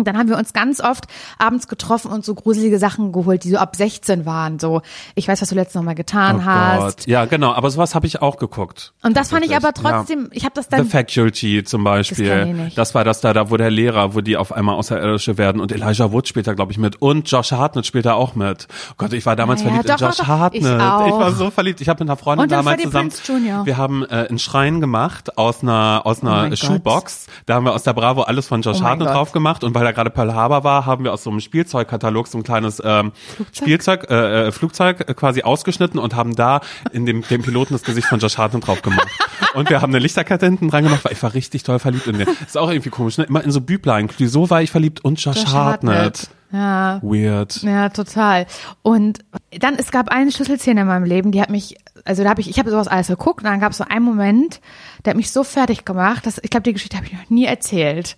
Und 0.00 0.06
dann 0.06 0.18
haben 0.18 0.28
wir 0.28 0.36
uns 0.38 0.52
ganz 0.52 0.80
oft 0.80 1.04
abends 1.38 1.68
getroffen 1.68 2.10
und 2.10 2.24
so 2.24 2.34
gruselige 2.34 2.78
Sachen 2.78 3.12
geholt, 3.12 3.44
die 3.44 3.50
so 3.50 3.58
ab 3.58 3.76
16 3.76 4.26
waren. 4.26 4.58
So, 4.58 4.82
ich 5.14 5.28
weiß, 5.28 5.40
was 5.42 5.48
du 5.48 5.54
letztes 5.54 5.80
Mal 5.82 5.94
getan 5.94 6.40
Oh 6.40 6.44
hast. 6.44 6.80
Gott. 6.98 7.06
Ja, 7.06 7.24
genau, 7.26 7.52
aber 7.52 7.70
sowas 7.70 7.94
habe 7.94 8.06
ich 8.06 8.20
auch 8.22 8.36
geguckt. 8.36 8.92
Und 9.02 9.16
das 9.16 9.30
fand 9.30 9.44
ich 9.44 9.54
aber 9.56 9.72
Tatsächlich, 9.72 9.90
ja. 9.92 9.98
trotzdem, 9.98 10.28
ich 10.32 10.44
habe 10.44 10.54
das 10.54 10.66
The 10.66 10.76
dann 10.76 10.86
Faculty 10.86 11.64
zum 11.64 11.84
Beispiel. 11.84 12.54
Das 12.56 12.66
ich. 12.68 12.74
Das 12.74 12.94
war 12.94 13.04
das 13.04 13.20
da, 13.20 13.32
da 13.32 13.50
wo 13.50 13.56
der 13.56 13.70
Lehrer, 13.70 14.14
wo 14.14 14.20
die 14.20 14.36
auf 14.36 14.52
einmal 14.52 14.74
Außerirdische 14.76 15.38
werden 15.38 15.60
und 15.60 15.72
Elijah 15.72 16.12
Wood 16.12 16.26
spielt 16.28 16.46
da 16.46 16.54
glaube 16.54 16.72
ich 16.72 16.78
mit 16.78 17.00
und 17.00 17.30
Josh 17.30 17.52
Hartnett 17.52 17.86
spielt 17.86 18.06
da 18.06 18.14
auch 18.14 18.34
mit. 18.34 18.66
Oh 18.90 18.94
Gott, 18.96 19.12
ich 19.12 19.26
war 19.26 19.36
damals 19.36 19.60
Ja, 19.62 19.66
ja, 19.68 19.74
verliebt 19.74 19.90
doch, 19.90 20.00
in 20.00 20.06
Josh. 20.16 20.26
Hartnett. 20.26 20.62
Ich 20.62 20.68
auch. 20.68 21.18
war 21.20 21.32
so 21.32 21.50
verliebt. 21.50 21.80
Ich 21.80 21.88
habe 21.88 22.02
mit 22.04 22.10
einer 22.10 22.16
Freundin 22.16 22.44
Und 22.44 22.52
in 22.52 22.90
damals 22.90 23.22
zusammen. 23.22 23.66
Wir 23.66 23.76
haben 23.76 24.04
äh, 24.04 24.26
einen 24.28 24.38
Schrein 24.38 24.80
gemacht 24.80 25.36
aus 25.38 25.62
einer 25.62 26.02
aus 26.04 26.18
Oh 26.22 26.26
einer 26.26 26.42
mein 26.42 26.56
Schuhbox. 26.56 27.26
Da 27.46 27.54
haben 27.54 27.64
wir 27.64 27.74
aus 27.74 27.82
der 27.82 27.92
Bravo 27.92 28.22
alles 28.22 28.46
von 28.48 28.62
Josh 28.62 28.78
Oh 28.80 28.84
Hartnett 28.84 29.08
Gott. 29.08 29.16
drauf 29.16 29.32
gemacht 29.32 29.64
und 29.64 29.74
weil 29.74 29.84
da 29.90 29.94
gerade 29.94 30.10
Pearl 30.10 30.34
Harbor 30.34 30.64
war, 30.64 30.86
haben 30.86 31.04
wir 31.04 31.12
aus 31.12 31.24
so 31.24 31.30
einem 31.30 31.40
Spielzeugkatalog 31.40 32.28
so 32.28 32.38
ein 32.38 32.44
kleines 32.44 32.82
ähm, 32.84 33.12
Spielzeug 33.52 34.08
äh, 34.10 34.48
äh, 34.48 34.52
Flugzeug 34.52 35.06
quasi 35.16 35.42
ausgeschnitten 35.42 35.98
und 35.98 36.14
haben 36.14 36.34
da 36.36 36.60
in 36.92 37.06
dem 37.06 37.22
dem 37.22 37.42
Piloten 37.42 37.74
das 37.74 37.82
Gesicht 37.82 38.08
von 38.08 38.18
Josh 38.18 38.38
Hartnett 38.38 38.66
drauf 38.66 38.82
gemacht. 38.82 39.08
Und 39.54 39.70
wir 39.70 39.82
haben 39.82 39.90
eine 39.90 39.98
Lichterkette 39.98 40.46
hinten 40.46 40.70
dran 40.70 40.84
gemacht, 40.84 41.04
weil 41.04 41.12
ich 41.12 41.22
war 41.22 41.34
richtig 41.34 41.62
toll 41.62 41.78
verliebt 41.78 42.06
in 42.06 42.18
den. 42.18 42.28
Ist 42.46 42.56
auch 42.56 42.70
irgendwie 42.70 42.90
komisch, 42.90 43.18
ne? 43.18 43.24
Immer 43.24 43.42
in 43.42 43.50
so 43.50 43.60
Büblein. 43.60 44.08
So 44.18 44.50
war 44.50 44.62
ich 44.62 44.70
verliebt 44.70 45.04
und 45.04 45.22
Josh, 45.22 45.36
Josh 45.36 45.52
Hartnett. 45.52 45.96
Hartnett. 45.96 46.30
Ja. 46.52 47.00
Weird. 47.02 47.62
Ja, 47.62 47.90
total. 47.90 48.46
Und 48.82 49.20
dann, 49.56 49.76
es 49.76 49.90
gab 49.92 50.08
eine 50.08 50.32
Schlüsselszene 50.32 50.80
in 50.80 50.86
meinem 50.86 51.04
Leben, 51.04 51.30
die 51.30 51.40
hat 51.40 51.50
mich, 51.50 51.76
also 52.04 52.24
da 52.24 52.30
habe 52.30 52.40
ich, 52.40 52.50
ich 52.50 52.58
habe 52.58 52.70
sowas 52.70 52.88
alles 52.88 53.06
geguckt 53.06 53.44
und 53.44 53.50
dann 53.50 53.60
gab 53.60 53.72
es 53.72 53.78
so 53.78 53.84
einen 53.88 54.04
Moment, 54.04 54.60
der 55.04 55.12
hat 55.12 55.16
mich 55.16 55.30
so 55.30 55.44
fertig 55.44 55.84
gemacht, 55.84 56.26
dass 56.26 56.40
ich 56.42 56.50
glaube, 56.50 56.64
die 56.64 56.72
Geschichte 56.72 56.96
habe 56.96 57.06
ich 57.06 57.12
noch 57.12 57.30
nie 57.30 57.44
erzählt. 57.44 58.16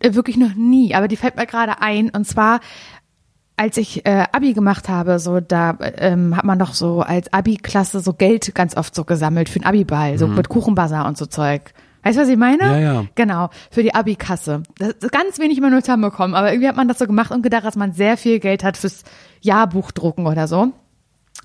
Äh, 0.00 0.14
Wirklich 0.14 0.36
noch 0.36 0.54
nie, 0.54 0.94
aber 0.94 1.08
die 1.08 1.16
fällt 1.16 1.36
mir 1.36 1.46
gerade 1.46 1.80
ein. 1.80 2.10
Und 2.10 2.26
zwar, 2.26 2.60
als 3.56 3.76
ich 3.76 4.04
äh, 4.06 4.26
Abi 4.32 4.52
gemacht 4.52 4.88
habe, 4.88 5.18
so 5.18 5.40
da 5.40 5.76
ähm, 5.80 6.36
hat 6.36 6.44
man 6.44 6.58
doch 6.58 6.74
so 6.74 7.00
als 7.02 7.32
Abi-Klasse 7.32 8.00
so 8.00 8.12
Geld 8.12 8.54
ganz 8.54 8.76
oft 8.76 8.94
so 8.94 9.04
gesammelt 9.04 9.48
für 9.48 9.58
den 9.58 9.66
Abi-Ball, 9.66 10.18
so 10.18 10.26
mit 10.26 10.48
Kuchenbazar 10.48 11.06
und 11.06 11.16
so 11.16 11.26
Zeug. 11.26 11.72
Weißt 12.02 12.18
du, 12.18 12.22
was 12.22 12.28
ich 12.28 12.36
meine? 12.36 12.64
Ja, 12.64 12.78
ja. 12.78 13.04
Genau, 13.14 13.48
für 13.70 13.82
die 13.82 13.94
Abi-Kasse. 13.94 14.62
Ganz 15.10 15.38
wenig 15.38 15.56
immer 15.56 15.70
nur 15.70 15.80
zusammenbekommen, 15.80 16.34
aber 16.34 16.50
irgendwie 16.52 16.68
hat 16.68 16.76
man 16.76 16.86
das 16.86 16.98
so 16.98 17.06
gemacht 17.06 17.30
und 17.30 17.42
gedacht, 17.42 17.64
dass 17.64 17.76
man 17.76 17.92
sehr 17.92 18.18
viel 18.18 18.40
Geld 18.40 18.62
hat 18.62 18.76
fürs 18.76 19.04
Jahrbuchdrucken 19.40 20.26
oder 20.26 20.46
so. 20.46 20.72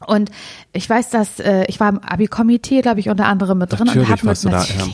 Und 0.05 0.31
ich 0.73 0.89
weiß, 0.89 1.09
dass 1.11 1.39
äh, 1.39 1.65
ich 1.67 1.79
war 1.79 1.89
im 1.89 1.99
Abi-Komitee, 1.99 2.81
glaube 2.81 2.99
ich, 2.99 3.09
unter 3.09 3.25
anderem 3.25 3.57
mit 3.57 3.71
drin 3.71 3.81
und 3.81 3.87
Natürlich 3.87 4.09
habe 4.09 4.27
mit 4.27 4.45
da, 4.45 4.63
ja. 4.63 4.85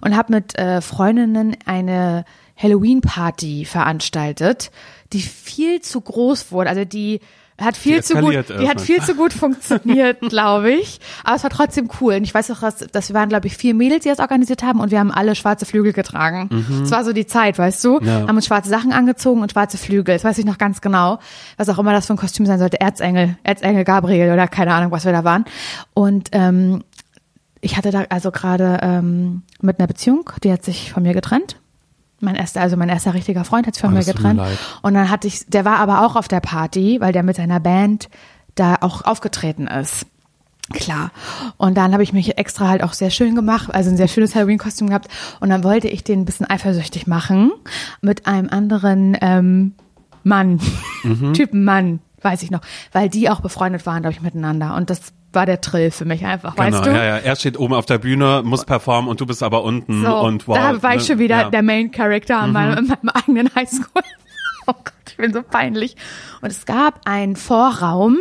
und 0.00 0.16
habe 0.16 0.32
mit 0.32 0.58
äh, 0.58 0.80
Freundinnen 0.80 1.56
eine 1.64 2.24
Halloween-Party 2.60 3.64
veranstaltet, 3.64 4.70
die 5.12 5.20
viel 5.20 5.80
zu 5.80 6.00
groß 6.00 6.52
wurde. 6.52 6.70
Also 6.70 6.84
die 6.84 7.20
hat 7.60 7.76
viel 7.76 7.96
Die 7.96 8.02
zu 8.02 8.14
gut, 8.14 8.32
die 8.32 8.68
hat 8.68 8.80
viel 8.80 9.02
zu 9.02 9.16
gut 9.16 9.32
funktioniert, 9.34 10.20
glaube 10.20 10.70
ich. 10.70 11.00
Aber 11.24 11.34
es 11.34 11.42
war 11.42 11.50
trotzdem 11.50 11.90
cool. 12.00 12.14
Und 12.14 12.22
ich 12.22 12.32
weiß 12.32 12.50
auch, 12.52 12.60
dass, 12.60 12.86
das 12.92 13.12
waren, 13.14 13.28
glaube 13.28 13.48
ich, 13.48 13.56
vier 13.56 13.74
Mädels, 13.74 14.04
die 14.04 14.08
das 14.08 14.20
organisiert 14.20 14.62
haben 14.62 14.78
und 14.78 14.92
wir 14.92 15.00
haben 15.00 15.10
alle 15.10 15.34
schwarze 15.34 15.66
Flügel 15.66 15.92
getragen. 15.92 16.48
Es 16.84 16.92
war 16.92 17.04
so 17.04 17.12
die 17.12 17.26
Zeit, 17.26 17.58
weißt 17.58 17.84
du? 17.84 17.98
Mhm. 17.98 18.06
Ja. 18.06 18.28
Haben 18.28 18.36
uns 18.36 18.46
schwarze 18.46 18.68
Sachen 18.70 18.92
angezogen 18.92 19.42
und 19.42 19.50
schwarze 19.50 19.76
Flügel. 19.76 20.14
Das 20.14 20.22
weiß 20.22 20.38
ich 20.38 20.44
noch 20.44 20.58
ganz 20.58 20.80
genau. 20.80 21.18
Was 21.56 21.68
auch 21.68 21.78
immer 21.78 21.92
das 21.92 22.06
für 22.06 22.14
ein 22.14 22.18
Kostüm 22.18 22.46
sein 22.46 22.60
sollte. 22.60 22.80
Erzengel, 22.80 23.36
Erzengel 23.42 23.82
Gabriel 23.82 24.32
oder 24.32 24.46
keine 24.46 24.72
Ahnung, 24.72 24.92
was 24.92 25.04
wir 25.04 25.12
da 25.12 25.24
waren. 25.24 25.44
Und 25.94 26.28
ähm, 26.32 26.84
ich 27.60 27.76
hatte 27.76 27.90
da 27.90 28.04
also 28.08 28.30
gerade 28.30 28.78
ähm, 28.82 29.42
mit 29.60 29.80
einer 29.80 29.88
Beziehung, 29.88 30.30
die 30.44 30.52
hat 30.52 30.64
sich 30.64 30.92
von 30.92 31.02
mir 31.02 31.12
getrennt. 31.12 31.56
Mein 32.20 32.34
erster, 32.34 32.60
also 32.60 32.76
mein 32.76 32.88
erster 32.88 33.14
richtiger 33.14 33.44
Freund 33.44 33.66
hat 33.66 33.74
sich 33.74 33.80
von 33.80 33.92
Oh, 33.92 33.96
mir 33.96 34.04
getrennt. 34.04 34.40
Und 34.82 34.94
dann 34.94 35.08
hatte 35.10 35.28
ich, 35.28 35.46
der 35.46 35.64
war 35.64 35.78
aber 35.78 36.04
auch 36.04 36.16
auf 36.16 36.26
der 36.28 36.40
Party, 36.40 36.96
weil 37.00 37.12
der 37.12 37.22
mit 37.22 37.36
seiner 37.36 37.60
Band 37.60 38.08
da 38.56 38.76
auch 38.80 39.04
aufgetreten 39.04 39.66
ist. 39.68 40.06
Klar. 40.72 41.12
Und 41.56 41.76
dann 41.78 41.92
habe 41.92 42.02
ich 42.02 42.12
mich 42.12 42.36
extra 42.36 42.68
halt 42.68 42.82
auch 42.82 42.92
sehr 42.92 43.10
schön 43.10 43.34
gemacht, 43.34 43.72
also 43.74 43.88
ein 43.88 43.96
sehr 43.96 44.08
schönes 44.08 44.34
Halloween-Kostüm 44.34 44.88
gehabt. 44.88 45.08
Und 45.40 45.48
dann 45.48 45.64
wollte 45.64 45.88
ich 45.88 46.04
den 46.04 46.20
ein 46.20 46.24
bisschen 46.26 46.50
eifersüchtig 46.50 47.06
machen 47.06 47.52
mit 48.02 48.26
einem 48.26 48.48
anderen 48.50 49.16
ähm, 49.20 49.74
Mann, 50.24 50.60
Mhm. 51.04 51.32
Typen 51.34 51.64
Mann, 51.64 52.00
weiß 52.20 52.42
ich 52.42 52.50
noch, 52.50 52.60
weil 52.92 53.08
die 53.08 53.30
auch 53.30 53.40
befreundet 53.40 53.86
waren, 53.86 54.02
glaube 54.02 54.12
ich, 54.14 54.20
miteinander. 54.20 54.74
Und 54.74 54.90
das 54.90 55.12
war 55.32 55.46
der 55.46 55.60
Trill 55.60 55.90
für 55.90 56.04
mich 56.04 56.24
einfach, 56.24 56.56
Genau, 56.56 56.78
weißt 56.78 56.86
du? 56.86 56.90
ja, 56.90 57.04
ja. 57.04 57.16
Er 57.18 57.36
steht 57.36 57.58
oben 57.58 57.74
auf 57.74 57.86
der 57.86 57.98
Bühne, 57.98 58.42
muss 58.44 58.64
performen 58.64 59.10
und 59.10 59.20
du 59.20 59.26
bist 59.26 59.42
aber 59.42 59.62
unten 59.62 60.02
So, 60.04 60.16
und 60.20 60.48
wow. 60.48 60.56
da 60.56 60.82
war 60.82 60.94
ich 60.94 61.02
ne? 61.02 61.06
schon 61.06 61.18
wieder 61.18 61.40
ja. 61.40 61.46
Mhm. 61.48 61.50
der 61.52 61.62
Main 61.62 61.90
Character 61.90 62.38
an 62.38 62.52
meinem, 62.52 62.78
in 62.78 62.86
meinem 62.86 63.08
eigenen 63.14 63.54
Highschool. 63.54 64.02
Oh 64.70 64.74
Gott, 64.84 64.92
ich 65.08 65.16
bin 65.16 65.32
so 65.32 65.42
peinlich. 65.42 65.96
Und 66.42 66.50
es 66.50 66.66
gab 66.66 67.00
einen 67.06 67.36
Vorraum 67.36 68.18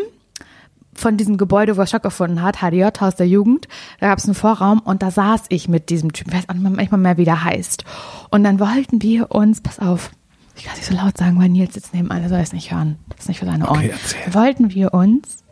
von 0.93 1.17
diesem 1.17 1.35
Gebäude, 1.35 1.75
wo 1.75 1.81
er 1.81 1.87
stattgefunden 1.87 2.41
hat, 2.41 2.59
HDJ, 2.61 2.85
Haus 3.01 3.17
der 3.17 3.27
Jugend. 3.27 3.67
Da 3.99 4.07
gab 4.07 4.17
es 4.19 4.23
einen 4.25 4.33
Vorraum 4.33 4.79
und 4.79 5.01
da 5.03 5.11
saß 5.11 5.43
ich 5.49 5.67
mit 5.67 5.89
diesem 5.89 6.13
Typen, 6.13 6.31
ich 6.31 6.37
weiß 6.37 6.49
auch 6.49 6.53
nicht 6.53 6.75
manchmal 6.75 7.01
mehr, 7.01 7.17
wie 7.17 7.25
der 7.25 7.43
heißt. 7.43 7.83
Und 8.29 8.45
dann 8.45 8.61
wollten 8.61 9.01
wir 9.01 9.31
uns, 9.31 9.59
pass 9.59 9.79
auf, 9.79 10.11
ich 10.55 10.63
kann 10.63 10.73
es 10.79 10.89
nicht 10.89 10.97
so 10.99 11.05
laut 11.05 11.17
sagen, 11.17 11.37
weil 11.37 11.49
Nils 11.49 11.73
sitzt 11.73 11.93
nebenan, 11.93 12.23
er 12.23 12.29
soll 12.29 12.39
es 12.39 12.53
nicht 12.53 12.71
hören. 12.71 12.97
Das 13.09 13.19
ist 13.23 13.27
nicht 13.27 13.39
für 13.39 13.45
seine 13.45 13.67
Ohren. 13.67 13.79
Okay, 13.79 13.89
erzähl. 13.91 14.33
Wollten 14.33 14.73
wir 14.73 14.93
uns 14.93 15.43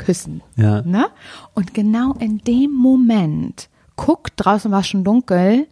küssen. 0.00 0.42
Ja. 0.56 0.82
Ne? 0.82 1.06
Und 1.54 1.72
genau 1.74 2.14
in 2.18 2.38
dem 2.38 2.72
Moment 2.72 3.68
guckt, 3.96 4.32
draußen 4.36 4.70
war 4.72 4.82
schon 4.82 5.04
dunkel, 5.04 5.68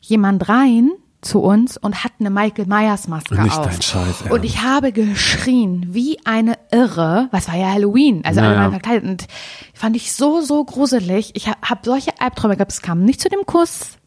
jemand 0.00 0.48
rein 0.48 0.90
zu 1.22 1.40
uns 1.40 1.76
und 1.76 2.02
hat 2.02 2.12
eine 2.18 2.30
Michael 2.30 2.64
Myers 2.66 3.06
Maske 3.08 3.42
Nicht 3.42 3.58
auf. 3.58 3.66
dein 3.66 3.82
Scheiß, 3.82 4.22
und 4.30 4.42
ich 4.44 4.62
habe 4.62 4.90
geschrien 4.92 5.86
wie 5.90 6.18
eine 6.24 6.54
Irre. 6.70 7.28
Was 7.30 7.48
war 7.48 7.56
ja 7.56 7.70
Halloween, 7.72 8.24
also 8.24 8.40
alle 8.40 8.50
Naja. 8.50 8.62
waren 8.62 8.70
verkleidet 8.70 9.04
und 9.10 9.26
fand 9.74 9.96
ich 9.96 10.12
so 10.14 10.40
so 10.40 10.64
gruselig. 10.64 11.32
Ich 11.34 11.46
habe 11.48 11.58
hab 11.62 11.84
solche 11.84 12.18
Albträume 12.20 12.56
gehabt. 12.56 12.72
Es 12.72 12.80
kam 12.80 13.04
nicht 13.04 13.20
zu 13.20 13.28
dem 13.28 13.44
Kuss. 13.44 13.98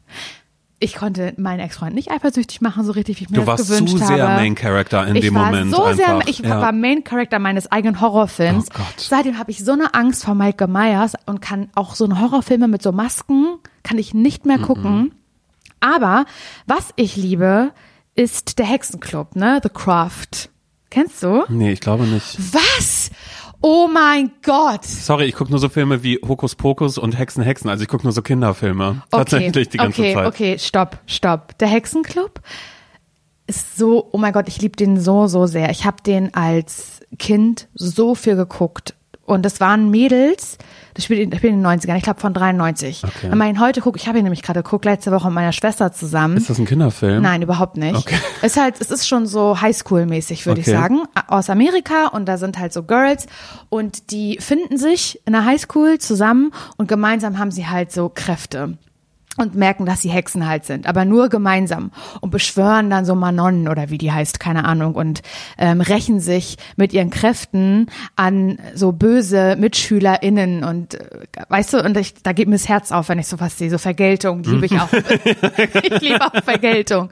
Ich 0.83 0.95
konnte 0.95 1.33
meinen 1.37 1.61
Ex-Freund 1.61 1.95
nicht 1.95 2.11
eifersüchtig 2.11 2.59
machen, 2.61 2.83
so 2.83 2.91
richtig, 2.91 3.19
wie 3.19 3.23
ich 3.23 3.29
mir 3.29 3.35
Du 3.37 3.41
das 3.41 3.47
warst 3.47 3.69
gewünscht 3.69 3.97
zu 3.97 4.03
habe. 4.03 4.15
sehr 4.15 4.25
Main 4.25 4.55
Character 4.55 5.07
in 5.07 5.15
ich 5.15 5.21
dem 5.21 5.35
war 5.35 5.45
Moment 5.45 5.71
so 5.71 5.83
einfach. 5.83 5.95
sehr, 5.95 6.27
ich 6.27 6.39
ja. 6.39 6.61
war 6.61 6.71
Main 6.73 7.03
Character 7.03 7.39
meines 7.39 7.71
eigenen 7.71 8.01
Horrorfilms. 8.01 8.65
Oh 8.69 8.77
Gott. 8.77 8.85
Seitdem 8.97 9.37
habe 9.39 9.51
ich 9.51 9.63
so 9.63 9.71
eine 9.71 9.93
Angst 9.93 10.25
vor 10.25 10.35
Michael 10.35 10.67
Myers 10.67 11.13
und 11.25 11.41
kann 11.41 11.69
auch 11.75 11.95
so 11.95 12.05
eine 12.05 12.19
Horrorfilme 12.19 12.67
mit 12.67 12.81
so 12.81 12.91
Masken 12.91 13.59
kann 13.83 13.97
ich 13.97 14.13
nicht 14.13 14.45
mehr 14.45 14.59
gucken. 14.59 15.13
Aber 15.79 16.25
was 16.65 16.89
ich 16.95 17.15
liebe, 17.15 17.71
ist 18.15 18.59
der 18.59 18.65
Hexenclub, 18.65 19.35
ne? 19.35 19.59
The 19.63 19.69
Craft. 19.69 20.49
Kennst 20.89 21.23
du? 21.23 21.43
Nee, 21.49 21.71
ich 21.71 21.79
glaube 21.79 22.03
nicht. 22.03 22.37
Was? 22.53 23.09
Oh 23.65 23.87
mein 23.87 24.29
Gott. 24.41 24.83
Sorry, 24.83 25.23
ich 25.23 25.35
gucke 25.35 25.49
nur 25.49 25.57
so 25.57 25.69
Filme 25.69 26.03
wie 26.03 26.19
Hokus 26.27 26.53
Pokus 26.53 26.97
und 26.97 27.17
Hexen 27.17 27.41
Hexen. 27.41 27.69
Also 27.69 27.83
ich 27.83 27.87
gucke 27.87 28.03
nur 28.03 28.11
so 28.11 28.21
Kinderfilme. 28.21 28.89
Okay, 28.89 29.01
Tatsächlich 29.09 29.69
die 29.69 29.77
ganze 29.77 30.01
okay, 30.01 30.13
Zeit. 30.13 30.27
okay, 30.27 30.59
stopp, 30.59 30.97
stopp. 31.07 31.57
Der 31.59 31.69
Hexenclub 31.69 32.41
ist 33.47 33.77
so, 33.77 34.09
oh 34.11 34.17
mein 34.17 34.33
Gott, 34.33 34.49
ich 34.49 34.61
liebe 34.61 34.75
den 34.75 34.99
so, 34.99 35.27
so 35.27 35.45
sehr. 35.47 35.69
Ich 35.69 35.85
habe 35.85 36.03
den 36.05 36.33
als 36.33 36.99
Kind 37.17 37.69
so 37.73 38.15
viel 38.15 38.35
geguckt. 38.35 38.95
Und 39.25 39.43
das 39.43 39.61
waren 39.61 39.89
Mädels, 39.89 40.57
das 40.93 41.05
spielt, 41.05 41.19
in- 41.21 41.29
das 41.29 41.39
spielt 41.39 41.53
in 41.53 41.59
den 41.61 41.65
90ern, 41.65 41.95
ich 41.97 42.03
glaube 42.03 42.19
von 42.19 42.33
93. 42.33 43.03
Okay. 43.03 43.29
Wenn 43.31 43.37
man 43.37 43.47
ihn 43.49 43.59
heute 43.59 43.81
guckt, 43.81 43.99
ich 43.99 44.07
habe 44.07 44.17
ihn 44.17 44.23
nämlich 44.23 44.41
gerade 44.43 44.61
geguckt, 44.63 44.85
letzte 44.85 45.11
Woche 45.11 45.27
mit 45.27 45.35
meiner 45.35 45.51
Schwester 45.51 45.91
zusammen. 45.91 46.37
Ist 46.37 46.49
das 46.49 46.59
ein 46.59 46.65
Kinderfilm? 46.65 47.21
Nein, 47.21 47.41
überhaupt 47.41 47.77
nicht. 47.77 47.95
Okay. 47.95 48.15
Es 48.41 48.51
ist 48.55 48.61
halt, 48.61 48.79
es 48.79 48.91
ist 48.91 49.07
schon 49.07 49.25
so 49.25 49.57
Highschool-mäßig, 49.61 50.45
würde 50.45 50.61
ich 50.61 50.67
Okay. 50.67 50.75
sagen, 50.77 51.01
aus 51.27 51.49
Amerika 51.49 52.07
und 52.07 52.25
da 52.25 52.37
sind 52.37 52.59
halt 52.59 52.73
so 52.73 52.83
Girls 52.83 53.27
und 53.69 54.11
die 54.11 54.37
finden 54.39 54.77
sich 54.77 55.19
in 55.25 55.33
der 55.33 55.45
Highschool 55.45 55.99
zusammen 55.99 56.51
und 56.77 56.87
gemeinsam 56.87 57.37
haben 57.39 57.51
sie 57.51 57.67
halt 57.67 57.91
so 57.91 58.09
Kräfte 58.13 58.77
und 59.37 59.55
merken, 59.55 59.85
dass 59.85 60.01
sie 60.01 60.09
Hexen 60.09 60.47
halt 60.47 60.65
sind, 60.65 60.85
aber 60.85 61.05
nur 61.05 61.29
gemeinsam 61.29 61.91
und 62.21 62.29
beschwören 62.29 62.89
dann 62.89 63.05
so 63.05 63.15
Manonnen 63.15 63.67
oder 63.67 63.89
wie 63.89 63.97
die 63.97 64.11
heißt, 64.11 64.39
keine 64.39 64.65
Ahnung 64.65 64.95
und 64.95 65.21
ähm, 65.57 65.81
rächen 65.81 66.19
sich 66.19 66.57
mit 66.75 66.93
ihren 66.93 67.09
Kräften 67.09 67.87
an 68.15 68.59
so 68.75 68.91
böse 68.91 69.55
MitschülerInnen 69.57 70.63
und 70.63 70.95
äh, 70.95 71.07
weißt 71.49 71.73
du, 71.73 71.83
und 71.83 71.97
ich, 71.97 72.21
da 72.21 72.33
geht 72.33 72.47
mir 72.47 72.55
das 72.55 72.69
Herz 72.69 72.91
auf, 72.91 73.09
wenn 73.09 73.19
ich 73.19 73.27
sowas 73.27 73.57
sehe, 73.57 73.69
so 73.69 73.77
Vergeltung, 73.77 74.43
liebe 74.43 74.67
ich 74.67 74.79
auch. 74.79 74.91
ich 74.93 76.01
liebe 76.01 76.21
auch 76.21 76.43
Vergeltung. 76.43 77.09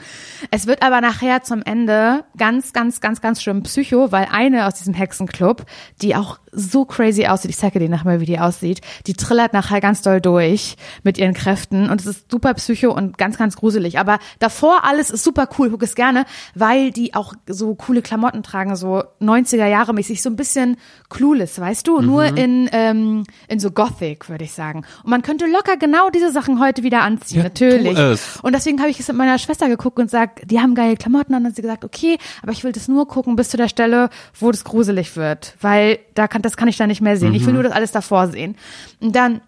Es 0.51 0.67
wird 0.67 0.83
aber 0.83 1.01
nachher 1.01 1.41
zum 1.43 1.63
Ende 1.63 2.23
ganz, 2.37 2.73
ganz, 2.73 3.01
ganz, 3.01 3.21
ganz 3.21 3.41
schlimm 3.41 3.63
Psycho, 3.63 4.11
weil 4.11 4.27
eine 4.31 4.67
aus 4.67 4.75
diesem 4.75 4.93
Hexenclub, 4.93 5.65
die 6.01 6.15
auch 6.15 6.39
so 6.51 6.85
crazy 6.85 7.25
aussieht, 7.27 7.51
ich 7.51 7.57
zeige 7.57 7.79
dir 7.79 7.89
nachher 7.89 8.05
mal, 8.05 8.19
wie 8.19 8.25
die 8.25 8.39
aussieht, 8.39 8.81
die 9.07 9.13
trillert 9.13 9.53
nachher 9.53 9.81
ganz 9.81 10.01
doll 10.01 10.21
durch 10.21 10.75
mit 11.03 11.17
ihren 11.17 11.33
Kräften 11.33 11.89
und 11.89 12.01
es 12.01 12.07
ist 12.07 12.31
super 12.31 12.53
psycho 12.53 12.91
und 12.91 13.17
ganz, 13.17 13.37
ganz 13.37 13.55
gruselig. 13.55 13.99
Aber 13.99 14.19
davor 14.39 14.83
alles 14.83 15.09
ist 15.09 15.23
super 15.23 15.47
cool, 15.57 15.69
guck 15.69 15.83
es 15.83 15.95
gerne, 15.95 16.25
weil 16.55 16.91
die 16.91 17.13
auch 17.13 17.33
so 17.47 17.75
coole 17.75 18.01
Klamotten 18.01 18.43
tragen, 18.43 18.75
so 18.75 19.03
90er 19.21 19.67
Jahre 19.67 19.93
mäßig, 19.93 20.21
so 20.21 20.29
ein 20.29 20.35
bisschen 20.35 20.77
clueless, 21.09 21.59
weißt 21.59 21.87
du? 21.87 22.01
Nur 22.01 22.25
in, 22.25 22.69
ähm, 22.71 23.23
in 23.47 23.59
so 23.59 23.71
Gothic, 23.71 24.29
würde 24.29 24.45
ich 24.45 24.53
sagen. 24.53 24.83
Und 25.03 25.09
man 25.09 25.21
könnte 25.21 25.45
locker 25.45 25.77
genau 25.77 26.09
diese 26.09 26.31
Sachen 26.31 26.59
heute 26.59 26.83
wieder 26.83 27.01
anziehen, 27.01 27.37
Ja, 27.37 27.43
natürlich. 27.43 27.97
Und 28.41 28.53
deswegen 28.53 28.79
habe 28.79 28.89
ich 28.89 28.99
es 28.99 29.07
mit 29.07 29.17
meiner 29.17 29.37
Schwester 29.37 29.67
geguckt 29.67 29.99
und 29.99 30.09
sag, 30.09 30.47
die 30.47 30.59
haben 30.59 30.75
geile 30.75 30.95
Klamotten 30.95 31.33
an. 31.33 31.45
Und 31.45 31.55
sie 31.55 31.61
gesagt, 31.61 31.85
okay, 31.85 32.17
aber 32.41 32.51
ich 32.51 32.63
will 32.63 32.71
das 32.71 32.87
nur 32.87 33.07
gucken 33.07 33.35
bis 33.35 33.49
zu 33.49 33.57
der 33.57 33.67
Stelle, 33.67 34.09
wo 34.39 34.51
das 34.51 34.63
gruselig 34.63 35.15
wird, 35.15 35.55
weil 35.61 35.99
da 36.13 36.27
kann, 36.27 36.40
das 36.45 36.57
kann 36.57 36.67
ich 36.67 36.77
da 36.77 36.87
nicht 36.87 37.01
mehr 37.01 37.17
sehen. 37.17 37.33
Ich 37.33 37.45
will 37.45 37.53
nur 37.53 37.63
das 37.63 37.73
alles 37.73 37.91
davor 37.91 38.27
sehen. 38.27 38.55
Und 38.99 39.15
dann 39.15 39.41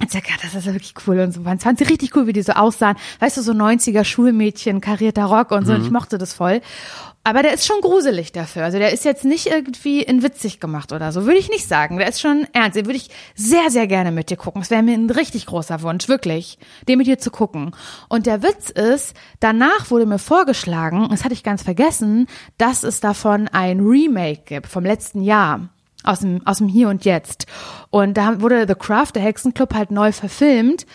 ich 0.00 0.12
sag, 0.12 0.28
ja, 0.28 0.36
das 0.40 0.54
ist 0.54 0.66
ja 0.66 0.72
wirklich 0.72 0.94
cool 1.06 1.18
und 1.18 1.32
so. 1.32 1.42
Fand 1.42 1.60
fand 1.60 1.78
sie 1.78 1.84
richtig 1.84 2.14
cool, 2.14 2.28
wie 2.28 2.32
die 2.32 2.42
so 2.42 2.52
aussahen. 2.52 2.96
Weißt 3.18 3.36
du, 3.36 3.42
so 3.42 3.50
90er 3.50 4.04
Schulmädchen, 4.04 4.80
karierter 4.80 5.24
Rock 5.24 5.50
und 5.50 5.66
so. 5.66 5.72
Und 5.72 5.84
ich 5.84 5.90
mochte 5.90 6.18
das 6.18 6.32
voll. 6.32 6.60
Aber 7.24 7.42
der 7.42 7.52
ist 7.52 7.66
schon 7.66 7.80
gruselig 7.80 8.30
dafür. 8.30 8.62
Also 8.64 8.78
der 8.78 8.92
ist 8.92 9.04
jetzt 9.04 9.24
nicht 9.24 9.46
irgendwie 9.46 10.00
in 10.00 10.22
witzig 10.22 10.60
gemacht 10.60 10.92
oder 10.92 11.10
so. 11.10 11.24
Würde 11.26 11.40
ich 11.40 11.50
nicht 11.50 11.66
sagen. 11.66 11.98
Der 11.98 12.08
ist 12.08 12.20
schon 12.20 12.46
ernst. 12.52 12.76
Den 12.76 12.86
würde 12.86 12.96
ich 12.96 13.10
sehr, 13.34 13.70
sehr 13.70 13.88
gerne 13.88 14.12
mit 14.12 14.30
dir 14.30 14.36
gucken. 14.36 14.62
Es 14.62 14.70
wäre 14.70 14.84
mir 14.84 14.94
ein 14.94 15.10
richtig 15.10 15.46
großer 15.46 15.82
Wunsch, 15.82 16.08
wirklich, 16.08 16.58
den 16.88 16.98
mit 16.98 17.08
dir 17.08 17.18
zu 17.18 17.32
gucken. 17.32 17.72
Und 18.08 18.26
der 18.26 18.44
Witz 18.44 18.70
ist, 18.70 19.14
danach 19.40 19.90
wurde 19.90 20.06
mir 20.06 20.20
vorgeschlagen, 20.20 21.08
das 21.10 21.24
hatte 21.24 21.34
ich 21.34 21.42
ganz 21.42 21.64
vergessen, 21.64 22.28
dass 22.56 22.84
es 22.84 23.00
davon 23.00 23.48
ein 23.48 23.80
Remake 23.80 24.42
gibt 24.46 24.68
vom 24.68 24.84
letzten 24.84 25.22
Jahr 25.22 25.68
aus 26.04 26.20
dem, 26.20 26.46
aus 26.46 26.58
dem 26.58 26.68
Hier 26.68 26.88
und 26.88 27.04
Jetzt. 27.04 27.46
Und 27.90 28.16
da 28.16 28.40
wurde 28.40 28.66
The 28.66 28.74
Craft, 28.74 29.12
der 29.14 29.22
Hexenclub, 29.22 29.74
halt 29.74 29.90
neu 29.90 30.12
verfilmt, 30.12 30.86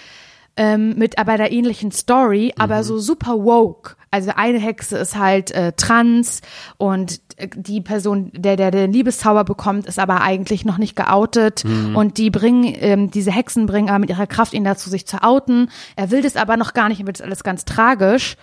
ähm, 0.56 0.96
mit 0.98 1.18
aber 1.18 1.38
der 1.38 1.52
ähnlichen 1.52 1.92
Story, 1.92 2.54
aber 2.58 2.84
so 2.84 3.00
super 3.00 3.44
woke. 3.44 3.96
Also 4.12 4.32
eine 4.36 4.60
Hexe 4.60 5.00
ist 5.00 5.18
halt 5.18 5.50
äh, 5.52 5.74
trans 5.74 6.42
und 6.78 7.20
äh, 7.38 7.48
die 7.56 7.82
Person, 7.82 8.32
der, 8.36 8.56
der 8.56 8.70
den 8.70 8.94
Liebeszauber 8.94 9.44
bekommt, 9.44 9.88
ist 9.88 9.98
aber 9.98 10.22
eigentlich 10.22 10.66
noch 10.66 10.78
nicht 10.78 10.96
geoutet 10.96 11.64
und 11.96 12.20
die 12.20 12.30
bringen, 12.30 12.76
ähm, 12.78 13.10
diese 13.10 13.32
Hexen 13.32 13.66
bringen 13.66 13.90
aber 13.90 13.98
mit 13.98 14.12
ihrer 14.12 14.28
Kraft 14.28 14.54
ihn 14.54 14.64
dazu, 14.64 14.92
sich 14.92 15.08
zu 15.08 15.24
outen. 15.24 15.72
Er 15.96 16.12
will 16.12 16.22
das 16.22 16.36
aber 16.36 16.58
noch 16.58 16.76
gar 16.76 16.90
nicht, 16.90 17.04
wird 17.04 17.22
alles 17.22 17.44
ganz 17.44 17.66
tragisch. 17.66 18.38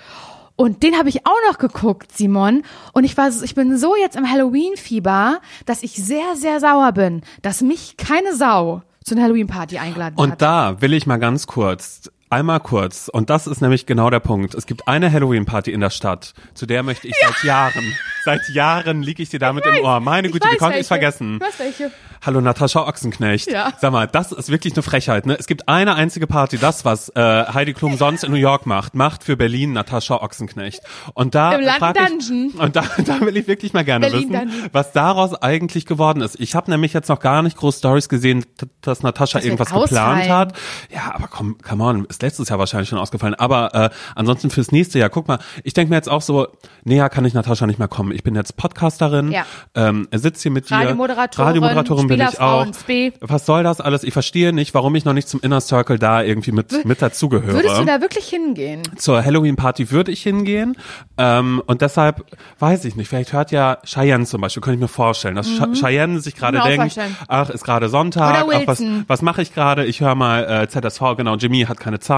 Und 0.61 0.83
den 0.83 0.99
habe 0.99 1.09
ich 1.09 1.27
auch 1.27 1.41
noch 1.49 1.57
geguckt, 1.57 2.13
Simon. 2.13 2.65
Und 2.93 3.05
ich 3.05 3.17
war, 3.17 3.31
ich 3.31 3.55
bin 3.55 3.79
so 3.79 3.97
jetzt 3.97 4.15
im 4.15 4.31
Halloween-Fieber, 4.31 5.41
dass 5.65 5.83
ich 5.83 5.93
sehr, 5.93 6.37
sehr 6.37 6.61
sauer 6.61 6.93
bin, 6.93 7.23
dass 7.41 7.63
mich 7.63 7.97
keine 7.97 8.35
Sau 8.37 8.83
zu 9.03 9.15
einer 9.15 9.25
Halloween-Party 9.25 9.79
eingeladen 9.79 10.17
Und 10.19 10.33
hat. 10.33 10.43
da 10.43 10.83
will 10.83 10.93
ich 10.93 11.07
mal 11.07 11.17
ganz 11.17 11.47
kurz, 11.47 12.11
einmal 12.31 12.61
kurz, 12.61 13.09
und 13.09 13.29
das 13.29 13.47
ist 13.47 13.61
nämlich 13.61 13.87
genau 13.87 14.09
der 14.09 14.21
Punkt. 14.21 14.55
Es 14.55 14.67
gibt 14.67 14.89
eine 14.89 15.13
Halloween-Party 15.13 15.73
in 15.73 15.81
der 15.81 15.91
Stadt, 15.91 16.33
zu 16.55 16.65
der 16.65 16.83
möchte 16.83 17.09
ich 17.09 17.15
seit 17.21 17.45
Jahren, 17.45 17.95
seit 18.25 18.49
Jahren 18.49 19.03
liege 19.03 19.23
ich 19.23 19.29
dir 19.29 19.41
damit 19.41 19.67
im 19.67 19.85
Ohr. 19.85 20.01
Meine 20.01 20.31
Güte, 20.31 20.49
wie 20.51 20.57
konnte 20.57 20.79
ich 20.79 20.87
vergessen? 20.87 21.41
Weißt 21.41 21.59
welche. 21.59 21.91
Hallo 22.23 22.43
Natascha 22.43 22.87
Ochsenknecht. 22.87 23.51
Ja. 23.51 23.73
Sag 23.79 23.93
mal, 23.93 24.07
das 24.07 24.31
ist 24.31 24.51
wirklich 24.51 24.75
eine 24.75 24.83
Frechheit. 24.83 25.25
Ne? 25.25 25.37
Es 25.39 25.47
gibt 25.47 25.69
eine 25.71 25.95
einzige 25.95 26.27
Party, 26.27 26.59
das 26.59 26.85
was 26.85 27.09
äh, 27.17 27.21
Heidi 27.21 27.73
Klum 27.73 27.97
sonst 27.97 28.25
in 28.25 28.31
New 28.31 28.37
York 28.37 28.67
macht, 28.67 28.95
macht 28.95 29.25
für 29.25 29.39
Berlin 29.39 29.73
Natascha 29.73 30.17
Ochsenknecht. 30.17 30.83
Und 31.15 31.35
da 31.35 31.55
Im 31.55 31.63
Land 31.63 31.81
Dungeon. 31.81 32.51
ich, 32.55 32.61
und 32.61 32.77
da, 32.77 32.85
da 33.07 33.21
will 33.23 33.37
ich 33.39 33.47
wirklich 33.47 33.73
mal 33.73 33.85
gerne 33.85 34.11
Berlin 34.11 34.29
wissen, 34.29 34.51
Dungeon. 34.51 34.69
was 34.73 34.93
daraus 34.93 35.35
eigentlich 35.35 35.87
geworden 35.87 36.21
ist. 36.21 36.39
Ich 36.39 36.55
habe 36.55 36.71
nämlich 36.71 36.93
jetzt 36.93 37.09
noch 37.09 37.21
gar 37.21 37.43
nicht 37.43 37.57
groß 37.57 37.79
Stories 37.79 38.11
gesehen, 38.11 38.45
dass 38.83 39.03
Natascha 39.03 39.39
Das 39.39 39.47
irgendwas 39.47 39.73
geplant 39.73 40.29
hat. 40.29 40.53
Ja, 40.95 41.15
aber 41.15 41.27
komm, 41.27 41.57
come 41.67 41.83
on, 41.83 42.05
ist 42.05 42.20
letztes 42.23 42.49
Jahr 42.49 42.59
wahrscheinlich 42.59 42.89
schon 42.89 42.99
ausgefallen. 42.99 43.35
Aber 43.35 43.75
äh, 43.75 43.91
ansonsten 44.15 44.51
fürs 44.51 44.73
nächste 44.73 44.99
Jahr, 44.99 45.11
guck 45.11 45.29
mal, 45.29 45.39
ich 45.65 45.75
denke 45.75 45.91
mir 45.91 45.97
jetzt 45.97 46.09
auch 46.09 46.23
so, 46.23 46.49
näher 46.85 47.09
kann 47.09 47.25
ich 47.25 47.35
Natascha 47.35 47.67
nicht 47.67 47.79
mehr 47.79 47.89
kommen. 47.89 48.13
Ich 48.13 48.23
bin 48.23 48.35
jetzt 48.35 48.57
Podcasterin, 48.57 49.33
Ja. 49.33 49.45
ähm, 49.75 50.09
sitze 50.13 50.43
hier 50.45 50.53
mit 50.53 50.71
dir, 50.71 50.77
Radiomoderatorin, 50.77 51.47
Radiomoderatorin 51.47 52.09
bin 52.09 52.21
ich 52.21 52.41
auch. 52.41 52.67
Was 53.21 53.47
soll 53.47 53.63
das 53.63 53.81
alles? 53.81 54.05
Ich 54.05 54.13
verstehe 54.13 54.53
nicht, 54.53 54.75
warum 54.75 54.95
ich 54.95 55.05
noch 55.05 55.13
nicht 55.13 55.29
zum 55.29 55.41
Inner 55.41 55.61
Circle 55.61 55.99
da 55.99 56.23
irgendwie 56.23 56.53
mit, 56.53 56.85
mit 56.85 57.03
dazugehöre. 57.03 57.55
Würdest 57.55 57.79
du 57.79 57.85
da 57.85 58.01
wirklich 58.01 58.27
hingehen? 58.29 58.83
Zur 58.97 59.25
Halloween-Party 59.25 59.91
würde 59.91 60.13
ich 60.13 60.23
hingehen. 60.23 60.77
Ähm, 61.19 61.63
und 61.67 61.83
deshalb 61.83 62.25
weiß 62.59 62.85
ich 62.85 62.97
nicht. 62.97 63.09
Vielleicht 63.09 63.33
hört 63.33 63.51
ja 63.51 63.79
Cheyenne 63.85 64.25
zum 64.27 64.41
Beispiel, 64.41 64.63
könnte 64.63 64.77
ich 64.77 64.81
mir 64.81 64.89
vorstellen, 64.89 65.37
dass 65.37 65.49
mhm. 65.49 65.75
Cheyenne 65.75 66.21
sich 66.21 66.35
gerade 66.35 66.61
denkt, 66.61 66.99
ach, 67.29 67.51
ist 67.51 67.65
gerade 67.65 67.89
Sonntag, 67.89 68.45
ach, 68.49 68.67
was, 68.67 68.83
was 69.07 69.23
mache 69.23 69.43
ich 69.43 69.55
gerade? 69.55 69.85
Ich 69.85 70.01
höre 70.01 70.15
mal 70.15 70.45
äh, 70.45 70.69
ZSV, 70.69 71.17
genau, 71.17 71.37
Jimmy 71.37 71.63
hat 71.63 71.81
keine 71.81 72.01
Zeit, 72.01 72.10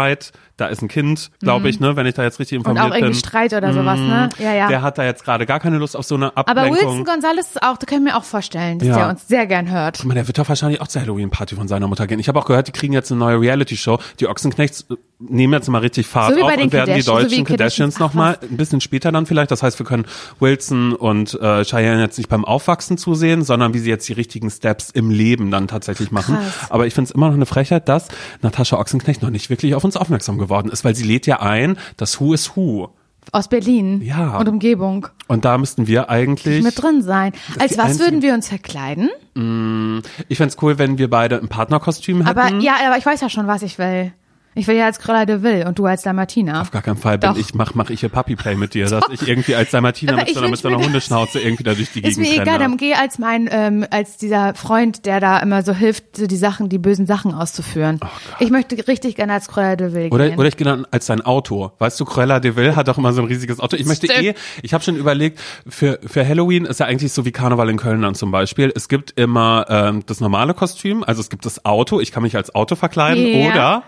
da 0.57 0.66
ist 0.66 0.80
ein 0.82 0.88
Kind, 0.88 1.30
glaube 1.40 1.68
ich, 1.68 1.80
ne, 1.80 1.97
wenn 1.97 2.07
ich 2.07 2.14
da 2.14 2.22
jetzt 2.22 2.38
richtig 2.38 2.59
Mhm. 2.59 2.64
Und 2.66 2.70
informiert 2.72 2.93
auch 2.93 2.97
irgendwie 2.97 3.12
bin. 3.12 3.18
Streit 3.18 3.53
oder 3.53 3.72
sowas, 3.72 3.99
ne? 3.99 4.28
Ja, 4.38 4.53
ja. 4.55 4.68
Der 4.68 4.82
hat 4.82 4.99
da 4.99 5.05
jetzt 5.05 5.24
gerade 5.24 5.45
gar 5.47 5.59
keine 5.61 5.78
Lust 5.78 5.97
auf 5.97 6.05
so 6.05 6.14
eine 6.14 6.36
Aber 6.36 6.49
Ablenkung. 6.51 6.76
Wilson 6.76 7.05
Gonzalez 7.05 7.47
ist 7.49 7.62
auch, 7.62 7.76
da 7.76 7.86
können 7.86 8.05
wir 8.05 8.16
auch 8.16 8.24
vorstellen, 8.24 8.78
dass 8.78 8.88
Ja. 8.88 8.97
der 8.97 9.09
uns 9.09 9.26
sehr 9.28 9.47
gern 9.47 9.70
hört. 9.70 9.99
Guck 9.99 10.07
mal, 10.07 10.14
der 10.14 10.26
wird 10.26 10.38
doch 10.38 10.49
wahrscheinlich 10.49 10.80
auch 10.80 10.88
zur 10.88 11.03
Halloween-Party 11.03 11.57
von 11.57 11.68
seiner 11.68 11.86
Mutter 11.88 12.07
gehen. 12.07 12.18
Ich 12.20 12.28
habe 12.28 12.38
auch 12.38 12.47
gehört, 12.47 12.68
die 12.68 12.72
kriegen 12.72 12.93
jetzt 12.93 13.11
eine 13.11 13.18
neue 13.18 13.40
Reality-Show. 13.40 13.99
Die 14.20 14.28
Ochsenknechts 14.28 14.86
nehmen 15.29 15.53
jetzt 15.53 15.68
mal 15.68 15.79
richtig 15.79 16.07
Fahrt 16.07 16.35
So 16.35 16.43
auf 16.43 16.57
und 16.57 16.73
werden 16.73 16.95
die 16.95 17.03
so 17.03 17.12
deutschen 17.12 17.31
wie 17.39 17.45
Kardashians 17.45 17.99
nochmal 17.99 18.39
ein 18.43 18.57
bisschen 18.57 18.81
später 18.81 19.12
dann 19.12 19.27
vielleicht. 19.27 19.51
Das 19.51 19.62
heißt, 19.62 19.79
wir 19.79 19.87
können 19.87 20.07
Wilson 20.41 20.95
und 20.95 21.35
äh, 21.41 21.64
Cheyenne 21.64 22.01
jetzt 22.01 22.18
nicht 22.18 22.29
beim 22.29 22.45
Aufwachsen 22.45 22.99
zusehen, 22.99 23.43
sondern 23.43 23.75
wie 23.75 23.79
sie 23.79 23.91
jetzt 23.91 24.09
die 24.09 24.12
richtigen 24.12 24.51
Steps 24.51 24.91
im 24.91 25.11
Leben 25.11 25.51
dann 25.51 25.68
tatsächlich 25.68 26.11
machen. 26.11 26.37
Krass. 26.37 26.70
Aber 26.70 26.87
ich 26.87 26.95
finde 26.95 27.09
es 27.09 27.14
immer 27.14 27.29
noch 27.29 27.35
eine 27.35 27.47
Frechheit, 27.47 27.89
dass 27.89 28.09
Natascha 28.43 28.79
Ochsenknecht 28.79 29.23
noch 29.23 29.31
nicht 29.31 29.51
wirklich 29.51 29.75
auf 29.75 29.85
uns 29.85 29.97
aufmerksam 29.97 30.39
geworden 30.39 30.70
ist, 30.70 30.85
weil 30.85 30.95
sie 30.95 31.05
lädt 31.05 31.27
ja 31.27 31.41
ein, 31.41 31.77
das 31.97 32.20
Who 32.20 32.35
is 32.35 32.57
Who. 32.57 32.91
Aus 33.31 33.49
Berlin 33.49 34.03
Ja. 34.03 34.37
und 34.39 34.49
Umgebung. 34.49 35.07
Und 35.29 35.45
da 35.45 35.57
müssten 35.57 35.87
wir 35.87 36.11
eigentlich... 36.11 36.62
Mit 36.64 36.83
drin 36.83 37.03
sein. 37.03 37.33
Als 37.61 37.79
was 37.79 38.01
würden 38.01 38.20
wir 38.20 38.35
uns 38.35 38.49
verkleiden? 38.49 39.11
Ich 40.29 40.37
fänd's 40.39 40.57
cool, 40.61 40.79
wenn 40.79 40.99
wir 40.99 41.09
beide 41.09 41.39
ein 41.39 41.49
Partnerkostüm 41.49 42.27
hätten. 42.27 42.37
Aber 42.39 42.53
ja, 42.57 42.75
aber 42.85 42.99
ich 42.99 43.07
weiß 43.07 43.20
ja 43.20 43.31
schon, 43.31 43.47
was 43.47 43.62
ich 43.62 43.79
will. 43.79 44.12
Ich 44.55 44.66
will 44.66 44.76
ja 44.76 44.84
als 44.84 44.98
Cruella 44.98 45.24
de 45.24 45.42
Vil 45.42 45.64
und 45.66 45.78
du 45.78 45.86
als 45.86 46.03
Dalmatiner. 46.03 46.61
Auf 46.61 46.70
gar 46.70 46.82
keinen 46.82 46.98
Fall 46.98 47.16
bin 47.16 47.30
Doch. 47.30 47.38
ich, 47.38 47.55
mach, 47.55 47.74
mach 47.74 47.88
ich 47.88 48.00
hier 48.00 48.11
Puppy 48.11 48.36
Play 48.36 48.55
mit 48.55 48.74
dir, 48.74 48.84
dass 48.86 49.05
ich 49.11 49.26
irgendwie 49.26 49.55
als 49.55 49.70
Dalmatiner 49.70 50.16
mit 50.16 50.28
ich 50.28 50.34
so, 50.34 50.40
einer- 50.40 50.50
mit 50.50 50.59
so 50.61 50.68
einer 50.68 50.76
Hundeschnauze 50.78 51.40
irgendwie 51.40 51.62
da 51.64 51.72
durch 51.74 51.90
die 51.92 52.00
Ist 52.05 52.16
Gegend 52.18 52.36
mir 52.36 52.42
egal, 52.42 52.59
dann 52.59 52.76
geh 52.76 52.92
als 52.94 53.18
mein, 53.18 53.48
ähm, 53.50 53.86
als 53.90 54.18
dieser 54.18 54.55
Freund, 54.55 55.07
der 55.07 55.20
da 55.20 55.38
immer 55.38 55.62
so 55.62 55.72
hilft, 55.72 56.16
so 56.18 56.26
die 56.26 56.36
Sachen, 56.36 56.68
die 56.68 56.76
bösen 56.78 57.07
Sachen 57.07 57.32
auszuführen. 57.32 57.98
ich 58.40 58.50
möchte 58.50 58.76
richtig 58.88 59.16
gerne 59.16 59.32
als 59.32 59.48
Cruella 59.48 59.76
de 59.76 59.94
Vil 59.94 60.09
Oh 60.11 60.14
Oder, 60.16 60.28
gehen. 60.28 60.38
oder 60.38 60.48
ich 60.48 60.57
gehe 60.59 60.66
dann 60.66 60.86
als 60.90 61.07
dein 61.07 61.22
Auto. 61.22 61.72
Weißt 61.78 61.98
du, 61.98 62.05
Cruella 62.05 62.38
de 62.38 62.55
Vil 62.55 62.76
hat 62.76 62.88
doch 62.88 62.98
immer 62.98 63.14
so 63.14 63.22
ein 63.22 63.28
riesiges 63.28 63.59
Auto. 63.59 63.76
Ich 63.76 63.86
möchte 63.86 64.07
Stimmt. 64.07 64.22
eh, 64.22 64.34
ich 64.62 64.74
habe 64.74 64.84
schon 64.84 64.96
überlegt, 64.96 65.40
für, 65.66 65.98
für 66.05 66.28
Halloween 66.28 66.66
ist 66.66 66.78
ja 66.80 66.84
eigentlich 66.86 67.12
so 67.14 67.24
wie 67.24 67.32
Karneval 67.32 67.70
in 67.70 67.78
Köln 67.78 68.03
dann 68.03 68.14
zum 68.14 68.30
Beispiel. 68.30 68.70
Es 68.74 68.88
gibt 68.88 69.12
immer 69.18 69.64
ähm, 69.70 70.03
das 70.05 70.20
normale 70.20 70.53
Kostüm, 70.53 71.03
also 71.05 71.22
es 71.22 71.30
gibt 71.30 71.46
das 71.46 71.64
Auto, 71.64 72.00
ich 72.00 72.12
kann 72.12 72.22
mich 72.22 72.36
als 72.36 72.55
Auto 72.55 72.74
verkleiden. 72.76 73.24
Ja. 73.26 73.50
Oder 73.50 73.82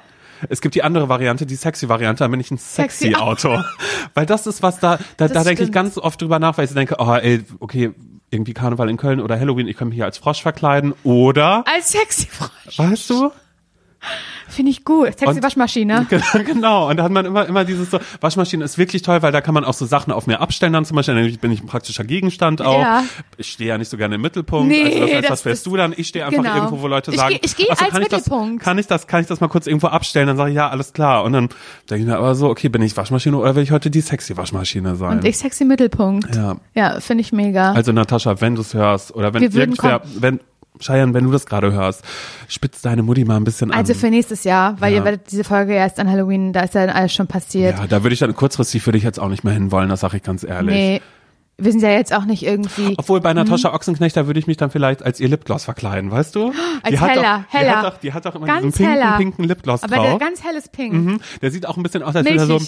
es 0.49 0.61
gibt 0.61 0.75
die 0.75 0.83
andere 0.83 1.09
Variante, 1.09 1.47
die 1.47 1.57
sexy 1.57 1.89
Variante, 1.89 2.25
dann 2.25 2.31
bin 2.31 2.41
ich 2.41 2.51
ein 2.51 2.59
sexy, 2.59 3.05
Sexy 3.07 3.17
Auto. 3.17 3.63
weil 4.15 4.27
das 4.27 4.47
ist 4.47 4.63
was 4.63 4.81
da, 4.81 4.99
da, 5.17 5.29
da 5.29 5.45
denke 5.45 5.65
ich 5.65 5.73
ganz 5.73 5.99
oft 5.99 6.21
drüber 6.21 6.39
nach, 6.39 6.59
weil 6.59 6.67
ich 6.67 6.73
denke, 6.73 6.97
oh 6.99 7.15
ey, 7.15 7.45
okay, 7.61 7.93
irgendwie 8.31 8.55
Karneval 8.55 8.91
in 8.91 8.97
Köln 8.97 9.21
oder 9.21 9.39
Halloween, 9.39 9.69
ich 9.69 9.77
kann 9.77 9.89
mich 9.89 9.97
hier 9.97 10.05
als 10.05 10.19
Frosch 10.19 10.43
verkleiden. 10.43 10.95
Oder, 11.05 11.65
als 11.67 11.93
sexy 11.93 12.27
Frosch. 12.27 12.79
weißt 12.79 13.11
du? 13.11 13.31
Finde 14.49 14.71
ich 14.71 14.85
gut. 14.85 15.07
Sexy 15.19 15.27
Und- 15.37 15.43
Waschmaschine. 15.43 16.07
Genau, 16.15 16.45
genau. 16.45 16.91
Und 16.91 16.97
da 16.99 17.05
hat 17.05 17.11
man 17.13 17.25
immer, 17.25 17.47
immer 17.47 17.65
dieses 17.65 17.91
so, 17.91 17.99
Waschmaschine 18.21 18.65
ist 18.65 18.79
wirklich 18.79 19.03
toll, 19.03 19.23
weil 19.23 19.33
da 19.33 19.41
kann 19.41 19.55
man 19.55 19.65
auch 19.65 19.73
so 19.75 19.87
Sachen 19.87 20.13
auf 20.13 20.27
mir 20.27 20.41
abstellen 20.41 20.73
dann 20.73 20.85
zum 20.85 20.97
Beispiel. 20.97 21.15
Dann 21.15 21.37
bin 21.39 21.51
ich 21.53 21.63
ein 21.63 21.67
praktischer 21.67 22.05
Gegenstand 22.05 22.63
auch. 22.63 22.81
Ja. 22.81 23.05
Ich 23.37 23.51
stehe 23.53 23.69
ja 23.71 23.79
nicht 23.79 23.89
so 23.91 23.97
gerne 23.97 24.15
im 24.17 24.21
Mittelpunkt. 24.21 24.69
Nee, 24.69 24.85
also 24.85 25.07
das 25.15 25.23
das 25.23 25.31
was 25.31 25.45
wärst 25.45 25.67
du 25.67 25.77
dann? 25.77 25.95
Ich 25.97 26.09
stehe 26.09 26.25
einfach 26.27 26.43
genau. 26.43 26.55
irgendwo, 26.57 26.83
wo 26.83 26.87
Leute 26.89 27.13
sagen, 27.13 27.35
geh- 27.35 27.41
ich 27.45 27.57
geh 27.57 27.67
"Ach 27.71 27.77
so, 27.79 27.85
als 27.85 27.93
kann 27.95 28.03
ich 28.03 28.09
das, 28.09 28.27
Mittelpunkt." 28.27 28.63
kann 28.63 28.79
ich 28.79 28.87
das, 28.87 29.07
kann 29.07 29.21
ich 29.23 29.27
das 29.27 29.41
mal 29.41 29.49
kurz 29.49 29.67
irgendwo 29.67 29.89
abstellen? 29.89 30.27
Dann 30.27 30.37
sage 30.37 30.51
ich, 30.51 30.57
ja, 30.57 30.69
alles 30.69 30.93
klar. 30.93 31.25
Und 31.25 31.33
dann 31.33 31.49
denke 31.91 32.03
ich 32.03 32.07
mir 32.09 32.17
aber 32.17 32.35
so, 32.35 32.49
okay, 32.49 32.69
bin 32.69 32.83
ich 32.83 32.97
Waschmaschine 32.97 33.37
oder 33.37 33.55
will 33.57 33.63
ich 33.63 33.71
heute 33.73 33.91
die 33.91 34.01
sexy 34.01 34.37
Waschmaschine 34.37 34.97
sein? 34.97 35.19
Und 35.19 35.25
ich 35.25 35.39
sexy 35.39 35.65
Mittelpunkt. 35.65 36.35
Ja. 36.35 36.57
Ja, 36.75 37.01
finde 37.01 37.23
ich 37.23 37.33
mega. 37.33 37.73
Also 37.73 37.93
Natascha, 37.93 38.41
wenn 38.41 38.55
du 38.55 38.61
es 38.61 38.75
hörst 38.75 39.15
oder 39.15 39.33
wenn 39.35 39.43
irgendwer, 39.43 40.03
wenn, 40.19 40.41
Cheyenne, 40.81 41.15
wenn 41.15 41.25
du 41.25 41.31
das 41.31 41.47
gerade 41.47 41.73
hörst, 41.73 42.03
spitz 42.49 42.83
deine 42.83 43.03
Mutti 43.03 43.25
mal 43.25 43.37
ein 43.37 43.45
bisschen 43.45 43.71
an. 43.71 43.79
also 43.79 43.95
für 43.95 44.11
nächstes 44.11 44.45
Jahr, 44.45 44.81
weil 44.81 44.93
Ja. 44.93 44.99
ihr 44.99 45.05
werdet 45.05 45.31
diese 45.31 45.45
Folge 45.45 45.73
erst 45.73 46.01
an 46.01 46.11
Halloween, 46.11 46.53
da 46.53 46.61
ist 46.63 46.75
ja 46.75 46.87
alles 46.87 47.13
schon 47.15 47.27
passiert. 47.27 47.79
ja, 47.79 47.87
da 47.87 48.03
würde 48.03 48.15
ich 48.15 48.21
dann 48.21 48.35
kurzfristig 48.35 48.85
würde 48.87 48.99
ich 48.99 49.05
jetzt 49.05 49.21
auch 49.21 49.29
nicht 49.29 49.45
mehr 49.45 49.53
hinwollen, 49.55 49.89
das 49.89 50.01
sage 50.01 50.17
ich 50.17 50.23
ganz 50.25 50.43
ehrlich. 50.43 50.75
nee, 50.75 51.03
wir 51.57 51.71
sind 51.71 51.83
ja 51.83 51.91
jetzt 51.91 52.13
auch 52.13 52.25
nicht 52.25 52.43
irgendwie. 52.43 52.95
Obwohl 52.99 53.21
bei 53.21 53.33
Natascha 53.33 53.73
Ochsenknecht, 53.73 54.17
da 54.17 54.27
würde 54.27 54.41
ich 54.41 54.49
mich 54.49 54.57
dann 54.57 54.71
vielleicht 54.73 55.05
als 55.05 55.21
ihr 55.21 55.29
Lipgloss 55.29 55.63
verkleiden, 55.65 56.11
weißt 56.11 56.35
du? 56.35 56.49
Als 56.83 56.91
die 56.91 56.99
hat 56.99 57.11
heller, 57.11 57.23
doch, 57.23 57.51
Die 57.53 57.57
heller. 57.59 57.83
hat 57.83 58.03
die 58.03 58.13
hat 58.13 58.27
doch 58.27 58.35
immer 58.35 58.47
Ganz 58.47 58.63
diesen 58.63 58.77
pinken, 58.79 58.93
heller. 59.03 59.17
pinken 59.17 59.45
Lipgloss 59.45 59.85
Aber 59.85 59.95
der 59.95 60.11
drauf. 60.11 60.19
ganz 60.19 60.43
helles 60.43 60.69
Pink. 60.69 60.93
Mhm. 60.93 61.21
Der 61.43 61.53
sieht 61.53 61.67
auch 61.69 61.77
ein 61.77 61.85
bisschen 61.85 62.03
aus, 62.03 62.17
als 62.17 62.27
würde 62.29 62.41
er 62.41 62.47
so. 62.47 62.59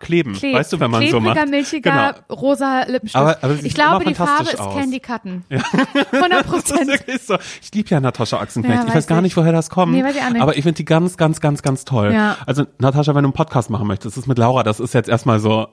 Kleben, 0.00 0.34
Kleb- 0.34 0.54
weißt 0.54 0.72
du, 0.72 0.80
wenn 0.80 0.90
man 0.90 1.02
so 1.06 1.18
klebriger, 1.18 1.34
macht. 1.42 1.50
milchiger, 1.50 2.14
Genau. 2.28 2.40
rosa 2.40 2.82
Lippenstift. 2.82 3.16
Aber- 3.16 3.38
aber 3.42 3.54
ich 3.62 3.74
glaube, 3.74 4.04
die 4.04 4.14
Farbe 4.14 4.44
ist 4.50 4.60
aus. 4.60 4.74
Candy 4.76 5.00
Cotton. 5.00 5.44
100 5.50 5.62
Das 6.30 6.40
ist 6.40 6.46
Prozent. 6.46 6.88
wirklich 6.88 7.22
so. 7.22 7.36
Ich 7.62 7.72
liebe 7.74 7.88
ja 7.90 8.00
Natascha 8.00 8.40
Ochsenknecht. 8.40 8.82
Ja, 8.82 8.88
ich 8.88 8.94
weiß 8.94 9.06
gar 9.06 9.18
ich. 9.18 9.22
nicht, 9.22 9.36
woher 9.36 9.52
das 9.52 9.70
kommt. 9.70 9.92
Nee, 9.92 10.04
weiß 10.04 10.14
ich 10.16 10.22
auch 10.22 10.30
nicht. 10.30 10.42
Aber 10.42 10.56
ich 10.56 10.62
finde 10.62 10.76
die 10.76 10.84
ganz, 10.84 11.16
ganz, 11.16 11.40
ganz, 11.40 11.62
ganz 11.62 11.84
toll. 11.84 12.12
Ja. 12.12 12.36
Also 12.46 12.64
Natascha, 12.78 13.14
wenn 13.14 13.22
du 13.22 13.28
einen 13.28 13.32
Podcast 13.32 13.70
machen 13.70 13.86
möchtest, 13.86 14.16
das 14.16 14.22
ist 14.24 14.26
mit 14.28 14.38
Laura, 14.38 14.62
das 14.62 14.80
ist 14.80 14.94
jetzt 14.94 15.08
erstmal 15.08 15.40
so. 15.40 15.68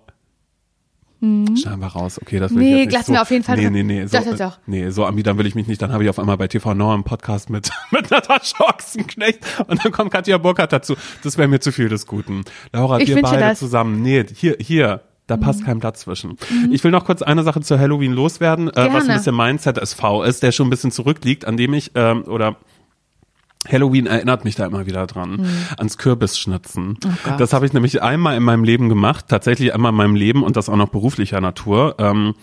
Schneiden 1.21 1.79
wir 1.79 1.87
raus. 1.87 2.19
Okay, 2.21 2.39
das 2.39 2.53
will 2.53 2.61
ich 2.61 2.67
Mhm. 2.67 2.73
Nee, 2.73 2.77
jetzt 2.81 2.85
nicht 2.87 2.93
lassen 2.93 3.05
so, 3.07 3.13
wir 3.13 3.21
auf 3.21 3.31
jeden 3.31 3.43
Fall 3.43 3.57
Nee, 3.57 3.69
nee, 3.69 3.83
nee. 3.83 4.05
So, 4.05 4.17
Doch, 4.17 4.25
doch, 4.25 4.37
doch. 4.37 4.59
Nee, 4.67 4.89
so 4.89 5.03
ermidern 5.03 5.37
will 5.37 5.45
ich 5.45 5.55
mich 5.55 5.65
nicht. 5.67 5.81
Dann 5.81 5.91
habe 5.91 6.03
ich 6.03 6.09
auf 6.09 6.19
einmal 6.19 6.37
bei 6.37 6.47
TV 6.47 6.73
Now 6.73 6.93
einen 6.93 7.03
Podcast 7.03 7.49
mit, 7.49 7.71
mit 7.91 8.11
Natascha 8.11 8.63
Ochsenknecht 8.65 9.39
und 9.67 9.83
dann 9.83 9.91
kommt 9.91 10.11
Katja 10.11 10.37
Burkhardt 10.37 10.73
dazu. 10.73 10.95
Das 11.23 11.37
wäre 11.37 11.47
mir 11.47 11.59
zu 11.59 11.71
viel 11.71 11.89
des 11.89 12.05
Guten. 12.05 12.43
Laura, 12.73 12.99
Ich 12.99 13.07
wir 13.09 13.21
beide 13.21 13.39
das. 13.39 13.61
Mhm. 13.61 13.65
zusammen. 13.65 14.01
Nee, 14.01 14.25
hier, 14.33 14.57
hier. 14.59 15.01
Da 15.27 15.37
passt 15.37 15.65
kein 15.65 15.79
Platz 15.79 16.01
zwischen. 16.01 16.37
Ich 16.69 16.83
will 16.83 16.91
noch 16.91 17.03
kurz 17.03 17.23
eine 17.23 17.41
Sache 17.41 17.59
zu 17.61 17.79
Halloween 17.79 18.11
loswerden, 18.13 18.69
äh, 18.69 18.93
was 18.93 19.09
ein 19.09 19.15
bisschen 19.15 19.33
mein 19.33 19.57
ZSV 19.57 20.03
ist, 20.23 20.43
der 20.43 20.51
schon 20.51 20.67
ein 20.67 20.69
bisschen 20.69 20.91
zurückliegt, 20.91 21.45
an 21.45 21.57
dem 21.57 21.73
ich, 21.73 21.93
ähm, 21.95 22.25
oder 22.25 22.57
Halloween 23.69 24.05
erinnert 24.05 24.45
mich 24.45 24.55
da 24.55 24.65
immer 24.65 24.85
wieder 24.85 25.07
dran, 25.07 25.45
ans 25.77 25.97
Kürbisschnitzen. 25.97 26.87
Mhm. 26.87 26.97
Oh 27.03 27.37
das 27.37 27.53
habe 27.53 27.65
ich 27.65 27.73
nämlich 27.73 28.01
einmal 28.01 28.35
in 28.37 28.43
meinem 28.43 28.63
Leben 28.63 28.89
gemacht, 28.89 29.25
tatsächlich 29.27 29.73
einmal 29.73 29.91
in 29.91 29.97
meinem 29.97 30.15
Leben 30.15 30.43
und 30.43 30.55
das 30.57 30.69
auch 30.69 30.75
noch 30.75 30.89
beruflicher 30.89 31.41
Natur. 31.41 31.95
Ähm, 31.99 32.33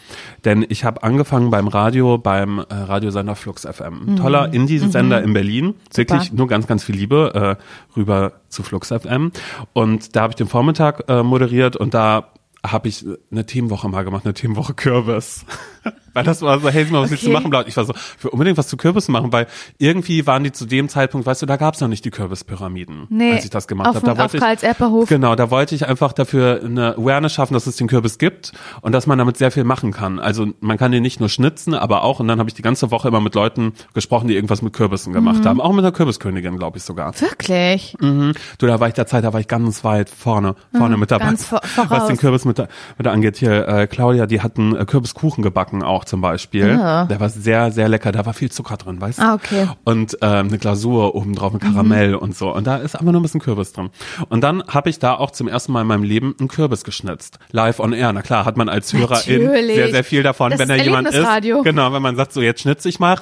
denn 0.44 0.64
ich 0.68 0.84
habe 0.84 1.02
angefangen 1.02 1.50
beim 1.50 1.68
Radio, 1.68 2.18
beim 2.18 2.58
äh, 2.58 2.64
Radiosender 2.70 3.36
Flux 3.36 3.62
FM. 3.62 4.16
Toller 4.16 4.52
Indie-Sender 4.52 5.22
in 5.22 5.32
Berlin. 5.32 5.74
Wirklich 5.94 6.32
nur 6.32 6.48
ganz, 6.48 6.66
ganz 6.66 6.84
viel 6.84 6.96
Liebe 6.96 7.58
äh, 7.58 7.98
rüber 7.98 8.32
zu 8.48 8.62
Flux 8.62 8.88
FM. 8.88 9.32
Und 9.72 10.16
da 10.16 10.22
habe 10.22 10.32
ich 10.32 10.36
den 10.36 10.48
Vormittag 10.48 11.08
äh, 11.08 11.22
moderiert 11.22 11.76
und 11.76 11.94
da 11.94 12.32
habe 12.64 12.88
ich 12.88 13.04
eine 13.30 13.44
Themenwoche 13.44 13.88
mal 13.88 14.04
gemacht, 14.04 14.24
eine 14.24 14.34
Themenwoche 14.34 14.74
Kürbis. 14.74 15.44
weil 16.14 16.24
das 16.24 16.42
war 16.42 16.60
so, 16.60 16.68
hey, 16.68 16.84
mal, 16.86 17.02
was 17.02 17.10
willst 17.10 17.22
du 17.24 17.28
Okay. 17.28 17.34
machen? 17.38 17.50
Blau? 17.50 17.62
Ich 17.66 17.76
war 17.76 17.84
so, 17.84 17.92
ich 18.18 18.24
will 18.24 18.30
unbedingt 18.30 18.58
was 18.58 18.68
zu 18.68 18.76
Kürbissen 18.76 19.12
machen, 19.12 19.32
weil 19.32 19.46
irgendwie 19.78 20.26
waren 20.26 20.44
die 20.44 20.52
zu 20.52 20.66
dem 20.66 20.88
Zeitpunkt, 20.88 21.26
weißt 21.26 21.42
du, 21.42 21.46
da 21.46 21.56
gab's 21.56 21.80
noch 21.80 21.88
nicht 21.88 22.04
die 22.04 22.10
Kürbispyramiden, 22.10 23.06
Nee, 23.10 23.32
als 23.32 23.44
ich 23.44 23.50
das 23.50 23.66
gemacht 23.68 23.88
habe. 23.88 24.00
Da 24.00 24.16
wollte 24.18 24.38
auf 24.44 25.02
ich, 25.02 25.08
genau, 25.08 25.34
da 25.34 25.50
wollte 25.50 25.74
ich 25.74 25.86
einfach 25.88 26.12
dafür 26.12 26.60
eine 26.64 26.96
Awareness 26.96 27.32
schaffen, 27.32 27.54
dass 27.54 27.66
es 27.66 27.76
den 27.76 27.88
Kürbis 27.88 28.18
gibt 28.18 28.52
und 28.82 28.92
dass 28.92 29.06
man 29.06 29.18
damit 29.18 29.36
sehr 29.36 29.50
viel 29.50 29.64
machen 29.64 29.92
kann. 29.92 30.18
Also 30.18 30.48
man 30.60 30.78
kann 30.78 30.92
den 30.92 31.02
nicht 31.02 31.20
nur 31.20 31.28
schnitzen, 31.28 31.74
aber 31.74 32.02
auch, 32.04 32.20
und 32.20 32.28
dann 32.28 32.38
habe 32.38 32.48
ich 32.48 32.54
die 32.54 32.62
ganze 32.62 32.90
Woche 32.90 33.08
immer 33.08 33.20
mit 33.20 33.34
Leuten 33.34 33.72
gesprochen, 33.94 34.28
die 34.28 34.34
irgendwas 34.34 34.62
mit 34.62 34.72
Kürbissen 34.72 35.12
gemacht 35.12 35.40
Mhm. 35.44 35.48
haben. 35.48 35.60
Auch 35.60 35.70
mit 35.72 35.84
einer 35.84 35.92
Kürbiskönigin, 35.92 36.58
glaube 36.58 36.78
ich 36.78 36.84
sogar. 36.84 37.18
Wirklich? 37.20 37.96
Mhm. 38.00 38.32
Du, 38.58 38.66
da 38.66 38.80
war 38.80 38.88
ich 38.88 38.94
der 38.94 39.06
Zeit, 39.06 39.24
da 39.24 39.32
war 39.32 39.40
ich 39.40 39.48
ganz 39.48 39.84
weit 39.84 40.10
vorne, 40.10 40.54
vorne 40.76 40.96
mit 40.96 41.10
dabei. 41.10 41.24
Mhm, 41.24 41.28
ganz 41.30 41.44
vor- 41.46 41.60
voraus. 41.64 41.90
Was 41.90 42.06
den 42.08 42.16
Kürbis 42.18 42.44
mit, 42.44 42.58
mit 42.98 43.06
angeht. 43.06 43.36
Hier, 43.36 43.66
äh, 43.68 43.86
Claudia, 43.86 44.26
die 44.26 44.40
hatten 44.40 44.76
äh, 44.76 44.84
Kürbiskuchen 44.84 45.42
gebacken 45.42 45.71
auch 45.80 46.04
zum 46.04 46.20
Beispiel. 46.20 46.72
Ah. 46.72 47.06
Der 47.06 47.20
war 47.20 47.28
sehr, 47.30 47.70
sehr 47.70 47.88
lecker. 47.88 48.10
Da 48.10 48.26
war 48.26 48.34
viel 48.34 48.50
Zucker 48.50 48.76
drin, 48.76 49.00
weißt 49.00 49.18
du? 49.20 49.22
Ah, 49.22 49.34
okay. 49.34 49.68
Und 49.84 50.18
ähm, 50.20 50.48
eine 50.48 50.58
Glasur 50.58 51.14
obendrauf 51.14 51.52
mit 51.52 51.62
Mhm. 51.62 51.68
Karamell 51.72 52.14
und 52.16 52.36
so. 52.36 52.52
Und 52.52 52.66
da 52.66 52.78
ist 52.78 52.96
einfach 52.96 53.12
nur 53.12 53.20
ein 53.20 53.22
bisschen 53.22 53.40
Kürbis 53.40 53.72
drin. 53.72 53.90
Und 54.28 54.40
dann 54.42 54.64
habe 54.66 54.90
ich 54.90 54.98
da 54.98 55.14
auch 55.14 55.30
zum 55.30 55.46
ersten 55.46 55.70
Mal 55.72 55.82
in 55.82 55.86
meinem 55.86 56.02
Leben 56.02 56.34
einen 56.38 56.48
Kürbis 56.48 56.82
geschnitzt. 56.82 57.38
Live 57.52 57.78
on 57.78 57.92
air. 57.92 58.12
Na 58.12 58.22
klar, 58.22 58.44
hat 58.44 58.56
man 58.56 58.68
als 58.68 58.92
Hörerin 58.92 59.44
Natürlich. 59.44 59.76
sehr, 59.76 59.90
sehr 59.92 60.04
viel 60.04 60.22
davon, 60.22 60.50
Das 60.50 60.58
wenn 60.58 60.68
da 60.68 60.74
jemand 60.74 61.08
ist. 61.08 61.24
Genau, 61.62 61.92
wenn 61.92 62.02
man 62.02 62.16
sagt, 62.16 62.32
so 62.32 62.42
jetzt 62.42 62.62
schnitze 62.62 62.88
ich 62.88 62.98
mal, 62.98 63.16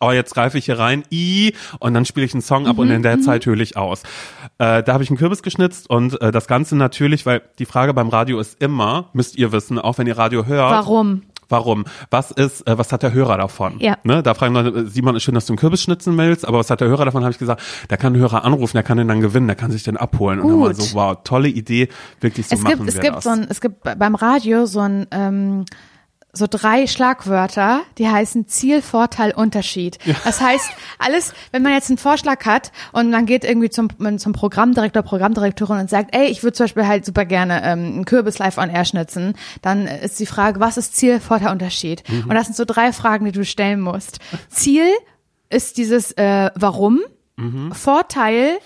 oh, 0.00 0.10
jetzt 0.10 0.34
greife 0.34 0.58
ich 0.58 0.64
hier 0.64 0.78
rein, 0.78 1.04
i, 1.12 1.52
und 1.78 1.94
dann 1.94 2.04
spiele 2.04 2.26
ich 2.26 2.34
einen 2.34 2.42
Song 2.42 2.66
ab 2.66 2.78
und 2.78 2.90
in 2.90 2.98
Mhm, 2.98 3.02
der 3.02 3.20
Zeit 3.20 3.46
höhle 3.46 3.62
ich 3.62 3.76
aus. 3.76 4.02
Äh, 4.58 4.82
da 4.82 4.92
habe 4.92 5.04
ich 5.04 5.10
einen 5.10 5.18
Kürbis 5.18 5.42
geschnitzt 5.42 5.88
und 5.90 6.20
äh, 6.20 6.32
das 6.32 6.46
Ganze 6.48 6.76
natürlich, 6.76 7.26
weil 7.26 7.42
die 7.58 7.66
Frage 7.66 7.94
beim 7.94 8.08
Radio 8.08 8.40
ist 8.40 8.60
immer, 8.62 9.10
müsst 9.12 9.36
ihr 9.36 9.52
wissen, 9.52 9.78
auch 9.78 9.98
wenn 9.98 10.06
ihr 10.06 10.16
Radio 10.18 10.46
hört. 10.46 10.72
Warum? 10.72 11.22
Warum? 11.48 11.84
Was 12.10 12.30
ist, 12.30 12.66
äh, 12.66 12.76
was 12.76 12.92
hat 12.92 13.02
der 13.02 13.12
Hörer 13.12 13.36
davon? 13.36 13.78
Ja. 13.78 13.96
Ne? 14.02 14.22
Da 14.22 14.34
fragen 14.34 14.54
Leute, 14.54 14.78
äh, 14.78 14.86
Simon, 14.86 15.16
ist 15.16 15.22
schön, 15.22 15.34
dass 15.34 15.46
du 15.46 15.52
einen 15.52 15.58
Kürbis 15.58 15.82
schnitzen 15.82 16.16
willst, 16.18 16.46
aber 16.46 16.58
was 16.58 16.70
hat 16.70 16.80
der 16.80 16.88
Hörer 16.88 17.04
davon? 17.04 17.22
Habe 17.22 17.32
ich 17.32 17.38
gesagt, 17.38 17.62
der 17.88 17.96
kann 17.96 18.14
den 18.14 18.22
Hörer 18.22 18.44
anrufen, 18.44 18.76
der 18.76 18.82
kann 18.82 18.98
den 18.98 19.08
dann 19.08 19.20
gewinnen, 19.20 19.46
der 19.46 19.56
kann 19.56 19.70
sich 19.70 19.84
den 19.84 19.96
abholen. 19.96 20.40
Und 20.40 20.48
dann 20.48 20.60
war 20.60 20.68
Gut. 20.68 20.82
so, 20.82 20.94
wow, 20.96 21.16
tolle 21.22 21.48
Idee, 21.48 21.88
wirklich 22.20 22.46
so 22.46 22.56
es 22.56 22.62
machen 22.62 22.78
gibt, 22.78 22.88
es 22.88 23.00
gibt 23.00 23.16
das. 23.16 23.24
so 23.24 23.30
ein, 23.30 23.46
es 23.48 23.60
gibt 23.60 23.82
beim 23.82 24.14
Radio 24.14 24.66
so 24.66 24.80
ein, 24.80 25.06
ähm, 25.10 25.64
so 26.36 26.46
drei 26.48 26.86
Schlagwörter, 26.86 27.82
die 27.98 28.08
heißen 28.08 28.46
Ziel, 28.48 28.82
Vorteil, 28.82 29.32
Unterschied. 29.32 29.98
Das 30.24 30.40
heißt, 30.40 30.70
alles, 30.98 31.32
wenn 31.52 31.62
man 31.62 31.72
jetzt 31.72 31.88
einen 31.90 31.98
Vorschlag 31.98 32.44
hat 32.46 32.72
und 32.92 33.10
man 33.10 33.26
geht 33.26 33.44
irgendwie 33.44 33.70
zum, 33.70 33.88
zum 34.18 34.32
Programmdirektor, 34.32 35.02
Programmdirektorin 35.02 35.80
und 35.80 35.90
sagt, 35.90 36.14
ey, 36.14 36.26
ich 36.26 36.42
würde 36.42 36.54
zum 36.54 36.64
Beispiel 36.64 36.86
halt 36.86 37.04
super 37.04 37.24
gerne 37.24 37.62
ähm, 37.64 37.86
einen 37.86 38.04
Kürbis 38.04 38.38
live 38.38 38.58
on 38.58 38.70
air 38.70 38.84
schnitzen, 38.84 39.34
dann 39.62 39.86
ist 39.86 40.20
die 40.20 40.26
Frage, 40.26 40.60
was 40.60 40.76
ist 40.76 40.96
Ziel, 40.96 41.20
Vorteil, 41.20 41.52
Unterschied? 41.52 42.02
Und 42.28 42.34
das 42.34 42.46
sind 42.46 42.56
so 42.56 42.64
drei 42.64 42.92
Fragen, 42.92 43.24
die 43.24 43.32
du 43.32 43.44
stellen 43.44 43.80
musst. 43.80 44.18
Ziel 44.48 44.86
ist 45.48 45.76
dieses 45.78 46.12
äh, 46.12 46.50
Warum, 46.54 47.00
Vorteil 47.72 48.58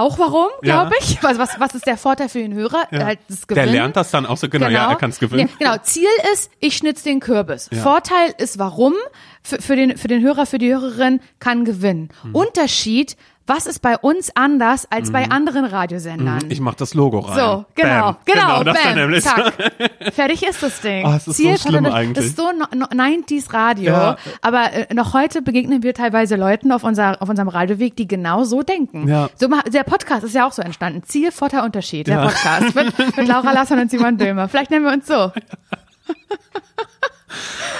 auch 0.00 0.18
warum, 0.18 0.48
Ja. 0.62 0.82
glaube 0.82 0.94
ich. 1.00 1.22
Also 1.22 1.40
was, 1.40 1.58
was 1.58 1.74
ist 1.74 1.86
der 1.86 1.96
Vorteil 1.96 2.28
für 2.28 2.38
den 2.38 2.54
Hörer? 2.54 2.84
Ja. 2.90 3.04
Halt 3.06 3.18
das 3.28 3.46
Der 3.46 3.56
Gewinnen. 3.56 3.72
lernt 3.72 3.96
das 3.96 4.10
dann 4.10 4.26
auch 4.26 4.36
so, 4.36 4.48
genau, 4.48 4.68
ja, 4.68 4.90
er 4.90 4.96
kann 4.96 5.10
es 5.10 5.18
gewinnen. 5.18 5.48
Nee, 5.58 5.64
genau, 5.64 5.76
Ziel 5.82 6.08
ist, 6.32 6.50
ich 6.60 6.76
schnitz 6.76 7.02
den 7.02 7.20
Kürbis. 7.20 7.68
Ja. 7.72 7.80
Vorteil 7.82 8.34
ist 8.38 8.58
warum, 8.58 8.94
für, 9.42 9.60
für, 9.60 9.76
den, 9.76 9.96
für 9.96 10.08
den 10.08 10.22
Hörer, 10.22 10.46
für 10.46 10.58
die 10.58 10.72
Hörerin 10.72 11.20
kann 11.38 11.64
gewinnen. 11.64 12.10
Mhm. 12.22 12.34
Unterschied, 12.34 13.16
was 13.46 13.66
ist 13.66 13.80
bei 13.82 13.98
uns 13.98 14.30
anders 14.34 14.86
als 14.90 15.12
bei 15.12 15.30
anderen 15.30 15.66
Radiosendern? 15.66 16.44
Ich 16.48 16.60
mach 16.60 16.74
das 16.74 16.94
Logo 16.94 17.18
rein. 17.18 17.36
So, 17.36 17.64
genau, 17.74 18.12
Bam. 18.12 18.16
genau, 18.24 18.62
das 18.64 18.74
bam, 18.76 18.84
dann 18.84 18.94
nämlich. 18.96 19.22
zack. 19.24 19.52
Fertig 20.14 20.42
ist 20.46 20.62
das 20.62 20.80
Ding. 20.80 21.04
Oh, 21.04 21.10
es 21.10 21.16
ist 21.18 21.24
so 21.26 21.32
Ziel, 21.34 21.58
schlimm 21.58 21.84
das 21.84 21.92
eigentlich. 21.92 22.24
ist 22.26 22.36
so 22.38 22.50
no, 22.52 22.64
no, 22.74 22.86
90s 22.86 23.52
Radio, 23.52 23.92
Ja. 23.92 24.16
aber 24.40 24.72
äh, 24.72 24.94
noch 24.94 25.12
heute 25.12 25.42
begegnen 25.42 25.82
wir 25.82 25.92
teilweise 25.92 26.36
Leuten 26.36 26.72
auf, 26.72 26.84
unser, 26.84 27.20
auf 27.20 27.28
unserem 27.28 27.48
Radioweg, 27.48 27.94
die 27.96 28.08
genau 28.08 28.44
so 28.44 28.62
denken. 28.62 29.08
Ja. 29.08 29.28
So, 29.36 29.48
der 29.70 29.82
Podcast 29.84 30.24
ist 30.24 30.34
ja 30.34 30.46
auch 30.46 30.52
so 30.52 30.62
entstanden. 30.62 31.02
Ziel, 31.04 31.30
Vorteil, 31.30 31.64
Unterschied, 31.64 32.06
der 32.06 32.16
Ja. 32.16 32.24
Podcast 32.26 32.74
mit, 32.74 33.16
mit 33.16 33.28
Laura 33.28 33.52
Lasson 33.52 33.78
und 33.78 33.90
Simon 33.90 34.16
Dömer. 34.16 34.48
Vielleicht 34.48 34.70
nennen 34.70 34.86
wir 34.86 34.92
uns 34.92 35.06
so. 35.06 35.32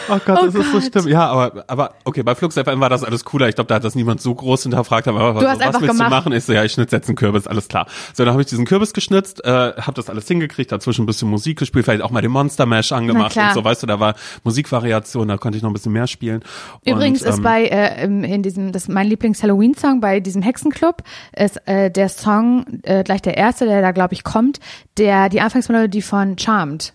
Oh 0.09 0.19
Gott, 0.25 0.39
Oh 0.43 0.47
das 0.47 0.55
ist 0.55 0.73
so 0.73 0.81
Gott. 0.81 0.91
schlimm. 0.91 1.09
Ja, 1.09 1.29
aber, 1.29 1.65
aber 1.69 1.95
okay, 2.05 2.23
bei 2.23 2.35
Flux 2.35 2.55
FM 2.55 2.81
war 2.81 2.91
das 2.91 3.05
alles 3.05 3.25
cooler. 3.25 3.49
Ich 3.49 3.55
glaube, 3.55 3.69
da 3.69 3.77
hat 3.77 3.85
das 3.85 3.95
niemand 3.95 4.21
so 4.21 4.35
groß 4.35 4.65
hinterfragt. 4.65 5.09
Aber 5.09 5.35
was 5.35 5.61
einfach 5.61 5.81
willst 5.81 5.95
gemacht. 5.95 6.11
du 6.11 6.15
machen? 6.15 6.33
Ich 6.33 6.45
so, 6.45 6.53
ja, 6.53 6.65
ich 6.65 6.73
schnitze 6.73 6.97
jetzt 6.97 7.09
einen 7.09 7.17
Kürbis, 7.17 7.47
alles 7.47 7.69
klar. 7.69 7.87
So, 8.13 8.25
dann 8.25 8.33
habe 8.33 8.43
ich 8.43 8.49
diesen 8.49 8.65
Kürbis 8.65 8.93
geschnitzt, 8.93 9.45
äh, 9.45 9.49
habe 9.49 9.95
das 9.95 10.11
alles 10.11 10.27
hingekriegt, 10.29 10.73
dazwischen 10.73 11.03
ein 11.03 11.07
bisschen 11.07 11.29
Musik 11.29 11.59
gespielt, 11.59 11.85
vielleicht 11.85 12.03
auch 12.03 12.11
mal 12.11 12.23
den 12.23 12.31
Monster 12.33 12.67
Mash 12.67 12.93
angemacht 12.93 13.37
und 13.37 13.55
so, 13.55 13.65
weißt 13.65 13.83
du, 13.83 13.87
da 13.87 14.01
war 14.01 14.15
Musikvariation, 14.45 15.29
da 15.29 15.37
konnte 15.37 15.57
ich 15.57 15.63
noch 15.63 15.71
ein 15.71 15.75
bisschen 15.75 15.93
mehr 15.93 16.07
spielen. 16.07 16.43
Übrigens 16.85 17.23
und, 17.23 17.29
ist 17.29 17.37
ähm, 17.39 17.43
bei 17.43 17.65
äh, 17.67 18.05
in 18.05 18.43
diesem 18.43 18.73
das 18.73 18.89
mein 18.89 19.07
Lieblings 19.07 19.43
Halloween 19.43 19.75
Song 19.75 20.01
bei 20.01 20.21
diesem 20.21 20.43
Hexenclub 20.43 21.03
ist 21.37 21.67
äh, 21.67 21.91
der 21.91 22.09
Song 22.09 22.65
äh, 22.83 23.03
gleich 23.05 23.23
der 23.23 23.37
erste, 23.37 23.67
der 23.67 23.81
da 23.81 23.93
glaube 23.93 24.15
ich 24.15 24.25
kommt, 24.25 24.61
der 24.99 25.29
die 25.29 25.41
Anfangsmelodie 25.41 26.03
von 26.03 26.39
Charmed. 26.39 26.95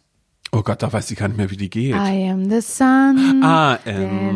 Oh 0.52 0.64
Gott, 0.64 0.82
da 0.82 0.92
weiß 0.92 1.12
ich 1.12 1.18
gar 1.18 1.28
nicht 1.28 1.38
mehr, 1.38 1.52
wie 1.52 1.58
die 1.58 1.70
geht. 1.70 1.94
I 1.94 2.30
am 2.30 2.50
the 2.50 2.62
sun. 2.62 3.44
Ah, 3.44 3.78
ähm, 3.86 4.36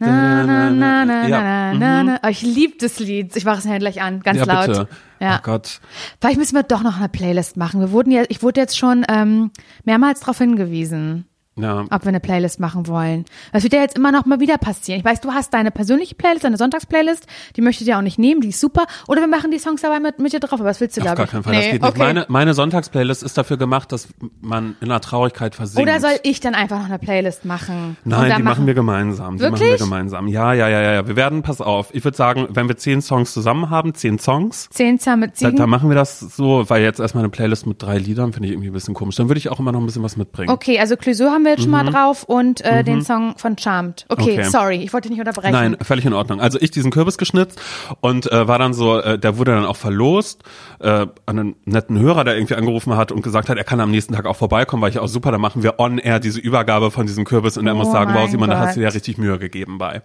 ja. 0.00 2.28
Ich 2.30 2.40
liebe 2.40 2.74
das 2.78 2.98
Lied. 2.98 3.36
Ich 3.36 3.44
mache 3.44 3.58
es 3.58 3.64
mir 3.66 3.78
gleich 3.78 4.00
an, 4.00 4.20
ganz 4.20 4.38
ja, 4.38 4.44
laut. 4.46 4.66
bitte. 4.66 4.88
Ja. 5.20 5.38
Oh 5.38 5.42
Gott. 5.42 5.80
Vielleicht 6.20 6.38
müssen 6.38 6.54
wir 6.54 6.62
doch 6.62 6.82
noch 6.82 6.98
eine 6.98 7.10
Playlist 7.10 7.58
machen. 7.58 7.80
Wir 7.80 7.90
wurden 7.90 8.10
ja, 8.10 8.22
ich 8.28 8.42
wurde 8.42 8.60
jetzt 8.60 8.78
schon 8.78 9.04
ähm, 9.08 9.50
mehrmals 9.84 10.20
darauf 10.20 10.38
hingewiesen. 10.38 11.26
Ja. 11.58 11.84
ob 11.90 12.04
wir 12.04 12.08
eine 12.08 12.20
Playlist 12.20 12.60
machen 12.60 12.86
wollen. 12.86 13.24
Das 13.52 13.62
wird 13.62 13.72
ja 13.72 13.80
jetzt 13.80 13.96
immer 13.96 14.12
noch 14.12 14.26
mal 14.26 14.40
wieder 14.40 14.58
passieren. 14.58 14.98
Ich 15.00 15.04
weiß, 15.04 15.20
du 15.20 15.32
hast 15.32 15.52
deine 15.54 15.70
persönliche 15.70 16.14
Playlist, 16.14 16.44
deine 16.44 16.56
Sonntagsplaylist, 16.56 17.26
die 17.56 17.60
möchte 17.60 17.84
ich 17.84 17.88
dir 17.90 17.98
auch 17.98 18.02
nicht 18.02 18.18
nehmen, 18.18 18.40
die 18.40 18.48
ist 18.48 18.60
super. 18.60 18.86
Oder 19.06 19.20
wir 19.20 19.28
machen 19.28 19.50
die 19.50 19.58
Songs 19.58 19.82
dabei 19.82 20.00
mit, 20.00 20.18
mit 20.18 20.32
dir 20.32 20.40
drauf, 20.40 20.60
aber 20.60 20.64
was 20.70 20.80
willst 20.80 20.96
du, 20.96 21.00
Auf 21.00 21.06
glaube 21.06 21.18
gar 21.18 21.26
keinen 21.26 21.42
Fall. 21.42 21.54
das 21.54 21.64
geht 21.64 21.72
nicht. 21.82 21.84
okay. 21.84 21.98
Meine, 21.98 22.26
meine 22.28 22.54
Sonntagsplaylist 22.54 23.22
ist 23.22 23.36
dafür 23.38 23.56
gemacht, 23.56 23.92
dass 23.92 24.08
man 24.40 24.76
in 24.80 24.88
der 24.88 25.00
Traurigkeit 25.00 25.54
versinkt. 25.54 25.88
Oder 25.88 26.00
soll 26.00 26.18
ich 26.22 26.40
dann 26.40 26.54
einfach 26.54 26.78
noch 26.78 26.86
eine 26.86 26.98
Playlist 26.98 27.44
machen? 27.44 27.96
Nein, 28.04 28.34
die 28.36 28.42
machen 28.42 28.66
wir 28.66 28.74
gemeinsam. 28.74 29.36
Die 29.38 29.44
machen 29.44 29.60
wir 29.60 29.76
gemeinsam. 29.76 30.28
Ja, 30.28 30.52
ja, 30.52 30.68
ja, 30.68 30.80
ja, 30.80 30.92
ja. 30.94 31.06
Wir 31.08 31.16
werden, 31.16 31.42
pass 31.42 31.60
auf. 31.60 31.94
Ich 31.94 32.04
würde 32.04 32.16
sagen, 32.16 32.48
wenn 32.50 32.68
wir 32.68 32.76
zehn 32.76 33.00
Songs 33.02 33.32
zusammen 33.32 33.70
haben, 33.70 33.94
zehn 33.94 34.18
Songs, 34.18 34.68
Zehn 34.70 34.98
Zahn 34.98 35.20
mit 35.20 35.30
da, 35.32 35.34
Ziegen? 35.36 35.56
da 35.56 35.66
machen 35.66 35.88
wir 35.88 35.96
das 35.96 36.20
so, 36.20 36.68
weil 36.68 36.82
jetzt 36.82 37.00
erstmal 37.00 37.22
eine 37.24 37.30
Playlist 37.30 37.66
mit 37.66 37.82
drei 37.82 37.98
Liedern 37.98 38.32
finde 38.32 38.48
ich 38.48 38.52
irgendwie 38.52 38.68
ein 38.70 38.72
bisschen 38.72 38.94
komisch. 38.94 39.16
Dann 39.16 39.28
würde 39.28 39.38
ich 39.38 39.48
auch 39.48 39.58
immer 39.58 39.72
noch 39.72 39.80
ein 39.80 39.86
bisschen 39.86 40.02
was 40.02 40.16
mitbringen. 40.16 40.50
Okay, 40.50 40.78
also 40.78 40.96
Clouseau 40.96 41.26
haben 41.26 41.44
wir 41.44 41.47
jetzt 41.48 41.62
schon 41.62 41.70
mal 41.70 41.84
drauf 41.84 42.24
und 42.24 42.60
äh, 42.64 42.84
den 42.84 43.02
Song 43.02 43.36
von 43.36 43.56
Charmed. 43.58 44.06
Okay, 44.08 44.34
Mhm. 44.34 44.38
Okay. 44.40 44.50
sorry, 44.50 44.76
ich 44.76 44.92
wollte 44.92 45.08
nicht 45.08 45.18
unterbrechen. 45.18 45.52
Nein, 45.52 45.76
völlig 45.82 46.04
in 46.06 46.12
Ordnung. 46.12 46.40
Also 46.40 46.58
ich 46.60 46.70
diesen 46.70 46.90
Kürbis 46.90 47.18
geschnitzt 47.18 47.60
und 48.00 48.30
äh, 48.30 48.46
war 48.48 48.58
dann 48.58 48.74
so, 48.74 48.98
äh, 48.98 49.18
der 49.18 49.36
wurde 49.38 49.52
dann 49.52 49.64
auch 49.66 49.76
verlost 49.76 50.42
äh, 50.80 50.88
an 50.88 51.08
einen 51.26 51.56
netten 51.64 51.98
Hörer, 51.98 52.24
der 52.24 52.36
irgendwie 52.36 52.54
angerufen 52.54 52.96
hat 52.96 53.12
und 53.12 53.22
gesagt 53.22 53.48
hat, 53.48 53.58
er 53.58 53.64
kann 53.64 53.80
am 53.80 53.90
nächsten 53.90 54.14
Tag 54.14 54.26
auch 54.26 54.36
vorbeikommen, 54.36 54.82
weil 54.82 54.90
ich 54.90 54.98
auch 54.98 55.08
super, 55.08 55.30
dann 55.32 55.40
machen 55.40 55.62
wir 55.62 55.78
on 55.78 55.98
air 55.98 56.20
diese 56.20 56.40
Übergabe 56.40 56.90
von 56.90 57.06
diesem 57.06 57.24
Kürbis 57.24 57.56
und 57.56 57.66
er 57.66 57.74
Oh 57.74 57.78
muss 57.78 57.90
sagen, 57.92 58.12
wow, 58.14 58.28
Simon, 58.28 58.50
da 58.50 58.58
hast 58.58 58.76
du 58.76 58.80
dir 58.80 58.92
richtig 58.94 59.18
Mühe 59.18 59.38
gegeben 59.38 59.78
bei. 59.78 60.02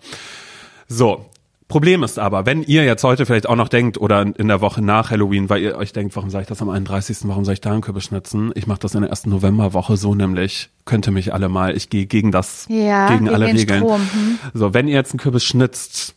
So. 0.87 1.25
Problem 1.73 2.03
ist 2.03 2.19
aber, 2.19 2.45
wenn 2.45 2.61
ihr 2.61 2.83
jetzt 2.83 3.03
heute 3.03 3.25
vielleicht 3.25 3.49
auch 3.49 3.55
noch 3.55 3.67
denkt 3.67 3.97
oder 3.97 4.21
in 4.21 4.47
der 4.47 4.61
Woche 4.61 4.83
nach 4.83 5.09
Halloween, 5.09 5.49
weil 5.49 5.59
ihr 5.63 5.75
euch 5.75 5.91
denkt, 5.91 6.15
warum 6.15 6.29
soll 6.29 6.43
ich 6.43 6.47
das 6.47 6.61
am 6.61 6.69
31., 6.69 7.21
warum 7.23 7.45
soll 7.45 7.55
ich 7.55 7.61
da 7.61 7.71
einen 7.71 7.81
Kürbis 7.81 8.03
schnitzen? 8.03 8.51
Ich 8.53 8.67
mache 8.67 8.77
das 8.77 8.93
in 8.93 9.01
der 9.01 9.09
ersten 9.09 9.31
Novemberwoche 9.31 9.97
so 9.97 10.13
nämlich, 10.13 10.69
könnte 10.85 11.09
mich 11.09 11.33
alle 11.33 11.49
mal, 11.49 11.75
ich 11.75 11.89
gehe 11.89 12.05
gegen 12.05 12.31
das, 12.31 12.67
Ja, 12.69 13.07
gegen 13.07 13.25
gegen 13.25 13.33
alle 13.33 13.47
Regeln. 13.47 13.81
Hm. 13.81 14.39
So, 14.53 14.75
wenn 14.75 14.87
ihr 14.87 14.93
jetzt 14.93 15.13
einen 15.13 15.19
Kürbis 15.19 15.43
schnitzt, 15.45 16.13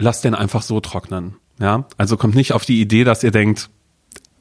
lasst 0.00 0.24
den 0.24 0.34
einfach 0.34 0.62
so 0.62 0.80
trocknen. 0.80 1.36
Ja, 1.60 1.84
also 1.96 2.16
kommt 2.16 2.34
nicht 2.34 2.52
auf 2.52 2.64
die 2.64 2.80
Idee, 2.80 3.04
dass 3.04 3.22
ihr 3.22 3.30
denkt, 3.30 3.70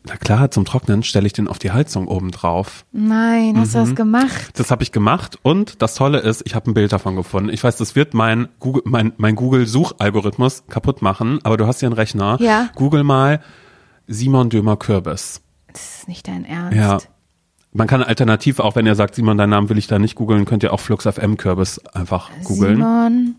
na 0.07 0.15
klar, 0.17 0.49
zum 0.51 0.65
Trocknen 0.65 1.03
stelle 1.03 1.27
ich 1.27 1.33
den 1.33 1.47
auf 1.47 1.59
die 1.59 1.71
Heizung 1.71 2.07
oben 2.07 2.31
drauf. 2.31 2.85
Nein, 2.91 3.55
hast 3.57 3.69
Mhm. 3.75 3.79
du 3.79 3.85
das 3.85 3.95
gemacht? 3.95 4.51
Das 4.59 4.71
habe 4.71 4.81
ich 4.83 4.91
gemacht 4.91 5.37
und 5.43 5.81
das 5.81 5.95
Tolle 5.95 6.19
ist, 6.19 6.41
ich 6.45 6.55
habe 6.55 6.71
ein 6.71 6.73
Bild 6.73 6.91
davon 6.93 7.15
gefunden. 7.15 7.49
Ich 7.49 7.63
weiß, 7.63 7.75
das 7.77 7.95
wird 7.95 8.13
mein 8.13 8.47
Google, 8.59 8.83
mein, 8.85 9.13
mein 9.17 9.35
Google-Suchalgorithmus 9.35 10.63
kaputt 10.69 11.01
machen, 11.01 11.39
aber 11.43 11.57
du 11.57 11.67
hast 11.67 11.79
hier 11.79 11.87
einen 11.87 11.93
Rechner. 11.95 12.37
Ja. 12.41 12.69
Google 12.75 13.03
mal 13.03 13.41
Simon 14.07 14.49
Dömer 14.49 14.77
Kürbis. 14.77 15.41
Das 15.71 15.97
ist 15.99 16.07
nicht 16.07 16.27
dein 16.27 16.45
Ernst. 16.45 16.75
Ja. 16.77 16.97
Man 17.71 17.85
kann 17.87 18.01
alternativ 18.01 18.59
auch, 18.59 18.75
wenn 18.75 18.87
ihr 18.87 18.95
sagt, 18.95 19.13
Simon, 19.15 19.37
deinen 19.37 19.51
Namen 19.51 19.69
will 19.69 19.77
ich 19.77 19.85
da 19.85 19.99
nicht 19.99 20.15
googeln, 20.15 20.45
könnt 20.45 20.63
ihr 20.63 20.73
auch 20.73 20.79
Flux 20.79 21.05
FM 21.05 21.37
Kürbis 21.37 21.79
einfach 21.93 22.31
googeln. 22.43 22.77
Simon 22.77 23.35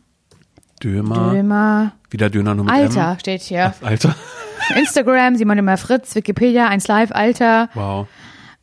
Dömer. 0.83 1.33
Dömer. 1.33 1.93
Wieder 2.11 2.31
Döner 2.31 2.55
nur 2.55 2.65
mit 2.65 2.75
Alter 2.75 3.13
M. 3.13 3.19
steht 3.19 3.43
hier. 3.43 3.75
Alter. 3.83 4.15
Instagram, 4.77 5.37
Simon 5.37 5.57
Dömer 5.57 5.77
Fritz, 5.77 6.15
Wikipedia, 6.15 6.69
1 6.69 6.87
Live, 6.89 7.13
Alter, 7.13 7.69
Wow. 7.75 8.07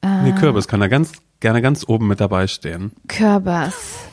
Ah. 0.01 0.21
Nee, 0.23 0.33
Kürbis 0.33 0.67
kann 0.67 0.79
da 0.79 0.87
ganz 0.87 1.13
gerne 1.39 1.61
ganz 1.61 1.87
oben 1.87 2.07
mit 2.07 2.19
dabei 2.19 2.47
stehen. 2.47 2.91
Kürbis. 3.07 3.73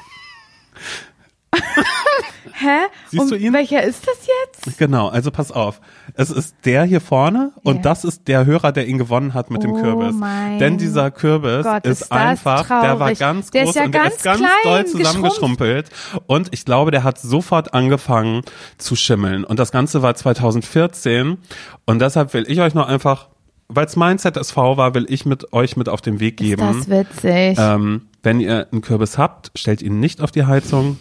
Hä? 2.56 2.86
Siehst 3.10 3.20
Und 3.22 3.30
du 3.32 3.36
ihn? 3.36 3.52
Welcher 3.52 3.82
ist 3.82 4.06
das 4.06 4.16
jetzt? 4.64 4.78
Genau, 4.78 5.08
also 5.08 5.30
pass 5.32 5.50
auf. 5.50 5.80
Es 6.14 6.30
ist 6.30 6.54
der 6.64 6.84
hier 6.84 7.00
vorne 7.00 7.52
und 7.64 7.84
das 7.84 8.04
ist 8.04 8.28
der 8.28 8.46
Hörer, 8.46 8.70
der 8.70 8.86
ihn 8.86 8.96
gewonnen 8.96 9.34
hat 9.34 9.50
mit 9.50 9.64
dem 9.64 9.72
Oh 9.72 9.80
Kürbis. 9.80 10.14
mein 10.14 10.58
Denn 10.60 10.78
dieser 10.78 11.10
Kürbis 11.10 11.64
Gott, 11.64 11.84
ist, 11.84 12.02
ist 12.02 12.12
einfach, 12.12 12.68
der 12.68 12.98
war 13.00 13.08
traurig. 13.08 13.18
ganz 13.18 13.50
Der 13.50 13.64
groß 13.64 13.70
ist 13.70 13.76
ja 13.76 13.84
und 13.86 13.92
der 13.94 14.02
ganz 14.02 14.14
ist 14.14 14.22
ganz 14.22 14.42
doll 14.62 14.86
zusammengeschrumpelt. 14.86 15.90
Und 16.26 16.48
ich 16.52 16.64
glaube, 16.64 16.92
der 16.92 17.02
hat 17.02 17.18
sofort 17.18 17.74
angefangen 17.74 18.42
zu 18.78 18.94
schimmeln. 18.94 19.42
Und 19.42 19.58
das 19.58 19.72
Ganze 19.72 20.02
war 20.02 20.14
2014. 20.14 21.38
Und 21.86 21.98
deshalb 21.98 22.34
will 22.34 22.44
ich 22.48 22.60
euch 22.60 22.74
noch 22.74 22.86
einfach, 22.86 23.28
weil 23.66 23.86
es 23.86 23.96
mein 23.96 24.18
ZSV 24.20 24.56
war, 24.56 24.94
will 24.94 25.06
ich 25.08 25.26
mit 25.26 25.52
euch 25.52 25.76
mit 25.76 25.88
auf 25.88 26.00
den 26.02 26.20
Weg 26.20 26.40
Ist 26.40 26.46
geben. 26.46 26.62
das 26.62 26.88
witzig. 26.88 27.58
Ähm, 27.58 28.02
wenn 28.22 28.38
ihr 28.38 28.68
einen 28.70 28.80
Kürbis 28.80 29.18
habt, 29.18 29.50
stellt 29.58 29.82
ihn 29.82 29.98
nicht 29.98 30.20
auf 30.20 30.30
die 30.30 30.44
Heizung. 30.46 30.98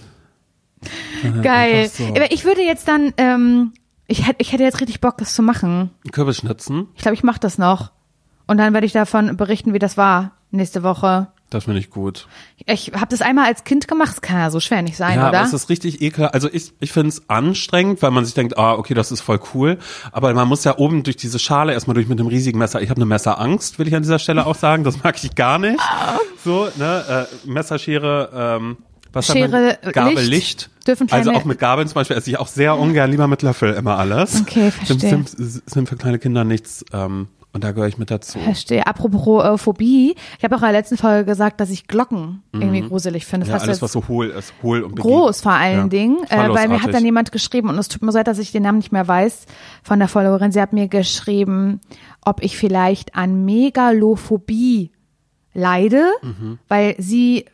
Geil. 1.41 1.89
so. 1.89 2.13
Ich 2.29 2.45
würde 2.45 2.61
jetzt 2.61 2.87
dann, 2.87 3.13
ähm, 3.17 3.73
ich, 4.07 4.27
hätte, 4.27 4.37
ich 4.39 4.51
hätte 4.51 4.63
jetzt 4.63 4.81
richtig 4.81 5.01
Bock, 5.01 5.17
das 5.17 5.33
zu 5.33 5.41
machen. 5.41 5.91
Einen 6.03 6.11
Kürbis 6.11 6.37
schnitzen, 6.37 6.87
Ich 6.95 7.01
glaube, 7.01 7.15
ich 7.15 7.23
mache 7.23 7.39
das 7.39 7.57
noch. 7.57 7.91
Und 8.47 8.57
dann 8.57 8.73
werde 8.73 8.85
ich 8.85 8.91
davon 8.93 9.37
berichten, 9.37 9.73
wie 9.73 9.79
das 9.79 9.95
war 9.97 10.31
nächste 10.51 10.83
Woche. 10.83 11.27
das 11.49 11.63
finde 11.65 11.79
ich 11.79 11.89
gut. 11.89 12.27
Ich 12.65 12.91
habe 12.93 13.07
das 13.09 13.21
einmal 13.21 13.45
als 13.45 13.63
Kind 13.63 13.87
gemacht, 13.87 14.11
das 14.11 14.21
kann 14.21 14.37
ja 14.39 14.49
so 14.51 14.59
schwer 14.59 14.81
nicht 14.81 14.97
sein, 14.97 15.17
Ja, 15.17 15.29
oder? 15.29 15.39
aber 15.39 15.47
es 15.47 15.53
ist 15.53 15.69
richtig 15.69 16.01
ekel. 16.01 16.25
Also 16.27 16.49
ich, 16.51 16.73
ich 16.79 16.91
finde 16.91 17.09
es 17.09 17.29
anstrengend, 17.29 18.01
weil 18.01 18.11
man 18.11 18.25
sich 18.25 18.33
denkt, 18.33 18.57
ah, 18.57 18.73
okay, 18.73 18.93
das 18.93 19.11
ist 19.11 19.21
voll 19.21 19.39
cool. 19.53 19.77
Aber 20.11 20.33
man 20.33 20.47
muss 20.47 20.63
ja 20.65 20.77
oben 20.77 21.03
durch 21.03 21.15
diese 21.15 21.39
Schale 21.39 21.73
erstmal 21.73 21.93
durch 21.95 22.07
mit 22.07 22.19
einem 22.19 22.27
riesigen 22.27 22.59
Messer. 22.59 22.81
Ich 22.81 22.89
habe 22.89 22.97
eine 22.97 23.05
Messerangst, 23.05 23.79
will 23.79 23.87
ich 23.87 23.95
an 23.95 24.01
dieser 24.03 24.19
Stelle 24.19 24.45
auch 24.45 24.55
sagen. 24.55 24.83
Das 24.83 25.01
mag 25.03 25.15
ich 25.23 25.33
gar 25.35 25.57
nicht. 25.57 25.79
So, 26.43 26.67
ne, 26.75 27.27
äh, 27.45 27.47
Messerschere, 27.49 28.29
ähm, 28.61 28.77
was 29.13 29.27
Schere, 29.27 29.77
man? 29.83 29.93
Gabel, 29.93 30.15
Licht. 30.23 30.29
Licht. 30.29 30.69
Dürfen 30.87 31.07
also 31.11 31.31
auch 31.31 31.45
mit 31.45 31.59
Gabeln 31.59 31.87
zum 31.87 31.95
Beispiel 31.95 32.17
esse 32.17 32.29
ich 32.29 32.39
auch 32.39 32.47
sehr 32.47 32.77
ungern, 32.77 33.09
lieber 33.11 33.27
mit 33.27 33.41
Löffel 33.41 33.73
immer 33.73 33.97
alles. 33.97 34.41
Okay, 34.41 34.69
verstehe. 34.71 34.97
Sind, 34.99 35.29
sind, 35.29 35.63
sind 35.69 35.89
für 35.89 35.95
kleine 35.95 36.19
Kinder 36.19 36.43
nichts, 36.43 36.83
ähm, 36.93 37.27
und 37.55 37.63
da 37.63 37.71
gehöre 37.71 37.87
ich 37.87 37.99
mit 37.99 38.09
dazu. 38.09 38.39
Verstehe. 38.39 38.87
Apropos 38.87 39.45
äh, 39.45 39.57
Phobie, 39.59 40.15
ich 40.39 40.43
habe 40.43 40.55
auch 40.55 40.59
in 40.61 40.65
der 40.65 40.71
letzten 40.71 40.97
Folge 40.97 41.23
gesagt, 41.23 41.59
dass 41.61 41.69
ich 41.69 41.85
Glocken 41.87 42.41
irgendwie 42.51 42.81
gruselig 42.81 43.27
finde. 43.27 43.45
Das 43.45 43.53
Mhm. 43.53 43.59
Ja, 43.59 43.67
alles, 43.67 43.81
was 43.83 43.91
so 43.91 44.07
hohl 44.07 44.29
ist, 44.31 44.51
hohl 44.63 44.81
und 44.81 44.95
begiebt. 44.95 45.07
groß 45.13 45.41
vor 45.41 45.51
allen 45.51 45.77
Ja. 45.81 45.87
Dingen, 45.87 46.17
äh, 46.29 46.49
weil 46.49 46.67
mir 46.67 46.81
hat 46.81 46.91
dann 46.95 47.05
jemand 47.05 47.31
geschrieben 47.31 47.69
und 47.69 47.77
es 47.77 47.89
tut 47.89 48.01
mir 48.01 48.11
so 48.11 48.17
leid, 48.17 48.27
dass 48.27 48.39
ich 48.39 48.51
den 48.51 48.63
Namen 48.63 48.79
nicht 48.79 48.91
mehr 48.91 49.07
weiß 49.07 49.45
von 49.83 49.99
der 49.99 50.07
Followerin. 50.07 50.51
Sie 50.51 50.59
hat 50.59 50.73
mir 50.73 50.87
geschrieben, 50.87 51.79
ob 52.25 52.41
ich 52.43 52.57
vielleicht 52.57 53.13
an 53.15 53.45
Megalophobie 53.45 54.91
leide, 55.53 56.05
Mhm. 56.23 56.57
weil 56.67 56.95
sie 56.97 57.45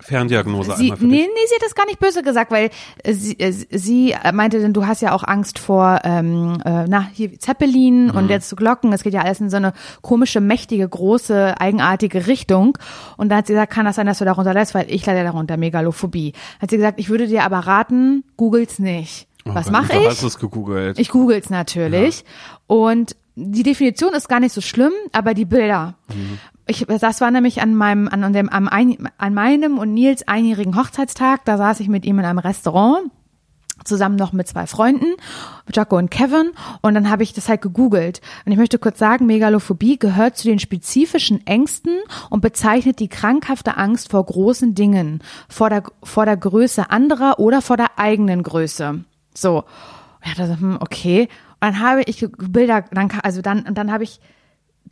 Ferndiagnose 0.00 0.74
Sie, 0.76 0.84
einmal 0.84 0.98
für 0.98 1.04
nee, 1.06 1.16
dich. 1.18 1.26
nee, 1.26 1.40
sie 1.48 1.54
hat 1.54 1.62
das 1.62 1.74
gar 1.74 1.86
nicht 1.86 1.98
böse 1.98 2.22
gesagt, 2.22 2.50
weil 2.50 2.70
äh, 3.02 3.12
sie, 3.14 3.38
äh, 3.40 3.52
sie 3.52 4.14
meinte, 4.34 4.60
denn 4.60 4.72
du 4.74 4.86
hast 4.86 5.00
ja 5.02 5.12
auch 5.12 5.24
Angst 5.24 5.58
vor, 5.58 6.00
ähm, 6.04 6.58
äh, 6.64 6.84
na, 6.86 7.08
hier 7.14 7.38
Zeppelin 7.38 8.06
Mhm. 8.08 8.10
und 8.16 8.28
jetzt 8.28 8.54
Glocken. 8.56 8.92
Es 8.92 9.02
geht 9.02 9.14
ja 9.14 9.22
alles 9.22 9.40
in 9.40 9.48
so 9.50 9.56
eine 9.56 9.72
komische, 10.02 10.40
mächtige, 10.40 10.86
große, 10.88 11.58
eigenartige 11.58 12.26
Richtung. 12.26 12.76
Und 13.16 13.30
dann 13.30 13.38
hat 13.38 13.46
sie 13.46 13.54
gesagt, 13.54 13.72
kann 13.72 13.86
das 13.86 13.96
sein, 13.96 14.06
dass 14.06 14.18
du 14.18 14.24
darunter 14.26 14.52
leidest, 14.52 14.74
weil 14.74 14.86
ich 14.90 15.04
leide 15.06 15.24
darunter 15.24 15.56
Megalophobie. 15.56 16.34
Hat 16.60 16.70
sie 16.70 16.76
gesagt, 16.76 17.00
ich 17.00 17.08
würde 17.08 17.26
dir 17.26 17.44
aber 17.44 17.60
raten, 17.60 18.22
googelt's 18.36 18.78
nicht. 18.78 19.26
Oh 19.46 19.54
Was 19.54 19.70
mache 19.70 19.92
Du 19.94 20.00
ich? 20.00 20.08
hast 20.08 20.22
es 20.22 20.38
gegoogelt. 20.38 20.98
Ich 20.98 21.08
google's 21.08 21.48
natürlich. 21.50 22.24
Und 22.66 23.16
die 23.36 23.62
Definition 23.62 24.12
ist 24.14 24.28
gar 24.28 24.40
nicht 24.40 24.52
so 24.52 24.60
schlimm, 24.60 24.92
aber 25.12 25.34
die 25.34 25.44
Bilder. 25.44 25.94
Ich, 26.66 26.84
das 26.86 27.20
war 27.20 27.30
nämlich 27.30 27.62
an 27.62 27.74
meinem, 27.74 28.08
an, 28.08 28.32
dem, 28.32 28.48
am 28.48 28.68
ein, 28.68 29.08
an 29.18 29.34
meinem 29.34 29.78
und 29.78 29.94
Nils 29.94 30.26
einjährigen 30.26 30.76
Hochzeitstag. 30.76 31.44
Da 31.44 31.58
saß 31.58 31.80
ich 31.80 31.88
mit 31.88 32.04
ihm 32.04 32.18
in 32.18 32.24
einem 32.24 32.38
Restaurant 32.38 33.10
zusammen 33.84 34.16
noch 34.16 34.32
mit 34.32 34.48
zwei 34.48 34.66
Freunden, 34.66 35.14
Jaco 35.72 35.96
und 35.96 36.10
Kevin, 36.10 36.52
und 36.82 36.94
dann 36.94 37.10
habe 37.10 37.22
ich 37.22 37.32
das 37.32 37.48
halt 37.48 37.62
gegoogelt. 37.62 38.20
Und 38.44 38.52
ich 38.52 38.58
möchte 38.58 38.78
kurz 38.78 38.98
sagen, 38.98 39.26
Megalophobie 39.26 39.98
gehört 39.98 40.36
zu 40.36 40.48
den 40.48 40.58
spezifischen 40.58 41.46
Ängsten 41.46 41.98
und 42.30 42.40
bezeichnet 42.40 42.98
die 42.98 43.08
krankhafte 43.08 43.76
Angst 43.76 44.10
vor 44.10 44.24
großen 44.24 44.74
Dingen, 44.74 45.22
vor 45.48 45.70
der, 45.70 45.84
vor 46.02 46.24
der 46.24 46.36
Größe 46.36 46.90
anderer 46.90 47.38
oder 47.38 47.62
vor 47.62 47.76
der 47.76 47.98
eigenen 47.98 48.42
Größe. 48.42 49.04
So. 49.34 49.64
Ich 50.24 50.34
dachte, 50.34 50.58
hm, 50.58 50.78
okay. 50.80 51.28
Und 51.60 51.60
dann 51.60 51.80
habe 51.80 52.02
ich 52.06 52.26
Bilder, 52.38 52.84
dann, 52.90 53.10
also 53.22 53.42
dann, 53.42 53.62
und 53.62 53.78
dann 53.78 53.92
habe 53.92 54.04
ich 54.04 54.20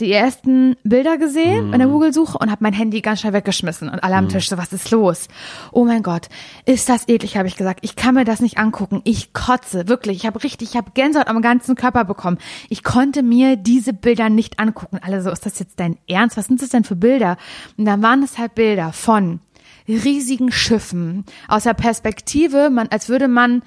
die 0.01 0.11
ersten 0.11 0.76
Bilder 0.82 1.18
gesehen 1.18 1.72
in 1.72 1.78
der 1.78 1.86
Google-Suche 1.86 2.36
und 2.38 2.51
habe 2.51 2.64
mein 2.64 2.72
Handy 2.72 3.01
ganz 3.01 3.20
schnell 3.20 3.32
weggeschmissen 3.32 3.88
und 3.88 4.03
alle 4.03 4.16
am 4.16 4.28
Tisch 4.28 4.49
so, 4.49 4.59
was 4.59 4.72
ist 4.72 4.90
los? 4.90 5.28
Oh 5.70 5.84
mein 5.84 6.03
Gott, 6.03 6.28
ist 6.66 6.88
das 6.88 7.09
eklig, 7.09 7.36
habe 7.36 7.47
ich 7.47 7.57
gesagt. 7.57 7.80
Ich 7.82 7.95
kann 7.95 8.16
mir 8.16 8.24
das 8.24 8.40
nicht 8.40 8.59
angucken. 8.59 9.03
Ich 9.05 9.32
kotze, 9.32 9.86
wirklich. 9.86 10.16
Ich 10.16 10.26
habe 10.26 10.42
richtig, 10.42 10.70
ich 10.70 10.76
habe 10.76 10.90
Gänsehaut 10.95 11.28
am 11.28 11.40
ganzen 11.42 11.76
Körper 11.76 12.05
bekommen. 12.05 12.38
Ich 12.68 12.82
konnte 12.82 13.22
mir 13.22 13.57
diese 13.57 13.92
Bilder 13.92 14.28
nicht 14.30 14.59
angucken. 14.59 14.99
Alle 15.01 15.22
so, 15.22 15.30
ist 15.30 15.47
das 15.47 15.61
jetzt 15.61 15.78
dein 15.78 15.97
Ernst? 16.09 16.36
Was 16.36 16.47
sind 16.47 16.61
das 16.61 16.70
denn 16.70 16.82
für 16.82 16.97
Bilder? 16.97 17.36
Und 17.76 17.84
dann 17.84 18.03
waren 18.03 18.24
es 18.24 18.36
halt 18.36 18.57
Bilder 18.57 18.92
von 18.92 19.38
riesigen 19.86 20.51
Schiffen 20.51 21.24
aus 21.47 21.64
der 21.64 21.74
Perspektive, 21.74 22.68
man, 22.70 22.88
als 22.88 23.09
würde 23.09 23.28
man 23.28 23.62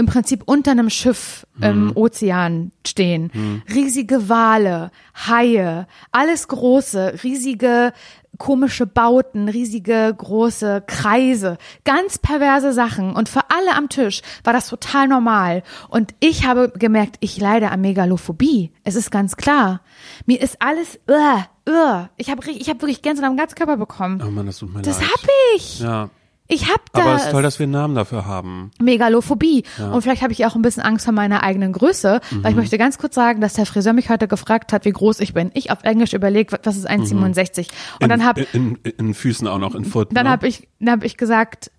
im 0.00 0.06
Prinzip 0.06 0.42
unter 0.46 0.70
einem 0.72 0.90
Schiff 0.90 1.46
im 1.60 1.94
Ozean 1.94 2.72
stehen. 2.86 3.62
Riesige 3.72 4.28
Wale, 4.28 4.90
Haie, 5.14 5.86
alles 6.10 6.48
große, 6.48 7.22
riesige 7.22 7.92
komische 8.38 8.86
Bauten, 8.86 9.48
riesige 9.50 10.14
große 10.16 10.82
Kreise, 10.86 11.58
ganz 11.84 12.16
perverse 12.16 12.72
Sachen. 12.72 13.14
Und 13.14 13.28
für 13.28 13.42
alle 13.50 13.76
am 13.76 13.90
Tisch 13.90 14.22
war 14.42 14.54
das 14.54 14.68
total 14.68 15.06
normal. 15.08 15.62
Und 15.88 16.14
ich 16.20 16.46
habe 16.46 16.72
gemerkt, 16.74 17.16
ich 17.20 17.38
leide 17.38 17.70
an 17.70 17.82
Megalophobie. 17.82 18.72
Es 18.82 18.96
ist 18.96 19.10
ganz 19.10 19.36
klar. 19.36 19.82
Mir 20.24 20.40
ist 20.40 20.56
alles, 20.62 20.98
uh, 21.10 21.70
uh. 21.70 22.06
ich 22.16 22.30
habe 22.30 22.50
ich 22.50 22.70
hab 22.70 22.80
wirklich 22.80 23.02
Gänsehaut 23.02 23.28
am 23.28 23.36
ganzen 23.36 23.56
Körper 23.56 23.76
bekommen. 23.76 24.22
Oh 24.26 24.30
Mann, 24.30 24.46
das 24.46 24.56
tut 24.58 24.72
mir 24.74 24.80
Das 24.80 25.00
leid. 25.00 25.10
hab 25.10 25.28
ich. 25.56 25.80
Ja. 25.80 26.08
Ich 26.52 26.68
hab 26.70 26.92
das. 26.92 27.02
Aber 27.02 27.14
es 27.14 27.24
ist 27.26 27.30
toll, 27.30 27.42
dass 27.42 27.58
wir 27.58 27.64
einen 27.64 27.72
Namen 27.72 27.94
dafür 27.94 28.26
haben. 28.26 28.72
Megalophobie. 28.80 29.62
Und 29.92 30.02
vielleicht 30.02 30.22
habe 30.22 30.32
ich 30.32 30.44
auch 30.46 30.56
ein 30.56 30.62
bisschen 30.62 30.82
Angst 30.82 31.04
vor 31.04 31.14
meiner 31.14 31.42
eigenen 31.44 31.72
Größe, 31.72 32.20
weil 32.30 32.50
ich 32.50 32.56
Mhm. 32.56 32.60
möchte 32.62 32.76
ganz 32.76 32.98
kurz 32.98 33.14
sagen, 33.14 33.40
dass 33.40 33.54
der 33.54 33.66
Friseur 33.66 33.92
mich 33.92 34.10
heute 34.10 34.26
gefragt 34.28 34.72
hat, 34.72 34.84
wie 34.84 34.90
groß 34.90 35.20
ich 35.20 35.32
bin. 35.32 35.50
Ich 35.54 35.70
auf 35.70 35.84
Englisch 35.84 36.12
überlegt, 36.12 36.52
was 36.64 36.76
ist 36.76 36.88
1,67. 36.90 37.68
Und 38.02 38.08
dann 38.08 38.24
habe 38.24 38.42
in, 38.52 38.76
in, 38.82 38.92
in 38.98 39.14
Füßen 39.14 39.46
auch 39.46 39.58
noch, 39.58 39.74
in 39.76 39.84
Foot. 39.84 40.08
dann 40.12 40.24
ne? 40.26 40.30
habe 40.32 40.48
ich, 40.48 40.68
dann 40.80 40.90
hab 40.96 41.04
ich 41.04 41.16
gesagt, 41.16 41.70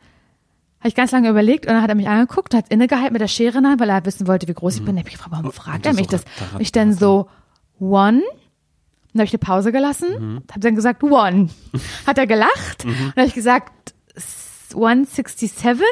habe 0.79 0.87
ich 0.87 0.95
ganz 0.95 1.11
lange 1.11 1.29
überlegt 1.29 1.65
und 1.67 1.73
dann 1.73 1.81
hat 1.83 1.89
er 1.89 1.95
mich 1.95 2.07
angeguckt, 2.07 2.53
hat 2.55 2.69
innegehalten 2.69 3.11
mit 3.13 3.21
der 3.21 3.27
Schere 3.27 3.57
in 3.57 3.63
der 3.63 3.71
Hand, 3.73 3.81
weil 3.81 3.89
er 3.89 4.05
wissen 4.05 4.25
wollte, 4.25 4.47
wie 4.47 4.53
groß 4.53 4.75
ich 4.75 4.79
bin. 4.79 4.95
Dann 4.95 4.99
habe 4.99 5.09
ich 5.09 5.15
gefragt, 5.15 5.31
warum 5.35 5.51
fragt 5.51 5.85
du 5.85 5.89
er 5.89 5.95
mich 5.95 6.07
das? 6.07 6.23
Und 6.53 6.61
ich 6.61 6.71
dann 6.71 6.93
so, 6.93 7.27
one? 7.79 8.21
Dann 9.13 9.19
habe 9.19 9.25
ich 9.25 9.33
eine 9.33 9.39
Pause 9.39 9.71
gelassen, 9.73 10.07
Mhm. 10.17 10.35
habe 10.49 10.59
dann 10.61 10.75
gesagt, 10.75 11.03
one. 11.03 11.49
Hat 12.07 12.17
er 12.17 12.25
gelacht 12.25 12.85
und 12.85 12.95
habe 13.17 13.25
ich 13.27 13.33
gesagt, 13.33 13.93
167? 14.75 15.85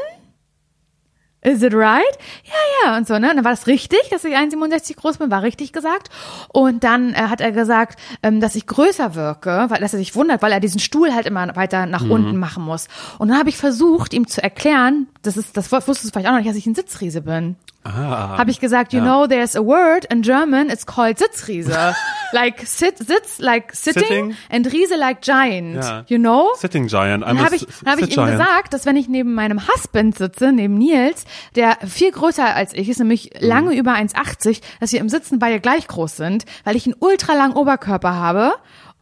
Is 1.42 1.64
it 1.64 1.74
right? 1.74 2.04
Ja, 2.44 2.92
ja, 2.92 2.98
und 2.98 3.08
so, 3.08 3.18
ne? 3.18 3.30
Und 3.30 3.38
dann 3.38 3.46
war 3.46 3.52
das 3.54 3.66
richtig, 3.66 4.02
dass 4.12 4.26
ich 4.26 4.36
1,67 4.36 4.98
groß 4.98 5.20
bin, 5.20 5.32
war 5.32 5.42
richtig 5.42 5.72
gesagt. 5.72 6.10
Und 6.50 6.84
dann 6.84 7.14
äh, 7.14 7.18
hat 7.30 7.40
er 7.40 7.54
gesagt, 7.54 7.98
ähm, 8.24 8.42
dass 8.42 8.56
ich 8.56 8.68
größer 8.68 9.16
wirke, 9.16 9.68
weil 9.70 9.80
dass 9.80 9.94
er 9.94 10.00
sich 10.00 10.16
wundert, 10.16 10.42
weil 10.42 10.52
er 10.52 10.60
diesen 10.60 10.82
Stuhl 10.82 11.14
halt 11.14 11.26
immer 11.26 11.56
weiter 11.56 11.86
nach 11.86 12.04
unten 12.10 12.36
machen 12.36 12.64
muss. 12.66 12.90
Und 13.20 13.30
dann 13.30 13.40
habe 13.40 13.48
ich 13.48 13.56
versucht, 13.56 14.14
ihm 14.14 14.28
zu 14.28 14.44
erklären, 14.44 15.08
das 15.22 15.38
ist, 15.38 15.56
das 15.56 15.72
wusstest 15.72 16.04
du 16.04 16.10
vielleicht 16.10 16.28
auch 16.28 16.32
noch 16.34 16.40
nicht, 16.40 16.50
dass 16.50 16.58
ich 16.58 16.66
ein 16.68 16.76
Sitzriese 16.76 17.22
bin. 17.22 17.56
Ah. 17.86 18.38
Habe 18.38 18.52
ich 18.52 18.60
gesagt, 18.60 18.92
you 18.92 19.00
Ja. 19.00 19.06
know, 19.06 19.26
there's 19.28 19.56
a 19.56 19.62
word 19.64 20.04
in 20.12 20.22
German, 20.22 20.70
it's 20.70 20.86
called 20.86 21.18
Sitzriese. 21.20 21.72
like 22.32 22.66
sit, 22.66 22.98
sitz, 22.98 23.40
like 23.40 23.74
sitting, 23.76 24.04
Sitting. 24.04 24.36
and 24.50 24.68
Riese 24.72 24.96
like 24.98 25.22
giant. 25.22 25.84
Ja. 25.84 26.04
You 26.08 26.18
know? 26.18 26.50
Sitting 26.56 26.88
Giant. 26.88 27.24
I'm 27.24 27.36
Dann 27.38 27.46
habe 27.46 27.56
ich, 27.56 27.66
dann 27.84 27.94
hab 27.94 28.00
ich 28.02 28.16
ihm 28.18 28.26
gesagt, 28.26 28.74
dass 28.74 28.86
wenn 28.86 28.96
ich 28.96 29.08
neben 29.10 29.34
meinem 29.34 29.68
Husband 29.68 30.18
sitze, 30.18 30.52
neben 30.52 30.78
Nils, 30.78 31.26
der 31.56 31.78
viel 31.88 32.12
größer 32.12 32.56
als 32.56 32.74
ich 32.74 32.90
ist, 32.90 33.00
nämlich 33.00 33.32
Mhm. 33.40 33.48
lange 33.48 33.76
über 33.76 33.94
1,80, 33.94 34.62
dass 34.80 34.92
wir 34.92 35.00
im 35.00 35.10
Sitzen 35.10 35.40
beide 35.40 35.60
gleich 35.60 35.88
groß 35.88 36.16
sind, 36.18 36.46
weil 36.64 36.76
ich 36.76 36.86
einen 36.86 36.96
ultralangen 37.00 37.56
Oberkörper 37.58 38.14
habe, 38.16 38.54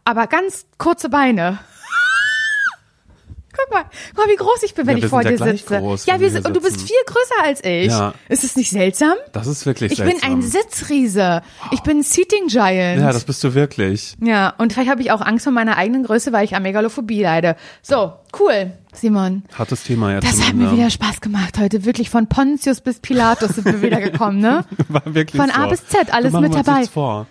aber 0.05 0.27
ganz 0.27 0.65
kurze 0.77 1.09
Beine. 1.09 1.59
Guck 3.57 3.73
mal, 3.73 3.83
guck 4.15 4.25
mal, 4.25 4.31
wie 4.31 4.35
groß 4.37 4.63
ich 4.63 4.73
bin, 4.75 4.85
wenn 4.87 4.97
Ja, 4.97 5.03
ich 5.05 5.09
vor 5.09 5.23
dir 5.23 5.37
sitze. 5.37 5.79
groß, 5.79 6.05
ja, 6.05 6.19
wir 6.19 6.31
wir 6.33 6.45
und 6.45 6.55
du 6.55 6.61
bist 6.61 6.81
viel 6.81 6.95
größer 7.05 7.43
als 7.43 7.63
ich. 7.63 7.87
Ja. 7.87 8.13
Ist 8.29 8.43
es 8.43 8.55
nicht 8.55 8.69
seltsam? 8.69 9.13
Das 9.33 9.47
ist 9.47 9.65
wirklich 9.65 9.91
Ich 9.93 9.97
seltsam. 9.97 10.19
bin 10.19 10.31
ein 10.31 10.41
Sitzriese. 10.43 11.41
Ich 11.71 11.81
bin 11.81 11.97
ein 11.99 12.03
Seating 12.03 12.47
Giant. 12.47 13.01
Ja, 13.01 13.11
das 13.11 13.23
bist 13.23 13.43
du 13.43 13.53
wirklich. 13.53 14.15
Ja, 14.23 14.53
und 14.57 14.73
vielleicht 14.73 14.89
habe 14.89 15.01
ich 15.01 15.11
auch 15.11 15.21
Angst 15.21 15.43
vor 15.45 15.53
meiner 15.53 15.77
eigenen 15.77 16.03
Größe, 16.03 16.31
weil 16.31 16.45
ich 16.45 16.55
an 16.55 16.63
Megalophobie 16.63 17.21
leide. 17.23 17.55
So, 17.81 18.13
cool, 18.39 18.71
Simon. 18.93 19.43
Hartes 19.57 19.83
Thema 19.83 20.13
jetzt. 20.13 20.27
Das 20.27 20.45
hat 20.47 20.53
mir 20.53 20.71
wieder 20.71 20.89
Spaß 20.89 21.21
gemacht 21.21 21.57
heute. 21.59 21.85
Wirklich 21.85 22.09
von 22.09 22.27
Pontius 22.27 22.81
bis 22.81 22.99
Pilatus 22.99 23.55
sind 23.55 23.65
wir 23.65 23.81
wieder 23.81 23.99
gekommen, 24.01 24.39
ne? 24.39 24.65
War 24.89 25.01
wirklich 25.13 25.41
Von 25.41 25.49
so. 25.49 25.55
A 25.61 25.67
bis 25.67 25.85
Z, 25.87 26.13
alles 26.13 26.33
mit 26.33 26.53
dabei. 26.53 26.81
Jetzt 26.81 26.91
vor. 26.91 27.27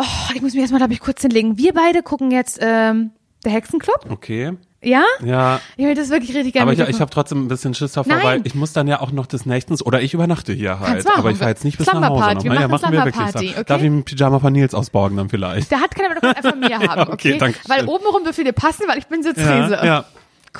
Oh, 0.00 0.04
ich 0.34 0.40
muss 0.42 0.52
mich 0.52 0.60
erstmal, 0.60 0.80
glaube 0.80 0.92
ich, 0.92 1.00
kurz 1.00 1.22
hinlegen. 1.22 1.58
Wir 1.58 1.72
beide 1.74 2.02
gucken 2.02 2.30
jetzt 2.30 2.58
ähm, 2.62 3.10
der 3.44 3.52
Hexenclub. 3.52 4.06
Okay. 4.10 4.52
Ja? 4.82 5.02
Ja. 5.24 5.60
Ich 5.76 5.84
würde 5.84 6.00
das 6.00 6.08
wirklich 6.10 6.36
richtig 6.36 6.52
gerne 6.52 6.70
Aber 6.70 6.72
ich, 6.72 6.88
ich 6.88 7.00
habe 7.00 7.10
trotzdem 7.10 7.44
ein 7.44 7.48
bisschen 7.48 7.74
Schiss 7.74 7.92
davor, 7.92 8.14
Nein. 8.14 8.24
weil 8.24 8.40
ich 8.46 8.54
muss 8.54 8.72
dann 8.72 8.86
ja 8.86 9.00
auch 9.00 9.10
noch 9.10 9.26
des 9.26 9.44
Nächtens 9.44 9.84
oder 9.84 10.00
ich 10.02 10.14
übernachte 10.14 10.52
hier 10.52 10.78
halt. 10.78 10.88
Kannst 10.88 11.08
machen. 11.08 11.18
Aber 11.18 11.30
ich 11.32 11.38
fahre 11.38 11.50
jetzt 11.50 11.64
nicht 11.64 11.78
bis 11.78 11.86
nach 11.88 11.94
Hause 11.94 12.34
noch. 12.36 12.44
Wir 12.44 12.54
Ja, 12.54 12.68
machen 12.68 12.70
machen 12.70 12.92
wir 12.92 13.04
wirklich. 13.04 13.26
So. 13.32 13.38
okay? 13.40 13.64
Darf 13.66 13.80
ich 13.82 13.88
ein 13.88 14.04
Pyjama 14.04 14.38
von 14.38 14.52
Nils 14.52 14.74
ausborgen 14.74 15.16
dann 15.16 15.28
vielleicht? 15.28 15.70
Der 15.72 15.80
hat 15.80 15.94
keine 15.96 16.10
Ahnung, 16.10 16.22
einfach 16.22 16.50
von 16.50 16.60
mir 16.60 16.78
haben, 16.78 17.00
okay? 17.12 17.12
okay, 17.32 17.38
danke 17.38 17.58
Weil 17.66 17.80
schön. 17.80 17.88
obenrum 17.88 18.22
dürfen 18.22 18.44
dir 18.44 18.52
passen, 18.52 18.84
weil 18.86 18.98
ich 18.98 19.06
bin 19.08 19.22
Sitzriese. 19.24 19.48
Ja, 19.74 19.84
ja. 19.84 20.04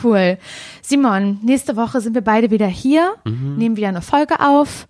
Cool. 0.03 0.37
Simon, 0.83 1.39
nächste 1.45 1.77
Woche 1.77 2.01
sind 2.01 2.14
wir 2.14 2.23
beide 2.23 2.51
wieder 2.51 2.66
hier, 2.66 3.14
Mhm. 3.25 3.55
nehmen 3.57 3.77
wieder 3.77 3.89
eine 3.89 4.03
Folge 4.03 4.41
auf. 4.41 4.89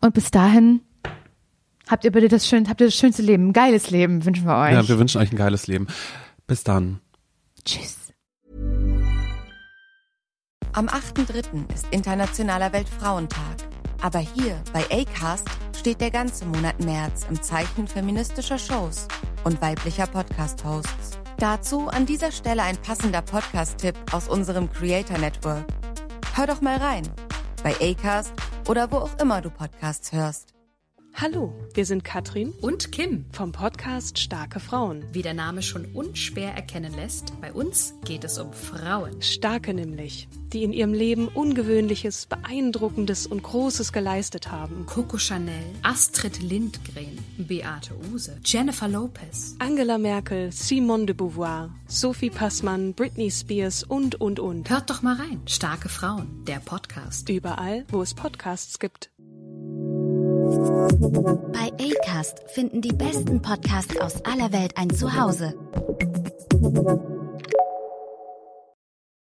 Und 0.00 0.14
bis 0.14 0.30
dahin 0.32 0.80
habt 1.88 2.04
ihr 2.04 2.10
bitte 2.12 2.26
das 2.28 2.46
schön, 2.48 2.68
habt 2.68 2.80
ihr 2.80 2.88
das 2.88 2.94
schönste 2.96 3.22
Leben, 3.22 3.48
ein 3.48 3.52
geiles 3.52 3.90
Leben 3.90 4.24
wünschen 4.24 4.46
wir 4.46 4.56
euch. 4.56 4.72
ja, 4.72 4.88
wir 4.88 4.98
wünschen 4.98 5.20
euch 5.20 5.30
ein 5.32 5.36
geiles 5.38 5.66
Leben. 5.68 5.86
Bis 6.48 6.64
dann. 6.64 6.98
Tschüss. 7.64 8.07
Am 10.78 10.86
8.3. 10.86 11.74
ist 11.74 11.88
Internationaler 11.90 12.72
Weltfrauentag. 12.72 13.56
Aber 14.00 14.20
hier 14.20 14.62
bei 14.72 14.84
ACAST 14.88 15.48
steht 15.76 16.00
der 16.00 16.12
ganze 16.12 16.46
Monat 16.46 16.78
März 16.78 17.26
im 17.28 17.42
Zeichen 17.42 17.88
feministischer 17.88 18.58
Shows 18.60 19.08
und 19.42 19.60
weiblicher 19.60 20.06
Podcast-Hosts. 20.06 21.18
Dazu 21.38 21.88
an 21.88 22.06
dieser 22.06 22.30
Stelle 22.30 22.62
ein 22.62 22.76
passender 22.76 23.22
Podcast-Tipp 23.22 23.96
aus 24.12 24.28
unserem 24.28 24.72
Creator 24.72 25.18
Network. 25.18 25.64
Hör 26.34 26.46
doch 26.46 26.60
mal 26.60 26.76
rein. 26.76 27.08
Bei 27.64 27.74
ACAST 27.80 28.32
oder 28.68 28.92
wo 28.92 28.98
auch 28.98 29.18
immer 29.18 29.40
du 29.40 29.50
Podcasts 29.50 30.12
hörst. 30.12 30.57
Hallo, 31.20 31.52
wir 31.74 31.84
sind 31.84 32.04
Katrin 32.04 32.52
Und 32.60 32.92
Kim. 32.92 33.24
vom 33.32 33.50
Podcast 33.50 34.20
Starke 34.20 34.60
Frauen. 34.60 35.02
Wie 35.10 35.22
der 35.22 35.34
Name 35.34 35.62
schon 35.62 35.84
unschwer 35.86 36.54
erkennen 36.54 36.94
lässt, 36.94 37.32
bei 37.40 37.52
uns 37.52 37.94
geht 38.04 38.22
es 38.22 38.38
um 38.38 38.52
Frauen. 38.52 39.20
Starke 39.20 39.74
nämlich, 39.74 40.28
die 40.52 40.62
in 40.62 40.72
ihrem 40.72 40.94
Leben 40.94 41.26
Ungewöhnliches, 41.26 42.26
Beeindruckendes 42.26 43.26
und 43.26 43.42
Großes 43.42 43.92
geleistet 43.92 44.52
haben. 44.52 44.86
Coco 44.86 45.18
Chanel, 45.18 45.64
Astrid 45.82 46.40
Lindgren, 46.40 47.18
Beate 47.36 47.94
Use, 48.12 48.38
Jennifer 48.44 48.86
Lopez. 48.86 49.56
Angela 49.58 49.98
Merkel, 49.98 50.52
Simone 50.52 51.06
de 51.06 51.16
Beauvoir, 51.16 51.74
Sophie 51.88 52.30
Passmann, 52.30 52.94
Britney 52.94 53.32
Spears 53.32 53.82
und, 53.82 54.20
und, 54.20 54.38
und. 54.38 54.70
Hört 54.70 54.88
doch 54.88 55.02
mal 55.02 55.16
rein. 55.16 55.42
Starke 55.46 55.88
Frauen, 55.88 56.44
der 56.46 56.60
Podcast. 56.60 57.28
Überall, 57.28 57.84
wo 57.90 58.02
es 58.02 58.14
Podcasts 58.14 58.78
gibt. 58.78 59.10
Bei 60.48 61.70
Acast 61.78 62.42
finden 62.46 62.80
die 62.80 62.94
besten 62.94 63.42
Podcasts 63.42 63.98
aus 63.98 64.24
aller 64.24 64.50
Welt 64.50 64.72
ein 64.76 64.88
Zuhause. 64.88 65.54